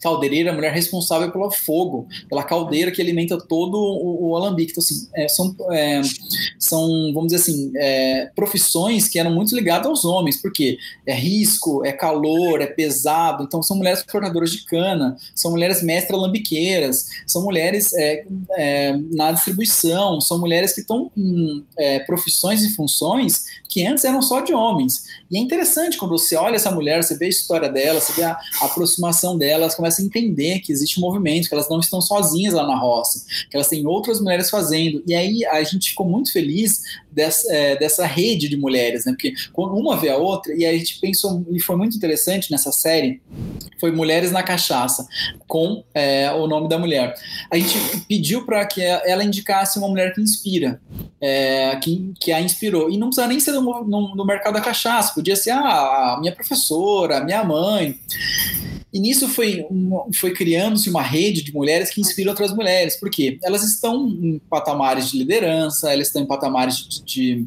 Caldeireira 0.00 0.50
é 0.50 0.52
a 0.52 0.54
mulher 0.54 0.72
responsável 0.72 1.30
pelo 1.30 1.50
fogo, 1.50 2.06
pela 2.28 2.42
caldeira 2.42 2.71
que 2.92 3.02
alimenta 3.02 3.38
todo 3.38 3.76
o, 3.76 4.30
o 4.30 4.36
alambique. 4.36 4.72
Então, 4.72 4.82
assim, 4.82 5.08
é, 5.14 5.28
são, 5.28 5.54
é, 5.70 6.00
são, 6.58 7.12
vamos 7.12 7.32
dizer 7.32 7.42
assim, 7.42 7.72
é, 7.76 8.30
profissões 8.34 9.08
que 9.08 9.18
eram 9.18 9.32
muito 9.32 9.54
ligadas 9.54 9.86
aos 9.86 10.04
homens, 10.04 10.40
porque 10.40 10.78
é 11.06 11.14
risco, 11.14 11.84
é 11.84 11.92
calor, 11.92 12.60
é 12.60 12.66
pesado. 12.66 13.44
Então, 13.44 13.62
são 13.62 13.76
mulheres 13.76 14.02
cortadoras 14.02 14.50
de 14.50 14.64
cana, 14.64 15.16
são 15.34 15.50
mulheres 15.50 15.82
mestras 15.82 16.20
lambiqueiras, 16.20 17.06
são 17.26 17.42
mulheres 17.42 17.92
é, 17.94 18.24
é, 18.56 18.96
na 19.12 19.32
distribuição, 19.32 20.20
são 20.20 20.38
mulheres 20.38 20.72
que 20.72 20.80
estão 20.80 21.10
em 21.16 21.64
é, 21.78 22.00
profissões 22.00 22.62
e 22.62 22.74
funções 22.74 23.44
que 23.72 23.86
antes 23.86 24.04
eram 24.04 24.20
só 24.20 24.42
de 24.42 24.52
homens. 24.52 25.04
E 25.30 25.38
é 25.38 25.40
interessante 25.40 25.96
quando 25.96 26.10
você 26.10 26.36
olha 26.36 26.56
essa 26.56 26.70
mulher, 26.70 27.02
você 27.02 27.16
vê 27.16 27.24
a 27.24 27.28
história 27.30 27.70
dela, 27.70 27.98
você 27.98 28.12
vê 28.12 28.22
a, 28.22 28.38
aproximação 28.60 29.38
dela, 29.38 29.62
elas 29.62 29.74
começam 29.74 30.04
a 30.04 30.06
entender 30.06 30.60
que 30.60 30.70
existe 30.70 31.00
movimento, 31.00 31.48
que 31.48 31.54
elas 31.54 31.70
não 31.70 31.80
estão 31.80 31.98
sozinhas 31.98 32.52
lá 32.52 32.66
na 32.66 32.76
roça, 32.76 33.24
que 33.50 33.56
elas 33.56 33.68
têm 33.68 33.86
outras 33.86 34.20
mulheres 34.20 34.50
fazendo. 34.50 35.02
E 35.06 35.14
aí 35.14 35.42
a 35.46 35.62
gente 35.62 35.88
ficou 35.88 36.06
muito 36.06 36.30
feliz 36.32 36.82
dessa, 37.10 37.50
é, 37.50 37.76
dessa 37.76 38.04
rede 38.04 38.46
de 38.46 38.58
mulheres, 38.58 39.06
né? 39.06 39.12
Porque 39.12 39.32
uma 39.56 39.96
vê 39.96 40.10
a 40.10 40.18
outra, 40.18 40.54
e 40.54 40.66
a 40.66 40.72
gente 40.76 41.00
pensou, 41.00 41.42
e 41.50 41.58
foi 41.58 41.76
muito 41.76 41.96
interessante 41.96 42.50
nessa 42.50 42.70
série, 42.70 43.22
foi 43.80 43.90
Mulheres 43.90 44.30
na 44.30 44.42
Cachaça, 44.42 45.06
com 45.48 45.82
é, 45.94 46.30
o 46.32 46.46
nome 46.46 46.68
da 46.68 46.78
mulher. 46.78 47.14
A 47.50 47.56
gente 47.56 47.78
pediu 48.06 48.44
para 48.44 48.66
que 48.66 48.82
ela 48.82 49.24
indicasse 49.24 49.78
uma 49.78 49.88
mulher 49.88 50.14
que 50.14 50.20
inspira, 50.20 50.78
é, 51.22 51.76
que, 51.76 52.12
que 52.18 52.32
a 52.32 52.40
inspirou. 52.40 52.90
E 52.90 52.98
não 52.98 53.06
precisa 53.06 53.28
nem 53.28 53.38
ser 53.38 53.52
no, 53.52 54.26
mercado 54.26 54.54
da 54.54 54.60
cachaça, 54.60 55.14
podia 55.14 55.36
ser 55.36 55.50
a, 55.50 56.14
a 56.14 56.18
minha 56.20 56.32
professora, 56.32 57.18
a 57.18 57.24
minha 57.24 57.44
mãe. 57.44 57.96
E 58.92 58.98
nisso 58.98 59.26
foi, 59.28 59.64
foi 60.14 60.32
criando-se 60.32 60.90
uma 60.90 61.00
rede 61.00 61.42
de 61.42 61.54
mulheres 61.54 61.90
que 61.90 62.00
inspiram 62.00 62.30
outras 62.30 62.52
mulheres, 62.52 62.98
porque 62.98 63.38
elas 63.42 63.62
estão 63.62 64.06
em 64.06 64.38
patamares 64.50 65.10
de 65.10 65.18
liderança, 65.18 65.90
elas 65.90 66.08
estão 66.08 66.20
em 66.20 66.26
patamares 66.26 66.76
de, 66.76 67.02
de, 67.02 67.46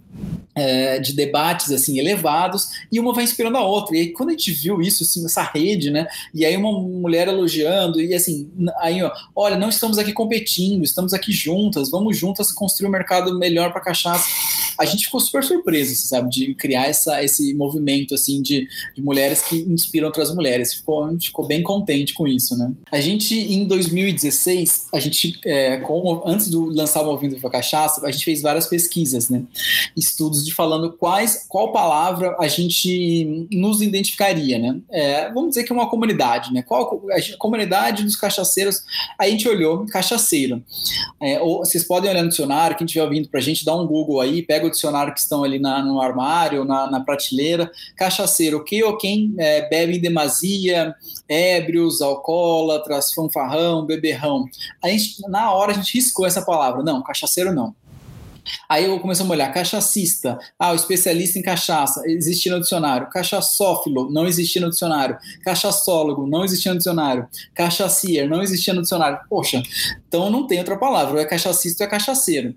é, 0.56 0.98
de 1.00 1.14
debates 1.14 1.72
assim 1.72 2.00
elevados, 2.00 2.70
e 2.92 3.00
uma 3.00 3.14
vai 3.14 3.24
inspirando 3.24 3.58
a 3.58 3.64
outra. 3.64 3.96
E 3.96 4.00
aí, 4.00 4.08
quando 4.14 4.30
a 4.30 4.32
gente 4.32 4.52
viu 4.52 4.82
isso, 4.82 5.04
assim, 5.04 5.26
essa 5.26 5.44
rede, 5.44 5.92
né? 5.92 6.08
E 6.34 6.46
aí 6.46 6.56
uma 6.56 6.72
mulher 6.72 7.28
elogiando, 7.28 8.02
e 8.02 8.14
assim, 8.14 8.50
aí, 8.80 9.04
ó, 9.04 9.12
olha, 9.36 9.58
não 9.58 9.70
estamos 9.70 9.98
aqui 9.98 10.14
competindo, 10.14 10.84
estamos 10.84 11.14
aqui 11.14 11.32
juntas, 11.32 11.92
vamos 11.92 12.18
juntas 12.18 12.52
construir 12.52 12.88
um 12.88 12.92
mercado 12.92 13.38
melhor 13.38 13.72
para 13.72 13.82
cachaça. 13.82 14.26
A 14.78 14.86
gente 14.86 15.06
ficou 15.06 15.20
super 15.20 15.44
surpreso, 15.44 15.94
assim, 15.94 16.08
sabe, 16.08 16.30
de 16.30 16.54
criar 16.56 16.88
essa, 16.88 17.24
esse 17.24 17.54
movimento 17.54 18.14
assim 18.14 18.42
de, 18.42 18.68
de 18.96 19.02
mulheres 19.02 19.42
que 19.42 19.58
inspiram 19.58 20.08
outras 20.08 20.34
mulheres. 20.34 20.74
Ficou, 20.74 21.06
a 21.06 21.12
gente 21.12 21.28
ficou 21.28 21.46
bem 21.46 21.64
contente 21.64 22.14
com 22.14 22.28
isso, 22.28 22.58
né? 22.58 22.72
A 22.92 23.00
gente, 23.00 23.36
em 23.36 23.66
2016, 23.66 24.88
a 24.94 25.00
gente, 25.00 25.40
é, 25.46 25.78
com, 25.78 26.24
antes 26.26 26.50
de 26.50 26.56
lançar 26.58 27.02
o 27.02 27.06
Movimento 27.06 27.42
da 27.42 27.50
Cachaça, 27.50 28.06
a 28.06 28.12
gente 28.12 28.26
fez 28.26 28.42
várias 28.42 28.68
pesquisas, 28.68 29.30
né? 29.30 29.44
Estudos 29.96 30.46
de 30.46 30.54
falando 30.54 30.94
quais, 30.94 31.46
qual 31.48 31.72
palavra 31.72 32.36
a 32.40 32.48
gente 32.48 33.48
nos 33.52 33.82
identificaria, 33.82 34.58
né? 34.58 34.80
É, 34.92 35.32
vamos 35.32 35.50
dizer 35.50 35.64
que 35.64 35.72
é 35.72 35.76
uma 35.76 35.90
comunidade, 35.90 36.54
né? 36.54 36.62
Qual 36.62 37.04
a, 37.12 37.38
comunidade 37.38 38.04
dos 38.04 38.16
cachaceiros? 38.16 38.84
A 39.18 39.30
gente 39.30 39.48
olhou 39.48 39.86
cachaceiro. 39.86 40.64
É, 41.22 41.40
ou 41.42 41.60
vocês 41.60 41.84
podem 41.84 42.10
olhar 42.10 42.24
no 42.24 42.30
dicionário, 42.30 42.78
quem 42.78 42.86
estiver 42.86 43.04
ouvindo 43.04 43.30
pra 43.30 43.40
gente, 43.40 43.66
dá 43.66 43.76
um 43.76 43.86
Google 43.86 44.22
aí, 44.22 44.42
pega 44.42 44.65
o 44.66 44.72
dicionário 44.72 45.14
que 45.14 45.20
estão 45.20 45.44
ali 45.44 45.60
na, 45.60 45.84
no 45.84 46.02
armário, 46.02 46.66
na, 46.66 46.90
na 46.90 47.00
prateleira, 47.00 47.72
cachaceiro, 47.96 48.64
que 48.64 48.84
ou 48.84 48.98
quem 48.98 49.34
é, 49.38 49.68
bebe 49.70 49.98
em 49.98 50.02
demasia, 50.02 50.94
ébrios, 51.28 52.02
alcoólatras, 52.02 53.14
fanfarrão, 53.14 53.86
beberrão. 53.86 54.46
A 54.84 54.90
gente, 54.90 55.22
na 55.30 55.52
hora 55.52 55.72
a 55.72 55.76
gente 55.76 55.94
riscou 55.94 56.26
essa 56.26 56.42
palavra. 56.42 56.84
Não, 56.84 57.02
cachaceiro 57.02 57.54
não. 57.54 57.76
Aí 58.70 58.86
eu 58.86 59.00
comecei 59.00 59.26
a 59.26 59.30
olhar, 59.30 59.52
cachacista, 59.54 60.38
ah, 60.60 60.72
o 60.72 60.76
especialista 60.76 61.40
em 61.40 61.42
cachaça, 61.42 62.02
existia 62.06 62.54
no 62.54 62.62
dicionário. 62.62 63.10
Cachaçófilo, 63.10 64.10
não 64.12 64.28
existia 64.28 64.62
no 64.62 64.70
dicionário. 64.70 65.18
Cachaçólogo, 65.44 66.28
não 66.28 66.44
existia 66.44 66.72
no 66.72 66.78
dicionário. 66.78 67.28
Cachacier, 67.54 68.30
não 68.30 68.42
existia 68.42 68.74
no 68.74 68.82
dicionário. 68.82 69.20
Poxa, 69.30 69.62
então 70.16 70.30
não 70.30 70.48
tem 70.48 70.60
outra 70.60 70.78
palavra, 70.78 71.16
ou 71.16 71.20
é 71.20 71.26
cachacista 71.26 71.84
ou 71.84 71.88
é 71.88 71.92
cachaceiro. 71.92 72.56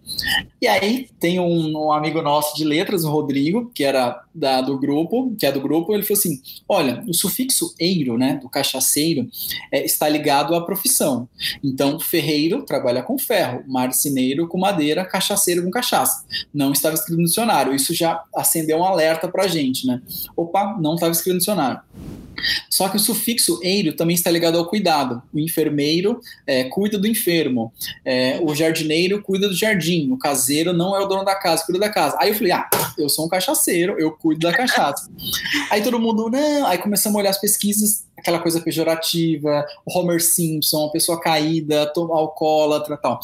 E 0.62 0.68
aí 0.68 1.08
tem 1.18 1.40
um, 1.40 1.72
um 1.76 1.92
amigo 1.92 2.22
nosso 2.22 2.56
de 2.56 2.64
letras, 2.64 3.04
o 3.04 3.10
Rodrigo, 3.10 3.70
que 3.74 3.82
era 3.82 4.22
da, 4.32 4.60
do 4.60 4.78
grupo, 4.78 5.34
que 5.36 5.44
é 5.44 5.50
do 5.50 5.60
grupo, 5.60 5.92
ele 5.92 6.04
falou 6.04 6.18
assim: 6.18 6.40
olha, 6.68 7.02
o 7.08 7.12
sufixo 7.12 7.74
eiro, 7.78 8.16
né, 8.16 8.38
do 8.40 8.48
cachaceiro, 8.48 9.28
é, 9.72 9.84
está 9.84 10.08
ligado 10.08 10.54
à 10.54 10.64
profissão. 10.64 11.28
Então, 11.62 11.98
ferreiro 11.98 12.62
trabalha 12.62 13.02
com 13.02 13.18
ferro, 13.18 13.64
marceneiro 13.66 14.46
com 14.46 14.56
madeira, 14.56 15.04
cachaceiro 15.04 15.64
com 15.64 15.70
cachaça. 15.70 16.24
Não 16.54 16.70
estava 16.70 16.94
escrito 16.94 17.18
no 17.18 17.24
dicionário. 17.24 17.74
Isso 17.74 17.92
já 17.92 18.22
acendeu 18.34 18.78
um 18.78 18.84
alerta 18.84 19.26
para 19.26 19.44
a 19.44 19.48
gente, 19.48 19.86
né? 19.86 20.00
Opa, 20.36 20.78
não 20.80 20.94
estava 20.94 21.10
escrito 21.10 21.34
no 21.34 21.38
dicionário. 21.38 21.80
Só 22.70 22.88
que 22.88 22.96
o 22.96 23.00
sufixo 23.00 23.58
eiro 23.62 23.92
também 23.94 24.14
está 24.14 24.30
ligado 24.30 24.58
ao 24.58 24.66
cuidado. 24.66 25.22
O 25.32 25.38
enfermeiro 25.38 26.20
é, 26.46 26.64
cuida 26.64 26.98
do 26.98 27.06
enfermo, 27.06 27.47
é, 28.04 28.38
o 28.42 28.54
jardineiro 28.54 29.22
cuida 29.22 29.48
do 29.48 29.54
jardim, 29.54 30.10
o 30.10 30.18
caseiro 30.18 30.72
não 30.72 30.96
é 30.96 31.00
o 31.00 31.06
dono 31.06 31.24
da 31.24 31.34
casa, 31.34 31.64
cuida 31.64 31.78
da 31.78 31.88
casa. 31.88 32.16
Aí 32.20 32.30
eu 32.30 32.34
falei, 32.34 32.52
ah, 32.52 32.68
eu 32.96 33.08
sou 33.08 33.26
um 33.26 33.28
cachaceiro, 33.28 33.98
eu 33.98 34.12
cuido 34.12 34.40
da 34.40 34.52
cachaça. 34.52 35.08
Aí 35.70 35.82
todo 35.82 35.98
mundo, 35.98 36.30
não. 36.30 36.66
Aí 36.66 36.78
começamos 36.78 37.16
a 37.16 37.20
olhar 37.20 37.30
as 37.30 37.40
pesquisas, 37.40 38.06
aquela 38.16 38.38
coisa 38.38 38.60
pejorativa, 38.60 39.64
o 39.86 39.98
Homer 39.98 40.22
Simpson, 40.22 40.78
uma 40.78 40.92
pessoa 40.92 41.20
caída, 41.20 41.92
alcoólatra 41.96 42.96
tal. 42.96 43.20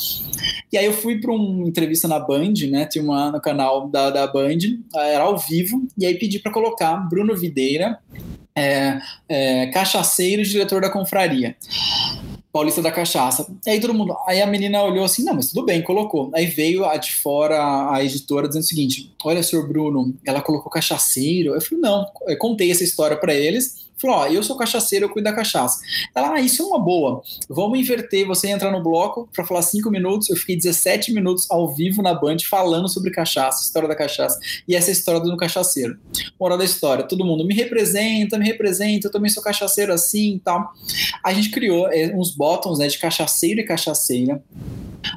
E 0.73 0.79
aí 0.79 0.87
eu 0.87 0.93
fui 0.93 1.21
para 1.21 1.33
uma 1.33 1.67
entrevista 1.67 2.07
na 2.07 2.19
Band, 2.19 2.55
né? 2.71 2.87
Tinha 2.87 3.03
uma 3.03 3.31
no 3.31 3.41
canal 3.41 3.89
da, 3.89 4.11
da 4.11 4.27
Band, 4.27 4.59
era 4.95 5.25
ao 5.25 5.37
vivo, 5.39 5.87
e 5.99 6.07
aí 6.07 6.19
pedi 6.19 6.39
para 6.39 6.53
colocar 6.53 6.97
Bruno 7.09 7.37
Videira 7.37 7.99
é, 8.57 9.01
é, 9.29 9.67
cachaceiro 9.67 10.43
e 10.43 10.45
diretor 10.45 10.81
da 10.81 10.91
confraria. 10.91 11.57
Paulista 12.55 12.81
da 12.81 12.93
Cachaça. 12.93 13.53
Aí 13.67 13.81
todo 13.81 13.93
mundo. 13.93 14.15
Aí 14.29 14.41
a 14.41 14.47
menina 14.47 14.81
olhou 14.81 15.05
assim, 15.05 15.25
não, 15.25 15.35
mas 15.35 15.49
tudo 15.49 15.67
bem, 15.67 15.83
colocou. 15.83 16.31
Aí 16.33 16.47
veio 16.47 16.85
a 16.85 16.97
de 16.97 17.13
fora, 17.13 17.91
a 17.93 18.05
editora, 18.05 18.47
dizendo 18.47 18.63
o 18.63 18.67
seguinte: 18.67 19.13
olha, 19.25 19.43
senhor 19.43 19.67
Bruno, 19.67 20.15
ela 20.25 20.41
colocou 20.41 20.71
cachaceiro. 20.71 21.53
Eu 21.53 21.61
falei, 21.61 21.81
não, 21.81 22.07
eu 22.29 22.39
contei 22.39 22.71
essa 22.71 22.85
história 22.85 23.17
para 23.17 23.35
eles. 23.35 23.84
Falou, 24.01 24.17
ó, 24.17 24.27
eu 24.27 24.43
sou 24.43 24.57
cachaceiro, 24.57 25.07
eu 25.07 25.09
cuido 25.09 25.25
da 25.25 25.35
cachaça. 25.35 25.81
Ela, 26.15 26.35
ah, 26.35 26.41
isso 26.41 26.63
é 26.63 26.67
uma 26.67 26.79
boa. 26.79 27.23
Vamos 27.49 27.79
inverter, 27.79 28.27
você 28.27 28.49
entra 28.49 28.71
no 28.71 28.83
bloco 28.83 29.29
para 29.33 29.45
falar 29.45 29.63
cinco 29.63 29.91
minutos. 29.91 30.29
Eu 30.29 30.37
fiquei 30.37 30.57
17 30.57 31.13
minutos 31.13 31.51
ao 31.51 31.73
vivo 31.73 32.03
na 32.03 32.15
Band 32.15 32.39
falando 32.49 32.89
sobre 32.89 33.11
cachaça, 33.11 33.63
história 33.63 33.89
da 33.89 33.95
cachaça. 33.95 34.39
E 34.67 34.75
essa 34.75 34.91
história 34.91 35.21
do 35.21 35.37
cachaceiro. 35.37 35.99
Moral 36.39 36.59
da 36.59 36.65
história, 36.65 37.05
todo 37.05 37.25
mundo 37.25 37.47
me 37.47 37.55
representa, 37.55 38.39
me 38.39 38.45
representa, 38.45 39.09
eu 39.09 39.13
também 39.13 39.31
sou 39.31 39.43
cachaceiro 39.43 39.93
assim 39.93 40.37
e 40.37 40.41
tal. 40.41 40.73
A 41.23 41.33
gente 41.33 41.51
criou 41.51 41.89
é, 41.89 42.13
uns 42.15 42.35
bottoms 42.35 42.79
né, 42.79 42.89
de 42.89 42.99
cachaceiro 42.99 43.61
e 43.61 43.65
cachaceira. 43.65 44.43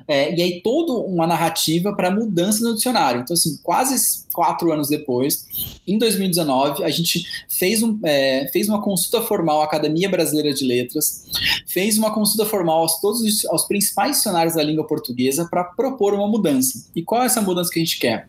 É, 0.07 0.35
e 0.35 0.41
aí 0.41 0.61
toda 0.61 0.93
uma 0.93 1.27
narrativa 1.27 1.93
para 1.93 2.11
mudança 2.11 2.63
no 2.63 2.75
dicionário. 2.75 3.21
Então, 3.21 3.33
assim, 3.33 3.57
quase 3.63 4.25
quatro 4.33 4.71
anos 4.71 4.88
depois, 4.89 5.45
em 5.88 5.97
2019, 5.97 6.83
a 6.83 6.89
gente 6.89 7.25
fez, 7.49 7.81
um, 7.81 7.99
é, 8.03 8.47
fez 8.53 8.69
uma 8.69 8.81
consulta 8.81 9.21
formal 9.21 9.61
à 9.61 9.65
Academia 9.65 10.09
Brasileira 10.09 10.53
de 10.53 10.65
Letras, 10.65 11.25
fez 11.65 11.97
uma 11.97 12.13
consulta 12.13 12.45
formal 12.45 12.81
aos 12.81 12.99
todos 13.01 13.21
os, 13.21 13.45
aos 13.45 13.67
principais 13.67 14.17
dicionários 14.17 14.55
da 14.55 14.63
língua 14.63 14.85
portuguesa 14.85 15.47
para 15.49 15.63
propor 15.63 16.13
uma 16.13 16.27
mudança. 16.27 16.85
E 16.95 17.01
qual 17.01 17.23
é 17.23 17.25
essa 17.25 17.41
mudança 17.41 17.71
que 17.71 17.79
a 17.79 17.83
gente 17.83 17.99
quer? 17.99 18.27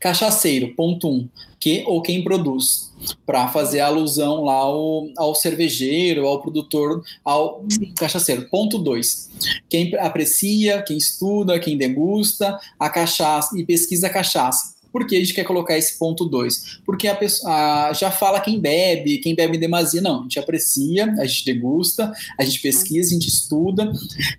Cachaceiro, 0.00 0.74
ponto 0.74 1.08
um, 1.08 1.28
que 1.60 1.84
ou 1.86 2.00
quem 2.00 2.22
produz, 2.22 2.92
para 3.26 3.48
fazer 3.48 3.80
alusão 3.80 4.44
lá 4.44 4.54
ao, 4.54 5.08
ao 5.16 5.34
cervejeiro, 5.34 6.26
ao 6.26 6.40
produtor, 6.40 7.02
ao 7.24 7.64
cachaceiro. 7.96 8.48
Ponto 8.48 8.78
dois, 8.78 9.30
quem 9.68 9.94
aprecia, 9.96 10.82
quem 10.82 10.96
estuda, 10.96 11.58
quem 11.58 11.76
degusta 11.76 12.58
a 12.78 12.88
cachaça 12.88 13.58
e 13.58 13.64
pesquisa 13.64 14.06
a 14.06 14.10
cachaça. 14.10 14.77
Por 14.98 15.06
que 15.06 15.14
a 15.14 15.20
gente 15.20 15.32
quer 15.32 15.44
colocar 15.44 15.78
esse 15.78 15.96
ponto 15.96 16.24
2? 16.24 16.80
Porque 16.84 17.06
a 17.06 17.14
pessoa 17.14 17.52
a, 17.52 17.92
já 17.92 18.10
fala 18.10 18.40
quem 18.40 18.58
bebe, 18.58 19.18
quem 19.18 19.32
bebe 19.32 19.56
em 19.56 19.60
demasia. 19.60 20.00
Não, 20.00 20.20
a 20.20 20.22
gente 20.22 20.40
aprecia, 20.40 21.14
a 21.20 21.24
gente 21.24 21.44
degusta, 21.44 22.12
a 22.36 22.44
gente 22.44 22.60
pesquisa, 22.60 23.10
a 23.10 23.12
gente 23.14 23.28
estuda. 23.28 23.92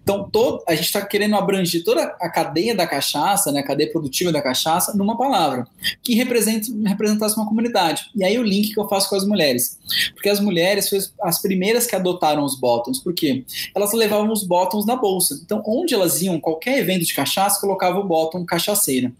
Então, 0.03 0.29
todo, 0.29 0.61
a 0.67 0.75
gente 0.75 0.85
está 0.87 1.01
querendo 1.01 1.35
abranger 1.35 1.81
toda 1.81 2.03
a 2.03 2.29
cadeia 2.29 2.75
da 2.75 2.85
cachaça, 2.85 3.53
né, 3.53 3.61
a 3.61 3.63
cadeia 3.63 3.89
produtiva 3.89 4.33
da 4.33 4.41
cachaça, 4.41 4.97
numa 4.97 5.17
palavra, 5.17 5.65
que 6.03 6.13
representa, 6.13 6.67
representasse 6.85 7.37
uma 7.37 7.47
comunidade. 7.47 8.11
E 8.13 8.25
aí 8.25 8.37
o 8.37 8.43
link 8.43 8.73
que 8.73 8.79
eu 8.79 8.89
faço 8.89 9.09
com 9.09 9.15
as 9.15 9.25
mulheres. 9.25 9.79
Porque 10.13 10.27
as 10.27 10.41
mulheres 10.41 10.89
foram 10.89 11.03
as 11.23 11.41
primeiras 11.41 11.87
que 11.87 11.95
adotaram 11.95 12.43
os 12.43 12.59
bottoms. 12.59 12.99
Por 12.99 13.13
quê? 13.13 13.45
Elas 13.73 13.93
levavam 13.93 14.29
os 14.29 14.43
bottoms 14.43 14.85
na 14.85 14.97
bolsa. 14.97 15.39
Então, 15.41 15.63
onde 15.65 15.93
elas 15.93 16.21
iam, 16.21 16.37
qualquer 16.37 16.79
evento 16.79 17.05
de 17.05 17.13
cachaça, 17.13 17.61
colocava 17.61 17.97
o 17.97 18.03
bottom 18.03 18.43
cachaceira. 18.43 19.13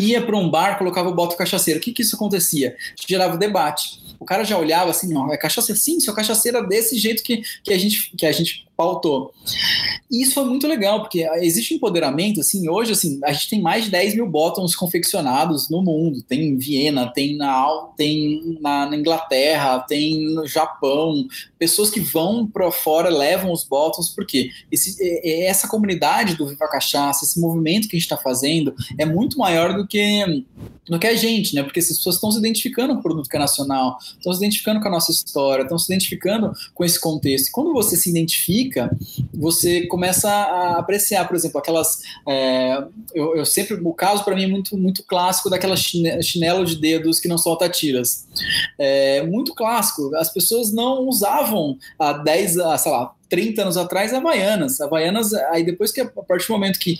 Ia 0.00 0.22
para 0.22 0.36
um 0.36 0.45
bar, 0.50 0.78
colocava 0.78 1.08
o 1.08 1.14
bottom 1.14 1.36
cachaceiro. 1.36 1.78
O 1.78 1.82
que, 1.82 1.92
que 1.92 2.02
isso 2.02 2.16
acontecia? 2.16 2.76
Gerava 3.08 3.36
debate. 3.36 4.00
O 4.18 4.24
cara 4.24 4.44
já 4.44 4.58
olhava 4.58 4.90
assim, 4.90 5.12
não, 5.12 5.32
é 5.32 5.36
cachaceira? 5.36 5.80
Sim, 5.80 6.00
sou 6.00 6.14
cachaceira 6.14 6.62
desse 6.62 6.96
jeito 6.96 7.22
que, 7.22 7.42
que, 7.62 7.72
a 7.72 7.78
gente, 7.78 8.10
que 8.16 8.26
a 8.26 8.32
gente 8.32 8.65
pautou. 8.76 9.32
E 10.10 10.22
isso 10.22 10.34
foi 10.34 10.44
muito 10.44 10.66
legal, 10.68 11.00
porque 11.00 11.28
existe 11.40 11.74
empoderamento, 11.74 12.40
assim, 12.40 12.68
hoje, 12.68 12.92
assim, 12.92 13.18
a 13.24 13.32
gente 13.32 13.50
tem 13.50 13.60
mais 13.60 13.84
de 13.84 13.90
10 13.90 14.14
mil 14.14 14.28
bottoms 14.28 14.76
confeccionados 14.76 15.68
no 15.68 15.82
mundo, 15.82 16.22
tem 16.22 16.42
em 16.48 16.56
Viena, 16.56 17.12
tem 17.12 17.36
na, 17.36 17.66
tem 17.96 18.58
na, 18.60 18.88
na 18.88 18.96
Inglaterra, 18.96 19.80
tem 19.80 20.24
no 20.32 20.46
Japão, 20.46 21.26
pessoas 21.58 21.90
que 21.90 21.98
vão 21.98 22.46
para 22.46 22.70
fora, 22.70 23.08
levam 23.08 23.50
os 23.50 23.64
bottoms, 23.64 24.10
porque 24.10 24.50
esse, 24.70 24.96
é, 25.02 25.28
é, 25.28 25.46
essa 25.46 25.66
comunidade 25.66 26.36
do 26.36 26.46
Viva 26.46 26.68
Cachaça, 26.68 27.24
esse 27.24 27.40
movimento 27.40 27.88
que 27.88 27.96
a 27.96 27.98
gente 27.98 28.10
está 28.10 28.16
fazendo, 28.16 28.74
é 28.96 29.04
muito 29.04 29.38
maior 29.38 29.74
do 29.74 29.86
que 29.86 30.44
no 30.88 31.00
que 31.00 31.06
a 31.06 31.16
gente, 31.16 31.54
né? 31.54 31.64
Porque 31.64 31.80
essas 31.80 31.96
pessoas 31.96 32.14
estão 32.14 32.30
se 32.30 32.38
identificando 32.38 32.94
com 32.94 33.00
o 33.00 33.02
produto 33.02 33.28
que 33.28 33.36
é 33.36 33.40
nacional, 33.40 33.98
estão 34.00 34.32
se 34.32 34.38
identificando 34.38 34.80
com 34.80 34.86
a 34.86 34.90
nossa 34.90 35.10
história, 35.10 35.62
estão 35.62 35.78
se 35.78 35.92
identificando 35.92 36.52
com 36.72 36.84
esse 36.84 37.00
contexto. 37.00 37.48
E 37.48 37.50
quando 37.50 37.72
você 37.72 37.96
se 37.96 38.08
identifica, 38.08 38.65
você 39.32 39.86
começa 39.86 40.30
a 40.30 40.78
apreciar, 40.78 41.26
por 41.26 41.36
exemplo, 41.36 41.58
aquelas. 41.58 42.02
É, 42.26 42.84
eu, 43.14 43.36
eu, 43.36 43.46
sempre. 43.46 43.74
O 43.82 43.92
caso 43.92 44.24
para 44.24 44.34
mim 44.34 44.44
é 44.44 44.48
muito, 44.48 44.76
muito 44.76 45.02
clássico 45.04 45.50
daquela 45.50 45.76
chinelo 45.76 46.64
de 46.64 46.76
dedos 46.76 47.18
que 47.18 47.28
não 47.28 47.38
solta 47.38 47.68
tiras. 47.68 48.26
É 48.78 49.22
muito 49.22 49.54
clássico. 49.54 50.14
As 50.16 50.32
pessoas 50.32 50.72
não 50.72 51.08
usavam 51.08 51.78
há 51.98 52.12
10, 52.12 52.52
sei 52.78 52.92
lá, 52.92 53.12
30 53.28 53.62
anos 53.62 53.76
atrás, 53.76 54.12
Havaianas. 54.12 54.80
Havaianas, 54.80 55.32
aí 55.34 55.64
depois 55.64 55.90
que, 55.92 56.00
a 56.00 56.06
partir 56.06 56.46
do 56.46 56.52
momento 56.52 56.78
que 56.78 56.98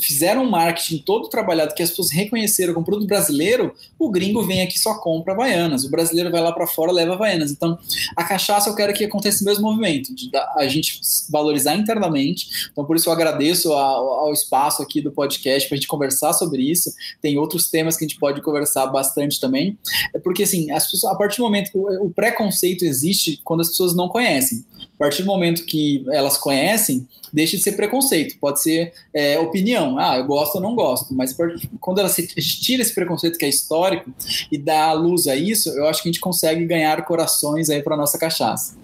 fizeram 0.00 0.44
um 0.44 0.50
marketing 0.50 0.98
todo 0.98 1.28
trabalhado 1.28 1.74
que 1.74 1.82
as 1.82 1.90
pessoas 1.90 2.10
reconheceram 2.10 2.72
como 2.72 2.86
produto 2.86 3.06
brasileiro, 3.06 3.74
o 3.98 4.10
gringo 4.10 4.42
vem 4.42 4.62
aqui 4.62 4.78
só 4.78 4.98
compra 4.98 5.32
Havaianas, 5.32 5.84
o 5.84 5.90
brasileiro 5.90 6.30
vai 6.30 6.40
lá 6.40 6.52
para 6.52 6.66
fora 6.66 6.92
leva 6.92 7.14
Havaianas. 7.14 7.50
Então, 7.50 7.78
a 8.14 8.24
cachaça 8.24 8.70
eu 8.70 8.74
quero 8.74 8.92
que 8.92 9.04
aconteça 9.04 9.42
o 9.42 9.46
mesmo 9.46 9.62
movimento, 9.68 10.14
de 10.14 10.30
a 10.56 10.66
gente 10.66 11.00
valorizar 11.30 11.74
internamente. 11.74 12.68
Então, 12.70 12.84
por 12.84 12.96
isso 12.96 13.08
eu 13.08 13.12
agradeço 13.12 13.72
ao, 13.72 14.32
espaço 14.32 14.82
aqui 14.82 15.00
do 15.00 15.12
podcast 15.12 15.68
para 15.68 15.76
a 15.76 15.78
gente 15.78 15.88
conversar 15.88 16.32
sobre 16.32 16.62
isso. 16.62 16.92
Tem 17.22 17.38
outros 17.38 17.70
temas 17.70 17.96
que 17.96 18.04
a 18.04 18.08
gente 18.08 18.18
pode 18.18 18.42
conversar 18.42 18.86
bastante 18.86 19.40
também. 19.40 19.78
É 20.14 20.18
porque, 20.18 20.42
assim, 20.42 20.70
as 20.70 20.90
pessoas, 20.90 21.12
a 21.12 21.16
partir 21.16 21.38
do 21.38 21.44
momento 21.44 21.70
que 21.70 21.78
o 21.78 22.10
preconceito 22.10 22.84
existe 22.84 23.40
quando 23.44 23.60
as 23.60 23.68
pessoas 23.68 23.94
não 23.94 24.08
conhecem. 24.08 24.64
A 24.94 24.98
partir 24.98 25.22
do 25.22 25.26
momento 25.26 25.64
que 25.64 26.04
elas 26.10 26.36
conhecem, 26.36 27.06
deixa 27.32 27.56
de 27.56 27.62
ser 27.62 27.72
preconceito, 27.72 28.38
pode 28.38 28.62
ser 28.62 28.92
é, 29.12 29.38
opinião. 29.38 29.98
Ah, 29.98 30.16
eu 30.16 30.24
gosto 30.24 30.56
ou 30.56 30.60
não 30.60 30.74
gosto. 30.74 31.14
Mas 31.14 31.36
quando 31.80 31.98
ela 31.98 32.08
se 32.08 32.26
tira 32.26 32.82
esse 32.82 32.94
preconceito 32.94 33.38
que 33.38 33.44
é 33.44 33.48
histórico 33.48 34.10
e 34.50 34.56
dá 34.56 34.92
luz 34.92 35.26
a 35.26 35.36
isso, 35.36 35.68
eu 35.70 35.86
acho 35.86 36.02
que 36.02 36.08
a 36.08 36.12
gente 36.12 36.20
consegue 36.20 36.64
ganhar 36.64 37.04
corações 37.04 37.68
aí 37.68 37.82
para 37.82 37.96
nossa 37.96 38.18
cachaça. 38.18 38.76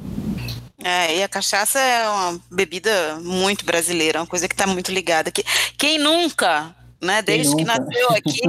É, 0.85 1.19
e 1.19 1.23
a 1.23 1.29
cachaça 1.29 1.79
é 1.79 2.09
uma 2.09 2.41
bebida 2.51 3.19
muito 3.23 3.65
brasileira, 3.65 4.21
uma 4.21 4.27
coisa 4.27 4.49
que 4.49 4.55
está 4.55 4.67
muito 4.67 4.91
ligada. 4.91 5.33
Quem 5.79 5.99
nunca 5.99 6.75
né? 7.03 7.21
Desde 7.21 7.57
que 7.57 7.65
nasceu 7.65 8.11
aqui, 8.11 8.41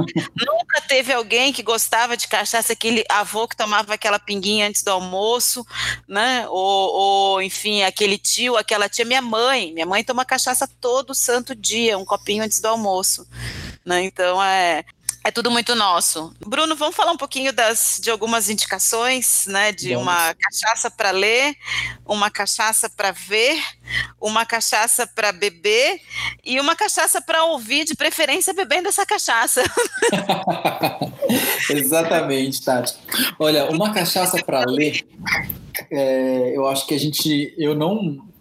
nunca 0.46 0.80
teve 0.86 1.12
alguém 1.12 1.52
que 1.52 1.62
gostava 1.62 2.16
de 2.16 2.28
cachaça, 2.28 2.72
aquele 2.72 3.04
avô 3.08 3.48
que 3.48 3.56
tomava 3.56 3.94
aquela 3.94 4.18
pinguinha 4.18 4.68
antes 4.68 4.84
do 4.84 4.92
almoço, 4.92 5.66
né? 6.06 6.46
Ou, 6.48 6.54
ou, 6.54 7.42
enfim, 7.42 7.82
aquele 7.82 8.16
tio, 8.16 8.56
aquela 8.56 8.88
tia, 8.88 9.04
minha 9.04 9.20
mãe, 9.20 9.72
minha 9.72 9.86
mãe 9.86 10.04
toma 10.04 10.24
cachaça 10.24 10.68
todo 10.80 11.14
santo 11.14 11.54
dia, 11.54 11.98
um 11.98 12.04
copinho 12.04 12.44
antes 12.44 12.60
do 12.60 12.68
almoço, 12.68 13.26
né? 13.84 14.04
Então 14.04 14.40
é 14.40 14.84
é 15.24 15.30
tudo 15.30 15.50
muito 15.50 15.74
nosso. 15.74 16.34
Bruno, 16.46 16.76
vamos 16.76 16.94
falar 16.94 17.10
um 17.10 17.16
pouquinho 17.16 17.50
das, 17.50 17.98
de 18.02 18.10
algumas 18.10 18.50
indicações, 18.50 19.46
né? 19.46 19.72
De 19.72 19.96
uma 19.96 20.34
cachaça 20.34 20.90
para 20.90 21.10
ler, 21.10 21.56
uma 22.04 22.30
cachaça 22.30 22.90
para 22.90 23.10
ver, 23.10 23.58
uma 24.20 24.44
cachaça 24.44 25.06
para 25.06 25.32
beber 25.32 25.98
e 26.44 26.60
uma 26.60 26.76
cachaça 26.76 27.22
para 27.22 27.42
ouvir, 27.44 27.86
de 27.86 27.94
preferência 27.94 28.52
bebendo 28.52 28.88
essa 28.88 29.06
cachaça. 29.06 29.62
Exatamente, 31.70 32.62
Tati. 32.62 32.94
Olha, 33.38 33.70
uma 33.70 33.94
cachaça 33.94 34.44
para 34.44 34.62
ler, 34.66 35.06
é, 35.90 36.52
eu 36.54 36.68
acho 36.68 36.86
que 36.86 36.94
a 36.94 36.98
gente, 36.98 37.54
eu 37.56 37.74
não 37.74 38.33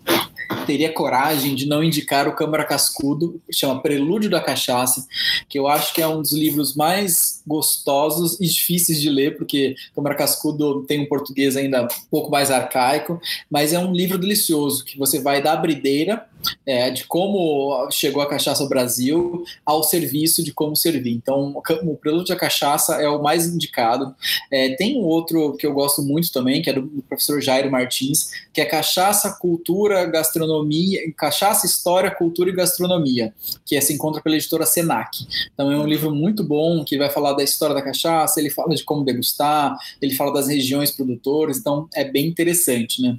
teria 0.66 0.92
coragem 0.92 1.56
de 1.56 1.66
não 1.66 1.84
indicar 1.84 2.28
o 2.28 2.36
Câmara 2.36 2.64
Cascudo, 2.66 3.42
chama 3.52 3.82
Prelúdio 3.82 4.30
da 4.30 4.42
Cachaça, 4.42 5.06
que 5.50 5.58
eu 5.58 5.68
acho 5.68 5.94
que 5.94 6.02
é 6.02 6.08
um 6.08 6.22
dos 6.22 6.34
livros 6.34 6.76
mais 6.76 7.42
gostosos 7.46 8.40
e 8.40 8.48
difíceis 8.48 9.02
de 9.02 9.10
ler, 9.10 9.38
porque 9.38 9.76
Câmara 9.96 10.16
Cascudo 10.16 10.84
tem 10.84 11.02
um 11.02 11.08
português 11.08 11.56
ainda 11.56 11.84
um 11.84 11.88
pouco 12.10 12.32
mais 12.32 12.52
arcaico, 12.52 13.20
mas 13.50 13.74
é 13.74 13.80
um 13.80 13.94
livro 13.94 14.18
delicioso, 14.18 14.84
que 14.84 14.98
você 14.98 15.20
vai 15.20 15.42
da 15.42 15.54
abrideira 15.54 16.28
é, 16.66 16.90
de 16.90 17.06
como 17.06 17.90
chegou 17.92 18.22
a 18.22 18.30
cachaça 18.30 18.64
ao 18.64 18.70
Brasil 18.70 19.44
ao 19.66 19.84
serviço 19.84 20.44
de 20.44 20.54
como 20.54 20.76
servir. 20.76 21.14
Então, 21.14 21.54
o 21.84 21.96
Prelúdio 21.96 22.34
da 22.34 22.40
Cachaça 22.40 22.96
é 22.96 23.08
o 23.08 23.22
mais 23.22 23.48
indicado. 23.48 24.16
É, 24.52 24.76
tem 24.76 24.98
um 24.98 25.04
outro 25.04 25.56
que 25.58 25.66
eu 25.66 25.74
gosto 25.74 26.02
muito 26.02 26.32
também, 26.32 26.62
que 26.62 26.70
é 26.70 26.74
do, 26.74 26.84
professor 27.08 27.42
Jairo 27.42 27.72
Martins, 27.72 28.32
que 28.54 28.62
é 28.62 28.66
Cachaça, 28.66 29.38
Cultura, 29.40 30.06
Gastronomia, 30.06 31.00
Cachaça, 31.16 31.66
História, 31.66 32.12
Cultura 32.12 32.50
e 32.50 32.54
Gastronomia, 32.54 33.34
que 33.66 33.76
é, 33.76 33.82
se 33.82 33.94
encontra 33.94 34.22
pela 34.22 34.36
editora 34.36 34.66
Senac. 34.66 35.26
Então, 35.54 35.72
é 35.72 35.78
um 35.78 35.88
livro 35.88 36.14
muito 36.14 36.44
bom, 36.44 36.84
que 36.84 36.98
vai 36.98 37.10
falar 37.10 37.34
da 37.34 37.44
história 37.44 37.76
da 37.76 37.82
cachaça, 37.82 38.40
ele 38.40 38.50
fala 38.50 38.74
de 38.76 38.84
como 38.84 39.04
degustar, 39.04 39.78
ele 40.02 40.14
fala 40.14 40.34
das 40.34 40.48
regiões 40.48 40.92
produtoras, 40.92 41.58
então 41.58 41.88
é 41.94 42.04
bem 42.04 42.28
interessante, 42.28 43.02
né? 43.02 43.18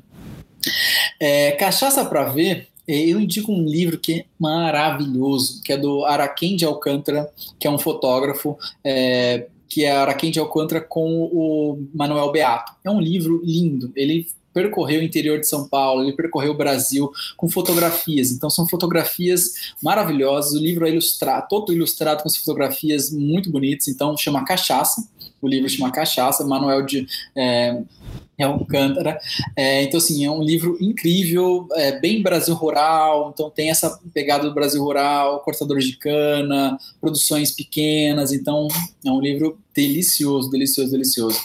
É, 1.20 1.52
cachaça 1.52 2.04
para 2.04 2.24
ver 2.24 2.68
eu 2.86 3.20
indico 3.20 3.52
um 3.52 3.64
livro 3.64 3.98
que 3.98 4.12
é 4.12 4.24
maravilhoso, 4.38 5.62
que 5.62 5.72
é 5.72 5.76
do 5.76 6.04
Araquém 6.04 6.56
de 6.56 6.64
Alcântara, 6.64 7.30
que 7.58 7.66
é 7.66 7.70
um 7.70 7.78
fotógrafo, 7.78 8.58
é, 8.84 9.46
que 9.68 9.84
é 9.84 9.92
Araquém 9.92 10.30
de 10.30 10.38
Alcântara 10.38 10.80
com 10.80 11.24
o 11.24 11.82
Manuel 11.94 12.30
Beato. 12.30 12.72
É 12.84 12.90
um 12.90 13.00
livro 13.00 13.40
lindo. 13.44 13.92
Ele 13.96 14.26
percorreu 14.54 15.00
o 15.00 15.04
interior 15.04 15.40
de 15.40 15.48
São 15.48 15.66
Paulo, 15.66 16.04
ele 16.04 16.12
percorreu 16.12 16.52
o 16.52 16.56
Brasil 16.56 17.10
com 17.36 17.50
fotografias. 17.50 18.30
Então 18.30 18.48
são 18.48 18.68
fotografias 18.68 19.74
maravilhosas. 19.82 20.52
O 20.52 20.62
livro 20.62 20.86
é 20.86 20.90
ilustrado, 20.90 21.48
todo 21.48 21.72
ilustrado 21.72 22.22
com 22.22 22.30
fotografias 22.30 23.10
muito 23.10 23.50
bonitas. 23.50 23.88
Então 23.88 24.16
chama 24.16 24.44
Cachaça. 24.44 25.08
O 25.42 25.48
livro 25.48 25.68
chama 25.68 25.90
Cachaça. 25.90 26.46
Manuel 26.46 26.82
de 26.86 27.06
é, 27.34 27.82
é 28.38 28.44
Alcântara. 28.44 29.18
É, 29.56 29.82
então, 29.82 29.98
assim, 29.98 30.24
é 30.24 30.30
um 30.30 30.42
livro 30.42 30.76
incrível, 30.80 31.68
é, 31.72 31.98
bem 31.98 32.22
Brasil 32.22 32.54
rural, 32.54 33.30
então 33.32 33.50
tem 33.50 33.70
essa 33.70 33.98
pegada 34.12 34.44
do 34.48 34.54
Brasil 34.54 34.82
rural, 34.82 35.40
cortadores 35.40 35.84
de 35.84 35.96
cana, 35.96 36.78
produções 37.00 37.50
pequenas, 37.50 38.32
então 38.32 38.68
é 39.04 39.10
um 39.10 39.20
livro 39.20 39.58
delicioso, 39.74 40.50
delicioso, 40.50 40.90
delicioso. 40.90 41.40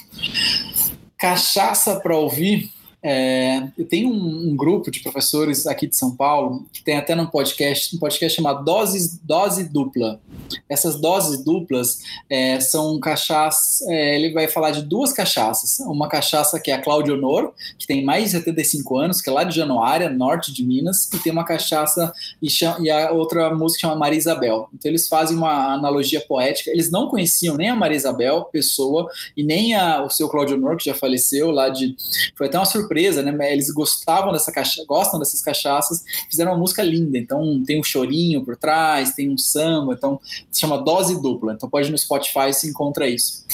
Cachaça 1.17 1.99
para 1.99 2.15
ouvir, 2.15 2.71
é, 3.01 3.63
eu 3.77 3.85
tenho 3.87 4.09
um, 4.09 4.49
um, 4.49 4.55
grupo 4.57 4.91
de 4.91 4.99
professores 4.99 5.65
aqui 5.65 5.87
de 5.87 5.95
São 5.95 6.15
Paulo 6.15 6.65
que 6.73 6.83
tem 6.83 6.97
até 6.97 7.15
num 7.15 7.25
podcast, 7.25 7.95
um 7.95 7.99
podcast 7.99 8.35
chamado 8.35 8.65
Doses, 8.65 9.17
Dose 9.23 9.69
Dupla. 9.69 10.19
Essas 10.67 10.99
doses 10.99 11.43
duplas 11.43 11.99
é, 12.29 12.59
são 12.59 12.99
cachaças. 12.99 13.87
É, 13.87 14.15
ele 14.15 14.33
vai 14.33 14.47
falar 14.47 14.71
de 14.71 14.81
duas 14.81 15.13
cachaças. 15.13 15.79
Uma 15.81 16.09
cachaça 16.09 16.59
que 16.59 16.71
é 16.71 16.73
a 16.73 16.81
Claudio 16.81 17.15
Honor, 17.15 17.53
que 17.77 17.87
tem 17.87 18.03
mais 18.03 18.25
de 18.25 18.31
75 18.31 18.97
anos, 18.97 19.21
que 19.21 19.29
é 19.29 19.33
lá 19.33 19.43
de 19.43 19.55
Januária, 19.55 20.09
norte 20.09 20.51
de 20.51 20.65
Minas, 20.65 21.09
e 21.13 21.19
tem 21.19 21.31
uma 21.31 21.45
cachaça 21.45 22.11
e, 22.41 22.49
chama, 22.49 22.79
e 22.81 22.89
a 22.89 23.11
outra 23.11 23.53
música 23.55 23.81
chama 23.81 23.95
Maria 23.95 24.17
Isabel. 24.17 24.67
Então 24.73 24.91
eles 24.91 25.07
fazem 25.07 25.37
uma 25.37 25.73
analogia 25.73 26.19
poética. 26.19 26.71
Eles 26.71 26.91
não 26.91 27.07
conheciam 27.07 27.55
nem 27.55 27.69
a 27.69 27.75
Maria 27.75 27.97
Isabel, 27.97 28.45
pessoa, 28.51 29.07
e 29.37 29.43
nem 29.43 29.75
a, 29.75 30.03
o 30.03 30.09
seu 30.09 30.27
Claudio 30.27 30.57
Honor, 30.57 30.75
que 30.75 30.85
já 30.85 30.93
faleceu 30.93 31.51
lá 31.51 31.69
de. 31.69 31.95
Foi 32.35 32.47
até 32.47 32.57
uma 32.57 32.65
surpresa 32.65 32.88
surpresa, 32.89 33.21
né? 33.21 33.53
Eles 33.53 33.69
gostavam 33.69 34.33
dessa 34.33 34.51
cacha 34.51 34.83
gostam 34.87 35.19
dessas 35.19 35.41
cachaças, 35.41 36.03
fizeram 36.29 36.51
uma 36.51 36.57
música 36.57 36.81
linda. 36.81 37.17
Então 37.17 37.63
tem 37.63 37.79
um 37.79 37.83
chorinho 37.83 38.43
por 38.43 38.57
trás, 38.57 39.13
tem 39.13 39.29
um 39.29 39.37
samba, 39.37 39.93
então 39.93 40.19
se 40.51 40.59
chama 40.59 40.81
Dose 40.81 41.21
Dupla. 41.21 41.53
Então 41.53 41.69
pode 41.69 41.87
ir 41.87 41.91
no 41.91 41.97
Spotify 41.97 42.51
se 42.51 42.67
encontra 42.67 43.07
isso. 43.07 43.45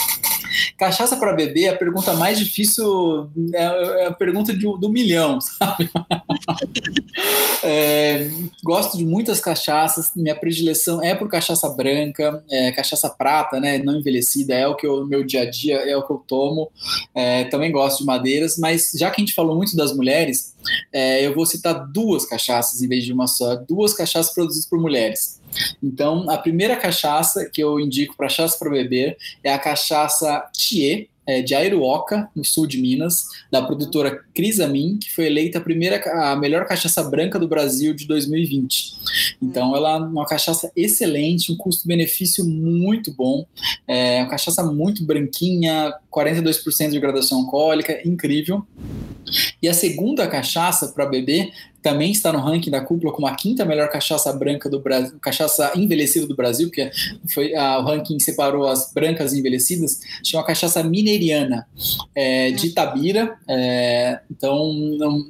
Cachaça 0.77 1.17
para 1.17 1.33
beber 1.33 1.65
é 1.65 1.69
a 1.69 1.77
pergunta 1.77 2.13
mais 2.13 2.37
difícil, 2.37 3.29
é, 3.53 4.03
é 4.03 4.07
a 4.07 4.11
pergunta 4.11 4.53
de, 4.53 4.61
do 4.61 4.89
milhão, 4.89 5.39
sabe? 5.41 5.89
é, 7.63 8.29
gosto 8.63 8.97
de 8.97 9.05
muitas 9.05 9.39
cachaças, 9.39 10.11
minha 10.15 10.35
predileção 10.35 11.01
é 11.01 11.15
por 11.15 11.27
cachaça 11.29 11.69
branca, 11.69 12.43
é, 12.49 12.71
cachaça 12.71 13.09
prata, 13.09 13.59
né, 13.59 13.77
não 13.79 13.99
envelhecida, 13.99 14.53
é 14.53 14.67
o 14.67 14.75
que 14.75 14.87
o 14.87 15.05
meu 15.05 15.23
dia 15.23 15.41
a 15.41 15.49
dia, 15.49 15.77
é 15.77 15.95
o 15.95 16.05
que 16.05 16.11
eu 16.11 16.23
tomo. 16.27 16.71
É, 17.13 17.45
também 17.45 17.71
gosto 17.71 17.99
de 17.99 18.05
madeiras, 18.05 18.57
mas 18.57 18.91
já 18.97 19.09
que 19.09 19.21
a 19.21 19.23
gente 19.25 19.33
falou 19.33 19.55
muito 19.55 19.75
das 19.75 19.95
mulheres, 19.95 20.55
é, 20.91 21.25
eu 21.25 21.33
vou 21.33 21.45
citar 21.45 21.87
duas 21.87 22.25
cachaças 22.25 22.81
em 22.81 22.87
vez 22.87 23.03
de 23.03 23.13
uma 23.13 23.27
só, 23.27 23.55
duas 23.55 23.93
cachaças 23.93 24.33
produzidas 24.33 24.67
por 24.67 24.79
mulheres. 24.79 25.34
Então, 25.81 26.29
a 26.29 26.37
primeira 26.37 26.75
cachaça 26.75 27.49
que 27.51 27.63
eu 27.63 27.79
indico 27.79 28.15
para 28.15 28.27
cachaça 28.27 28.57
para 28.57 28.69
beber 28.69 29.17
é 29.43 29.53
a 29.53 29.59
cachaça 29.59 30.49
Thier, 30.51 31.07
é, 31.27 31.41
de 31.41 31.55
Airuoca, 31.55 32.29
no 32.35 32.45
sul 32.45 32.67
de 32.67 32.79
Minas, 32.79 33.25
da 33.51 33.61
produtora 33.61 34.23
Crisamin, 34.33 34.97
que 34.97 35.11
foi 35.11 35.25
eleita 35.25 35.57
a 35.57 35.61
primeira 35.61 35.99
a 36.31 36.35
melhor 36.35 36.67
cachaça 36.67 37.03
branca 37.03 37.39
do 37.39 37.47
Brasil 37.47 37.95
de 37.95 38.05
2020. 38.05 38.93
Então, 39.41 39.75
ela 39.75 39.95
é 39.95 39.97
uma 39.97 40.25
cachaça 40.25 40.71
excelente, 40.75 41.51
um 41.51 41.57
custo-benefício 41.57 42.45
muito 42.45 43.11
bom, 43.11 43.45
é 43.87 44.21
uma 44.21 44.29
cachaça 44.29 44.63
muito 44.63 45.03
branquinha, 45.03 45.93
42% 46.11 46.91
de 46.91 46.99
graduação 46.99 47.39
alcoólica, 47.39 48.07
incrível. 48.07 48.63
E 49.61 49.67
a 49.67 49.73
segunda 49.73 50.27
cachaça 50.27 50.89
para 50.89 51.07
beber 51.07 51.51
também 51.85 52.11
está 52.11 52.33
no 52.33 52.39
ranking 52.39 52.71
da 52.71 52.81
cúpula 52.81 53.13
como 53.13 53.27
a 53.27 53.35
quinta 53.35 53.63
melhor 53.63 53.87
cachaça 53.89 54.33
branca 54.33 54.67
do 54.67 54.79
Brasil, 54.79 55.19
cachaça 55.21 55.71
envelhecida 55.75 56.25
do 56.25 56.35
Brasil, 56.35 56.71
que 56.71 56.89
foi 57.31 57.53
a, 57.53 57.77
o 57.77 57.83
ranking 57.83 58.17
separou 58.17 58.65
as 58.65 58.91
brancas 58.91 59.33
envelhecidas, 59.33 59.99
tinha 60.23 60.39
uma 60.39 60.45
cachaça 60.47 60.81
mineiriana 60.83 61.67
é, 62.15 62.49
de 62.49 62.69
Itabira, 62.69 63.37
é, 63.47 64.19
então 64.31 64.73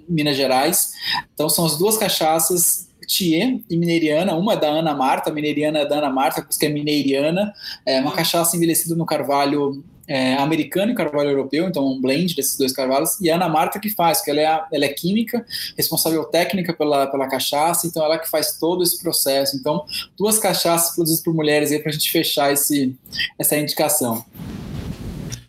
Minas 0.07 0.37
Gerais. 0.37 0.93
Então 1.33 1.49
são 1.49 1.65
as 1.65 1.77
duas 1.77 1.97
cachaças 1.97 2.87
Thier 3.05 3.59
e 3.69 3.75
Mineiriana, 3.75 4.33
uma 4.35 4.53
é 4.53 4.57
da 4.57 4.69
Ana 4.69 4.95
Marta, 4.95 5.33
Mineiriana 5.33 5.79
é 5.79 5.85
da 5.85 5.97
Ana 5.97 6.09
Marta, 6.09 6.41
por 6.41 6.51
isso 6.51 6.59
que 6.59 6.67
é 6.67 6.69
Mineiriana, 6.69 7.53
é 7.85 7.99
uma 7.99 8.13
cachaça 8.13 8.55
envelhecida 8.55 8.95
no 8.95 9.05
carvalho 9.05 9.83
é, 10.07 10.35
americano 10.35 10.91
e 10.91 10.95
carvalho 10.95 11.29
europeu, 11.29 11.67
então 11.67 11.85
um 11.85 11.99
blend 11.99 12.35
desses 12.35 12.57
dois 12.57 12.71
carvalhos, 12.71 13.19
e 13.21 13.29
a 13.29 13.35
Ana 13.35 13.49
Marta 13.49 13.79
que 13.79 13.89
faz, 13.89 14.19
porque 14.19 14.31
ela 14.31 14.41
é, 14.41 14.45
a, 14.45 14.67
ela 14.71 14.85
é 14.85 14.89
química, 14.89 15.45
responsável 15.77 16.23
técnica 16.25 16.73
pela, 16.73 17.07
pela 17.07 17.27
cachaça, 17.27 17.87
então 17.87 18.03
ela 18.03 18.17
que 18.17 18.29
faz 18.29 18.57
todo 18.57 18.83
esse 18.83 19.01
processo. 19.01 19.55
Então, 19.55 19.85
duas 20.17 20.37
cachaças 20.37 20.95
produzidas 20.95 21.23
por 21.23 21.33
mulheres 21.33 21.71
aí 21.71 21.79
para 21.79 21.89
a 21.89 21.93
gente 21.93 22.11
fechar 22.11 22.51
esse, 22.51 22.95
essa 23.37 23.57
indicação. 23.57 24.23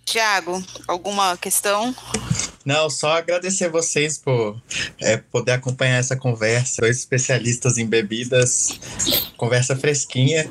Tiago, 0.04 0.62
alguma 0.86 1.36
questão? 1.36 1.94
Não, 2.66 2.90
só 2.90 3.18
agradecer 3.18 3.68
vocês 3.68 4.18
por 4.18 4.60
é, 5.00 5.16
poder 5.18 5.52
acompanhar 5.52 5.98
essa 5.98 6.16
conversa. 6.16 6.82
Dois 6.82 6.98
especialistas 6.98 7.78
em 7.78 7.86
bebidas, 7.86 8.80
conversa 9.36 9.76
fresquinha. 9.76 10.50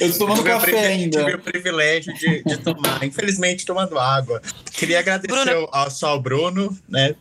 Eu 0.00 0.08
estou 0.08 0.26
tomando 0.26 0.42
café 0.42 0.88
ainda. 0.88 1.24
Tive 1.24 1.36
o 1.36 1.38
privilégio 1.38 2.12
de, 2.14 2.42
de, 2.42 2.56
tomar, 2.56 3.04
infelizmente 3.04 3.64
tomando 3.64 3.96
água. 3.96 4.42
Queria 4.72 4.98
agradecer 4.98 5.28
Bruno. 5.28 5.68
ao, 5.70 5.88
só 5.88 6.08
ao 6.08 6.20
Bruno, 6.20 6.76
né? 6.88 7.14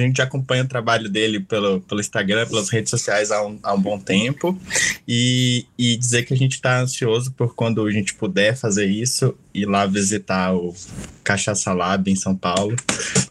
A 0.00 0.04
gente 0.04 0.22
acompanha 0.22 0.64
o 0.64 0.68
trabalho 0.68 1.08
dele 1.08 1.40
pelo, 1.40 1.80
pelo 1.80 2.00
Instagram, 2.00 2.46
pelas 2.46 2.68
redes 2.68 2.90
sociais 2.90 3.30
há 3.30 3.44
um, 3.44 3.58
há 3.62 3.74
um 3.74 3.80
bom 3.80 3.98
tempo. 3.98 4.58
E, 5.06 5.66
e 5.78 5.96
dizer 5.96 6.24
que 6.24 6.32
a 6.32 6.36
gente 6.36 6.52
está 6.52 6.80
ansioso 6.80 7.32
por 7.32 7.54
quando 7.54 7.84
a 7.84 7.90
gente 7.90 8.14
puder 8.14 8.56
fazer 8.56 8.86
isso, 8.86 9.36
ir 9.52 9.66
lá 9.66 9.86
visitar 9.86 10.54
o 10.54 10.74
Cachaça 11.22 11.72
Lab 11.72 12.10
em 12.10 12.16
São 12.16 12.34
Paulo. 12.34 12.76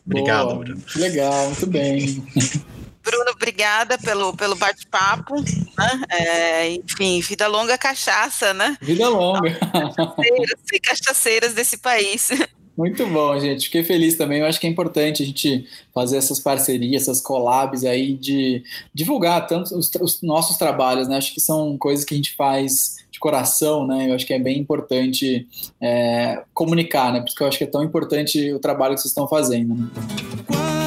Obrigado, 0.05 0.47
Boa, 0.47 0.63
Bruno. 0.63 0.81
Legal, 0.95 1.45
muito 1.47 1.67
bem. 1.67 2.23
Bruno, 3.03 3.31
obrigada 3.31 3.97
pelo, 3.97 4.35
pelo 4.35 4.55
bate-papo. 4.55 5.35
Né? 5.41 6.01
É, 6.09 6.71
enfim, 6.75 7.19
vida 7.21 7.47
longa 7.47 7.77
cachaça, 7.77 8.53
né? 8.53 8.77
Vida 8.81 9.09
longa. 9.09 9.53
Cachaceiras 9.55 10.61
e 10.71 10.79
cachaceiras 10.79 11.53
desse 11.53 11.77
país. 11.77 12.29
Muito 12.77 13.05
bom, 13.07 13.37
gente. 13.39 13.65
Fiquei 13.65 13.83
feliz 13.83 14.15
também. 14.15 14.39
Eu 14.39 14.45
acho 14.45 14.59
que 14.59 14.65
é 14.65 14.69
importante 14.69 15.21
a 15.21 15.25
gente 15.25 15.67
fazer 15.93 16.17
essas 16.17 16.39
parcerias, 16.39 17.03
essas 17.03 17.21
collabs 17.21 17.83
aí 17.83 18.13
de 18.13 18.63
divulgar 18.93 19.45
tanto 19.45 19.75
os, 19.77 19.93
os, 19.95 20.21
nossos 20.21 20.57
trabalhos, 20.57 21.07
né? 21.07 21.17
Acho 21.17 21.33
que 21.33 21.41
são 21.41 21.77
coisas 21.77 22.05
que 22.05 22.13
a 22.13 22.17
gente 22.17 22.33
faz 22.35 22.97
de 23.11 23.19
coração, 23.19 23.85
né? 23.85 24.09
Eu 24.09 24.15
acho 24.15 24.25
que 24.25 24.33
é 24.33 24.39
bem 24.39 24.57
importante 24.57 25.47
é, 25.81 26.41
comunicar, 26.53 27.11
né? 27.11 27.21
Porque 27.21 27.43
eu 27.43 27.47
acho 27.47 27.57
que 27.57 27.65
é 27.65 27.67
tão 27.67 27.83
importante 27.83 28.51
o 28.53 28.59
trabalho 28.59 28.95
que 28.95 29.01
vocês 29.01 29.11
estão 29.11 29.27
fazendo. 29.27 29.75
Né? 29.75 30.80